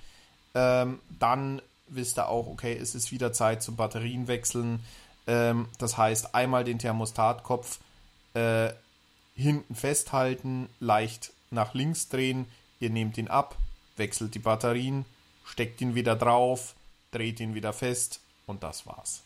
ähm, 0.53 0.99
dann 1.19 1.61
wisst 1.87 2.17
ihr 2.19 2.29
auch, 2.29 2.47
okay, 2.47 2.77
es 2.77 2.95
ist 2.95 3.11
wieder 3.11 3.33
Zeit 3.33 3.63
zum 3.63 3.75
Batterien 3.75 4.27
wechseln. 4.27 4.81
Ähm, 5.27 5.67
das 5.77 5.97
heißt, 5.97 6.35
einmal 6.35 6.63
den 6.63 6.79
Thermostatkopf 6.79 7.79
äh, 8.33 8.69
hinten 9.35 9.75
festhalten, 9.75 10.69
leicht 10.79 11.33
nach 11.49 11.73
links 11.73 12.07
drehen, 12.07 12.45
ihr 12.79 12.89
nehmt 12.89 13.17
ihn 13.17 13.27
ab, 13.27 13.57
wechselt 13.97 14.35
die 14.35 14.39
Batterien, 14.39 15.05
steckt 15.51 15.81
ihn 15.81 15.95
wieder 15.95 16.15
drauf, 16.15 16.75
dreht 17.11 17.39
ihn 17.39 17.53
wieder 17.53 17.73
fest 17.73 18.21
und 18.47 18.63
das 18.63 18.87
war's. 18.87 19.21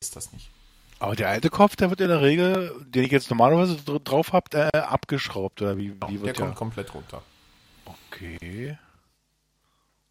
Ist 0.00 0.16
das 0.16 0.32
nicht? 0.32 0.50
Aber 0.98 1.14
der 1.16 1.28
alte 1.28 1.50
Kopf, 1.50 1.76
der 1.76 1.90
wird 1.90 2.00
in 2.00 2.08
der 2.08 2.22
Regel, 2.22 2.74
den 2.86 3.04
ich 3.04 3.10
jetzt 3.10 3.28
normalerweise 3.28 3.76
drauf 3.76 4.32
habe, 4.32 4.56
äh, 4.56 4.78
abgeschraubt 4.78 5.60
oder 5.60 5.76
wie, 5.76 5.92
wie 5.92 6.20
wird 6.20 6.26
der? 6.26 6.32
Der 6.32 6.34
kommt 6.34 6.54
komplett 6.54 6.94
runter. 6.94 7.22
Okay. 7.84 8.78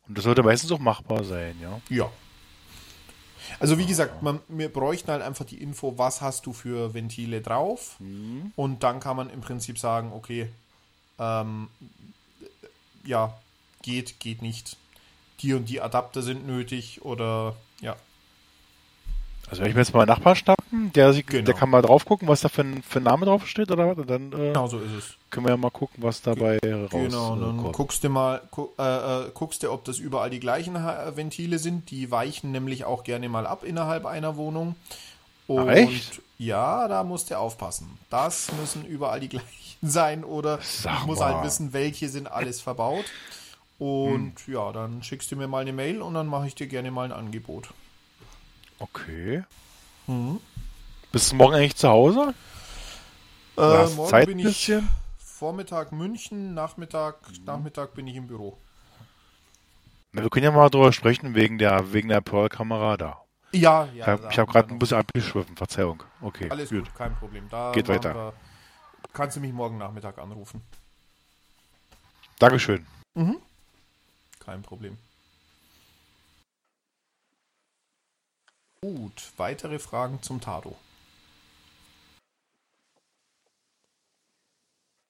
Und 0.08 0.18
das 0.18 0.26
sollte 0.26 0.44
meistens 0.44 0.72
auch 0.72 0.80
machbar 0.80 1.24
sein, 1.24 1.56
ja? 1.62 1.80
Ja. 1.90 2.12
Also 3.60 3.78
wie 3.78 3.86
gesagt, 3.86 4.22
man, 4.22 4.40
wir 4.48 4.70
bräuchten 4.70 5.12
halt 5.12 5.22
einfach 5.22 5.46
die 5.46 5.62
Info, 5.62 5.98
was 5.98 6.22
hast 6.22 6.46
du 6.46 6.54
für 6.54 6.94
Ventile 6.94 7.42
drauf 7.42 7.96
mhm. 8.00 8.52
und 8.56 8.84
dann 8.84 9.00
kann 9.00 9.18
man 9.18 9.30
im 9.30 9.42
Prinzip 9.42 9.80
sagen, 9.80 10.12
okay, 10.14 10.50
ähm, 11.20 11.70
ja, 13.04 13.34
geht, 13.82 14.20
geht 14.20 14.42
nicht. 14.42 14.78
Die 15.42 15.54
und 15.54 15.66
die 15.66 15.82
Adapter 15.82 16.22
sind 16.22 16.46
nötig 16.46 17.04
oder 17.04 17.56
ja. 17.82 17.96
Also 19.50 19.64
wenn 19.64 19.70
ich 19.70 19.76
mir 19.76 19.82
jetzt 19.82 19.94
mal 19.94 20.02
einen 20.02 20.10
Nachbarn 20.10 20.36
schnappen, 20.36 20.94
der, 20.94 21.12
genau. 21.24 21.44
der 21.44 21.54
kann 21.54 21.70
mal 21.70 21.82
drauf 21.82 22.06
gucken, 22.06 22.28
was 22.28 22.40
da 22.40 22.48
für 22.48 22.62
ein, 22.62 22.84
für 22.84 23.00
ein 23.00 23.04
Name 23.04 23.26
drauf 23.26 23.48
steht 23.48 23.70
oder 23.70 23.90
was? 23.90 23.98
Und 23.98 24.10
dann 24.10 24.32
äh, 24.32 24.36
genau 24.54 24.68
so 24.68 24.80
ist 24.80 24.92
es. 24.94 25.06
Können 25.30 25.46
wir 25.46 25.52
ja 25.52 25.58
mal 25.58 25.72
gucken, 25.72 26.04
was 26.04 26.22
dabei 26.22 26.58
Ge 26.60 26.74
raus 26.74 26.90
Genau, 26.92 27.36
dann 27.36 27.58
kommt. 27.58 27.74
guckst 27.74 28.04
du 28.04 28.10
mal, 28.10 28.42
gu 28.52 28.70
äh, 28.80 28.84
äh, 29.26 29.32
guckst 29.34 29.64
du, 29.64 29.72
ob 29.72 29.84
das 29.84 29.98
überall 29.98 30.30
die 30.30 30.40
gleichen 30.40 30.76
Ventile 30.76 31.60
sind. 31.60 31.90
Die 31.92 32.12
weichen 32.12 32.52
nämlich 32.52 32.86
auch 32.86 33.04
gerne 33.04 33.28
mal 33.28 33.46
ab 33.46 33.64
innerhalb 33.66 34.06
einer 34.06 34.38
Wohnung. 34.38 34.76
Und 35.48 35.68
Ach, 35.70 35.74
echt? 35.74 36.22
ja, 36.38 36.88
da 36.88 37.04
musst 37.04 37.30
du 37.30 37.38
aufpassen. 37.38 37.98
Das 38.10 38.52
müssen 38.54 38.86
überall 38.86 39.20
die 39.20 39.28
gleichen 39.30 39.48
sein 39.82 40.24
oder 40.24 40.60
Sag 40.62 41.00
ich 41.02 41.06
muss 41.08 41.20
mal. 41.20 41.34
halt 41.34 41.46
wissen, 41.46 41.74
welche 41.74 42.08
sind 42.08 42.32
alles 42.32 42.62
verbaut. 42.62 43.06
Und 43.82 44.40
hm. 44.42 44.54
ja, 44.54 44.72
dann 44.72 45.02
schickst 45.02 45.32
du 45.32 45.36
mir 45.36 45.48
mal 45.48 45.62
eine 45.64 45.74
Mail 45.74 46.04
und 46.04 46.14
dann 46.14 46.28
mache 46.28 46.46
ich 46.46 46.54
dir 46.54 46.68
gerne 46.68 46.92
mal 46.92 47.06
ein 47.06 47.12
Angebot. 47.12 47.74
Okay. 48.78 49.44
Mhm. 50.06 50.40
Bist 51.12 51.32
du 51.32 51.36
morgen 51.36 51.56
eigentlich 51.56 51.76
zu 51.76 51.90
Hause? 51.90 52.36
Äh, 53.58 53.88
morgen 53.88 54.08
Zeit 54.08 54.28
bin 54.28 54.38
ich? 54.38 54.72
Vormittag 55.18 55.92
München, 55.94 56.54
Nachmittag, 56.54 57.28
mhm. 57.28 57.44
Nachmittag 57.46 57.96
bin 57.96 58.06
ich 58.06 58.18
im 58.18 58.28
Büro. 58.28 58.56
Na, 60.12 60.22
wir 60.22 60.30
können 60.30 60.44
ja 60.44 60.52
mal 60.52 60.70
drüber 60.70 60.94
sprechen 60.94 61.34
wegen 61.34 61.58
der 61.58 61.92
wegen 61.92 62.10
der 62.10 62.22
Pearl-Kamera 62.22 62.98
da. 62.98 63.18
Ja, 63.52 63.86
ja. 63.96 64.02
Ich 64.04 64.08
habe 64.08 64.30
hab 64.30 64.48
gerade 64.48 64.70
ein 64.70 64.78
bisschen 64.78 65.00
abgeschwiffen, 65.00 65.58
Verzeihung. 65.58 66.04
Okay. 66.22 66.52
Alles 66.52 66.70
gut, 66.70 66.86
gut 66.86 66.96
kein 66.96 67.16
Problem. 67.16 67.50
Da 67.50 67.72
Geht 67.72 67.88
weiter. 67.88 68.14
Wir, 68.14 68.34
kannst 69.12 69.38
du 69.38 69.40
mich 69.40 69.52
morgen 69.52 69.80
Nachmittag 69.80 70.20
anrufen. 70.20 70.62
Dankeschön. 72.38 72.86
Mhm. 73.16 73.38
Kein 74.44 74.62
Problem. 74.64 74.98
Gut, 78.82 79.32
weitere 79.38 79.78
Fragen 79.78 80.22
zum 80.24 80.42
Tado. 80.42 80.76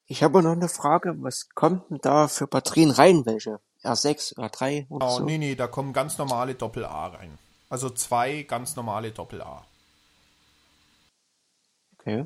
Ich 0.08 0.24
habe 0.24 0.44
noch 0.44 0.52
eine 0.52 0.68
Frage, 0.68 1.16
was 1.24 1.48
kommt 1.56 1.90
denn 1.90 2.00
da 2.02 2.28
für 2.28 2.46
Batterien 2.46 2.92
rein? 2.92 3.26
Welche? 3.26 3.62
R6, 3.84 4.36
R3 4.38 4.88
oder 4.90 5.08
oh, 5.08 5.18
so? 5.20 5.24
Nee, 5.24 5.38
nee, 5.38 5.56
da 5.56 5.68
kommen 5.68 5.94
ganz 5.94 6.18
normale 6.18 6.54
Doppel-A 6.54 7.08
rein. 7.08 7.40
Also 7.70 7.90
zwei 7.90 8.44
ganz 8.44 8.76
normale 8.76 9.12
Doppel-A. 9.12 9.66
Okay. 11.98 12.26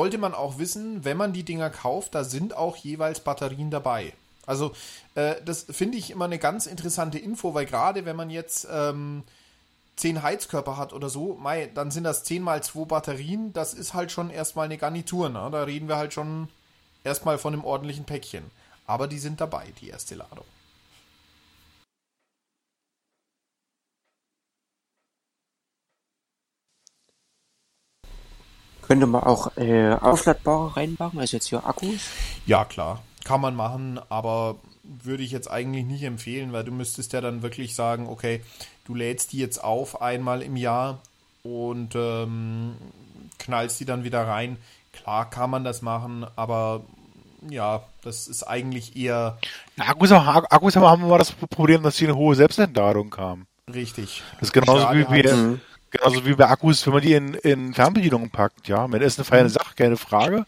Sollte 0.00 0.18
man 0.18 0.32
auch 0.32 0.58
wissen, 0.58 1.04
wenn 1.04 1.16
man 1.16 1.32
die 1.32 1.42
Dinger 1.42 1.70
kauft, 1.70 2.14
da 2.14 2.22
sind 2.22 2.56
auch 2.56 2.76
jeweils 2.76 3.18
Batterien 3.18 3.72
dabei. 3.72 4.12
Also 4.46 4.72
äh, 5.16 5.34
das 5.44 5.66
finde 5.68 5.98
ich 5.98 6.12
immer 6.12 6.26
eine 6.26 6.38
ganz 6.38 6.66
interessante 6.66 7.18
Info, 7.18 7.52
weil 7.52 7.66
gerade 7.66 8.04
wenn 8.04 8.14
man 8.14 8.30
jetzt 8.30 8.68
ähm, 8.70 9.24
zehn 9.96 10.22
Heizkörper 10.22 10.76
hat 10.76 10.92
oder 10.92 11.08
so, 11.08 11.34
mei, 11.34 11.68
dann 11.74 11.90
sind 11.90 12.04
das 12.04 12.22
10 12.22 12.42
mal 12.42 12.62
2 12.62 12.84
Batterien. 12.84 13.52
Das 13.52 13.74
ist 13.74 13.92
halt 13.92 14.12
schon 14.12 14.30
erstmal 14.30 14.66
eine 14.66 14.78
Garnitur. 14.78 15.30
Ne? 15.30 15.48
Da 15.50 15.64
reden 15.64 15.88
wir 15.88 15.96
halt 15.96 16.14
schon 16.14 16.48
erstmal 17.02 17.36
von 17.36 17.52
einem 17.52 17.64
ordentlichen 17.64 18.04
Päckchen. 18.04 18.44
Aber 18.86 19.08
die 19.08 19.18
sind 19.18 19.40
dabei, 19.40 19.66
die 19.80 19.88
erste 19.88 20.14
Ladung. 20.14 20.44
Könnte 28.88 29.06
man 29.06 29.22
auch 29.22 29.54
äh, 29.58 29.92
aufladbare 29.92 30.76
reinbauen, 30.76 31.18
also 31.18 31.36
jetzt 31.36 31.48
hier 31.48 31.64
Akkus? 31.66 32.08
Ja, 32.46 32.64
klar. 32.64 33.02
Kann 33.22 33.42
man 33.42 33.54
machen, 33.54 34.00
aber 34.08 34.56
würde 34.82 35.22
ich 35.22 35.30
jetzt 35.30 35.50
eigentlich 35.50 35.84
nicht 35.84 36.02
empfehlen, 36.02 36.54
weil 36.54 36.64
du 36.64 36.72
müsstest 36.72 37.12
ja 37.12 37.20
dann 37.20 37.42
wirklich 37.42 37.74
sagen, 37.74 38.08
okay, 38.08 38.42
du 38.86 38.94
lädst 38.94 39.32
die 39.32 39.38
jetzt 39.38 39.62
auf 39.62 40.00
einmal 40.00 40.40
im 40.40 40.56
Jahr 40.56 41.00
und 41.42 41.94
ähm, 41.94 42.76
knallst 43.38 43.78
die 43.78 43.84
dann 43.84 44.04
wieder 44.04 44.26
rein. 44.26 44.56
Klar 44.92 45.28
kann 45.28 45.50
man 45.50 45.64
das 45.64 45.82
machen, 45.82 46.26
aber 46.34 46.80
ja, 47.48 47.82
das 48.02 48.26
ist 48.26 48.42
eigentlich 48.44 48.96
eher. 48.96 49.38
Akkus, 49.78 50.12
Akkus 50.12 50.76
haben 50.76 51.08
wir 51.08 51.18
das 51.18 51.32
Problem, 51.32 51.82
dass 51.82 51.98
sie 51.98 52.06
eine 52.06 52.16
hohe 52.16 52.34
Selbstentladung 52.34 53.14
haben. 53.18 53.46
Richtig. 53.72 54.22
Das 54.40 54.48
ist 54.48 54.52
genauso 54.52 54.86
wie, 54.92 55.06
wie, 55.10 55.58
genauso 55.90 56.24
wie 56.24 56.34
bei 56.34 56.46
Akkus, 56.46 56.86
wenn 56.86 56.94
man 56.94 57.02
die 57.02 57.12
in, 57.14 57.34
in 57.34 57.74
Fernbedienungen 57.74 58.30
packt, 58.30 58.68
ja. 58.68 58.90
Wenn 58.90 59.02
ist 59.02 59.18
eine 59.18 59.24
feine 59.24 59.48
Sache, 59.48 59.74
keine 59.74 59.96
Frage. 59.96 60.46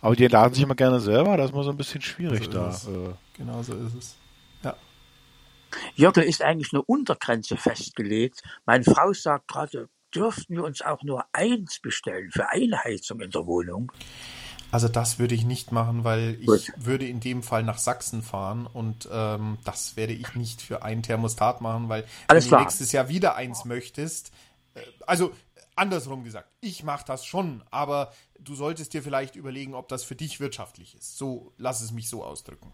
Aber 0.00 0.14
die 0.14 0.26
laden 0.28 0.54
sich 0.54 0.62
immer 0.62 0.74
gerne 0.74 1.00
selber, 1.00 1.36
das 1.36 1.46
ist 1.46 1.54
mal 1.54 1.64
so 1.64 1.70
ein 1.70 1.76
bisschen 1.76 2.02
schwierig 2.02 2.44
so 2.44 2.50
da. 2.50 2.70
Äh. 2.70 3.14
Genau 3.36 3.62
so 3.62 3.74
ist 3.74 3.94
es. 3.94 4.16
Ja. 4.62 6.10
Da 6.10 6.20
ist 6.20 6.42
eigentlich 6.42 6.72
eine 6.72 6.82
Untergrenze 6.82 7.56
festgelegt. 7.56 8.42
Meine 8.66 8.84
Frau 8.84 9.12
sagt 9.12 9.48
gerade, 9.48 9.88
dürften 10.14 10.54
wir 10.54 10.64
uns 10.64 10.82
auch 10.82 11.02
nur 11.02 11.24
eins 11.32 11.80
bestellen 11.80 12.30
für 12.30 12.48
eine 12.50 12.82
Heizung 12.84 13.20
in 13.20 13.30
der 13.30 13.46
Wohnung? 13.46 13.92
Also 14.72 14.88
das 14.88 15.18
würde 15.18 15.34
ich 15.34 15.44
nicht 15.44 15.72
machen, 15.72 16.04
weil 16.04 16.38
ich 16.40 16.46
Gut. 16.46 16.72
würde 16.76 17.06
in 17.06 17.20
dem 17.20 17.42
Fall 17.42 17.62
nach 17.62 17.78
Sachsen 17.78 18.22
fahren 18.22 18.66
und 18.66 19.08
ähm, 19.12 19.58
das 19.64 19.96
werde 19.96 20.12
ich 20.12 20.34
nicht 20.34 20.60
für 20.60 20.82
ein 20.82 21.02
Thermostat 21.02 21.60
machen, 21.60 21.88
weil 21.88 22.04
Alles 22.26 22.44
wenn 22.44 22.48
klar. 22.48 22.60
du 22.60 22.64
nächstes 22.64 22.92
Jahr 22.92 23.08
wieder 23.08 23.36
eins 23.36 23.64
möchtest, 23.64 24.28
äh, 24.28 24.32
also 25.06 25.32
andersrum 25.74 26.24
gesagt, 26.24 26.48
ich 26.60 26.82
mache 26.82 27.04
das 27.06 27.24
schon, 27.24 27.62
aber 27.70 28.12
du 28.40 28.54
solltest 28.54 28.94
dir 28.94 29.02
vielleicht 29.02 29.36
überlegen, 29.36 29.74
ob 29.74 29.88
das 29.88 30.04
für 30.04 30.16
dich 30.16 30.40
wirtschaftlich 30.40 30.96
ist. 30.96 31.18
So, 31.18 31.52
lass 31.58 31.80
es 31.80 31.92
mich 31.92 32.08
so 32.08 32.24
ausdrücken. 32.24 32.72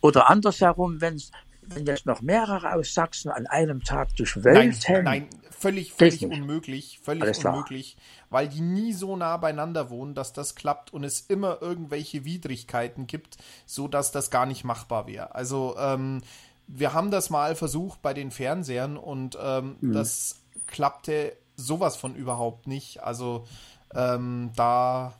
Oder 0.00 0.30
andersherum, 0.30 1.00
wenn 1.00 1.20
wenn 1.68 1.86
jetzt 1.86 2.06
noch 2.06 2.22
mehrere 2.22 2.74
aus 2.74 2.94
Sachsen 2.94 3.30
an 3.30 3.46
einem 3.46 3.82
Tag 3.82 4.14
durch 4.16 4.42
Welt 4.44 4.78
Nein, 4.88 5.04
nein, 5.04 5.28
völlig, 5.50 5.92
völlig 5.92 6.24
unmöglich, 6.24 7.00
völlig 7.02 7.44
unmöglich, 7.44 7.96
weil 8.30 8.48
die 8.48 8.60
nie 8.60 8.92
so 8.92 9.16
nah 9.16 9.36
beieinander 9.36 9.90
wohnen, 9.90 10.14
dass 10.14 10.32
das 10.32 10.54
klappt 10.54 10.92
und 10.92 11.04
es 11.04 11.20
immer 11.22 11.60
irgendwelche 11.60 12.24
Widrigkeiten 12.24 13.06
gibt, 13.06 13.38
so 13.66 13.88
dass 13.88 14.12
das 14.12 14.30
gar 14.30 14.46
nicht 14.46 14.64
machbar 14.64 15.06
wäre. 15.06 15.34
Also 15.34 15.76
ähm, 15.78 16.22
wir 16.66 16.92
haben 16.92 17.10
das 17.10 17.30
mal 17.30 17.54
versucht 17.54 18.02
bei 18.02 18.14
den 18.14 18.30
Fernsehern 18.30 18.96
und 18.96 19.36
ähm, 19.40 19.76
mhm. 19.80 19.92
das 19.92 20.42
klappte 20.66 21.36
sowas 21.56 21.96
von 21.96 22.14
überhaupt 22.14 22.66
nicht. 22.66 23.02
Also 23.02 23.46
ähm, 23.94 24.50
da 24.56 25.14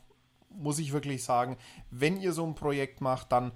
muss 0.50 0.78
ich 0.78 0.92
wirklich 0.92 1.24
sagen, 1.24 1.56
wenn 1.90 2.20
ihr 2.20 2.32
so 2.32 2.46
ein 2.46 2.54
Projekt 2.54 3.00
macht, 3.00 3.32
dann 3.32 3.52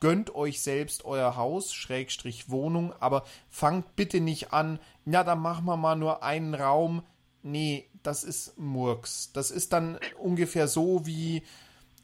gönnt 0.00 0.34
euch 0.34 0.62
selbst 0.62 1.04
euer 1.04 1.36
Haus, 1.36 1.72
Schrägstrich 1.72 2.50
Wohnung, 2.50 2.92
aber 3.00 3.24
fangt 3.48 3.96
bitte 3.96 4.20
nicht 4.20 4.52
an, 4.52 4.78
ja, 5.04 5.24
dann 5.24 5.40
machen 5.40 5.64
wir 5.64 5.76
mal 5.76 5.96
nur 5.96 6.22
einen 6.22 6.54
Raum. 6.54 7.02
Nee, 7.42 7.88
das 8.02 8.24
ist 8.24 8.58
Murks. 8.58 9.32
Das 9.32 9.50
ist 9.50 9.72
dann 9.72 9.98
ungefähr 10.18 10.68
so 10.68 11.06
wie, 11.06 11.42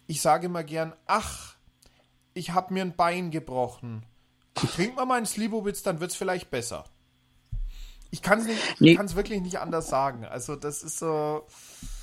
ich 0.06 0.20
sage 0.20 0.46
immer 0.46 0.64
gern, 0.64 0.94
ach, 1.06 1.56
ich 2.34 2.50
habe 2.50 2.74
mir 2.74 2.82
ein 2.82 2.96
Bein 2.96 3.30
gebrochen. 3.30 4.04
Trink 4.54 4.96
mal 4.96 5.06
meinen 5.06 5.26
Slivovitz, 5.26 5.82
dann 5.82 6.00
wird's 6.00 6.16
vielleicht 6.16 6.50
besser. 6.50 6.84
Ich 8.14 8.22
kann 8.22 8.38
es 8.38 8.46
nee. 8.78 8.96
wirklich 8.96 9.40
nicht 9.40 9.58
anders 9.58 9.88
sagen. 9.88 10.24
Also 10.24 10.54
das 10.54 10.84
ist 10.84 11.00
so. 11.00 11.44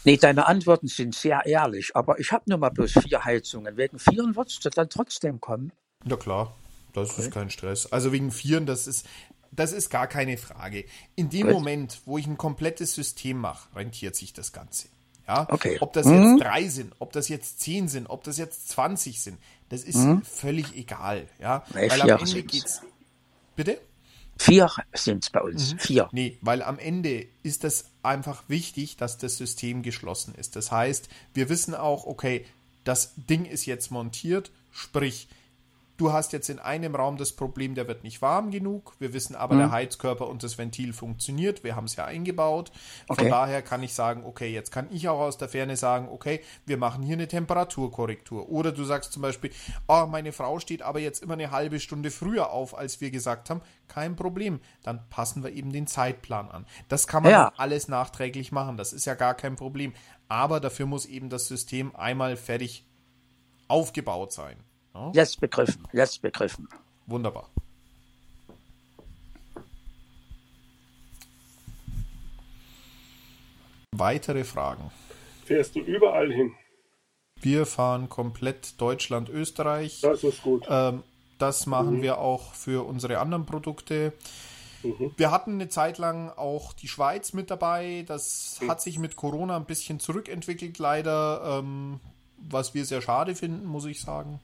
Nee, 0.04 0.18
deine 0.18 0.46
Antworten 0.46 0.88
sind 0.88 1.16
sehr 1.16 1.46
ehrlich, 1.46 1.96
aber 1.96 2.20
ich 2.20 2.34
habe 2.34 2.44
nur 2.48 2.58
mal 2.58 2.70
bloß 2.70 2.92
vier 3.04 3.24
Heizungen. 3.24 3.78
Wegen 3.78 3.98
vieren 3.98 4.36
wird 4.36 4.50
es 4.50 4.60
dann 4.60 4.90
trotzdem 4.90 5.40
kommen. 5.40 5.72
Ja 6.04 6.18
klar, 6.18 6.54
das 6.92 7.12
okay. 7.12 7.22
ist 7.22 7.32
kein 7.32 7.50
Stress. 7.50 7.86
Also 7.94 8.12
wegen 8.12 8.30
vieren, 8.32 8.66
das 8.66 8.88
ist, 8.88 9.06
das 9.52 9.72
ist 9.72 9.90
gar 9.90 10.08
keine 10.08 10.36
Frage. 10.36 10.84
In 11.16 11.30
dem 11.30 11.48
Gut. 11.48 11.54
Moment, 11.54 12.02
wo 12.04 12.18
ich 12.18 12.28
ein 12.28 12.38
komplettes 12.38 12.94
System 12.94 13.38
mache, 13.38 13.74
rentiert 13.74 14.18
sich 14.18 14.34
das 14.34 14.52
Ganze. 14.52 14.90
Ja? 15.26 15.48
Okay. 15.50 15.78
Ob 15.80 15.94
das 15.94 16.08
mhm. 16.08 16.34
jetzt 16.34 16.44
drei 16.44 16.68
sind, 16.68 16.94
ob 17.00 17.14
das 17.14 17.30
jetzt 17.30 17.62
zehn 17.62 17.88
sind, 17.88 18.08
ob 18.10 18.26
das 18.26 18.38
jetzt 18.38 18.68
20 18.68 19.22
sind, 19.22 19.38
das 19.70 19.84
ist 19.84 19.96
mhm. 19.96 20.24
völlig 20.24 20.76
egal. 20.76 21.30
Ja? 21.40 21.64
Weil, 21.70 21.90
Weil 21.90 22.02
am 22.02 22.10
Ende 22.10 22.28
sind's. 22.28 22.52
geht's. 22.52 22.82
Bitte? 23.56 23.80
Vier 24.42 24.72
sind 24.94 25.24
es 25.24 25.30
bei 25.30 25.40
uns. 25.40 25.74
Mhm. 25.74 25.80
Vier. 25.80 26.10
Nee, 26.12 26.38
weil 26.42 26.64
am 26.64 26.80
Ende 26.80 27.28
ist 27.44 27.64
es 27.64 27.86
einfach 28.02 28.44
wichtig, 28.48 28.98
dass 28.98 29.20
das 29.20 29.38
System 29.38 29.84
geschlossen 29.84 30.34
ist. 30.34 30.56
Das 30.56 30.72
heißt, 30.72 31.10
wir 31.36 31.48
wissen 31.50 31.76
auch, 31.76 32.08
okay, 32.08 32.46
das 32.84 33.14
Ding 33.16 33.46
ist 33.46 33.68
jetzt 33.68 33.92
montiert, 33.92 34.52
sprich, 34.72 35.28
Du 36.02 36.12
hast 36.12 36.34
jetzt 36.34 36.50
in 36.50 36.58
einem 36.58 36.96
Raum 36.96 37.18
das 37.18 37.32
Problem, 37.32 37.76
der 37.76 37.88
wird 37.88 38.04
nicht 38.04 38.24
warm 38.24 38.50
genug. 38.50 38.96
Wir 38.98 39.14
wissen 39.14 39.36
aber, 39.36 39.54
mhm. 39.54 39.60
der 39.60 39.72
Heizkörper 39.72 40.28
und 40.28 40.42
das 40.42 40.58
Ventil 40.58 40.94
funktioniert. 40.94 41.64
Wir 41.64 41.76
haben 41.76 41.86
es 41.86 41.96
ja 41.96 42.06
eingebaut. 42.06 42.72
Okay. 43.08 43.22
Von 43.22 43.30
daher 43.30 43.62
kann 43.62 43.84
ich 43.84 43.94
sagen, 43.94 44.24
okay, 44.26 44.52
jetzt 44.52 44.72
kann 44.72 44.88
ich 44.90 45.08
auch 45.10 45.20
aus 45.20 45.38
der 45.38 45.48
Ferne 45.48 45.78
sagen, 45.78 46.10
okay, 46.10 46.42
wir 46.66 46.78
machen 46.78 47.04
hier 47.04 47.14
eine 47.14 47.28
Temperaturkorrektur. 47.28 48.50
Oder 48.50 48.72
du 48.72 48.84
sagst 48.84 49.14
zum 49.14 49.22
Beispiel, 49.22 49.52
oh, 49.88 50.08
meine 50.08 50.32
Frau 50.32 50.58
steht 50.58 50.82
aber 50.82 51.00
jetzt 51.00 51.22
immer 51.22 51.34
eine 51.34 51.52
halbe 51.52 51.80
Stunde 51.80 52.10
früher 52.10 52.50
auf, 52.50 52.76
als 52.76 53.00
wir 53.00 53.12
gesagt 53.12 53.52
haben. 53.52 53.62
Kein 53.88 54.16
Problem. 54.16 54.60
Dann 54.82 55.08
passen 55.12 55.44
wir 55.44 55.52
eben 55.52 55.72
den 55.72 55.86
Zeitplan 55.86 56.50
an. 56.50 56.66
Das 56.88 57.06
kann 57.06 57.22
man 57.22 57.32
ja. 57.32 57.54
alles 57.58 57.90
nachträglich 57.90 58.52
machen. 58.52 58.76
Das 58.76 58.92
ist 58.92 59.06
ja 59.06 59.14
gar 59.14 59.36
kein 59.36 59.56
Problem. 59.56 59.94
Aber 60.30 60.60
dafür 60.60 60.88
muss 60.88 61.06
eben 61.06 61.30
das 61.30 61.48
System 61.48 61.96
einmal 61.96 62.38
fertig 62.38 62.88
aufgebaut 63.68 64.34
sein. 64.34 64.64
Ja? 64.94 65.12
Jetzt 65.14 65.40
begriffen, 65.40 65.88
jetzt 65.94 66.22
begriffen. 66.22 66.68
Wunderbar. 67.08 67.50
Weitere 73.92 74.44
Fragen? 74.44 74.92
Fährst 75.46 75.76
du 75.76 75.80
überall 75.80 76.32
hin? 76.32 76.54
Wir 77.40 77.66
fahren 77.66 78.10
komplett 78.10 78.80
Deutschland, 78.80 79.30
Österreich. 79.30 80.02
Das 80.02 80.24
ist 80.24 80.44
gut. 80.44 80.66
Ähm, 80.70 81.04
das 81.38 81.66
machen 81.66 81.98
mhm. 81.98 82.02
wir 82.02 82.20
auch 82.20 82.54
für 82.54 82.88
unsere 82.88 83.20
anderen 83.20 83.46
Produkte. 83.46 84.14
Mhm. 84.84 85.12
Wir 85.18 85.32
hatten 85.32 85.54
eine 85.54 85.70
Zeit 85.70 85.98
lang 85.98 86.30
auch 86.30 86.74
die 86.74 86.88
Schweiz 86.88 87.34
mit 87.34 87.50
dabei. 87.50 88.06
Das 88.08 88.60
mhm. 88.62 88.70
hat 88.70 88.82
sich 88.82 89.00
mit 89.00 89.16
Corona 89.16 89.58
ein 89.58 89.66
bisschen 89.66 90.00
zurückentwickelt, 90.00 90.78
leider. 90.78 91.60
Ähm, 91.60 92.00
was 92.38 92.74
wir 92.74 92.86
sehr 92.86 93.02
schade 93.02 93.36
finden, 93.36 93.66
muss 93.66 93.86
ich 93.86 94.02
sagen. 94.02 94.40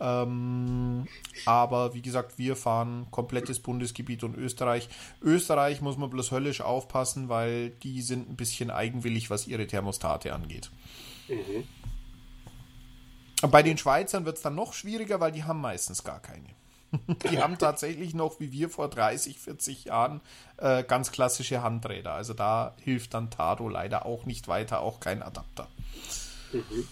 Ähm, 0.00 1.06
aber 1.44 1.94
wie 1.94 2.02
gesagt, 2.02 2.38
wir 2.38 2.56
fahren 2.56 3.06
komplettes 3.10 3.60
Bundesgebiet 3.60 4.24
und 4.24 4.36
Österreich. 4.36 4.88
Österreich 5.22 5.82
muss 5.82 5.98
man 5.98 6.10
bloß 6.10 6.30
höllisch 6.30 6.62
aufpassen, 6.62 7.28
weil 7.28 7.70
die 7.70 8.00
sind 8.00 8.30
ein 8.30 8.36
bisschen 8.36 8.70
eigenwillig, 8.70 9.28
was 9.30 9.46
ihre 9.46 9.66
Thermostate 9.66 10.32
angeht. 10.32 10.70
Mhm. 11.28 11.64
Bei 13.50 13.62
den 13.62 13.78
Schweizern 13.78 14.24
wird 14.24 14.36
es 14.36 14.42
dann 14.42 14.54
noch 14.54 14.72
schwieriger, 14.72 15.20
weil 15.20 15.32
die 15.32 15.44
haben 15.44 15.60
meistens 15.60 16.02
gar 16.04 16.20
keine. 16.20 16.48
die 17.30 17.38
haben 17.38 17.56
tatsächlich 17.56 18.14
noch, 18.14 18.40
wie 18.40 18.52
wir 18.52 18.68
vor 18.68 18.88
30, 18.88 19.38
40 19.38 19.84
Jahren, 19.84 20.20
äh, 20.56 20.82
ganz 20.82 21.12
klassische 21.12 21.62
Handräder. 21.62 22.12
Also 22.12 22.34
da 22.34 22.74
hilft 22.82 23.14
dann 23.14 23.30
Tado 23.30 23.68
leider 23.68 24.06
auch 24.06 24.24
nicht 24.24 24.48
weiter, 24.48 24.80
auch 24.80 24.98
kein 24.98 25.22
Adapter. 25.22 25.68
Mhm. 26.52 26.88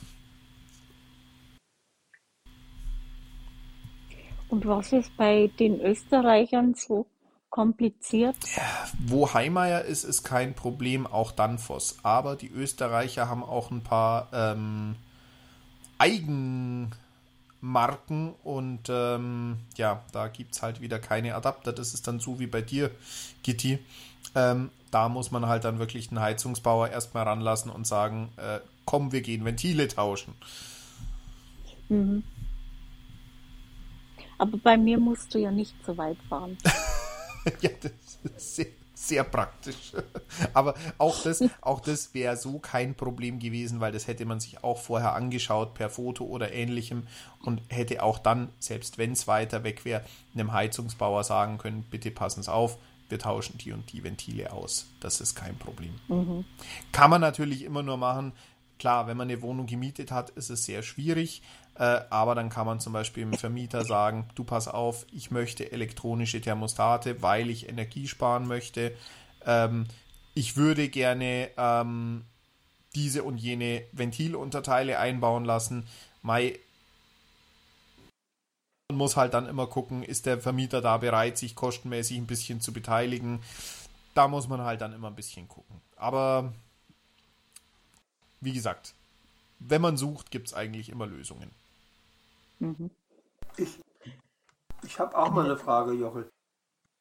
Und 4.48 4.66
was 4.66 4.92
ist 4.92 5.16
bei 5.16 5.50
den 5.58 5.80
Österreichern 5.80 6.74
so 6.74 7.06
kompliziert? 7.50 8.36
Ja, 8.56 8.88
wo 9.06 9.32
Heimeyer 9.32 9.84
ist, 9.84 10.04
ist 10.04 10.22
kein 10.22 10.54
Problem, 10.54 11.06
auch 11.06 11.32
Danfoss. 11.32 11.98
Aber 12.02 12.36
die 12.36 12.48
Österreicher 12.48 13.28
haben 13.28 13.42
auch 13.42 13.70
ein 13.70 13.82
paar 13.82 14.28
ähm, 14.32 14.96
Eigen, 15.98 16.92
Marken 17.60 18.34
und 18.44 18.88
ähm, 18.88 19.58
ja, 19.76 20.02
da 20.12 20.28
gibt 20.28 20.54
es 20.54 20.62
halt 20.62 20.80
wieder 20.80 20.98
keine 20.98 21.34
Adapter. 21.34 21.72
Das 21.72 21.92
ist 21.92 22.06
dann 22.06 22.20
so 22.20 22.38
wie 22.38 22.46
bei 22.46 22.62
dir, 22.62 22.90
Gitti. 23.42 23.80
Ähm, 24.34 24.70
da 24.90 25.08
muss 25.08 25.30
man 25.30 25.46
halt 25.46 25.64
dann 25.64 25.78
wirklich 25.78 26.08
den 26.08 26.20
Heizungsbauer 26.20 26.88
erstmal 26.88 27.24
ranlassen 27.24 27.70
und 27.70 27.86
sagen, 27.86 28.30
äh, 28.36 28.60
komm, 28.84 29.12
wir 29.12 29.22
gehen 29.22 29.44
Ventile 29.44 29.88
tauschen. 29.88 30.34
Mhm. 31.88 32.22
Aber 34.38 34.56
bei 34.58 34.76
mir 34.76 34.98
musst 34.98 35.34
du 35.34 35.38
ja 35.38 35.50
nicht 35.50 35.74
so 35.84 35.96
weit 35.96 36.18
fahren. 36.28 36.56
ja, 37.60 37.70
das 37.80 37.92
ist 38.36 38.56
sehr, 38.56 38.66
sehr 38.94 39.24
praktisch. 39.24 39.92
Aber 40.54 40.74
auch 40.98 41.22
das, 41.22 41.44
auch 41.60 41.80
das 41.80 42.14
wäre 42.14 42.36
so 42.36 42.58
kein 42.58 42.94
Problem 42.94 43.38
gewesen, 43.38 43.80
weil 43.80 43.92
das 43.92 44.06
hätte 44.06 44.24
man 44.24 44.40
sich 44.40 44.62
auch 44.64 44.78
vorher 44.78 45.14
angeschaut 45.14 45.74
per 45.74 45.90
Foto 45.90 46.24
oder 46.24 46.52
ähnlichem 46.52 47.06
und 47.42 47.60
hätte 47.68 48.02
auch 48.02 48.18
dann, 48.18 48.48
selbst 48.58 48.98
wenn 48.98 49.12
es 49.12 49.26
weiter 49.26 49.64
weg 49.64 49.84
wäre, 49.84 50.04
einem 50.34 50.52
Heizungsbauer 50.52 51.24
sagen 51.24 51.58
können, 51.58 51.84
bitte 51.90 52.10
passen 52.10 52.42
Sie 52.42 52.52
auf, 52.52 52.78
wir 53.08 53.18
tauschen 53.18 53.58
die 53.58 53.72
und 53.72 53.92
die 53.92 54.04
Ventile 54.04 54.52
aus. 54.52 54.86
Das 55.00 55.20
ist 55.20 55.34
kein 55.34 55.56
Problem. 55.56 55.94
Mhm. 56.08 56.44
Kann 56.92 57.10
man 57.10 57.20
natürlich 57.20 57.64
immer 57.64 57.82
nur 57.82 57.96
machen. 57.96 58.32
Klar, 58.78 59.06
wenn 59.06 59.16
man 59.16 59.28
eine 59.28 59.42
Wohnung 59.42 59.66
gemietet 59.66 60.12
hat, 60.12 60.30
ist 60.30 60.50
es 60.50 60.64
sehr 60.64 60.82
schwierig. 60.82 61.42
Äh, 61.78 62.00
aber 62.10 62.34
dann 62.34 62.50
kann 62.50 62.66
man 62.66 62.80
zum 62.80 62.92
Beispiel 62.92 63.24
dem 63.24 63.34
Vermieter 63.34 63.84
sagen, 63.84 64.28
du 64.34 64.42
pass 64.42 64.66
auf, 64.66 65.06
ich 65.12 65.30
möchte 65.30 65.70
elektronische 65.70 66.40
Thermostate, 66.40 67.22
weil 67.22 67.50
ich 67.50 67.68
Energie 67.68 68.08
sparen 68.08 68.48
möchte. 68.48 68.96
Ähm, 69.46 69.86
ich 70.34 70.56
würde 70.56 70.88
gerne 70.88 71.50
ähm, 71.56 72.24
diese 72.96 73.22
und 73.22 73.38
jene 73.38 73.84
Ventilunterteile 73.92 74.98
einbauen 74.98 75.44
lassen. 75.44 75.86
Mai, 76.22 76.58
man 78.88 78.98
muss 78.98 79.16
halt 79.16 79.32
dann 79.34 79.46
immer 79.46 79.68
gucken, 79.68 80.02
ist 80.02 80.26
der 80.26 80.40
Vermieter 80.40 80.80
da 80.80 80.96
bereit, 80.96 81.38
sich 81.38 81.54
kostenmäßig 81.54 82.18
ein 82.18 82.26
bisschen 82.26 82.60
zu 82.60 82.72
beteiligen. 82.72 83.40
Da 84.14 84.26
muss 84.26 84.48
man 84.48 84.62
halt 84.62 84.80
dann 84.80 84.94
immer 84.94 85.08
ein 85.08 85.16
bisschen 85.16 85.46
gucken. 85.46 85.80
Aber 85.94 86.52
wie 88.40 88.52
gesagt, 88.52 88.94
wenn 89.60 89.82
man 89.82 89.96
sucht, 89.96 90.32
gibt 90.32 90.48
es 90.48 90.54
eigentlich 90.54 90.88
immer 90.88 91.06
Lösungen. 91.06 91.52
Mhm. 92.58 92.90
Ich, 93.56 93.80
ich 94.84 94.98
habe 94.98 95.16
auch 95.16 95.30
mal 95.30 95.44
eine 95.44 95.56
Frage, 95.56 95.92
Jochel. 95.92 96.30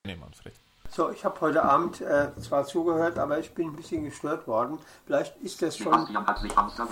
Nee, 0.06 0.16
Manfred. 0.16 0.54
So, 0.90 1.12
ich 1.12 1.26
habe 1.26 1.40
heute 1.42 1.64
Abend 1.64 2.02
äh, 2.02 2.30
zwar 2.40 2.66
zugehört, 2.66 3.20
aber 3.20 3.40
ich 3.40 3.54
bin 3.54 3.68
ein 3.68 3.76
bisschen 3.76 4.06
gestört 4.06 4.48
worden. 4.48 4.80
Vielleicht 5.06 5.36
ist 5.42 5.62
das 5.62 5.78
schon, 5.78 6.08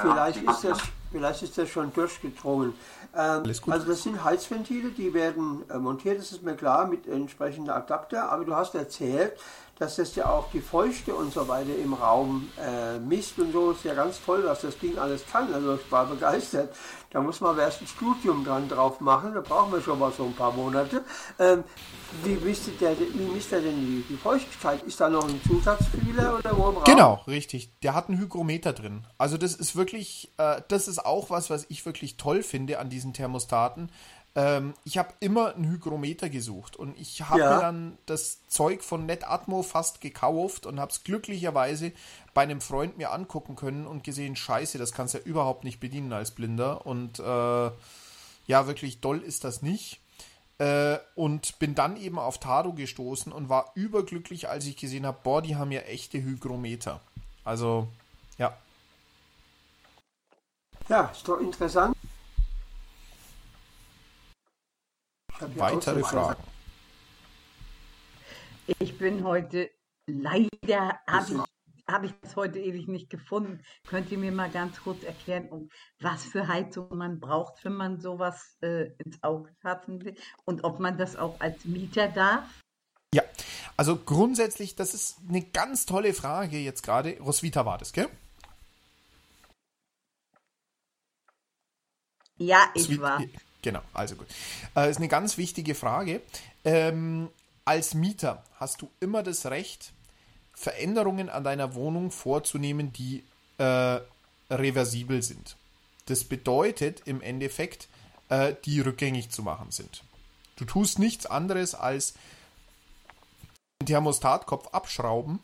vielleicht 0.02 0.44
ist 0.44 0.64
das, 0.64 0.80
vielleicht 1.12 1.44
ist 1.44 1.58
das 1.58 1.70
schon 1.70 1.94
durchgedrungen. 1.94 2.74
Ähm, 3.16 3.44
also 3.68 3.88
das 3.88 4.04
sind 4.04 4.24
Heizventile, 4.24 4.92
die 4.92 5.14
werden 5.14 5.64
äh, 5.70 5.78
montiert, 5.78 6.20
das 6.20 6.34
ist 6.34 6.44
mir 6.44 6.56
klar, 6.56 6.88
mit 6.88 7.08
entsprechender 7.08 7.76
Adapter. 7.76 8.30
Aber 8.32 8.44
du 8.44 8.54
hast 8.54 8.76
erzählt, 8.76 9.34
dass 9.80 9.96
das 9.96 10.16
ja 10.16 10.30
auch 10.30 10.52
die 10.52 10.62
Feuchte 10.62 11.16
und 11.16 11.34
so 11.34 11.48
weiter 11.48 11.76
im 11.76 11.94
Raum 11.94 12.50
äh, 12.62 13.00
misst 13.00 13.40
und 13.40 13.52
so. 13.52 13.72
Ist 13.72 13.84
ja 13.86 13.94
ganz 13.94 14.24
toll, 14.24 14.44
was 14.46 14.62
das 14.62 14.78
Ding 14.78 14.98
alles 14.98 15.26
kann. 15.32 15.54
Also 15.54 15.76
ich 15.76 15.92
war 15.92 16.06
begeistert. 16.06 16.76
Da 17.16 17.22
muss 17.22 17.40
man 17.40 17.58
erst 17.58 17.82
ein 17.82 17.88
Studium 17.88 18.44
dran 18.44 18.68
drauf 18.68 19.00
machen. 19.00 19.34
Da 19.36 19.40
brauchen 19.40 19.72
wir 19.72 19.82
schon 19.82 19.98
mal 19.98 20.12
so 20.12 20.26
ein 20.26 20.34
paar 20.34 20.52
Monate. 20.52 21.02
Ähm, 21.40 21.64
wie 22.26 22.36
misst 22.36 22.70
der, 22.82 23.00
wie 23.00 23.34
misst 23.34 23.54
der 23.54 23.62
denn 23.62 23.80
die, 23.80 24.04
die, 24.10 24.18
Feuchtigkeit? 24.18 24.84
Ist 24.84 25.00
da 25.00 25.10
noch 25.10 25.26
ein 25.26 25.40
Zusatzfühler 25.48 26.38
oder 26.40 26.58
wo? 26.58 26.82
Genau, 26.84 27.22
richtig. 27.26 27.72
Der 27.84 27.94
hat 27.94 28.10
einen 28.10 28.20
Hygrometer 28.20 28.74
drin. 28.74 29.08
Also 29.18 29.38
das 29.38 29.56
ist 29.56 29.78
wirklich, 29.78 30.34
äh, 30.36 30.62
das 30.68 30.90
ist 30.90 31.06
auch 31.06 31.30
was, 31.30 31.50
was 31.50 31.66
ich 31.70 31.86
wirklich 31.86 32.18
toll 32.18 32.44
finde 32.44 32.80
an 32.80 32.90
diesen 32.90 33.14
Thermostaten 33.14 33.90
ähm, 34.36 34.74
ich 34.84 34.98
habe 34.98 35.14
immer 35.22 35.56
ein 35.56 35.66
Hygrometer 35.66 36.30
gesucht 36.30 36.76
und 36.76 37.00
ich 37.00 37.22
habe 37.22 37.40
ja. 37.40 37.56
mir 37.56 37.62
dann 37.62 37.98
das 38.06 38.46
Zeug 38.50 38.84
von 38.84 39.06
NetAtmo 39.06 39.64
fast 39.64 40.02
gekauft 40.02 40.66
und 40.66 40.80
habe 40.80 40.92
es 40.92 41.06
glücklicherweise 41.06 41.94
bei 42.36 42.44
einem 42.44 42.62
Freund 42.62 42.98
mir 42.98 43.14
angucken 43.14 43.56
können 43.56 43.88
und 43.88 44.04
gesehen, 44.04 44.36
scheiße, 44.36 44.78
das 44.78 44.92
kannst 44.92 45.14
du 45.14 45.20
ja 45.20 45.24
überhaupt 45.24 45.64
nicht 45.64 45.80
bedienen 45.80 46.12
als 46.14 46.32
Blinder 46.32 46.86
und 46.86 47.18
äh, 47.18 47.24
ja, 47.24 48.68
wirklich 48.68 49.00
doll 49.00 49.22
ist 49.22 49.44
das 49.46 49.64
nicht. 49.64 50.02
Äh, 50.58 51.00
und 51.16 51.60
bin 51.60 51.76
dann 51.76 51.98
eben 51.98 52.20
auf 52.20 52.40
Tado 52.40 52.74
gestoßen 52.74 53.32
und 53.32 53.50
war 53.50 53.72
überglücklich, 53.76 54.48
als 54.50 54.66
ich 54.66 54.78
gesehen 54.78 55.06
habe, 55.06 55.18
boah, 55.24 55.42
die 55.42 55.56
haben 55.56 55.72
ja 55.72 55.82
echte 55.82 56.22
Hygrometer. 56.22 57.02
Also, 57.46 57.88
ja. 58.38 58.56
Ja, 60.90 61.06
ist 61.06 61.28
doch 61.28 61.40
interessant. 61.40 61.96
Weitere 65.56 66.04
Fragen? 66.04 66.44
Ich 68.80 68.98
bin 68.98 69.24
heute 69.24 69.70
leider, 70.08 71.00
habe 71.08 71.46
ich, 71.88 71.94
hab 71.94 72.04
ich 72.04 72.14
das 72.22 72.36
heute 72.36 72.60
ewig 72.60 72.88
nicht 72.88 73.10
gefunden. 73.10 73.64
Könnt 73.88 74.12
ihr 74.12 74.18
mir 74.18 74.32
mal 74.32 74.50
ganz 74.50 74.82
kurz 74.82 75.04
erklären, 75.04 75.50
um 75.50 75.70
was 76.00 76.24
für 76.26 76.48
Heizung 76.48 76.98
man 76.98 77.20
braucht, 77.20 77.64
wenn 77.64 77.74
man 77.74 78.00
sowas 78.00 78.58
äh, 78.62 78.92
ins 79.04 79.22
Auge 79.24 79.54
fassen 79.62 80.04
will 80.04 80.16
und 80.46 80.64
ob 80.64 80.80
man 80.80 80.98
das 80.98 81.16
auch 81.16 81.40
als 81.40 81.66
Mieter 81.66 82.08
darf? 82.08 82.44
Ja, 83.14 83.24
also 83.78 83.96
grundsätzlich, 83.98 84.76
das 84.76 84.94
ist 84.94 85.20
eine 85.28 85.42
ganz 85.42 85.86
tolle 85.86 86.14
Frage 86.14 86.58
jetzt 86.58 86.84
gerade. 86.84 87.18
Roswitha 87.20 87.66
war 87.66 87.78
das, 87.78 87.94
gell? 87.94 88.10
Ja, 92.38 92.70
ich 92.74 92.84
Roswitha, 92.84 93.02
war. 93.02 93.24
Genau, 93.62 93.82
also 93.94 94.16
gut. 94.16 94.28
Äh, 94.76 94.90
ist 94.90 94.98
eine 94.98 95.08
ganz 95.08 95.38
wichtige 95.38 95.76
Frage. 95.76 96.22
Ähm, 96.64 97.30
als 97.64 97.94
Mieter 97.94 98.44
hast 98.60 98.82
du 98.82 98.92
immer 99.00 99.24
das 99.24 99.46
Recht, 99.48 99.95
Veränderungen 100.56 101.30
an 101.30 101.44
deiner 101.44 101.76
Wohnung 101.76 102.12
vorzunehmen, 102.12 102.92
die 102.94 103.24
äh, 103.58 104.00
reversibel 104.50 105.22
sind. 105.22 105.58
Das 106.08 106.24
bedeutet 106.24 107.02
im 107.06 107.22
Endeffekt, 107.22 107.88
äh, 108.30 108.56
die 108.66 108.80
rückgängig 108.80 109.30
zu 109.30 109.44
machen 109.44 109.72
sind. 109.72 110.04
Du 110.56 110.66
tust 110.66 111.00
nichts 111.00 111.26
anderes 111.26 111.76
als 111.76 112.14
den 113.82 113.88
Thermostatkopf 113.88 114.68
abschrauben 114.68 115.40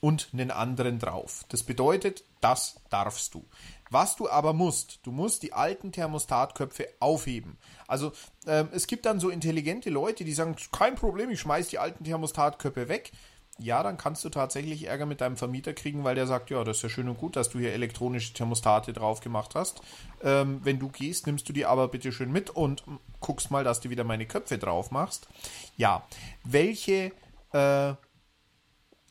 und 0.00 0.28
einen 0.32 0.50
anderen 0.50 0.98
drauf. 0.98 1.44
Das 1.48 1.64
bedeutet, 1.64 2.22
das 2.40 2.76
darfst 2.88 3.34
du. 3.34 3.44
Was 3.90 4.16
du 4.16 4.28
aber 4.28 4.52
musst, 4.52 5.00
du 5.02 5.10
musst 5.10 5.42
die 5.42 5.54
alten 5.54 5.92
Thermostatköpfe 5.92 6.88
aufheben. 7.00 7.56
Also 7.86 8.12
ähm, 8.46 8.68
es 8.72 8.86
gibt 8.86 9.06
dann 9.06 9.18
so 9.18 9.30
intelligente 9.30 9.90
Leute, 9.90 10.24
die 10.24 10.34
sagen, 10.34 10.56
kein 10.72 10.94
Problem, 10.94 11.30
ich 11.30 11.40
schmeiß 11.40 11.68
die 11.68 11.78
alten 11.78 12.04
Thermostatköpfe 12.04 12.88
weg. 12.88 13.12
Ja, 13.60 13.82
dann 13.82 13.96
kannst 13.96 14.24
du 14.24 14.28
tatsächlich 14.28 14.86
Ärger 14.86 15.04
mit 15.04 15.20
deinem 15.20 15.36
Vermieter 15.36 15.74
kriegen, 15.74 16.04
weil 16.04 16.14
der 16.14 16.28
sagt, 16.28 16.50
ja, 16.50 16.62
das 16.62 16.76
ist 16.76 16.82
ja 16.84 16.88
schön 16.88 17.08
und 17.08 17.18
gut, 17.18 17.34
dass 17.34 17.50
du 17.50 17.58
hier 17.58 17.72
elektronische 17.72 18.32
Thermostate 18.32 18.92
drauf 18.92 19.20
gemacht 19.20 19.56
hast. 19.56 19.82
Ähm, 20.22 20.60
wenn 20.62 20.78
du 20.78 20.88
gehst, 20.88 21.26
nimmst 21.26 21.48
du 21.48 21.52
die 21.52 21.66
aber 21.66 21.88
bitte 21.88 22.12
schön 22.12 22.30
mit 22.30 22.50
und 22.50 22.84
guckst 23.20 23.50
mal, 23.50 23.64
dass 23.64 23.80
du 23.80 23.90
wieder 23.90 24.04
meine 24.04 24.26
Köpfe 24.26 24.58
drauf 24.58 24.92
machst. 24.92 25.28
Ja, 25.76 26.06
welche 26.44 27.12
äh, 27.52 27.94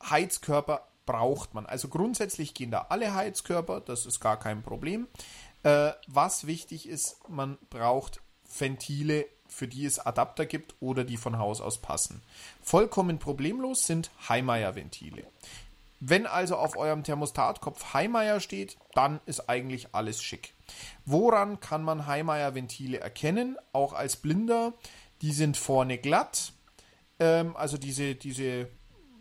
Heizkörper 0.09 0.87
braucht 1.05 1.53
man. 1.53 1.65
Also 1.65 1.87
grundsätzlich 1.87 2.53
gehen 2.53 2.71
da 2.71 2.87
alle 2.89 3.13
Heizkörper, 3.13 3.81
das 3.81 4.05
ist 4.05 4.19
gar 4.19 4.39
kein 4.39 4.63
Problem. 4.63 5.07
Äh, 5.63 5.91
was 6.07 6.47
wichtig 6.47 6.87
ist, 6.87 7.17
man 7.27 7.57
braucht 7.69 8.21
Ventile, 8.57 9.25
für 9.57 9.67
die 9.67 9.85
es 9.85 9.97
Adapter 9.97 10.45
gibt 10.45 10.75
oder 10.79 11.03
die 11.03 11.17
von 11.17 11.39
Haus 11.39 11.61
aus 11.61 11.81
passen. 11.81 12.21
Vollkommen 12.61 13.17
problemlos 13.17 13.87
sind 13.87 14.11
Heimeyer-Ventile. 14.29 15.25
Wenn 15.99 16.27
also 16.27 16.57
auf 16.57 16.77
eurem 16.77 17.03
Thermostatkopf 17.03 17.95
Heimeyer 17.95 18.39
steht, 18.39 18.77
dann 18.93 19.19
ist 19.25 19.49
eigentlich 19.49 19.95
alles 19.95 20.21
schick. 20.21 20.53
Woran 21.05 21.59
kann 21.59 21.81
man 21.81 22.05
Heimeyer-Ventile 22.05 22.99
erkennen? 22.99 23.57
Auch 23.73 23.93
als 23.93 24.17
Blinder. 24.17 24.73
Die 25.23 25.31
sind 25.31 25.57
vorne 25.57 25.97
glatt. 25.97 26.53
Ähm, 27.17 27.55
also 27.57 27.79
diese, 27.79 28.13
diese 28.13 28.69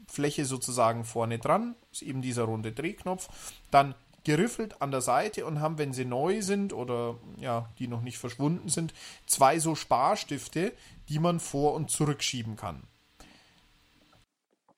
Fläche 0.06 0.44
sozusagen 0.44 1.04
vorne 1.06 1.38
dran, 1.38 1.76
ist 1.92 2.02
eben 2.02 2.20
dieser 2.20 2.42
runde 2.42 2.72
Drehknopf, 2.72 3.28
dann 3.70 3.94
geriffelt 4.26 4.82
an 4.82 4.90
der 4.90 5.02
Seite 5.02 5.46
und 5.46 5.60
haben, 5.60 5.78
wenn 5.78 5.92
sie 5.92 6.04
neu 6.04 6.42
sind 6.42 6.72
oder 6.72 7.14
ja, 7.38 7.70
die 7.78 7.86
noch 7.86 8.02
nicht 8.02 8.18
verschwunden 8.18 8.68
sind, 8.68 8.92
zwei 9.24 9.60
so 9.60 9.76
Sparstifte, 9.76 10.72
die 11.08 11.20
man 11.20 11.38
vor- 11.38 11.74
und 11.74 11.92
zurückschieben 11.92 12.56
kann. 12.56 12.82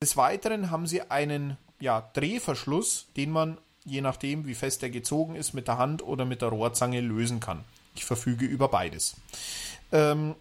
Des 0.02 0.18
Weiteren 0.18 0.70
haben 0.70 0.86
sie 0.86 1.00
einen 1.10 1.56
ja, 1.80 2.10
Drehverschluss, 2.12 3.06
den 3.16 3.30
man, 3.30 3.56
je 3.86 4.02
nachdem 4.02 4.46
wie 4.46 4.54
fest 4.54 4.82
er 4.82 4.90
gezogen 4.90 5.34
ist, 5.34 5.54
mit 5.54 5.66
der 5.66 5.78
Hand 5.78 6.02
oder 6.02 6.26
mit 6.26 6.42
der 6.42 6.50
Rohrzange 6.50 7.00
lösen 7.00 7.40
kann. 7.40 7.64
Ich 7.94 8.04
verfüge 8.04 8.44
über 8.44 8.68
beides. 8.68 9.16
Ähm, 9.92 10.34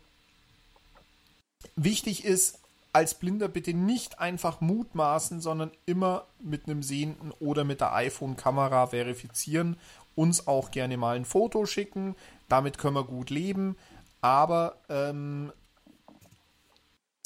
wichtig 1.77 2.25
ist, 2.25 2.59
als 2.97 3.13
Blinder 3.13 3.47
bitte 3.47 3.75
nicht 3.75 4.17
einfach 4.17 4.59
mutmaßen, 4.59 5.39
sondern 5.39 5.69
immer 5.85 6.25
mit 6.39 6.65
einem 6.65 6.81
Sehenden 6.81 7.29
oder 7.29 7.63
mit 7.63 7.79
der 7.79 7.93
iPhone-Kamera 7.93 8.87
verifizieren. 8.87 9.77
Uns 10.15 10.47
auch 10.47 10.71
gerne 10.71 10.97
mal 10.97 11.15
ein 11.15 11.23
Foto 11.23 11.67
schicken. 11.67 12.15
damit 12.49 12.79
können 12.79 12.95
wir 12.95 13.03
gut 13.03 13.29
leben, 13.29 13.77
aber 14.21 14.77
ähm, 14.89 15.53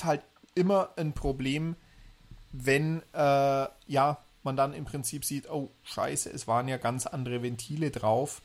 halt 0.03 0.25
immer 0.55 0.89
ein 0.97 1.13
Problem, 1.13 1.77
wenn 2.51 3.01
äh, 3.13 3.67
ja 3.87 4.17
man 4.43 4.57
dann 4.57 4.73
im 4.73 4.83
Prinzip 4.83 5.23
sieht, 5.23 5.49
oh 5.49 5.71
scheiße, 5.83 6.29
es 6.31 6.49
waren 6.49 6.67
ja 6.67 6.75
ganz 6.75 7.07
andere 7.07 7.43
Ventile 7.43 7.91
drauf 7.91 8.41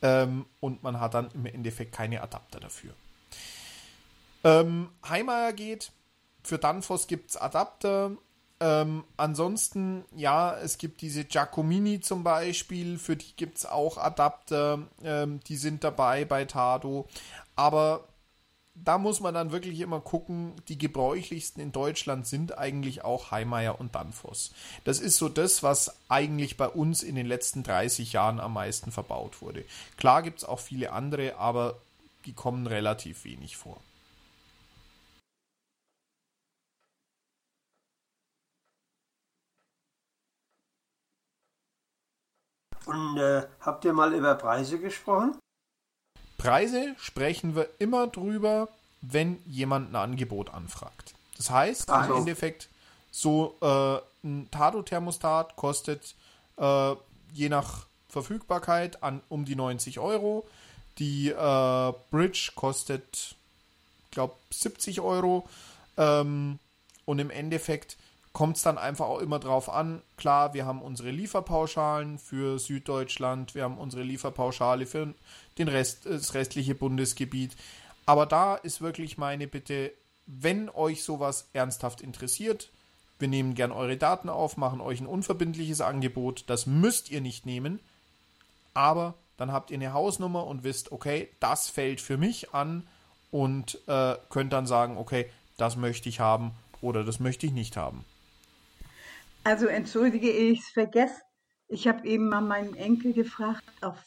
ähm, 0.00 0.46
und 0.60 0.82
man 0.82 0.98
hat 0.98 1.12
dann 1.12 1.30
im 1.34 1.44
Endeffekt 1.44 1.92
keine 1.92 2.22
Adapter 2.22 2.58
dafür. 2.58 2.94
Ähm, 4.44 4.88
Heimeyer 5.06 5.52
geht, 5.52 5.92
für 6.42 6.58
Danfoss 6.58 7.06
gibt 7.06 7.30
es 7.30 7.36
Adapter. 7.36 8.12
Ähm, 8.60 9.04
ansonsten, 9.16 10.04
ja, 10.14 10.54
es 10.58 10.76
gibt 10.76 11.00
diese 11.00 11.24
Giacomini 11.24 12.00
zum 12.00 12.22
Beispiel, 12.22 12.98
für 12.98 13.16
die 13.16 13.34
gibt 13.36 13.58
es 13.58 13.66
auch 13.66 13.96
Adapter, 13.96 14.80
ähm, 15.02 15.40
die 15.46 15.56
sind 15.56 15.82
dabei 15.82 16.26
bei 16.26 16.44
Tado. 16.44 17.08
Aber 17.56 18.06
da 18.74 18.98
muss 18.98 19.20
man 19.20 19.34
dann 19.34 19.52
wirklich 19.52 19.80
immer 19.80 20.00
gucken, 20.00 20.52
die 20.68 20.78
gebräuchlichsten 20.78 21.60
in 21.60 21.72
Deutschland 21.72 22.26
sind 22.26 22.56
eigentlich 22.56 23.04
auch 23.04 23.30
Heimeyer 23.30 23.80
und 23.80 23.94
Danfoss. 23.94 24.52
Das 24.84 25.00
ist 25.00 25.16
so 25.16 25.28
das, 25.28 25.62
was 25.62 25.96
eigentlich 26.08 26.56
bei 26.56 26.68
uns 26.68 27.02
in 27.02 27.14
den 27.14 27.26
letzten 27.26 27.62
30 27.62 28.12
Jahren 28.12 28.40
am 28.40 28.54
meisten 28.54 28.92
verbaut 28.92 29.42
wurde. 29.42 29.64
Klar 29.96 30.22
gibt 30.22 30.38
es 30.38 30.44
auch 30.44 30.60
viele 30.60 30.92
andere, 30.92 31.36
aber 31.36 31.76
die 32.26 32.32
kommen 32.32 32.66
relativ 32.66 33.24
wenig 33.24 33.56
vor. 33.56 33.80
Und 42.90 43.18
äh, 43.18 43.46
habt 43.60 43.84
ihr 43.84 43.92
mal 43.92 44.12
über 44.12 44.34
Preise 44.34 44.78
gesprochen? 44.78 45.38
Preise 46.38 46.94
sprechen 46.98 47.54
wir 47.54 47.68
immer 47.78 48.06
drüber, 48.06 48.68
wenn 49.00 49.40
jemand 49.46 49.92
ein 49.92 49.96
Angebot 49.96 50.50
anfragt. 50.50 51.14
Das 51.36 51.50
heißt, 51.50 51.90
also. 51.90 52.14
im 52.14 52.18
Endeffekt, 52.20 52.68
so 53.10 53.56
äh, 53.60 54.26
ein 54.26 54.50
Tado-Thermostat 54.50 55.56
kostet 55.56 56.14
äh, 56.56 56.94
je 57.32 57.48
nach 57.48 57.86
Verfügbarkeit 58.08 59.02
an 59.02 59.20
um 59.28 59.44
die 59.44 59.56
90 59.56 59.98
Euro. 60.00 60.46
Die 60.98 61.28
äh, 61.28 61.92
Bridge 62.10 62.52
kostet, 62.54 63.36
glaube 64.10 64.34
70 64.50 65.00
Euro. 65.00 65.48
Ähm, 65.96 66.58
und 67.04 67.18
im 67.18 67.30
Endeffekt 67.30 67.96
kommt 68.32 68.56
es 68.56 68.62
dann 68.62 68.78
einfach 68.78 69.06
auch 69.06 69.18
immer 69.18 69.38
drauf 69.38 69.68
an. 69.68 70.02
Klar, 70.16 70.54
wir 70.54 70.64
haben 70.66 70.82
unsere 70.82 71.10
Lieferpauschalen 71.10 72.18
für 72.18 72.58
Süddeutschland, 72.58 73.54
wir 73.54 73.64
haben 73.64 73.78
unsere 73.78 74.02
Lieferpauschale 74.02 74.86
für 74.86 75.14
den 75.58 75.68
Rest, 75.68 76.06
das 76.06 76.34
restliche 76.34 76.74
Bundesgebiet. 76.74 77.56
Aber 78.06 78.26
da 78.26 78.54
ist 78.54 78.80
wirklich 78.80 79.18
meine 79.18 79.46
Bitte, 79.46 79.92
wenn 80.26 80.68
euch 80.68 81.02
sowas 81.02 81.48
ernsthaft 81.52 82.00
interessiert, 82.00 82.70
wir 83.18 83.28
nehmen 83.28 83.54
gern 83.54 83.72
eure 83.72 83.96
Daten 83.96 84.28
auf, 84.28 84.56
machen 84.56 84.80
euch 84.80 85.00
ein 85.00 85.06
unverbindliches 85.06 85.80
Angebot. 85.80 86.44
Das 86.46 86.66
müsst 86.66 87.10
ihr 87.10 87.20
nicht 87.20 87.44
nehmen, 87.44 87.80
aber 88.72 89.14
dann 89.36 89.52
habt 89.52 89.70
ihr 89.70 89.76
eine 89.76 89.92
Hausnummer 89.92 90.46
und 90.46 90.64
wisst, 90.64 90.92
okay, 90.92 91.28
das 91.40 91.68
fällt 91.68 92.00
für 92.00 92.16
mich 92.16 92.54
an 92.54 92.86
und 93.30 93.78
äh, 93.88 94.16
könnt 94.30 94.52
dann 94.52 94.66
sagen, 94.66 94.96
okay, 94.96 95.30
das 95.56 95.76
möchte 95.76 96.08
ich 96.08 96.20
haben 96.20 96.52
oder 96.80 97.04
das 97.04 97.20
möchte 97.20 97.46
ich 97.46 97.52
nicht 97.52 97.76
haben. 97.76 98.04
Also 99.44 99.66
entschuldige, 99.66 100.30
ich 100.30 100.60
es 100.60 100.68
vergessen. 100.68 101.22
Ich 101.68 101.86
habe 101.86 102.06
eben 102.06 102.28
mal 102.28 102.40
meinen 102.40 102.74
Enkel 102.74 103.12
gefragt, 103.12 103.62
auf, 103.80 103.98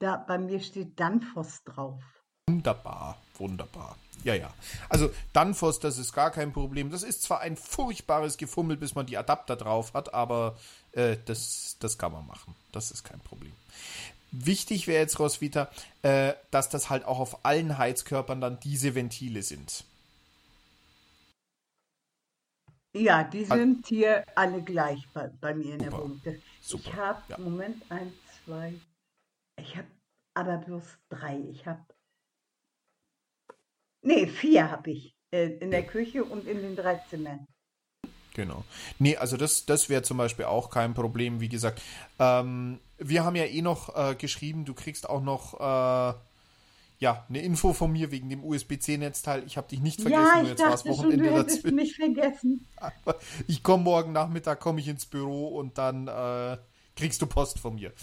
da, 0.00 0.16
bei 0.16 0.38
mir 0.38 0.60
steht 0.60 0.98
Danfoss 0.98 1.62
drauf. 1.64 2.02
Wunderbar, 2.48 3.16
wunderbar. 3.38 3.96
Ja, 4.24 4.34
ja. 4.34 4.52
Also 4.88 5.10
Danfoss, 5.32 5.78
das 5.78 5.98
ist 5.98 6.12
gar 6.12 6.30
kein 6.30 6.52
Problem. 6.52 6.90
Das 6.90 7.02
ist 7.02 7.22
zwar 7.22 7.40
ein 7.40 7.56
furchtbares 7.56 8.36
Gefummel, 8.36 8.76
bis 8.76 8.94
man 8.94 9.06
die 9.06 9.16
Adapter 9.16 9.56
drauf 9.56 9.94
hat, 9.94 10.12
aber 10.12 10.58
äh, 10.92 11.16
das, 11.24 11.76
das 11.80 11.96
kann 11.96 12.12
man 12.12 12.26
machen. 12.26 12.54
Das 12.72 12.90
ist 12.90 13.04
kein 13.04 13.20
Problem. 13.20 13.52
Wichtig 14.32 14.86
wäre 14.86 15.00
jetzt, 15.00 15.18
Roswitha, 15.18 15.70
äh, 16.02 16.34
dass 16.50 16.68
das 16.68 16.90
halt 16.90 17.04
auch 17.04 17.18
auf 17.18 17.44
allen 17.44 17.78
Heizkörpern 17.78 18.40
dann 18.40 18.60
diese 18.60 18.94
Ventile 18.94 19.42
sind. 19.42 19.84
Ja, 22.92 23.22
die 23.22 23.44
sind 23.44 23.86
hier 23.86 24.24
alle 24.34 24.62
gleich 24.62 25.06
bei, 25.14 25.28
bei 25.40 25.54
mir 25.54 25.74
in 25.74 25.78
der 25.78 25.92
Wohnung. 25.92 26.20
Ich 26.60 26.94
habe, 26.94 27.22
ja. 27.28 27.38
Moment, 27.38 27.82
eins, 27.90 28.12
zwei, 28.44 28.74
ich 29.60 29.76
habe 29.76 29.88
aber 30.34 30.58
bloß 30.58 30.98
drei. 31.08 31.38
Ich 31.50 31.66
habe, 31.66 31.84
nee, 34.02 34.26
vier 34.26 34.70
habe 34.70 34.90
ich 34.90 35.14
äh, 35.30 35.50
in 35.58 35.70
der 35.70 35.86
Küche 35.86 36.24
und 36.24 36.46
in 36.46 36.62
den 36.62 36.74
drei 36.74 36.96
Zimmern. 37.08 37.46
Genau. 38.34 38.64
Nee, 38.98 39.16
also 39.16 39.36
das, 39.36 39.66
das 39.66 39.88
wäre 39.88 40.02
zum 40.02 40.16
Beispiel 40.16 40.44
auch 40.44 40.70
kein 40.70 40.94
Problem, 40.94 41.40
wie 41.40 41.48
gesagt. 41.48 41.82
Ähm, 42.18 42.80
wir 42.98 43.24
haben 43.24 43.36
ja 43.36 43.44
eh 43.44 43.62
noch 43.62 43.94
äh, 43.94 44.14
geschrieben, 44.14 44.64
du 44.64 44.74
kriegst 44.74 45.08
auch 45.08 45.22
noch 45.22 45.54
äh, 45.54 46.14
ja, 47.00 47.24
eine 47.30 47.40
Info 47.40 47.72
von 47.72 47.90
mir 47.90 48.10
wegen 48.10 48.28
dem 48.28 48.44
USB-C-Netzteil. 48.44 49.42
Ich 49.46 49.56
habe 49.56 49.66
dich 49.68 49.80
nicht 49.80 50.02
vergessen. 50.02 50.22
Ja, 50.22 50.42
ich 50.42 50.48
jetzt 50.50 50.60
dachte 50.60 50.90
Wochenende 50.90 51.24
schon, 51.24 51.34
du 51.34 51.42
dazwischen. 51.42 51.74
mich 51.74 51.96
vergessen. 51.96 52.66
Ich 53.46 53.62
komme 53.62 53.84
morgen 53.84 54.12
Nachmittag, 54.12 54.60
komme 54.60 54.80
ich 54.80 54.88
ins 54.88 55.06
Büro 55.06 55.48
und 55.48 55.78
dann 55.78 56.08
äh, 56.08 56.58
kriegst 56.96 57.22
du 57.22 57.26
Post 57.26 57.58
von 57.58 57.76
mir. 57.76 57.94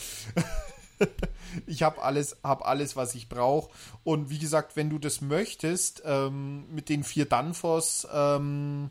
ich 1.68 1.84
habe 1.84 2.02
alles, 2.02 2.38
hab 2.44 2.65
alles, 2.65 2.95
was 2.95 3.14
ich 3.14 3.30
brauche. 3.30 3.69
Und 4.03 4.32
wie 4.32 4.40
gesagt, 4.40 4.76
wenn 4.76 4.90
du 4.90 4.98
das 4.98 5.22
möchtest, 5.22 6.02
ähm, 6.03 6.65
mit 6.74 6.90
den 6.90 7.03
vier 7.03 7.26
Danfoss 7.26 8.07
ähm, 8.11 8.90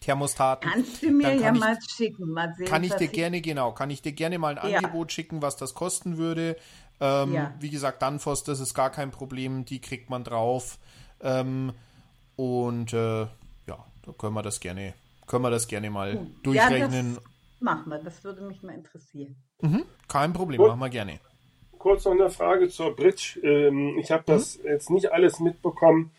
Thermostaten. 0.00 0.70
Kannst 0.70 1.02
du 1.02 1.10
mir 1.10 1.34
ja 1.34 1.52
ich, 1.52 1.58
mal 1.58 1.78
schicken, 1.86 2.30
mal 2.30 2.54
sehen. 2.54 2.66
Kann 2.66 2.84
ich 2.84 2.92
dir 2.94 3.08
gerne, 3.08 3.40
genau, 3.40 3.72
kann 3.72 3.88
ich 3.88 4.02
dir 4.02 4.12
gerne 4.12 4.38
mal 4.38 4.58
ein 4.58 4.70
ja. 4.70 4.78
Angebot 4.78 5.12
schicken, 5.12 5.40
was 5.40 5.56
das 5.56 5.74
kosten 5.74 6.18
würde. 6.18 6.56
Ähm, 7.00 7.32
ja. 7.32 7.54
Wie 7.60 7.70
gesagt, 7.70 8.02
Danfoss, 8.02 8.44
das 8.44 8.60
ist 8.60 8.74
gar 8.74 8.90
kein 8.90 9.10
Problem, 9.10 9.64
die 9.64 9.80
kriegt 9.80 10.10
man 10.10 10.24
drauf. 10.24 10.78
Ähm, 11.20 11.72
und 12.36 12.92
äh, 12.92 13.20
ja, 13.22 13.86
da 14.02 14.12
können 14.16 14.34
wir 14.34 14.42
das 14.42 14.60
gerne, 14.60 14.94
können 15.26 15.42
wir 15.42 15.50
das 15.50 15.68
gerne 15.68 15.90
mal 15.90 16.16
Gut. 16.16 16.46
durchrechnen. 16.46 17.14
Ja, 17.14 17.20
machen 17.60 17.90
wir, 17.90 17.98
das 17.98 18.22
würde 18.24 18.42
mich 18.42 18.62
mal 18.62 18.74
interessieren. 18.74 19.36
Mhm, 19.60 19.84
kein 20.08 20.32
Problem, 20.32 20.58
Gut. 20.58 20.68
machen 20.68 20.80
wir 20.80 20.88
gerne. 20.88 21.20
Kurz 21.78 22.04
noch 22.04 22.12
eine 22.12 22.30
Frage 22.30 22.68
zur 22.68 22.94
Bridge. 22.94 23.38
Ähm, 23.42 23.98
ich 23.98 24.10
habe 24.10 24.24
das 24.26 24.58
mhm. 24.58 24.68
jetzt 24.68 24.90
nicht 24.90 25.12
alles 25.12 25.38
mitbekommen. 25.38 26.12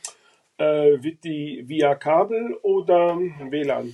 Äh, 0.57 1.01
wird 1.01 1.23
die 1.23 1.63
via 1.67 1.95
Kabel 1.95 2.57
oder 2.63 3.17
WLAN? 3.17 3.93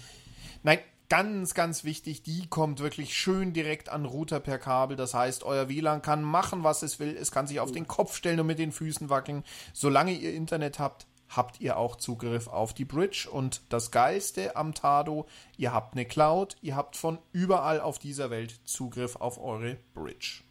Nein, 0.64 0.80
ganz, 1.10 1.54
ganz 1.54 1.84
wichtig, 1.84 2.24
die 2.24 2.48
kommt 2.48 2.80
wirklich 2.80 3.16
schön 3.16 3.54
direkt 3.54 3.90
an 3.90 4.06
Router 4.06 4.40
per 4.40 4.58
Kabel. 4.58 4.98
Das 4.98 5.14
heißt, 5.14 5.44
euer 5.44 5.70
WLAN 5.70 6.02
kann 6.02 6.24
machen, 6.24 6.64
was 6.64 6.84
es 6.84 7.00
will. 7.00 7.16
Es 7.16 7.32
kann 7.32 7.48
sich 7.48 7.60
auf 7.60 7.72
den 7.72 7.88
Kopf 7.88 8.16
stellen 8.16 8.40
und 8.40 8.48
mit 8.48 8.60
den 8.60 8.72
Füßen 8.72 9.10
wackeln. 9.10 9.44
Solange 9.74 10.14
ihr 10.14 10.34
Internet 10.34 10.80
habt, 10.80 11.08
habt 11.30 11.60
ihr 11.62 11.78
auch 11.78 11.96
Zugriff 11.96 12.48
auf 12.48 12.74
die 12.74 12.86
Bridge. 12.86 13.28
Und 13.32 13.62
das 13.70 13.92
Geilste 13.92 14.56
am 14.56 14.74
Tado, 14.74 15.26
ihr 15.58 15.74
habt 15.74 15.94
eine 15.94 16.06
Cloud, 16.06 16.56
ihr 16.62 16.76
habt 16.76 16.96
von 16.96 17.20
überall 17.32 17.80
auf 17.80 18.00
dieser 18.00 18.30
Welt 18.30 18.60
Zugriff 18.66 19.16
auf 19.16 19.42
eure 19.42 19.78
Bridge. 19.94 20.44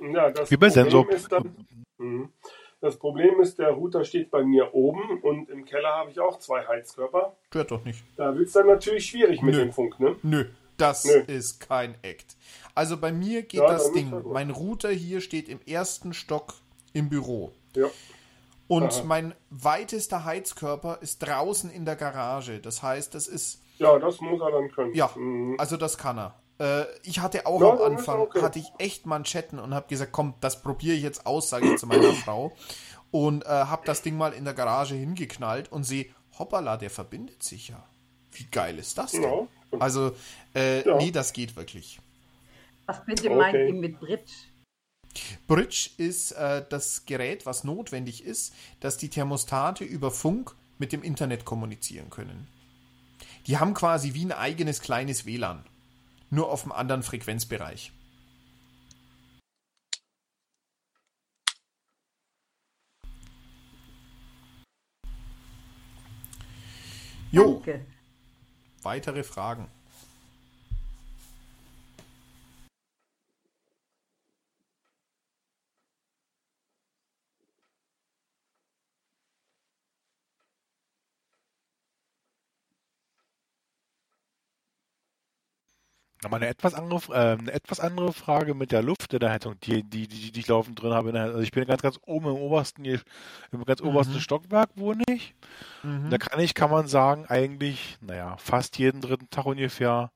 Ja, 0.00 0.30
das 0.30 0.50
Wie 0.50 0.56
bei 0.56 0.68
Sensor. 0.68 1.10
Ist 1.10 1.32
dann, 1.32 1.66
mh, 1.98 2.28
das 2.86 2.96
Problem 2.96 3.40
ist, 3.40 3.58
der 3.58 3.70
Router 3.70 4.04
steht 4.04 4.30
bei 4.30 4.44
mir 4.44 4.74
oben 4.74 5.20
und 5.20 5.50
im 5.50 5.64
Keller 5.64 5.90
habe 5.90 6.10
ich 6.10 6.20
auch 6.20 6.38
zwei 6.38 6.66
Heizkörper. 6.66 7.36
Stört 7.48 7.70
doch 7.70 7.84
nicht. 7.84 8.02
Da 8.16 8.34
wird 8.34 8.46
es 8.46 8.52
dann 8.52 8.66
natürlich 8.66 9.06
schwierig 9.06 9.42
mit 9.42 9.54
Nö. 9.54 9.60
dem 9.60 9.72
Funk, 9.72 10.00
ne? 10.00 10.16
Nö, 10.22 10.46
das 10.76 11.04
Nö. 11.04 11.12
ist 11.26 11.60
kein 11.60 11.94
Act. 12.02 12.36
Also 12.74 12.96
bei 12.96 13.12
mir 13.12 13.42
geht 13.42 13.60
ja, 13.60 13.66
das 13.66 13.92
Ding. 13.92 14.12
Mein 14.26 14.50
Router 14.50 14.90
hier 14.90 15.20
steht 15.20 15.48
im 15.48 15.60
ersten 15.66 16.12
Stock 16.12 16.54
im 16.92 17.08
Büro. 17.08 17.52
Ja. 17.74 17.86
Und 18.68 18.92
Aha. 18.92 19.04
mein 19.04 19.34
weitester 19.50 20.24
Heizkörper 20.24 20.98
ist 21.00 21.18
draußen 21.18 21.70
in 21.70 21.84
der 21.84 21.96
Garage. 21.96 22.60
Das 22.60 22.82
heißt, 22.82 23.14
das 23.14 23.28
ist. 23.28 23.62
Ja, 23.78 23.98
das 23.98 24.20
muss 24.20 24.40
er 24.40 24.50
dann 24.50 24.70
können. 24.70 24.94
Ja, 24.94 25.10
mhm. 25.14 25.56
also 25.58 25.76
das 25.76 25.98
kann 25.98 26.18
er. 26.18 26.34
Äh, 26.58 26.84
ich 27.02 27.20
hatte 27.20 27.46
auch 27.46 27.60
ja, 27.60 27.70
am 27.70 27.82
Anfang, 27.82 28.20
okay. 28.20 28.42
hatte 28.42 28.58
ich 28.58 28.72
echt 28.78 29.06
Manschetten 29.06 29.58
und 29.58 29.74
habe 29.74 29.88
gesagt, 29.88 30.12
komm, 30.12 30.34
das 30.40 30.62
probiere 30.62 30.96
ich 30.96 31.02
jetzt 31.02 31.26
aus, 31.26 31.50
sage 31.50 31.72
ich 31.72 31.78
zu 31.78 31.86
meiner 31.86 32.12
Frau. 32.24 32.52
Und 33.10 33.44
äh, 33.44 33.48
habe 33.48 33.82
das 33.86 34.02
Ding 34.02 34.16
mal 34.16 34.32
in 34.32 34.44
der 34.44 34.54
Garage 34.54 34.94
hingeknallt 34.94 35.70
und 35.70 35.84
sehe, 35.84 36.06
hoppala, 36.38 36.76
der 36.76 36.90
verbindet 36.90 37.42
sich 37.42 37.68
ja. 37.68 37.82
Wie 38.32 38.44
geil 38.50 38.78
ist 38.78 38.98
das 38.98 39.12
denn? 39.12 39.22
Ja. 39.22 39.46
Also, 39.78 40.12
äh, 40.54 40.86
ja. 40.86 40.96
nee, 40.96 41.10
das 41.10 41.32
geht 41.32 41.56
wirklich. 41.56 42.00
Was 42.86 43.04
bitte 43.04 43.30
okay. 43.30 43.36
meint 43.36 43.54
ihr 43.54 43.72
mit 43.72 43.98
Bridge? 43.98 44.32
Bridge 45.46 45.90
ist 45.96 46.32
äh, 46.32 46.64
das 46.68 47.06
Gerät, 47.06 47.46
was 47.46 47.64
notwendig 47.64 48.24
ist, 48.24 48.54
dass 48.80 48.98
die 48.98 49.08
Thermostate 49.08 49.84
über 49.84 50.10
Funk 50.10 50.54
mit 50.78 50.92
dem 50.92 51.02
Internet 51.02 51.44
kommunizieren 51.44 52.10
können. 52.10 52.48
Die 53.46 53.58
haben 53.58 53.74
quasi 53.74 54.12
wie 54.12 54.24
ein 54.24 54.32
eigenes 54.32 54.80
kleines 54.80 55.24
WLAN 55.24 55.64
nur 56.30 56.50
auf 56.50 56.62
einem 56.62 56.72
anderen 56.72 57.02
Frequenzbereich. 57.02 57.92
Jo. 67.32 67.54
Danke. 67.64 67.84
Weitere 68.82 69.22
Fragen? 69.24 69.68
Nochmal 86.26 86.42
eine 86.42 86.50
etwas 86.50 86.74
andere, 86.74 87.14
äh, 87.14 87.38
eine 87.38 87.52
etwas 87.52 87.78
andere 87.78 88.12
Frage 88.12 88.54
mit 88.54 88.72
der 88.72 88.82
Luft 88.82 89.12
in 89.12 89.20
der 89.20 89.30
Heizung, 89.30 89.60
die, 89.60 89.84
die, 89.84 90.08
die, 90.08 90.32
die 90.32 90.40
ich 90.40 90.48
laufend 90.48 90.82
drin 90.82 90.92
habe. 90.92 91.12
Also 91.20 91.38
ich 91.38 91.52
bin 91.52 91.64
ganz, 91.66 91.82
ganz 91.82 92.00
oben 92.04 92.26
im 92.26 92.34
obersten, 92.34 92.84
im 92.84 93.64
ganz 93.64 93.80
mhm. 93.80 93.90
obersten 93.90 94.20
Stockwerk 94.20 94.70
wohne 94.74 95.04
ich. 95.08 95.36
Mhm. 95.84 96.10
Da 96.10 96.18
kann 96.18 96.40
ich, 96.40 96.54
kann 96.54 96.68
man 96.68 96.88
sagen, 96.88 97.26
eigentlich, 97.26 97.96
naja, 98.00 98.36
fast 98.38 98.76
jeden 98.76 99.00
dritten 99.00 99.30
Tag 99.30 99.46
ungefähr 99.46 100.10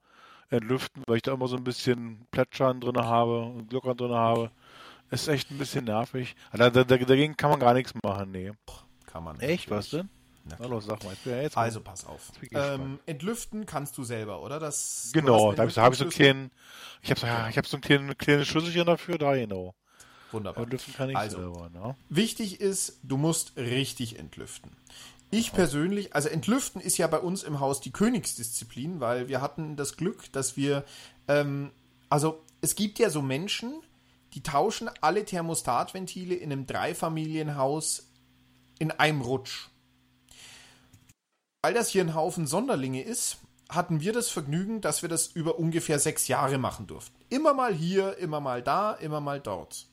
entlüften, 0.49 1.05
weil 1.07 1.19
ich 1.19 1.23
da 1.23 1.33
immer 1.33 1.47
so 1.47 1.57
ein 1.57 1.63
bisschen 1.63 2.27
Plätschern 2.33 2.81
drin 2.81 2.99
habe 2.99 3.43
und 3.43 3.71
Gluckern 3.71 3.97
drin 3.97 4.11
habe. 4.11 4.51
Ist 5.13 5.29
echt 5.29 5.53
ein 5.53 5.59
bisschen 5.59 5.85
nervig. 5.85 6.35
Also 6.51 6.71
dagegen 6.83 7.37
kann 7.37 7.51
man 7.51 7.61
gar 7.61 7.75
nichts 7.75 7.95
machen, 8.03 8.33
nee. 8.33 8.51
Kann 9.07 9.23
man. 9.23 9.39
Echt, 9.39 9.71
was 9.71 9.91
denn? 9.91 10.09
Hallo, 10.59 10.81
sag 10.81 11.03
mal. 11.05 11.15
Ja 11.25 11.49
also 11.55 11.81
pass 11.81 12.05
auf. 12.05 12.33
Ähm, 12.53 12.99
entlüften 13.07 13.67
kannst 13.67 13.97
du 13.99 14.05
selber, 14.05 14.43
oder? 14.43 14.59
Das, 14.59 15.11
genau, 15.13 15.53
da 15.53 15.63
habe 15.63 15.71
ich, 15.71 15.79
hab 15.79 15.93
ich 15.93 15.99
so 15.99 16.05
einen 16.05 16.13
kleinen, 16.13 16.51
ich 17.03 17.11
habe 17.11 17.21
ja, 17.23 17.49
ich 17.49 17.59
hab 17.59 17.67
so 17.67 17.77
ein 17.77 17.81
kleines, 17.81 18.19
kleines 18.19 18.49
Schlüsselchen 18.49 18.87
dafür, 18.87 19.19
da 19.19 19.35
genau. 19.35 19.75
Wunderbar. 20.33 20.65
Entlüften 20.65 20.95
kann 20.95 21.11
ich 21.11 21.17
also, 21.17 21.39
selber, 21.39 21.71
ne? 21.71 21.97
Wichtig 22.09 22.61
ist, 22.61 23.01
du 23.03 23.17
musst 23.17 23.57
richtig 23.57 24.19
entlüften. 24.19 24.71
Ich 25.31 25.53
persönlich, 25.53 26.15
also 26.15 26.29
entlüften 26.29 26.81
ist 26.81 26.99
ja 26.99 27.07
bei 27.07 27.19
uns 27.19 27.43
im 27.43 27.61
Haus 27.61 27.81
die 27.81 27.93
Königsdisziplin, 27.93 29.01
weil 29.01 29.29
wir 29.29 29.41
hatten 29.41 29.77
das 29.77 29.97
Glück, 29.97 30.33
dass 30.33 30.57
wir, 30.57 30.85
ähm, 31.29 31.71
also 32.09 32.43
es 32.61 32.75
gibt 32.75 32.99
ja 32.99 33.11
so 33.11 33.23
Menschen, 33.23 33.81
die 34.35 34.43
tauschen 34.43 34.91
alle 35.01 35.25
Thermostatventile 35.25 36.35
in 36.35 36.53
einem 36.53 36.67
Dreifamilienhaus 36.67 38.09
in 38.79 38.91
einem 38.91 39.21
Rutsch. 39.21 39.70
Weil 41.63 41.75
das 41.75 41.89
hier 41.89 42.03
ein 42.03 42.15
Haufen 42.15 42.47
Sonderlinge 42.47 43.03
ist, 43.03 43.39
hatten 43.69 44.01
wir 44.01 44.13
das 44.13 44.31
Vergnügen, 44.31 44.81
dass 44.81 45.03
wir 45.03 45.09
das 45.09 45.29
über 45.29 45.59
ungefähr 45.59 45.99
sechs 45.99 46.27
Jahre 46.27 46.59
machen 46.59 46.87
durften. 46.87 47.15
Immer 47.29 47.55
mal 47.55 47.75
hier, 47.75 48.17
immer 48.19 48.41
mal 48.41 48.63
da, 48.63 48.93
immer 48.95 49.21
mal 49.21 49.41
dort. 49.41 49.87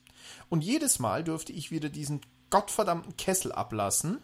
Und 0.48 0.64
jedes 0.64 0.98
Mal 0.98 1.22
durfte 1.24 1.52
ich 1.52 1.70
wieder 1.70 1.88
diesen 1.88 2.20
gottverdammten 2.50 3.16
Kessel 3.16 3.52
ablassen 3.52 4.18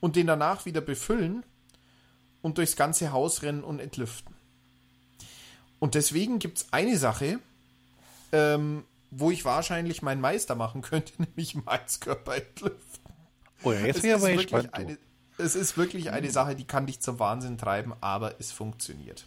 und 0.00 0.16
den 0.16 0.26
danach 0.26 0.66
wieder 0.66 0.80
befüllen 0.80 1.44
und 2.42 2.58
durchs 2.58 2.76
ganze 2.76 3.12
Haus 3.12 3.42
rennen 3.42 3.62
und 3.62 3.78
entlüften. 3.78 4.34
Und 5.78 5.94
deswegen 5.94 6.38
gibt 6.38 6.58
es 6.58 6.72
eine 6.72 6.98
Sache, 6.98 7.38
ähm, 8.32 8.84
wo 9.10 9.30
ich 9.30 9.44
wahrscheinlich 9.44 10.02
meinen 10.02 10.20
Meister 10.20 10.56
machen 10.56 10.82
könnte, 10.82 11.12
nämlich 11.18 11.54
Malzkörper 11.54 12.36
entlüften. 12.36 13.12
Oh 13.62 13.72
ja, 13.72 13.80
jetzt 13.86 14.02
wäre 14.02 14.18
aber 14.18 14.32
gespannt. 14.32 14.74
Eine, 14.74 14.98
es 15.42 15.54
ist 15.54 15.76
wirklich 15.76 16.10
eine 16.10 16.30
Sache, 16.30 16.54
die 16.54 16.64
kann 16.64 16.86
dich 16.86 17.00
zum 17.00 17.18
Wahnsinn 17.18 17.58
treiben, 17.58 17.92
aber 18.00 18.36
es 18.38 18.52
funktioniert. 18.52 19.26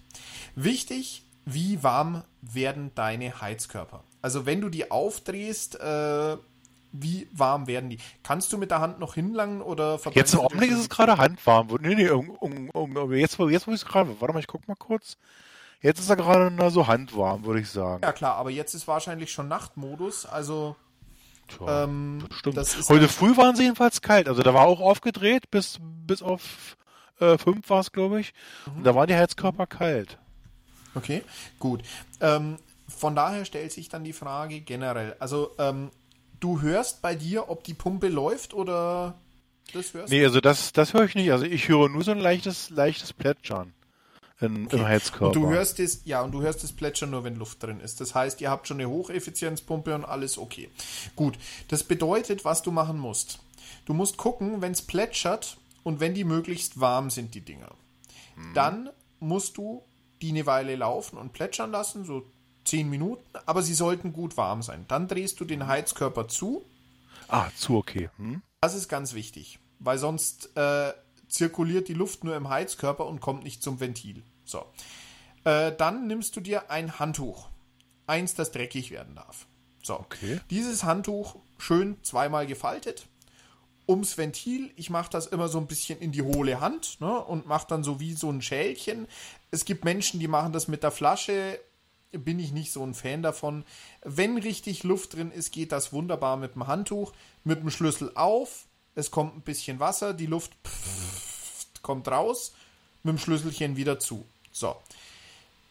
Wichtig, 0.56 1.24
wie 1.46 1.84
warm 1.84 2.24
werden 2.42 2.92
deine 2.96 3.42
Heizkörper? 3.42 4.04
Also 4.22 4.46
wenn 4.46 4.62
du 4.62 4.70
die 4.70 4.90
aufdrehst, 4.90 5.80
äh, 5.80 6.38
wie 6.92 7.28
warm 7.32 7.68
werden 7.68 7.90
die? 7.90 8.00
Kannst 8.24 8.52
du 8.54 8.58
mit 8.58 8.72
der 8.72 8.80
Hand 8.80 9.00
noch 9.00 9.14
hinlangen 9.16 9.62
oder 9.62 10.00
Jetzt 10.14 10.34
im 10.34 10.40
Augenblick 10.40 10.72
ist 10.72 10.80
es 10.80 10.90
gerade 10.90 11.18
handwarm. 11.18 11.68
Nee, 11.82 11.96
nee, 11.96 12.10
um, 12.10 12.30
um, 12.30 12.70
um, 12.70 13.14
jetzt, 13.14 13.38
jetzt 13.38 13.68
wo 13.68 13.72
ich 13.72 13.82
es 13.82 13.86
gerade. 13.86 14.20
Warte 14.20 14.34
mal, 14.34 14.40
ich 14.40 14.48
guck 14.48 14.68
mal 14.68 14.76
kurz. 14.76 15.18
Jetzt 15.82 16.00
ist 16.00 16.10
er 16.10 16.16
gerade 16.16 16.72
so 16.72 16.88
handwarm, 16.88 17.46
würde 17.46 17.60
ich 17.60 17.70
sagen. 17.70 18.02
Ja 18.04 18.12
klar, 18.14 18.36
aber 18.38 18.50
jetzt 18.50 18.74
ist 18.74 18.88
wahrscheinlich 18.88 19.32
schon 19.32 19.48
Nachtmodus, 19.48 20.26
also 20.26 20.76
Tja, 21.48 21.84
ähm, 21.84 22.28
stimmt. 22.32 22.58
Heute 22.90 23.08
früh 23.08 23.38
waren 23.38 23.56
sie 23.56 23.64
jedenfalls 23.64 24.02
kalt. 24.02 24.28
Also 24.28 24.44
da 24.44 24.54
war 24.54 24.66
auch 24.66 24.80
aufgedreht, 24.80 25.52
bis, 25.52 25.78
bis 25.82 26.22
auf 26.22 26.78
äh, 27.20 27.38
5 27.38 27.70
war 27.70 27.80
es, 27.80 27.92
glaube 27.92 28.20
ich. 28.20 28.34
Mhm. 28.66 28.78
Und 28.78 28.84
da 28.84 28.96
waren 28.96 29.08
die 29.08 29.16
Heizkörper 29.16 29.68
kalt. 29.68 30.18
Okay, 30.96 31.24
gut. 31.60 31.84
Ähm, 32.22 32.58
von 32.88 33.16
daher 33.16 33.46
stellt 33.46 33.72
sich 33.72 33.90
dann 33.90 34.04
die 34.04 34.14
Frage 34.14 34.62
generell. 34.62 35.16
Also 35.20 35.52
ähm, 35.58 35.92
du 36.40 36.62
hörst 36.62 37.02
bei 37.02 37.16
dir, 37.16 37.50
ob 37.50 37.64
die 37.64 37.74
Pumpe 37.74 38.08
läuft 38.08 38.54
oder 38.54 39.16
das 39.74 39.94
hörst 39.94 40.12
Nee, 40.12 40.24
also 40.24 40.42
das, 40.42 40.72
das 40.72 40.94
höre 40.94 41.06
ich 41.06 41.16
nicht. 41.16 41.32
Also 41.32 41.46
ich 41.46 41.68
höre 41.68 41.90
nur 41.90 42.04
so 42.04 42.12
ein 42.12 42.20
leichtes, 42.20 42.70
leichtes 42.70 43.14
Plätschern 43.14 43.74
in, 44.42 44.66
okay. 44.66 44.76
im 44.78 44.86
Heizkörper. 44.86 45.28
Und 45.28 45.36
du 45.36 45.50
hörst 45.50 45.80
es, 45.80 46.02
ja, 46.06 46.22
und 46.22 46.32
du 46.32 46.42
hörst 46.42 46.64
das 46.64 46.74
Plätschern 46.74 47.12
nur, 47.12 47.24
wenn 47.24 47.36
Luft 47.36 47.64
drin 47.64 47.80
ist. 47.80 48.02
Das 48.02 48.16
heißt, 48.16 48.42
ihr 48.42 48.50
habt 48.50 48.68
schon 48.68 48.78
eine 48.80 48.90
Hocheffizienzpumpe 48.90 49.96
und 49.96 50.06
alles 50.06 50.38
okay. 50.38 50.70
Gut. 51.16 51.38
Das 51.68 51.84
bedeutet, 51.84 52.46
was 52.46 52.62
du 52.62 52.72
machen 52.72 53.00
musst. 53.00 53.40
Du 53.86 53.94
musst 53.94 54.18
gucken, 54.18 54.62
wenn 54.62 54.74
es 54.74 54.82
plätschert 54.82 55.58
und 55.84 56.00
wenn 56.00 56.14
die 56.14 56.24
möglichst 56.24 56.80
warm 56.80 57.10
sind, 57.10 57.34
die 57.36 57.42
Dinger. 57.42 57.72
Hm. 58.36 58.54
Dann 58.54 58.90
musst 59.20 59.58
du 59.58 59.84
die 60.22 60.30
eine 60.30 60.46
Weile 60.46 60.76
laufen 60.76 61.18
und 61.18 61.34
plätschern 61.34 61.72
lassen, 61.72 62.06
so 62.06 62.26
10 62.66 62.90
Minuten, 62.90 63.24
aber 63.46 63.62
sie 63.62 63.74
sollten 63.74 64.12
gut 64.12 64.38
warm 64.38 64.62
sein. 64.62 64.86
Dann 64.88 65.08
drehst 65.08 65.40
du 65.40 65.46
den 65.46 65.68
Heizkörper 65.68 66.28
zu. 66.28 66.66
Ah, 67.28 67.50
zu 67.56 67.78
okay. 67.78 68.10
Hm. 68.18 68.42
Das 68.62 68.76
ist 68.76 68.90
ganz 68.90 69.14
wichtig, 69.14 69.60
weil 69.80 69.98
sonst 69.98 70.50
äh, 70.56 70.94
zirkuliert 71.28 71.88
die 71.88 71.94
Luft 71.94 72.24
nur 72.24 72.36
im 72.36 72.50
Heizkörper 72.50 73.06
und 73.06 73.20
kommt 73.20 73.44
nicht 73.44 73.64
zum 73.64 73.80
Ventil. 73.80 74.24
So. 74.46 74.66
Äh, 75.44 75.74
dann 75.76 76.08
nimmst 76.08 76.36
du 76.36 76.42
dir 76.42 76.72
ein 76.72 77.00
Handtuch. 77.00 77.50
Eins, 78.08 78.36
das 78.36 78.52
dreckig 78.52 78.92
werden 78.92 79.16
darf. 79.16 79.48
So. 79.84 80.00
Okay. 80.00 80.40
Dieses 80.50 80.84
Handtuch 80.84 81.38
schön 81.58 81.98
zweimal 82.04 82.48
gefaltet. 82.48 83.08
Ums 83.88 84.18
Ventil, 84.18 84.72
ich 84.76 84.90
mache 84.90 85.12
das 85.12 85.28
immer 85.28 85.48
so 85.48 85.60
ein 85.60 85.68
bisschen 85.68 86.00
in 86.00 86.12
die 86.12 86.24
hohle 86.24 86.60
Hand 86.60 87.00
ne, 87.02 87.20
und 87.20 87.46
mache 87.46 87.68
dann 87.70 87.84
so 87.84 88.00
wie 88.00 88.14
so 88.14 88.32
ein 88.32 88.42
Schälchen. 88.42 89.08
Es 89.52 89.64
gibt 89.64 89.86
Menschen, 89.86 90.20
die 90.20 90.28
machen 90.28 90.54
das 90.54 90.68
mit 90.68 90.82
der 90.82 90.90
Flasche. 90.90 91.60
Bin 92.12 92.40
ich 92.40 92.52
nicht 92.52 92.72
so 92.72 92.84
ein 92.84 92.96
Fan 92.96 93.22
davon. 93.22 93.64
Wenn 94.04 94.38
richtig 94.38 94.84
Luft 94.84 95.14
drin 95.14 95.32
ist, 95.32 95.52
geht 95.52 95.72
das 95.72 95.94
wunderbar 95.94 96.38
mit 96.38 96.56
dem 96.56 96.66
Handtuch. 96.66 97.14
Mit 97.44 97.62
dem 97.62 97.70
Schlüssel 97.70 98.12
auf, 98.16 98.66
es 98.96 99.12
kommt 99.12 99.36
ein 99.38 99.42
bisschen 99.42 99.80
Wasser, 99.80 100.14
die 100.14 100.26
Luft 100.26 100.54
kommt 101.82 102.08
raus, 102.08 102.54
mit 103.04 103.16
dem 103.16 103.20
Schlüsselchen 103.20 103.76
wieder 103.76 104.00
zu. 104.00 104.26
So. 104.52 104.76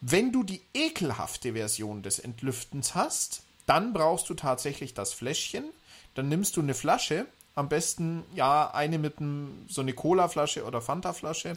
Wenn 0.01 0.31
du 0.31 0.43
die 0.43 0.61
ekelhafte 0.73 1.53
Version 1.53 2.03
des 2.03 2.19
Entlüftens 2.19 2.95
hast, 2.95 3.43
dann 3.65 3.93
brauchst 3.93 4.29
du 4.29 4.35
tatsächlich 4.35 4.93
das 4.93 5.13
Fläschchen. 5.13 5.65
Dann 6.13 6.29
nimmst 6.29 6.55
du 6.55 6.61
eine 6.61 6.75
Flasche, 6.75 7.25
am 7.55 7.69
besten 7.69 8.23
ja 8.35 8.71
eine 8.71 8.99
mit 8.99 9.19
einem, 9.19 9.65
so 9.67 9.81
eine 9.81 9.93
Cola-Flasche 9.93 10.65
oder 10.65 10.81
Fanta-Flasche. 10.81 11.55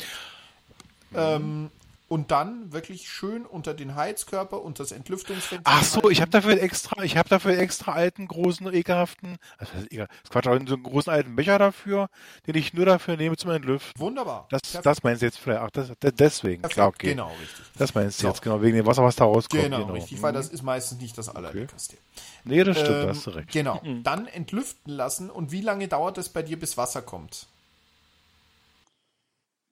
Mhm. 1.10 1.16
Ähm, 1.16 1.70
und 2.08 2.30
dann 2.30 2.72
wirklich 2.72 3.08
schön 3.08 3.44
unter 3.44 3.74
den 3.74 3.94
Heizkörper 3.94 4.62
und 4.62 4.80
das 4.80 4.92
Entlüftungsventil. 4.92 5.64
Ach 5.64 5.84
so, 5.84 6.08
ich 6.08 6.22
habe 6.22 6.30
dafür 6.30 6.60
extra, 6.60 7.02
ich 7.02 7.16
habe 7.18 7.28
dafür 7.28 7.58
extra 7.58 7.92
alten 7.92 8.26
großen 8.26 8.72
ekelhaften, 8.72 9.36
also 9.58 9.72
das 9.74 9.84
ist 9.84 10.30
Quatsch, 10.30 10.46
so 10.46 10.50
einen 10.50 10.82
großen 10.82 11.12
alten 11.12 11.36
Becher 11.36 11.58
dafür, 11.58 12.08
den 12.46 12.56
ich 12.56 12.72
nur 12.72 12.86
dafür 12.86 13.16
nehme 13.16 13.36
zum 13.36 13.50
Entlüften. 13.50 14.00
Wunderbar. 14.00 14.46
Das, 14.50 14.62
das 14.82 15.02
meinst 15.02 15.20
du 15.20 15.26
jetzt 15.26 15.38
vielleicht, 15.38 15.60
ach, 15.60 15.70
das, 15.70 15.92
deswegen, 16.00 16.62
Perfekt. 16.62 16.74
klar, 16.74 16.88
okay. 16.88 17.10
Genau, 17.10 17.28
richtig. 17.40 17.66
Das 17.76 17.94
meinst 17.94 18.18
du 18.18 18.22
so. 18.22 18.28
jetzt, 18.28 18.42
genau, 18.42 18.62
wegen 18.62 18.76
dem 18.76 18.86
Wasser, 18.86 19.04
was 19.04 19.16
da 19.16 19.24
rauskommt. 19.24 19.62
Genau, 19.62 19.80
genau. 19.80 19.92
richtig, 19.92 20.22
weil 20.22 20.32
das 20.32 20.48
ist 20.48 20.62
meistens 20.62 21.00
nicht 21.00 21.16
das 21.18 21.28
allerleckerste. 21.28 21.96
Okay. 21.96 22.22
Nee, 22.44 22.64
das 22.64 22.78
stimmt, 22.78 23.02
ähm, 23.02 23.08
hast 23.08 23.26
du 23.26 23.30
recht. 23.30 23.50
Genau, 23.52 23.82
mhm. 23.84 24.02
dann 24.02 24.26
entlüften 24.26 24.92
lassen 24.92 25.30
und 25.30 25.52
wie 25.52 25.60
lange 25.60 25.88
dauert 25.88 26.16
es 26.16 26.30
bei 26.30 26.42
dir, 26.42 26.58
bis 26.58 26.78
Wasser 26.78 27.02
kommt? 27.02 27.48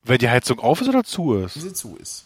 Wenn 0.06 0.18
die 0.18 0.30
Heizung 0.30 0.60
auf 0.60 0.80
ist 0.80 0.88
oder 0.88 1.04
zu 1.04 1.34
ist? 1.34 1.56
Wenn 1.56 1.62
sie 1.62 1.72
zu 1.72 1.96
ist. 1.96 2.24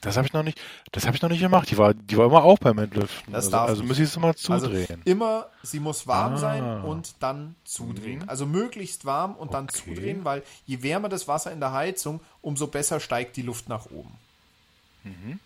Das 0.00 0.18
habe 0.18 0.26
ich 0.26 0.34
noch 0.34 0.42
nicht, 0.42 0.60
das 0.92 1.06
habe 1.06 1.16
ich 1.16 1.22
noch 1.22 1.30
nicht 1.30 1.40
gemacht. 1.40 1.70
Die 1.70 1.78
war, 1.78 1.94
die 1.94 2.16
war 2.18 2.26
immer 2.26 2.44
auch 2.44 2.58
beim 2.58 2.78
Entlüften. 2.78 3.32
Das 3.32 3.46
also, 3.46 3.50
darf 3.50 3.68
also 3.70 3.84
muss 3.84 3.98
ich 3.98 4.04
es 4.04 4.18
mal 4.18 4.34
zudrehen. 4.34 4.86
Also 4.90 5.02
immer, 5.04 5.46
sie 5.62 5.80
muss 5.80 6.06
warm 6.06 6.34
ah. 6.34 6.36
sein 6.36 6.82
und 6.82 7.14
dann 7.20 7.54
zudrehen. 7.64 8.20
Mhm. 8.20 8.28
Also 8.28 8.44
möglichst 8.44 9.06
warm 9.06 9.34
und 9.34 9.48
okay. 9.48 9.52
dann 9.52 9.68
zudrehen, 9.70 10.24
weil 10.24 10.42
je 10.66 10.82
wärmer 10.82 11.08
das 11.08 11.26
Wasser 11.26 11.52
in 11.52 11.60
der 11.60 11.72
Heizung, 11.72 12.20
umso 12.42 12.66
besser 12.66 13.00
steigt 13.00 13.36
die 13.36 13.42
Luft 13.42 13.68
nach 13.68 13.86
oben. 13.86 14.12
Mhm. 15.04 15.40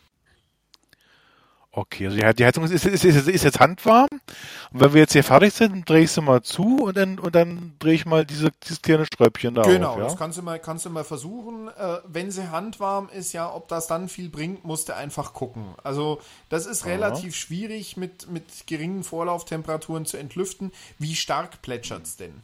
Okay, 1.78 2.06
also 2.06 2.18
die 2.32 2.44
Heizung 2.44 2.64
ist, 2.64 2.72
ist, 2.72 3.04
ist, 3.04 3.28
ist, 3.28 3.44
jetzt 3.44 3.60
handwarm. 3.60 4.08
Und 4.10 4.80
wenn 4.80 4.94
wir 4.94 5.02
jetzt 5.02 5.12
hier 5.12 5.22
fertig 5.22 5.54
sind, 5.54 5.88
drehe 5.88 6.02
ich 6.02 6.10
sie 6.10 6.20
mal 6.20 6.42
zu 6.42 6.82
und 6.82 6.96
dann, 6.96 7.20
und 7.20 7.36
dann 7.36 7.74
drehe 7.78 7.94
ich 7.94 8.04
mal 8.04 8.24
diese, 8.24 8.50
dieses 8.64 8.82
kleine 8.82 9.06
Ströppchen 9.06 9.54
da 9.54 9.62
Genau, 9.62 9.92
auf, 9.92 9.98
ja? 9.98 10.04
das 10.04 10.16
kannst 10.16 10.38
du 10.38 10.42
mal, 10.42 10.58
kannst 10.58 10.86
du 10.86 10.90
mal 10.90 11.04
versuchen. 11.04 11.68
Äh, 11.68 11.98
wenn 12.04 12.32
sie 12.32 12.50
handwarm 12.50 13.08
ist, 13.14 13.32
ja, 13.32 13.54
ob 13.54 13.68
das 13.68 13.86
dann 13.86 14.08
viel 14.08 14.28
bringt, 14.28 14.64
musst 14.64 14.88
du 14.88 14.96
einfach 14.96 15.34
gucken. 15.34 15.66
Also, 15.84 16.20
das 16.48 16.66
ist 16.66 16.82
Aha. 16.82 16.90
relativ 16.90 17.36
schwierig 17.36 17.96
mit, 17.96 18.28
mit 18.28 18.66
geringen 18.66 19.04
Vorlauftemperaturen 19.04 20.04
zu 20.04 20.16
entlüften. 20.16 20.72
Wie 20.98 21.14
stark 21.14 21.62
plätschert 21.62 22.02
es 22.02 22.16
denn? 22.16 22.42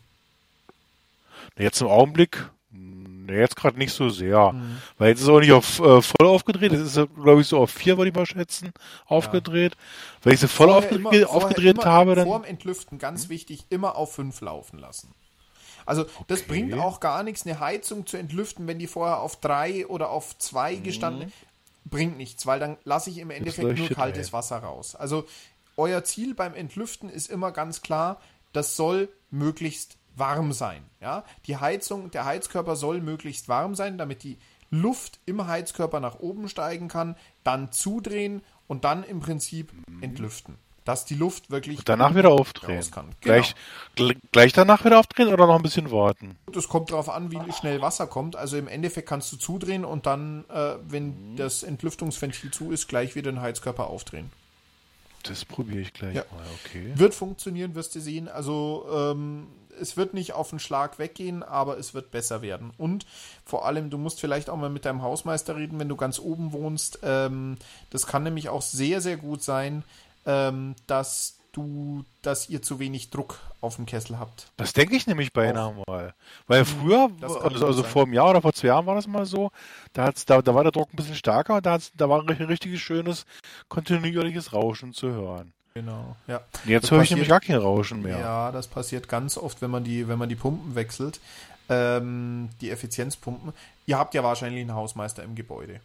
Jetzt 1.59 1.81
im 1.81 1.89
Augenblick 1.89 2.51
jetzt 3.29 3.57
gerade 3.57 3.79
nicht 3.79 3.93
so 3.93 4.11
sehr. 4.11 4.53
Mhm. 4.53 4.79
Weil 4.99 5.11
jetzt 5.11 5.21
ist 5.21 5.25
es 5.25 5.31
auch 5.31 5.41
nicht 5.41 5.53
auf 5.53 5.81
äh, 5.81 6.03
voll 6.03 6.27
aufgedreht. 6.27 6.73
Es 6.73 6.97
ist, 6.97 7.09
glaube 7.15 7.41
ich, 7.41 7.47
so 7.47 7.59
auf 7.59 7.71
vier, 7.71 7.97
würde 7.97 8.11
ich 8.11 8.15
mal 8.15 8.27
schätzen, 8.27 8.73
aufgedreht. 9.07 9.75
Ja. 9.75 9.81
Wenn 10.23 10.35
ich 10.35 10.41
sie 10.41 10.49
voll 10.49 10.71
aufgedreht, 10.71 11.23
immer, 11.23 11.31
aufgedreht 11.31 11.77
immer 11.77 11.85
habe, 11.85 12.15
dann. 12.15 12.27
Vorm 12.27 12.45
Entlüften, 12.45 12.99
ganz 12.99 13.29
wichtig, 13.29 13.65
immer 13.71 13.97
auf 13.97 14.15
fünf 14.15 14.41
laufen 14.41 14.79
lassen. 14.79 15.15
Also 15.87 16.03
okay. 16.03 16.25
das 16.29 16.43
bringt 16.43 16.75
auch 16.75 17.01
gar 17.01 17.23
nichts, 17.23 17.47
eine 17.47 17.61
Heizung 17.61 18.07
zu 18.07 18.17
entlüften, 18.17 18.67
wenn 18.67 18.79
die 18.79 18.87
vorher 18.87 19.21
auf 19.21 19.41
drei 19.41 19.87
oder 19.87 20.11
auf 20.11 20.39
zwei 20.39 20.77
mhm. 20.77 20.83
gestanden 20.83 21.33
bringt 21.85 22.17
nichts, 22.17 22.47
weil 22.47 22.59
dann 22.59 22.77
lasse 22.85 23.11
ich 23.11 23.19
im 23.19 23.31
Endeffekt 23.31 23.79
nur 23.79 23.89
kaltes 23.91 24.29
ein. 24.29 24.33
Wasser 24.33 24.59
raus. 24.59 24.95
Also 24.95 25.27
euer 25.77 26.05
Ziel 26.05 26.35
beim 26.35 26.55
Entlüften 26.55 27.09
ist 27.09 27.31
immer 27.31 27.53
ganz 27.53 27.83
klar, 27.83 28.21
das 28.53 28.77
soll 28.77 29.09
möglichst 29.31 29.97
warm 30.17 30.53
sein. 30.53 30.83
Ja? 31.01 31.25
Die 31.47 31.57
Heizung, 31.57 32.11
der 32.11 32.25
Heizkörper 32.25 32.77
soll 32.77 33.01
möglichst 33.01 33.49
warm 33.49 33.75
sein, 33.75 33.99
damit 33.99 34.23
die 34.23 34.39
Luft 34.71 35.21
im 35.27 35.47
Heizkörper 35.47 36.01
nach 36.01 36.19
oben 36.19 36.49
steigen 36.49 36.89
kann, 36.89 37.17
dann 37.45 37.71
zudrehen 37.73 38.43
und 38.67 38.85
dann 38.85 39.05
im 39.05 39.21
Prinzip 39.21 39.73
entlüften. 40.01 40.57
Dass 40.85 41.07
die 41.07 41.15
Luft 41.15 41.51
wirklich. 41.51 41.79
Und 41.79 41.89
danach 41.89 42.15
wieder 42.15 42.31
aufdrehen. 42.31 42.91
Kann. 42.91 43.07
Genau. 43.23 43.43
Gleich, 43.95 44.25
gleich 44.33 44.53
danach 44.53 44.85
wieder 44.85 44.99
aufdrehen 44.99 45.33
oder 45.33 45.47
noch 45.47 45.57
ein 45.57 45.63
bisschen 45.63 45.91
warten? 45.91 46.37
Das 46.53 46.69
kommt 46.69 46.91
darauf 46.91 47.09
an, 47.09 47.31
wie 47.31 47.53
schnell 47.53 47.81
Wasser 47.81 48.07
kommt. 48.07 48.37
Also 48.37 48.59
im 48.59 48.69
Endeffekt 48.69 49.09
kannst 49.09 49.33
du 49.33 49.37
zudrehen 49.37 49.87
und 49.87 50.05
dann, 50.05 50.45
äh, 50.51 50.75
wenn 50.87 51.37
das 51.37 51.63
Entlüftungsventil 51.63 52.51
zu 52.51 52.71
ist, 52.71 52.87
gleich 52.87 53.15
wieder 53.15 53.33
den 53.33 53.41
Heizkörper 53.41 53.87
aufdrehen. 53.87 54.31
Das 55.23 55.47
probiere 55.47 55.81
ich 55.81 55.95
gleich 55.95 56.17
ja. 56.17 56.25
mal, 56.31 56.45
okay. 56.63 56.93
Wird 56.97 57.15
funktionieren, 57.15 57.75
wirst 57.75 57.95
du 57.95 58.01
sehen. 58.01 58.29
Also 58.29 58.87
ähm, 58.93 59.47
es 59.81 59.97
wird 59.97 60.15
nicht 60.15 60.33
auf 60.33 60.51
den 60.51 60.59
Schlag 60.59 60.99
weggehen, 60.99 61.43
aber 61.43 61.79
es 61.79 61.95
wird 61.95 62.11
besser 62.11 62.43
werden. 62.43 62.73
Und 62.79 63.07
vor 63.45 63.67
allem, 63.67 63.91
du 63.91 63.99
musst 63.99 64.21
vielleicht 64.21 64.51
auch 64.51 64.57
mal 64.57 64.71
mit 64.71 64.85
deinem 64.85 65.03
Hausmeister 65.03 65.57
reden, 65.57 65.79
wenn 65.79 65.89
du 65.89 65.97
ganz 65.97 66.19
oben 66.19 66.53
wohnst. 66.53 67.01
Ähm, 67.03 67.57
das 67.91 68.07
kann 68.07 68.23
nämlich 68.23 68.49
auch 68.49 68.63
sehr, 68.63 69.01
sehr 69.01 69.17
gut 69.17 69.43
sein, 69.43 69.85
ähm, 70.27 70.75
dass 70.87 71.39
du, 71.53 72.05
dass 72.23 72.49
ihr 72.49 72.63
zu 72.63 72.79
wenig 72.79 73.11
Druck 73.11 73.39
auf 73.61 73.77
dem 73.77 73.87
Kessel 73.87 74.19
habt. 74.19 74.49
Das 74.57 74.73
denke 74.73 74.97
ich 74.97 75.07
nämlich 75.07 75.33
beinahe 75.33 75.75
mal. 75.87 76.15
Weil 76.47 76.63
mhm. 76.63 76.67
früher, 76.67 77.11
also, 77.21 77.67
also 77.67 77.83
vor 77.83 78.03
einem 78.05 78.13
Jahr 78.13 78.31
oder 78.31 78.43
vor 78.43 78.53
zwei 78.53 78.69
Jahren 78.69 78.87
war 78.87 78.95
das 78.95 79.07
mal 79.07 79.25
so, 79.25 79.51
da, 79.93 80.05
hat's, 80.05 80.25
da, 80.27 80.43
da 80.43 80.55
war 80.55 80.65
der 80.65 80.73
Druck 80.73 80.93
ein 80.93 80.97
bisschen 80.97 81.15
stärker 81.15 81.57
und 81.57 81.67
da, 81.67 81.79
da 81.97 82.09
war 82.09 82.21
ein 82.21 82.29
richtiges 82.29 82.81
schönes, 82.81 83.25
kontinuierliches 83.69 84.53
Rauschen 84.53 84.93
zu 84.93 85.11
hören. 85.11 85.53
Genau, 85.77 86.15
ja. 86.29 86.41
Jetzt 86.67 86.93
höre 86.93 87.03
ich 87.03 87.11
nämlich 87.11 87.29
gar 87.29 87.41
kein 87.41 87.57
Rauschen 87.57 88.01
mehr. 88.01 88.21
Ja, 88.21 88.53
das 88.53 88.69
passiert 88.69 89.09
ganz 89.09 89.37
oft, 89.37 89.61
wenn 89.61 89.73
man 89.73 89.83
die, 89.83 90.07
wenn 90.07 90.21
man 90.21 90.29
die 90.29 90.37
Pumpen 90.37 90.77
wechselt, 90.77 91.19
ähm, 91.69 92.49
die 92.61 92.71
Effizienzpumpen. 92.71 93.53
Ihr 93.85 93.99
habt 93.99 94.15
ja 94.15 94.23
wahrscheinlich 94.23 94.61
einen 94.61 94.75
Hausmeister 94.75 95.25
im 95.25 95.35
Gebäude. 95.35 95.81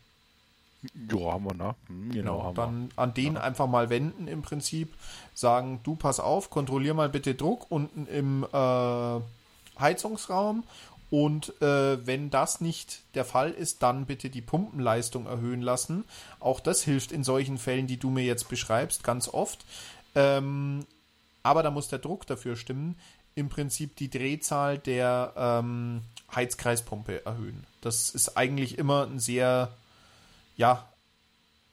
Ja, 1.12 1.34
haben 1.34 1.44
wir, 1.44 1.56
ne? 1.56 1.76
Hm, 1.88 2.12
genau, 2.12 2.38
genau 2.38 2.54
dann 2.54 2.90
wir. 2.90 3.00
an 3.00 3.16
den 3.16 3.34
ja. 3.34 3.42
einfach 3.42 3.66
mal 3.66 3.90
wenden 3.90 4.28
im 4.28 4.44
Prinzip, 4.44 4.94
sagen, 5.34 5.80
du 5.82 5.96
pass 5.96 6.20
auf, 6.20 6.52
kontrollier 6.52 6.94
mal 6.94 7.10
bitte 7.10 7.34
Druck 7.34 7.66
unten 7.70 8.06
im 8.06 8.44
äh, 8.44 9.20
Heizungsraum 9.80 10.66
und 11.10 11.60
äh, 11.62 12.06
wenn 12.06 12.30
das 12.30 12.62
nicht 12.62 13.02
der 13.16 13.26
Fall 13.26 13.52
ist, 13.52 13.82
dann 13.82 14.06
bitte 14.06 14.30
die 14.30 14.42
Pumpenleistung 14.42 15.26
erhöhen 15.26 15.62
lassen. 15.62 16.04
Auch 16.40 16.60
das 16.60 16.84
hilft 16.84 17.12
in 17.12 17.24
solchen 17.24 17.58
Fällen, 17.58 17.88
die 17.88 17.98
du 17.98 18.10
mir 18.10 18.24
jetzt 18.24 18.48
beschreibst, 18.48 19.04
ganz 19.04 19.28
oft. 19.28 19.66
Ähm, 20.14 20.86
aber 21.42 21.64
da 21.64 21.72
muss 21.72 21.88
der 21.88 22.00
Druck 22.00 22.28
dafür 22.28 22.56
stimmen. 22.56 22.96
Im 23.34 23.50
Prinzip 23.50 23.96
die 23.96 24.10
Drehzahl 24.10 24.78
der 24.78 25.34
ähm, 25.36 26.02
Heizkreispumpe 26.36 27.26
erhöhen. 27.26 27.66
Das 27.82 28.10
ist 28.10 28.38
eigentlich 28.38 28.78
immer 28.78 29.08
ein 29.08 29.20
sehr, 29.20 29.74
ja, 30.58 30.88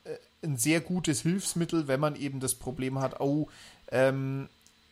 äh, 0.04 0.16
ein 0.42 0.56
sehr 0.56 0.80
gutes 0.80 1.22
Hilfsmittel, 1.22 1.88
wenn 1.88 2.00
man 2.00 2.16
eben 2.16 2.40
das 2.40 2.54
Problem 2.54 3.00
hat, 3.00 3.20
oh, 3.20 3.48
ähm, 3.90 4.48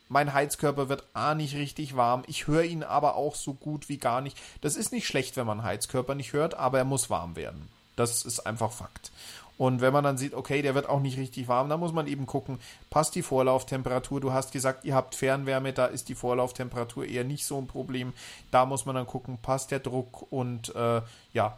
mein 0.07 0.33
Heizkörper 0.33 0.89
wird 0.89 1.05
A 1.13 1.33
nicht 1.35 1.55
richtig 1.55 1.95
warm. 1.95 2.23
Ich 2.27 2.47
höre 2.47 2.63
ihn 2.63 2.83
aber 2.83 3.15
auch 3.15 3.35
so 3.35 3.53
gut 3.53 3.89
wie 3.89 3.97
gar 3.97 4.21
nicht. 4.21 4.37
Das 4.61 4.75
ist 4.75 4.91
nicht 4.91 5.07
schlecht, 5.07 5.35
wenn 5.37 5.47
man 5.47 5.63
Heizkörper 5.63 6.15
nicht 6.15 6.33
hört, 6.33 6.55
aber 6.55 6.77
er 6.77 6.85
muss 6.85 7.09
warm 7.09 7.35
werden. 7.35 7.69
Das 7.95 8.23
ist 8.23 8.41
einfach 8.41 8.71
Fakt. 8.71 9.11
Und 9.57 9.79
wenn 9.79 9.93
man 9.93 10.03
dann 10.03 10.17
sieht, 10.17 10.33
okay, 10.33 10.61
der 10.61 10.75
wird 10.75 10.89
auch 10.89 10.99
nicht 10.99 11.17
richtig 11.17 11.47
warm, 11.47 11.69
dann 11.69 11.79
muss 11.79 11.93
man 11.93 12.07
eben 12.07 12.25
gucken, 12.25 12.59
passt 12.89 13.15
die 13.15 13.21
Vorlauftemperatur. 13.21 14.19
Du 14.19 14.33
hast 14.33 14.51
gesagt, 14.51 14.83
ihr 14.83 14.93
habt 14.93 15.15
Fernwärme, 15.15 15.71
da 15.71 15.85
ist 15.85 16.09
die 16.09 16.15
Vorlauftemperatur 16.15 17.05
eher 17.05 17.23
nicht 17.23 17.45
so 17.45 17.57
ein 17.57 17.67
Problem. 17.67 18.13
Da 18.51 18.65
muss 18.65 18.85
man 18.85 18.95
dann 18.95 19.07
gucken, 19.07 19.37
passt 19.41 19.71
der 19.71 19.79
Druck 19.79 20.29
und 20.31 20.75
äh, 20.75 21.01
ja, 21.31 21.57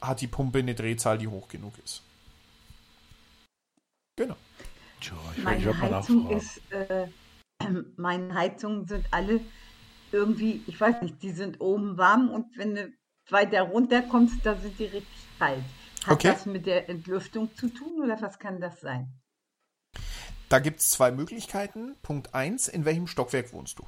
hat 0.00 0.20
die 0.20 0.28
Pumpe 0.28 0.60
eine 0.60 0.76
Drehzahl, 0.76 1.18
die 1.18 1.26
hoch 1.26 1.48
genug 1.48 1.74
ist. 1.84 2.02
Genau. 4.16 4.36
Tja, 5.00 5.14
ich 5.36 5.42
Meine 5.42 5.80
Heizung 5.80 6.30
ist 6.30 6.60
äh, 6.70 7.08
meine 7.96 8.34
Heizungen 8.34 8.86
sind 8.86 9.06
alle 9.10 9.40
irgendwie, 10.12 10.62
ich 10.66 10.80
weiß 10.80 11.02
nicht, 11.02 11.22
die 11.22 11.30
sind 11.30 11.60
oben 11.60 11.96
warm 11.96 12.30
und 12.30 12.56
wenn 12.56 12.74
du 12.74 12.92
weiter 13.30 13.62
runter 13.62 14.02
kommst, 14.02 14.44
da 14.44 14.56
sind 14.56 14.78
die 14.78 14.84
richtig 14.84 15.26
kalt. 15.38 15.64
Hat 16.04 16.14
okay. 16.14 16.28
das 16.32 16.46
mit 16.46 16.66
der 16.66 16.88
Entlüftung 16.88 17.54
zu 17.54 17.68
tun 17.68 18.02
oder 18.02 18.20
was 18.20 18.38
kann 18.38 18.60
das 18.60 18.80
sein? 18.80 19.08
Da 20.48 20.58
gibt 20.58 20.80
es 20.80 20.90
zwei 20.90 21.10
Möglichkeiten. 21.10 21.96
Punkt 22.02 22.34
1, 22.34 22.68
in 22.68 22.84
welchem 22.84 23.06
Stockwerk 23.06 23.52
wohnst 23.52 23.78
du? 23.78 23.86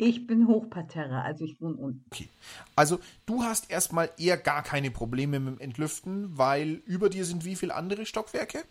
Ich 0.00 0.28
bin 0.28 0.46
Hochparterre, 0.46 1.22
also 1.22 1.44
ich 1.44 1.60
wohne 1.60 1.76
unten. 1.76 2.04
Okay. 2.12 2.28
Also 2.76 3.00
du 3.26 3.42
hast 3.42 3.68
erstmal 3.68 4.10
eher 4.16 4.36
gar 4.36 4.62
keine 4.62 4.92
Probleme 4.92 5.40
mit 5.40 5.58
dem 5.58 5.60
Entlüften, 5.60 6.38
weil 6.38 6.82
über 6.86 7.10
dir 7.10 7.24
sind 7.24 7.44
wie 7.44 7.56
viele 7.56 7.74
andere 7.74 8.06
Stockwerke? 8.06 8.64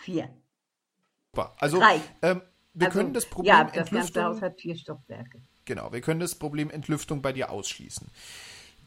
Vier. 0.00 0.30
Super. 1.32 1.54
Also. 1.58 1.82
Ähm, 2.22 2.42
wir 2.72 2.86
also, 2.86 2.98
können 2.98 3.12
das 3.12 3.26
Problem 3.26 3.54
ja, 3.54 3.64
das 3.64 3.90
ganze 3.90 4.24
Haus 4.24 4.40
hat 4.42 4.60
vier 4.60 4.76
Stockwerke. 4.76 5.42
Genau, 5.64 5.92
wir 5.92 6.00
können 6.00 6.20
das 6.20 6.34
Problem 6.34 6.70
Entlüftung 6.70 7.20
bei 7.20 7.32
dir 7.32 7.50
ausschließen. 7.50 8.08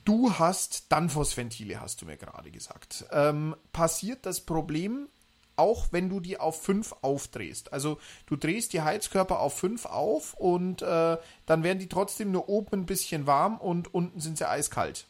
Du 0.05 0.33
hast 0.33 0.91
Danfoss-Ventile, 0.91 1.79
hast 1.79 2.01
du 2.01 2.05
mir 2.05 2.17
gerade 2.17 2.51
gesagt. 2.51 3.05
Ähm, 3.11 3.55
passiert 3.71 4.25
das 4.25 4.41
Problem 4.41 5.07
auch, 5.55 5.87
wenn 5.91 6.09
du 6.09 6.19
die 6.19 6.39
auf 6.39 6.61
5 6.61 6.95
aufdrehst? 7.01 7.71
Also 7.71 7.99
du 8.25 8.35
drehst 8.35 8.73
die 8.73 8.81
Heizkörper 8.81 9.39
auf 9.39 9.57
5 9.59 9.85
auf 9.85 10.33
und 10.33 10.81
äh, 10.81 11.17
dann 11.45 11.63
werden 11.63 11.79
die 11.79 11.89
trotzdem 11.89 12.31
nur 12.31 12.49
oben 12.49 12.81
ein 12.81 12.85
bisschen 12.85 13.27
warm 13.27 13.57
und 13.57 13.93
unten 13.93 14.19
sind 14.19 14.37
sie 14.37 14.49
eiskalt. 14.49 15.07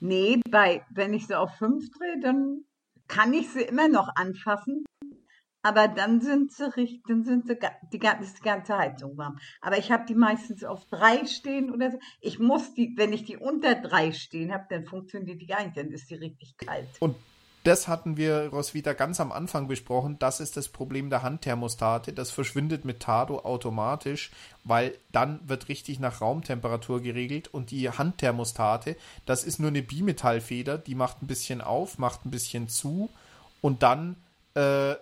Nee, 0.00 0.40
bei, 0.50 0.84
wenn 0.90 1.14
ich 1.14 1.26
sie 1.26 1.38
auf 1.38 1.50
5 1.58 1.90
drehe, 1.90 2.20
dann 2.20 2.64
kann 3.08 3.32
ich 3.32 3.50
sie 3.50 3.62
immer 3.62 3.88
noch 3.88 4.08
anfassen, 4.14 4.84
aber 5.62 5.88
dann 5.88 6.20
sind 6.20 6.52
sie 6.52 6.74
richtig, 6.76 7.02
dann 7.06 7.24
sind 7.24 7.46
sie 7.46 7.56
die, 7.92 8.00
ist 8.20 8.38
die 8.38 8.42
ganze 8.42 8.76
Heizung 8.76 9.16
warm. 9.16 9.38
Aber 9.60 9.78
ich 9.78 9.92
habe 9.92 10.04
die 10.06 10.14
meistens 10.14 10.64
auf 10.64 10.84
drei 10.86 11.24
stehen 11.26 11.72
oder 11.72 11.92
so. 11.92 11.98
Ich 12.20 12.38
muss 12.38 12.74
die, 12.74 12.94
wenn 12.96 13.12
ich 13.12 13.24
die 13.24 13.36
unter 13.36 13.74
drei 13.74 14.12
stehen 14.12 14.52
habe, 14.52 14.66
dann 14.68 14.84
funktioniert 14.84 15.40
die 15.40 15.46
gar 15.46 15.62
nicht, 15.62 15.76
dann 15.76 15.90
ist 15.90 16.10
die 16.10 16.16
richtig 16.16 16.56
kalt. 16.56 16.88
Und 17.00 17.16
das 17.64 17.86
hatten 17.86 18.16
wir, 18.16 18.48
Roswitha, 18.48 18.92
ganz 18.92 19.20
am 19.20 19.30
Anfang 19.30 19.68
besprochen. 19.68 20.18
Das 20.18 20.40
ist 20.40 20.56
das 20.56 20.68
Problem 20.68 21.10
der 21.10 21.22
Handthermostate. 21.22 22.12
Das 22.12 22.32
verschwindet 22.32 22.84
mit 22.84 22.98
Tado 22.98 23.38
automatisch, 23.38 24.32
weil 24.64 24.98
dann 25.12 25.38
wird 25.48 25.68
richtig 25.68 26.00
nach 26.00 26.20
Raumtemperatur 26.20 27.00
geregelt 27.00 27.46
und 27.54 27.70
die 27.70 27.88
Handthermostate, 27.88 28.96
das 29.26 29.44
ist 29.44 29.60
nur 29.60 29.70
eine 29.70 29.82
Bimetallfeder, 29.82 30.76
die 30.76 30.96
macht 30.96 31.22
ein 31.22 31.28
bisschen 31.28 31.60
auf, 31.60 31.98
macht 31.98 32.26
ein 32.26 32.32
bisschen 32.32 32.68
zu 32.68 33.10
und 33.60 33.84
dann 33.84 34.16
äh, 34.54 34.96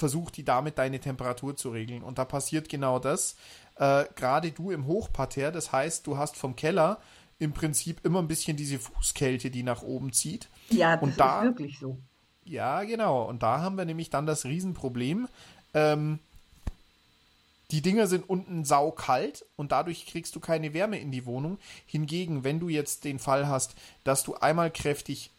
versucht 0.00 0.36
die 0.36 0.44
damit 0.44 0.78
deine 0.78 0.98
Temperatur 0.98 1.56
zu 1.56 1.70
regeln. 1.70 2.02
Und 2.02 2.18
da 2.18 2.24
passiert 2.24 2.68
genau 2.68 2.98
das. 2.98 3.36
Äh, 3.76 4.06
Gerade 4.16 4.50
du 4.50 4.72
im 4.72 4.86
Hochparterre, 4.86 5.52
das 5.52 5.70
heißt, 5.70 6.06
du 6.06 6.16
hast 6.16 6.36
vom 6.36 6.56
Keller 6.56 6.98
im 7.38 7.52
Prinzip 7.52 8.04
immer 8.04 8.18
ein 8.18 8.28
bisschen 8.28 8.56
diese 8.56 8.78
Fußkälte, 8.78 9.50
die 9.50 9.62
nach 9.62 9.82
oben 9.82 10.12
zieht. 10.12 10.48
Ja, 10.70 10.96
das 10.96 11.02
und 11.02 11.20
da, 11.20 11.42
ist 11.42 11.46
wirklich 11.46 11.78
so. 11.78 11.96
Ja, 12.44 12.82
genau. 12.82 13.22
Und 13.28 13.42
da 13.42 13.60
haben 13.60 13.76
wir 13.76 13.84
nämlich 13.84 14.10
dann 14.10 14.26
das 14.26 14.44
Riesenproblem. 14.44 15.28
Ähm, 15.74 16.18
die 17.70 17.82
Dinger 17.82 18.08
sind 18.08 18.28
unten 18.28 18.64
saukalt 18.64 19.44
und 19.56 19.70
dadurch 19.70 20.06
kriegst 20.06 20.34
du 20.34 20.40
keine 20.40 20.74
Wärme 20.74 20.98
in 20.98 21.12
die 21.12 21.24
Wohnung. 21.24 21.58
Hingegen, 21.86 22.42
wenn 22.42 22.58
du 22.58 22.68
jetzt 22.68 23.04
den 23.04 23.18
Fall 23.18 23.46
hast, 23.46 23.74
dass 24.02 24.24
du 24.24 24.34
einmal 24.34 24.70
kräftig 24.70 25.30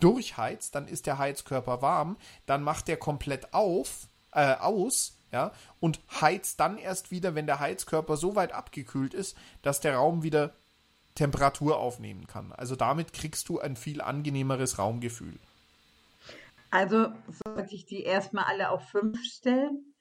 durchheizt, 0.00 0.74
dann 0.74 0.86
ist 0.86 1.06
der 1.06 1.18
Heizkörper 1.18 1.82
warm, 1.82 2.16
dann 2.46 2.62
macht 2.62 2.88
der 2.88 2.96
komplett 2.96 3.52
auf, 3.54 4.07
äh, 4.32 4.54
aus, 4.54 5.18
ja, 5.32 5.52
und 5.80 6.00
heizt 6.20 6.60
dann 6.60 6.78
erst 6.78 7.10
wieder, 7.10 7.34
wenn 7.34 7.46
der 7.46 7.60
Heizkörper 7.60 8.16
so 8.16 8.34
weit 8.34 8.52
abgekühlt 8.52 9.14
ist, 9.14 9.36
dass 9.62 9.80
der 9.80 9.96
Raum 9.96 10.22
wieder 10.22 10.54
Temperatur 11.14 11.78
aufnehmen 11.78 12.26
kann. 12.26 12.52
Also 12.52 12.76
damit 12.76 13.12
kriegst 13.12 13.48
du 13.48 13.58
ein 13.58 13.76
viel 13.76 14.00
angenehmeres 14.00 14.78
Raumgefühl. 14.78 15.38
Also 16.70 17.08
sollte 17.44 17.74
ich 17.74 17.86
die 17.86 18.02
erstmal 18.02 18.44
alle 18.44 18.70
auf 18.70 18.88
5 18.90 19.22
stellen? 19.24 19.94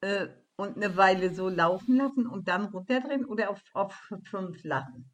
Äh, 0.00 0.28
und 0.56 0.76
eine 0.76 0.96
Weile 0.96 1.34
so 1.34 1.48
laufen 1.48 1.96
lassen 1.96 2.26
und 2.26 2.48
dann 2.48 2.66
runterdrehen 2.66 3.24
oder 3.24 3.50
auf, 3.50 3.60
auf 3.72 3.94
5 4.30 4.62
lassen? 4.64 5.10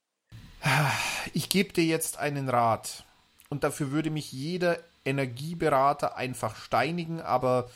Ich 1.33 1.49
gebe 1.49 1.73
dir 1.73 1.85
jetzt 1.85 2.19
einen 2.19 2.49
Rat. 2.49 3.05
Und 3.49 3.65
dafür 3.65 3.93
würde 3.93 4.11
mich 4.11 4.33
jeder 4.33 4.79
Energieberater 5.05 6.17
einfach 6.17 6.57
steinigen, 6.57 7.21
aber 7.21 7.71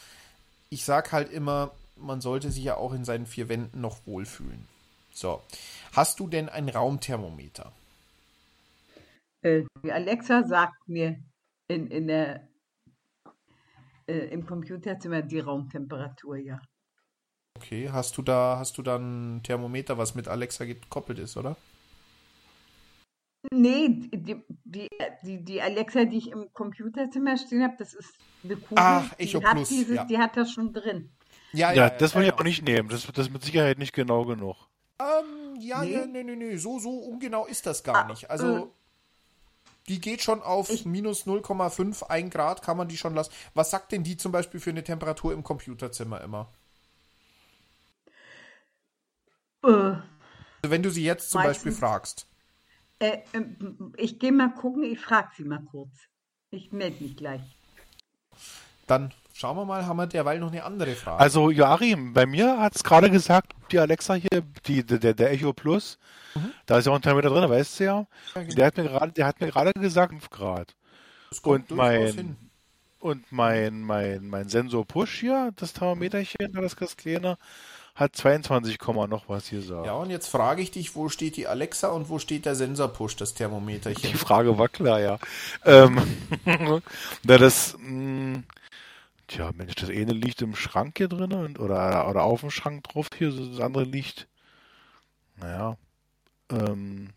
ich 0.72 0.84
sag 0.86 1.12
halt 1.12 1.30
immer, 1.30 1.72
man 1.96 2.22
sollte 2.22 2.50
sich 2.50 2.64
ja 2.64 2.76
auch 2.76 2.94
in 2.94 3.04
seinen 3.04 3.26
vier 3.26 3.50
Wänden 3.50 3.82
noch 3.82 4.06
wohlfühlen. 4.06 4.66
So. 5.12 5.42
Hast 5.92 6.18
du 6.18 6.26
denn 6.26 6.48
ein 6.48 6.70
Raumthermometer? 6.70 7.70
Äh, 9.42 9.64
Alexa 9.90 10.44
sagt 10.44 10.88
mir 10.88 11.22
in, 11.68 11.88
in 11.88 12.06
der, 12.06 12.48
äh, 14.06 14.28
im 14.28 14.46
Computerzimmer 14.46 15.20
die 15.20 15.40
Raumtemperatur, 15.40 16.36
ja. 16.38 16.58
Okay, 17.58 17.90
hast 17.90 18.16
du 18.16 18.22
da, 18.22 18.56
hast 18.58 18.78
du 18.78 18.82
da 18.82 18.96
ein 18.96 19.42
Thermometer, 19.42 19.98
was 19.98 20.14
mit 20.14 20.26
Alexa 20.26 20.64
gekoppelt 20.64 21.18
ist, 21.18 21.36
oder? 21.36 21.56
Nee, 23.50 23.88
die, 23.88 24.40
die, 24.64 24.88
die, 25.24 25.44
die 25.44 25.60
Alexa, 25.62 26.04
die 26.04 26.18
ich 26.18 26.30
im 26.30 26.52
Computerzimmer 26.52 27.36
stehen 27.36 27.62
habe, 27.64 27.74
das 27.78 27.92
ist 27.92 28.14
eine 28.44 28.54
Kugel. 28.56 28.76
Ach, 28.78 29.12
Echo 29.18 29.40
die 29.40 29.46
hat 29.46 29.52
Plus, 29.56 29.68
dieses, 29.68 29.96
ja. 29.96 30.04
Die 30.04 30.18
hat 30.18 30.36
das 30.36 30.52
schon 30.52 30.72
drin. 30.72 31.10
Ja, 31.52 31.72
ja, 31.72 31.90
das 31.90 32.14
will 32.14 32.22
ich 32.22 32.32
aber 32.32 32.44
nicht 32.44 32.62
nehmen. 32.64 32.88
Das, 32.88 33.04
das 33.06 33.26
ist 33.26 33.32
mit 33.32 33.42
Sicherheit 33.44 33.78
nicht 33.78 33.92
genau 33.92 34.24
genug. 34.24 34.56
Ähm, 35.00 35.56
ja, 35.60 35.82
Nee? 35.82 35.92
ja, 35.92 36.06
nee, 36.06 36.22
nee, 36.22 36.36
nee, 36.36 36.56
so, 36.56 36.78
so 36.78 36.90
ungenau 36.90 37.44
ist 37.46 37.66
das 37.66 37.82
gar 37.82 38.06
nicht. 38.06 38.30
Also, 38.30 38.72
die 39.88 40.00
geht 40.00 40.22
schon 40.22 40.40
auf 40.40 40.84
minus 40.86 41.26
0,5, 41.26 42.04
1 42.04 42.30
Grad 42.32 42.62
kann 42.62 42.76
man 42.76 42.86
die 42.88 42.96
schon 42.96 43.14
lassen. 43.14 43.32
Was 43.54 43.70
sagt 43.72 43.90
denn 43.92 44.04
die 44.04 44.16
zum 44.16 44.30
Beispiel 44.30 44.60
für 44.60 44.70
eine 44.70 44.84
Temperatur 44.84 45.32
im 45.32 45.42
Computerzimmer 45.42 46.20
immer? 46.20 46.48
Äh, 49.64 49.68
Also 49.68 50.02
wenn 50.62 50.82
du 50.82 50.90
sie 50.90 51.02
jetzt 51.04 51.30
zum 51.30 51.40
Meistens- 51.42 51.56
Beispiel 51.64 51.72
fragst. 51.72 52.26
Äh, 53.02 53.18
ähm, 53.32 53.92
ich 53.96 54.18
gehe 54.18 54.32
mal 54.32 54.54
gucken, 54.54 54.84
ich 54.84 55.00
frage 55.00 55.30
sie 55.36 55.44
mal 55.44 55.62
kurz. 55.70 55.90
Ich 56.50 56.70
melde 56.70 57.02
mich 57.02 57.16
gleich. 57.16 57.40
Dann 58.86 59.12
schauen 59.34 59.56
wir 59.56 59.64
mal, 59.64 59.86
haben 59.86 59.96
wir 59.96 60.06
derweil 60.06 60.38
noch 60.38 60.52
eine 60.52 60.62
andere 60.62 60.94
Frage. 60.94 61.18
Also 61.18 61.50
Joachim, 61.50 62.12
bei 62.12 62.26
mir 62.26 62.60
hat 62.60 62.76
es 62.76 62.84
gerade 62.84 63.10
gesagt, 63.10 63.54
die 63.72 63.78
Alexa 63.78 64.14
hier, 64.14 64.42
die, 64.66 64.84
der, 64.84 65.14
der 65.14 65.32
Echo 65.32 65.52
Plus, 65.52 65.98
da 66.66 66.78
ist 66.78 66.86
ja 66.86 66.92
auch 66.92 66.96
ein 66.96 67.02
Thermometer 67.02 67.30
drin, 67.30 67.48
weißt 67.48 67.80
du 67.80 67.84
ja. 67.84 68.00
Mhm. 68.00 68.06
Ja, 68.34 68.42
genau. 68.42 68.54
Der 68.54 68.66
hat 68.66 68.76
mir 68.76 68.84
gerade, 68.84 69.12
der 69.12 69.26
hat 69.26 69.40
mir 69.40 69.48
gerade 69.48 69.72
gesagt 69.72 70.12
5 70.12 70.30
Grad. 70.30 70.74
Das 71.30 71.42
kommt 71.42 71.70
Und 71.70 71.76
mein, 71.76 72.36
und 73.00 73.32
mein, 73.32 73.80
mein, 73.82 74.28
mein 74.28 74.48
Sensor 74.48 74.86
Push 74.86 75.20
hier, 75.20 75.52
das 75.56 75.72
Thermometerchen, 75.72 76.52
das 76.52 76.76
ganz 76.76 76.96
kleine, 76.96 77.36
hat 77.94 78.16
22, 78.16 78.78
Komma 78.78 79.06
noch 79.06 79.28
was 79.28 79.48
hier 79.48 79.62
sagt. 79.62 79.86
Ja, 79.86 79.94
und 79.94 80.10
jetzt 80.10 80.28
frage 80.28 80.62
ich 80.62 80.70
dich, 80.70 80.94
wo 80.94 81.08
steht 81.08 81.36
die 81.36 81.46
Alexa 81.46 81.88
und 81.88 82.08
wo 82.08 82.18
steht 82.18 82.46
der 82.46 82.54
Sensorpush, 82.54 83.16
das 83.16 83.34
Thermometerchen? 83.34 84.10
Die 84.10 84.16
Frage 84.16 84.56
war 84.58 84.68
klar, 84.68 85.00
ja. 85.00 85.18
Ähm, 85.64 86.00
na, 87.24 87.38
das, 87.38 87.76
mh, 87.78 88.42
tja, 89.28 89.50
Mensch, 89.54 89.74
das 89.74 89.90
eine 89.90 90.12
liegt 90.12 90.40
im 90.40 90.56
Schrank 90.56 90.96
hier 90.96 91.08
drin 91.08 91.32
und, 91.32 91.60
oder, 91.60 92.08
oder 92.08 92.22
auf 92.22 92.40
dem 92.40 92.50
Schrank 92.50 92.84
drauf 92.84 93.08
hier, 93.16 93.30
das 93.30 93.60
andere 93.60 93.84
liegt, 93.84 94.26
naja, 95.36 95.76
ähm, 96.50 97.10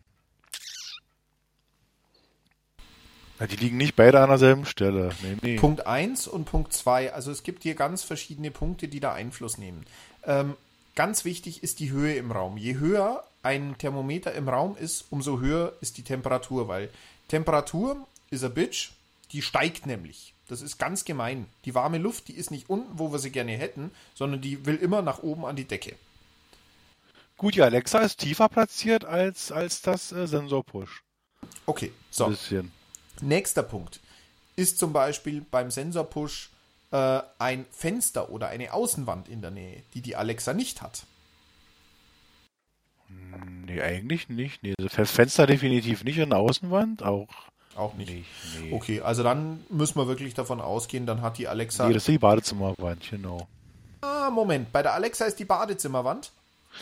die 3.49 3.57
liegen 3.57 3.77
nicht 3.77 3.95
beide 3.95 4.21
an 4.21 4.29
derselben 4.29 4.65
Stelle. 4.65 5.11
Nee, 5.21 5.37
nee. 5.41 5.55
Punkt 5.57 5.85
1 5.85 6.27
und 6.27 6.45
Punkt 6.45 6.71
2. 6.71 7.13
Also 7.13 7.31
es 7.31 7.43
gibt 7.43 7.63
hier 7.63 7.75
ganz 7.75 8.01
verschiedene 8.03 8.49
Punkte, 8.49 8.87
die 8.87 9.01
da 9.01 9.13
Einfluss 9.13 9.57
nehmen. 9.57 9.85
Ähm, 10.23 10.55
ganz 10.95 11.25
wichtig 11.25 11.63
ist 11.63 11.79
die 11.79 11.91
Höhe 11.91 12.15
im 12.15 12.31
Raum. 12.31 12.57
Je 12.57 12.75
höher 12.75 13.23
ein 13.43 13.77
Thermometer 13.77 14.33
im 14.33 14.49
Raum 14.49 14.75
ist, 14.77 15.05
umso 15.09 15.39
höher 15.39 15.73
ist 15.81 15.97
die 15.97 16.03
Temperatur, 16.03 16.67
weil 16.67 16.89
Temperatur 17.27 18.07
ist 18.31 18.43
a 18.43 18.49
bitch, 18.49 18.91
die 19.31 19.41
steigt 19.41 19.85
nämlich. 19.85 20.33
Das 20.47 20.61
ist 20.61 20.77
ganz 20.77 21.05
gemein. 21.05 21.47
Die 21.65 21.75
warme 21.75 21.97
Luft, 21.97 22.27
die 22.27 22.33
ist 22.33 22.51
nicht 22.51 22.69
unten, 22.69 22.99
wo 22.99 23.11
wir 23.11 23.19
sie 23.19 23.31
gerne 23.31 23.53
hätten, 23.53 23.91
sondern 24.13 24.41
die 24.41 24.65
will 24.65 24.75
immer 24.75 25.01
nach 25.01 25.23
oben 25.23 25.45
an 25.45 25.55
die 25.55 25.65
Decke. 25.65 25.95
Gut, 27.37 27.55
die 27.55 27.61
Alexa 27.61 27.99
ist 27.99 28.19
tiefer 28.19 28.47
platziert 28.47 29.05
als, 29.05 29.51
als 29.51 29.81
das 29.81 30.11
äh, 30.11 30.27
Sensor 30.27 30.63
Push. 30.63 31.03
Okay, 31.65 31.91
so. 32.09 32.33
Nächster 33.21 33.63
Punkt 33.63 33.99
ist 34.55 34.79
zum 34.79 34.93
Beispiel 34.93 35.45
beim 35.51 35.71
Sensorpush 35.71 36.49
äh, 36.95 37.21
ein 37.39 37.65
Fenster 37.71 38.29
oder 38.29 38.47
eine 38.47 38.73
Außenwand 38.73 39.27
in 39.27 39.41
der 39.41 39.51
Nähe, 39.51 39.83
die 39.93 40.01
die 40.01 40.15
Alexa 40.15 40.53
nicht 40.53 40.81
hat. 40.81 41.03
Nee, 43.65 43.81
eigentlich 43.81 44.29
nicht. 44.29 44.63
Nee, 44.63 44.73
das 44.77 45.11
Fenster 45.11 45.45
definitiv 45.45 46.03
nicht 46.03 46.17
und 46.19 46.31
eine 46.31 46.37
Außenwand 46.37 47.03
auch. 47.03 47.27
Auch 47.75 47.93
nicht. 47.95 48.09
nicht 48.09 48.29
nee. 48.61 48.73
Okay, 48.73 49.01
also 49.01 49.23
dann 49.23 49.65
müssen 49.69 49.99
wir 49.99 50.07
wirklich 50.07 50.33
davon 50.33 50.61
ausgehen, 50.61 51.05
dann 51.05 51.21
hat 51.21 51.37
die 51.37 51.49
Alexa. 51.49 51.87
Nee, 51.87 51.93
das 51.93 52.03
ist 52.03 52.13
die 52.13 52.17
Badezimmerwand, 52.17 53.09
genau. 53.09 53.47
ah, 54.01 54.29
Moment, 54.29 54.71
bei 54.71 54.81
der 54.81 54.93
Alexa 54.93 55.25
ist 55.25 55.37
die 55.37 55.45
Badezimmerwand. 55.45 56.31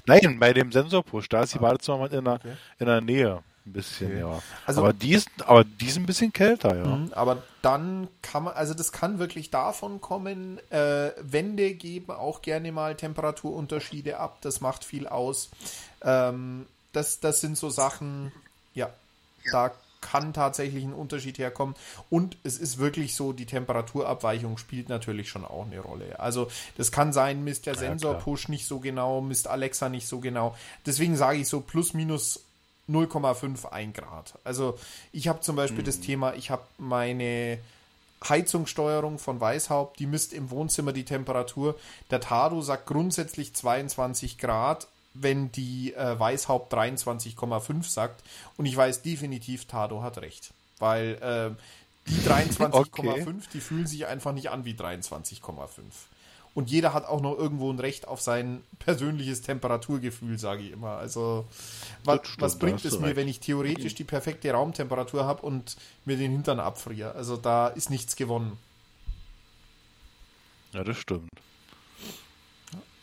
Nein, 0.06 0.38
bei 0.40 0.53
dem 0.53 0.72
Sensorpush, 0.72 1.30
da 1.30 1.44
ist 1.44 1.56
die 1.56 1.60
Badezimmerwand 1.60 2.14
in 2.14 2.26
der, 2.26 2.40
in 2.77 2.85
der 2.85 3.02
Nähe. 3.02 3.44
Ein 3.65 3.72
bisschen, 3.73 4.07
Okay. 4.11 4.19
ja. 4.19 4.41
Also- 4.65 4.81
aber, 4.81 4.94
die 4.94 5.14
ist, 5.14 5.30
aber 5.45 5.64
die 5.64 5.85
ist 5.88 5.95
ein 5.98 6.06
bisschen 6.06 6.34
kälter, 6.34 6.76
ja. 6.76 6.85
Mhm, 6.85 7.14
Aber 7.14 7.44
dann 7.61 8.10
kann 8.22 8.44
man, 8.44 8.53
also 8.56 8.73
das 8.73 8.91
kann 8.91 9.19
wirklich 9.19 9.52
davon 9.52 10.02
kommen, 10.02 10.60
äh, 10.69 11.11
Wände 11.22 11.73
geben 11.73 12.11
auch 12.11 12.41
gerne 12.41 12.72
mal 12.73 12.95
Temperaturunterschiede 12.95 14.19
ab, 14.19 14.40
das 14.41 14.60
macht 14.60 14.84
viel 14.84 15.07
aus. 15.07 15.49
Ähm, 16.03 16.65
das, 16.91 17.19
das 17.22 17.40
sind 17.41 17.57
so 17.57 17.69
Sachen, 17.69 18.31
ja, 18.73 18.90
da 19.52 19.72
kann 20.02 20.34
tatsächlich 20.34 20.84
ein 20.84 20.94
Unterschied 20.94 21.38
herkommen. 21.38 21.76
Und 22.10 22.35
es 22.44 22.57
ist 22.57 22.77
wirklich 22.77 23.15
so, 23.15 23.31
die 23.31 23.45
Temperaturabweichung 23.45 24.57
spielt 24.57 24.90
natürlich 24.90 25.30
schon 25.30 25.45
auch 25.45 25.65
eine 25.65 25.80
Rolle. 25.80 26.19
Also 26.19 26.49
das 26.76 26.91
kann 26.91 27.14
sein, 27.14 27.45
misst 27.45 27.65
der 27.65 27.76
Ja, 27.76 27.80
Sensor-Push 27.80 28.49
nicht 28.49 28.68
so 28.68 28.80
genau, 28.81 29.22
misst 29.22 29.48
Alexa 29.48 29.88
nicht 29.88 30.07
so 30.07 30.19
genau. 30.19 30.57
Deswegen 30.85 31.15
sage 31.15 31.38
ich 31.40 31.48
so 31.48 31.61
plus 31.61 31.94
minus 31.94 32.44
0,51 32.89 33.93
Grad. 33.93 34.34
Also 34.43 34.77
ich 35.11 35.27
habe 35.27 35.41
zum 35.41 35.55
Beispiel 35.55 35.84
das 35.84 35.99
Thema, 35.99 36.34
ich 36.34 36.49
habe 36.49 36.64
meine 36.77 37.60
Heizungssteuerung 38.27 39.19
von 39.19 39.39
Weishaupt, 39.41 39.99
die 39.99 40.05
misst 40.05 40.34
im 40.34 40.49
Wohnzimmer 40.49 40.93
die 40.93 41.05
Temperatur. 41.05 41.76
Der 42.10 42.19
Tado 42.22 42.61
sagt 42.61 42.85
grundsätzlich 42.88 43.53
22 43.53 44.38
Grad, 44.38 44.88
wenn 45.14 45.51
die 45.51 45.93
äh, 45.93 46.19
Weishaupt 46.19 46.73
23,5 46.73 47.84
sagt. 47.84 48.23
Und 48.57 48.65
ich 48.65 48.76
weiß 48.76 49.01
definitiv, 49.01 49.65
Tado 49.65 50.01
hat 50.01 50.18
recht. 50.19 50.53
Weil 50.80 51.55
äh, 51.57 52.10
die 52.10 52.15
23,5, 52.27 52.76
Okay. 52.76 53.26
die 53.53 53.61
fühlen 53.61 53.88
sich 53.88 54.05
einfach 54.07 54.34
nicht 54.34 54.49
an 54.49 54.65
wie 54.65 54.73
23,5. 54.73 55.41
Und 56.56 56.70
jeder 56.70 56.94
hat 56.94 57.06
auch 57.06 57.22
noch 57.22 57.38
irgendwo 57.38 57.72
ein 57.72 57.80
Recht 57.80 58.08
auf 58.08 58.22
sein 58.22 58.64
persönliches 58.78 59.42
Temperaturgefühl, 59.42 60.38
sage 60.38 60.62
ich 60.62 60.72
immer. 60.72 60.98
Also, 60.98 61.46
was, 62.04 62.20
stimmt, 62.20 62.42
was 62.42 62.60
bringt 62.60 62.86
es 62.86 63.00
mir, 63.00 63.08
recht. 63.08 63.16
wenn 63.16 63.28
ich 63.28 63.40
theoretisch 63.40 63.96
die 63.96 64.04
perfekte 64.04 64.52
Raumtemperatur 64.52 65.26
habe 65.26 65.42
und 65.42 65.76
mir 66.06 66.16
den 66.16 66.32
Hintern 66.32 66.60
abfriere? 66.60 67.14
Also, 67.16 67.38
da 67.38 67.68
ist 67.68 67.90
nichts 67.90 68.16
gewonnen. 68.16 68.58
Ja, 70.74 70.84
das 70.84 70.98
stimmt. 70.98 71.30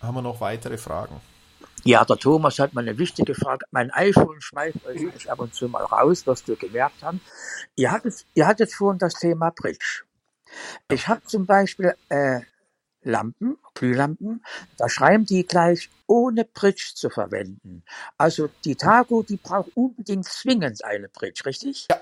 Haben 0.00 0.14
wir 0.14 0.22
noch 0.22 0.40
weitere 0.40 0.78
Fragen? 0.78 1.20
Ja, 1.84 2.04
der 2.04 2.16
Thomas 2.16 2.58
hat 2.58 2.74
mal 2.74 2.82
eine 2.82 2.98
wichtige 2.98 3.34
Frage. 3.34 3.64
Mein 3.70 3.90
iPhone 3.90 4.40
schmeißt 4.40 4.84
euch 4.86 5.00
eigentlich 5.00 5.30
ab 5.30 5.40
und 5.40 5.54
zu 5.54 5.68
mal 5.68 5.84
raus, 5.84 6.26
was 6.26 6.46
wir 6.46 6.56
gemerkt 6.56 7.02
haben. 7.02 7.20
Ihr 7.74 7.90
hattet, 7.90 8.26
ihr 8.34 8.46
hattet 8.46 8.72
vorhin 8.72 8.98
das 8.98 9.14
Thema 9.14 9.50
Bridge. 9.50 10.02
Ich 10.90 11.08
habe 11.08 11.22
zum 11.24 11.46
Beispiel 11.46 11.94
äh, 12.08 12.40
Lampen, 13.02 13.56
Glühlampen, 13.74 14.44
da 14.76 14.88
schreiben 14.88 15.24
die 15.24 15.44
gleich 15.46 15.88
ohne 16.06 16.44
Bridge 16.44 16.92
zu 16.94 17.08
verwenden. 17.10 17.82
Also 18.18 18.50
die 18.64 18.76
Tago, 18.76 19.22
die 19.22 19.36
braucht 19.36 19.70
unbedingt 19.74 20.26
zwingend 20.26 20.84
eine 20.84 21.08
Bridge, 21.08 21.42
richtig? 21.46 21.86
Ja. 21.90 22.00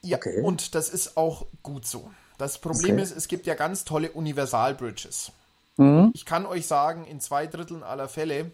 Ja, 0.00 0.16
Okay. 0.18 0.40
und 0.42 0.76
das 0.76 0.90
ist 0.90 1.16
auch 1.16 1.46
gut 1.62 1.84
so. 1.84 2.10
Das 2.38 2.58
Problem 2.58 2.94
Okay. 2.94 3.02
ist, 3.02 3.16
es 3.16 3.26
gibt 3.26 3.46
ja 3.46 3.54
ganz 3.54 3.84
tolle 3.84 4.12
Universal-Bridges. 4.12 5.32
Mhm. 5.76 6.12
Ich 6.14 6.24
kann 6.24 6.46
euch 6.46 6.68
sagen, 6.68 7.04
in 7.04 7.20
zwei 7.20 7.48
Dritteln 7.48 7.82
aller 7.82 8.08
Fälle, 8.08 8.52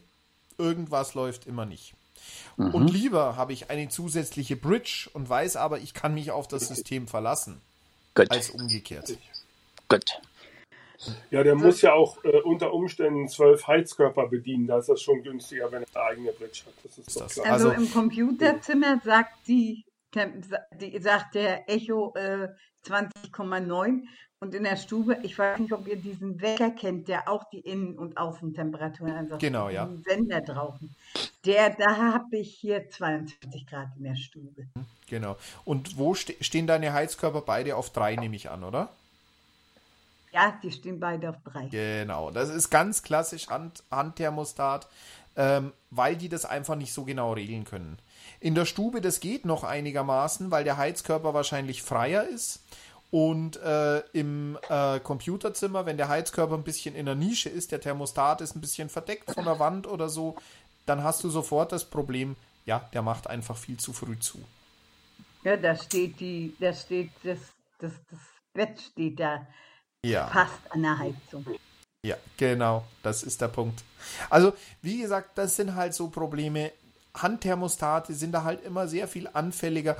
irgendwas 0.56 1.12
läuft 1.14 1.46
immer 1.46 1.66
nicht. 1.66 1.94
Mhm. 2.56 2.74
Und 2.74 2.88
lieber 2.88 3.36
habe 3.36 3.52
ich 3.52 3.68
eine 3.68 3.90
zusätzliche 3.90 4.56
Bridge 4.56 5.10
und 5.12 5.28
weiß 5.28 5.56
aber, 5.56 5.80
ich 5.80 5.92
kann 5.92 6.14
mich 6.14 6.30
auf 6.30 6.48
das 6.48 6.68
System 6.68 7.08
verlassen, 7.08 7.60
Gut. 8.14 8.30
als 8.30 8.48
umgekehrt. 8.48 9.18
Gut. 9.90 10.04
Ja, 11.30 11.42
der 11.42 11.54
muss 11.54 11.82
ja 11.82 11.92
auch 11.92 12.22
äh, 12.24 12.40
unter 12.42 12.72
Umständen 12.72 13.28
zwölf 13.28 13.66
Heizkörper 13.66 14.28
bedienen. 14.28 14.66
Da 14.66 14.78
ist 14.78 14.88
das 14.88 15.02
schon 15.02 15.22
günstiger, 15.22 15.70
wenn 15.72 15.82
er 15.82 15.88
eine 16.00 16.06
eigene 16.10 16.32
Bridge 16.32 16.62
hat. 16.66 16.74
Das 16.82 16.98
ist 16.98 17.20
doch 17.20 17.28
klar. 17.28 17.52
Also, 17.52 17.68
Also- 17.70 17.82
im 17.82 17.90
Computerzimmer 17.92 19.00
sagt 19.04 19.48
die 19.48 19.84
die 20.80 20.98
sagt 21.00 21.34
der 21.34 21.68
Echo 21.68 22.14
äh, 22.14 22.48
20,9 22.86 24.02
und 24.40 24.54
in 24.54 24.64
der 24.64 24.76
Stube, 24.76 25.18
ich 25.22 25.38
weiß 25.38 25.58
nicht, 25.58 25.72
ob 25.72 25.86
ihr 25.88 25.96
diesen 25.96 26.40
Wecker 26.40 26.70
kennt, 26.70 27.08
der 27.08 27.28
auch 27.28 27.44
die 27.50 27.60
Innen- 27.60 27.98
und 27.98 28.16
Außentemperaturen 28.16 29.12
ansagt. 29.14 29.40
Genau, 29.40 29.70
ja. 29.70 29.88
Sender 30.06 30.40
drauf. 30.42 30.74
Der, 31.44 31.70
da 31.70 31.96
habe 31.96 32.36
ich 32.36 32.54
hier 32.54 32.88
22 32.90 33.66
Grad 33.66 33.88
in 33.96 34.04
der 34.04 34.16
Stube. 34.16 34.66
Genau. 35.08 35.36
Und 35.64 35.96
wo 35.98 36.14
ste 36.14 36.34
stehen 36.42 36.66
deine 36.66 36.92
Heizkörper 36.92 37.40
beide 37.40 37.76
auf 37.76 37.90
drei, 37.90 38.16
nehme 38.16 38.36
ich 38.36 38.50
an, 38.50 38.64
oder? 38.64 38.90
Ja, 40.34 40.58
die 40.60 40.72
stehen 40.72 40.98
beide 40.98 41.30
auf 41.30 41.36
drei. 41.44 41.66
Genau. 41.68 42.32
Das 42.32 42.48
ist 42.48 42.68
ganz 42.68 43.04
klassisch 43.04 43.48
Hand 43.48 43.84
Handthermostat, 43.88 44.88
ähm, 45.36 45.72
weil 45.90 46.16
die 46.16 46.28
das 46.28 46.44
einfach 46.44 46.74
nicht 46.74 46.92
so 46.92 47.04
genau 47.04 47.34
regeln 47.34 47.62
können. 47.62 47.98
In 48.40 48.56
der 48.56 48.64
Stube, 48.64 49.00
das 49.00 49.20
geht 49.20 49.44
noch 49.44 49.62
einigermaßen, 49.62 50.50
weil 50.50 50.64
der 50.64 50.76
Heizkörper 50.76 51.34
wahrscheinlich 51.34 51.84
freier 51.84 52.24
ist. 52.24 52.64
Und 53.12 53.62
äh, 53.62 54.00
im 54.12 54.58
äh, 54.68 54.98
Computerzimmer, 54.98 55.86
wenn 55.86 55.98
der 55.98 56.08
Heizkörper 56.08 56.54
ein 56.54 56.64
bisschen 56.64 56.96
in 56.96 57.06
der 57.06 57.14
Nische 57.14 57.48
ist, 57.48 57.70
der 57.70 57.80
Thermostat 57.80 58.40
ist 58.40 58.56
ein 58.56 58.60
bisschen 58.60 58.88
verdeckt 58.88 59.30
von 59.30 59.44
der 59.44 59.60
Wand 59.60 59.86
oder 59.86 60.08
so, 60.08 60.34
dann 60.84 61.04
hast 61.04 61.22
du 61.22 61.30
sofort 61.30 61.70
das 61.70 61.84
Problem, 61.84 62.34
ja, 62.66 62.80
der 62.92 63.02
macht 63.02 63.28
einfach 63.28 63.56
viel 63.56 63.76
zu 63.76 63.92
früh 63.92 64.18
zu. 64.18 64.40
Ja, 65.44 65.56
da 65.56 65.76
steht 65.76 66.18
die, 66.18 66.56
da 66.58 66.72
steht 66.72 67.12
das, 67.22 67.38
das, 67.78 67.92
das 68.10 68.18
Bett 68.52 68.80
steht 68.80 69.20
da 69.20 69.46
ja. 70.04 70.26
fast 70.28 70.60
an 70.70 70.82
der 70.82 70.98
Heizung. 70.98 71.46
Ja, 72.04 72.16
genau, 72.36 72.84
das 73.02 73.22
ist 73.22 73.40
der 73.40 73.48
Punkt. 73.48 73.82
Also, 74.28 74.52
wie 74.82 75.00
gesagt, 75.00 75.38
das 75.38 75.56
sind 75.56 75.74
halt 75.74 75.94
so 75.94 76.08
Probleme. 76.08 76.70
Handthermostate 77.14 78.12
sind 78.12 78.32
da 78.32 78.44
halt 78.44 78.64
immer 78.64 78.88
sehr 78.88 79.08
viel 79.08 79.28
anfälliger. 79.32 79.96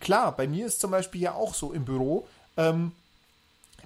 Klar, 0.00 0.36
bei 0.36 0.46
mir 0.46 0.66
ist 0.66 0.80
zum 0.80 0.90
Beispiel 0.90 1.22
ja 1.22 1.34
auch 1.34 1.54
so 1.54 1.72
im 1.72 1.84
Büro, 1.84 2.28
ähm, 2.56 2.92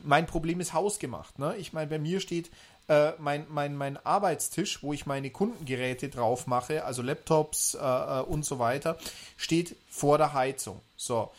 mein 0.02 0.26
Problem 0.26 0.60
ist 0.60 0.74
hausgemacht. 0.74 1.38
Ne? 1.38 1.56
Ich 1.56 1.72
meine, 1.72 1.88
bei 1.88 1.98
mir 1.98 2.20
steht 2.20 2.50
äh, 2.88 3.12
mein, 3.18 3.46
mein, 3.48 3.76
mein 3.76 3.96
Arbeitstisch, 4.04 4.82
wo 4.82 4.92
ich 4.92 5.06
meine 5.06 5.30
Kundengeräte 5.30 6.08
drauf 6.08 6.46
mache, 6.46 6.84
also 6.84 7.02
Laptops 7.02 7.74
äh, 7.74 7.78
äh, 7.78 8.22
und 8.22 8.44
so 8.44 8.58
weiter, 8.58 8.98
steht 9.36 9.76
vor 9.90 10.18
der 10.18 10.32
Heizung. 10.32 10.80
So. 10.96 11.30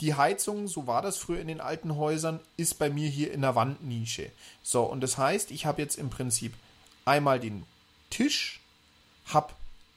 Die 0.00 0.14
Heizung, 0.14 0.66
so 0.66 0.86
war 0.86 1.02
das 1.02 1.18
früher 1.18 1.40
in 1.40 1.48
den 1.48 1.60
alten 1.60 1.96
Häusern, 1.96 2.40
ist 2.56 2.78
bei 2.78 2.88
mir 2.88 3.08
hier 3.08 3.32
in 3.32 3.42
der 3.42 3.54
Wandnische. 3.54 4.30
So, 4.62 4.84
und 4.84 5.02
das 5.02 5.18
heißt, 5.18 5.50
ich 5.50 5.66
habe 5.66 5.82
jetzt 5.82 5.96
im 5.96 6.08
Prinzip 6.08 6.54
einmal 7.04 7.38
den 7.38 7.64
Tisch, 8.08 8.60
habe 9.26 9.52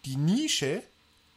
die 0.06 0.18
Nische 0.18 0.84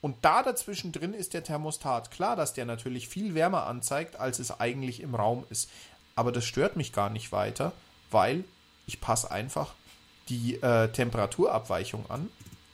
und 0.00 0.16
da 0.22 0.42
dazwischen 0.42 0.92
drin 0.92 1.14
ist 1.14 1.32
der 1.32 1.44
Thermostat. 1.44 2.10
Klar, 2.10 2.36
dass 2.36 2.54
der 2.54 2.64
natürlich 2.64 3.08
viel 3.08 3.34
wärmer 3.34 3.66
anzeigt, 3.66 4.16
als 4.16 4.38
es 4.38 4.60
eigentlich 4.60 5.00
im 5.00 5.14
Raum 5.14 5.44
ist. 5.50 5.70
Aber 6.16 6.32
das 6.32 6.44
stört 6.44 6.76
mich 6.76 6.92
gar 6.92 7.10
nicht 7.10 7.32
weiter, 7.32 7.72
weil 8.10 8.44
ich 8.86 9.00
passe 9.00 9.30
einfach 9.30 9.74
die 10.28 10.60
äh, 10.62 10.88
Temperaturabweichung 10.88 12.10
an 12.10 12.28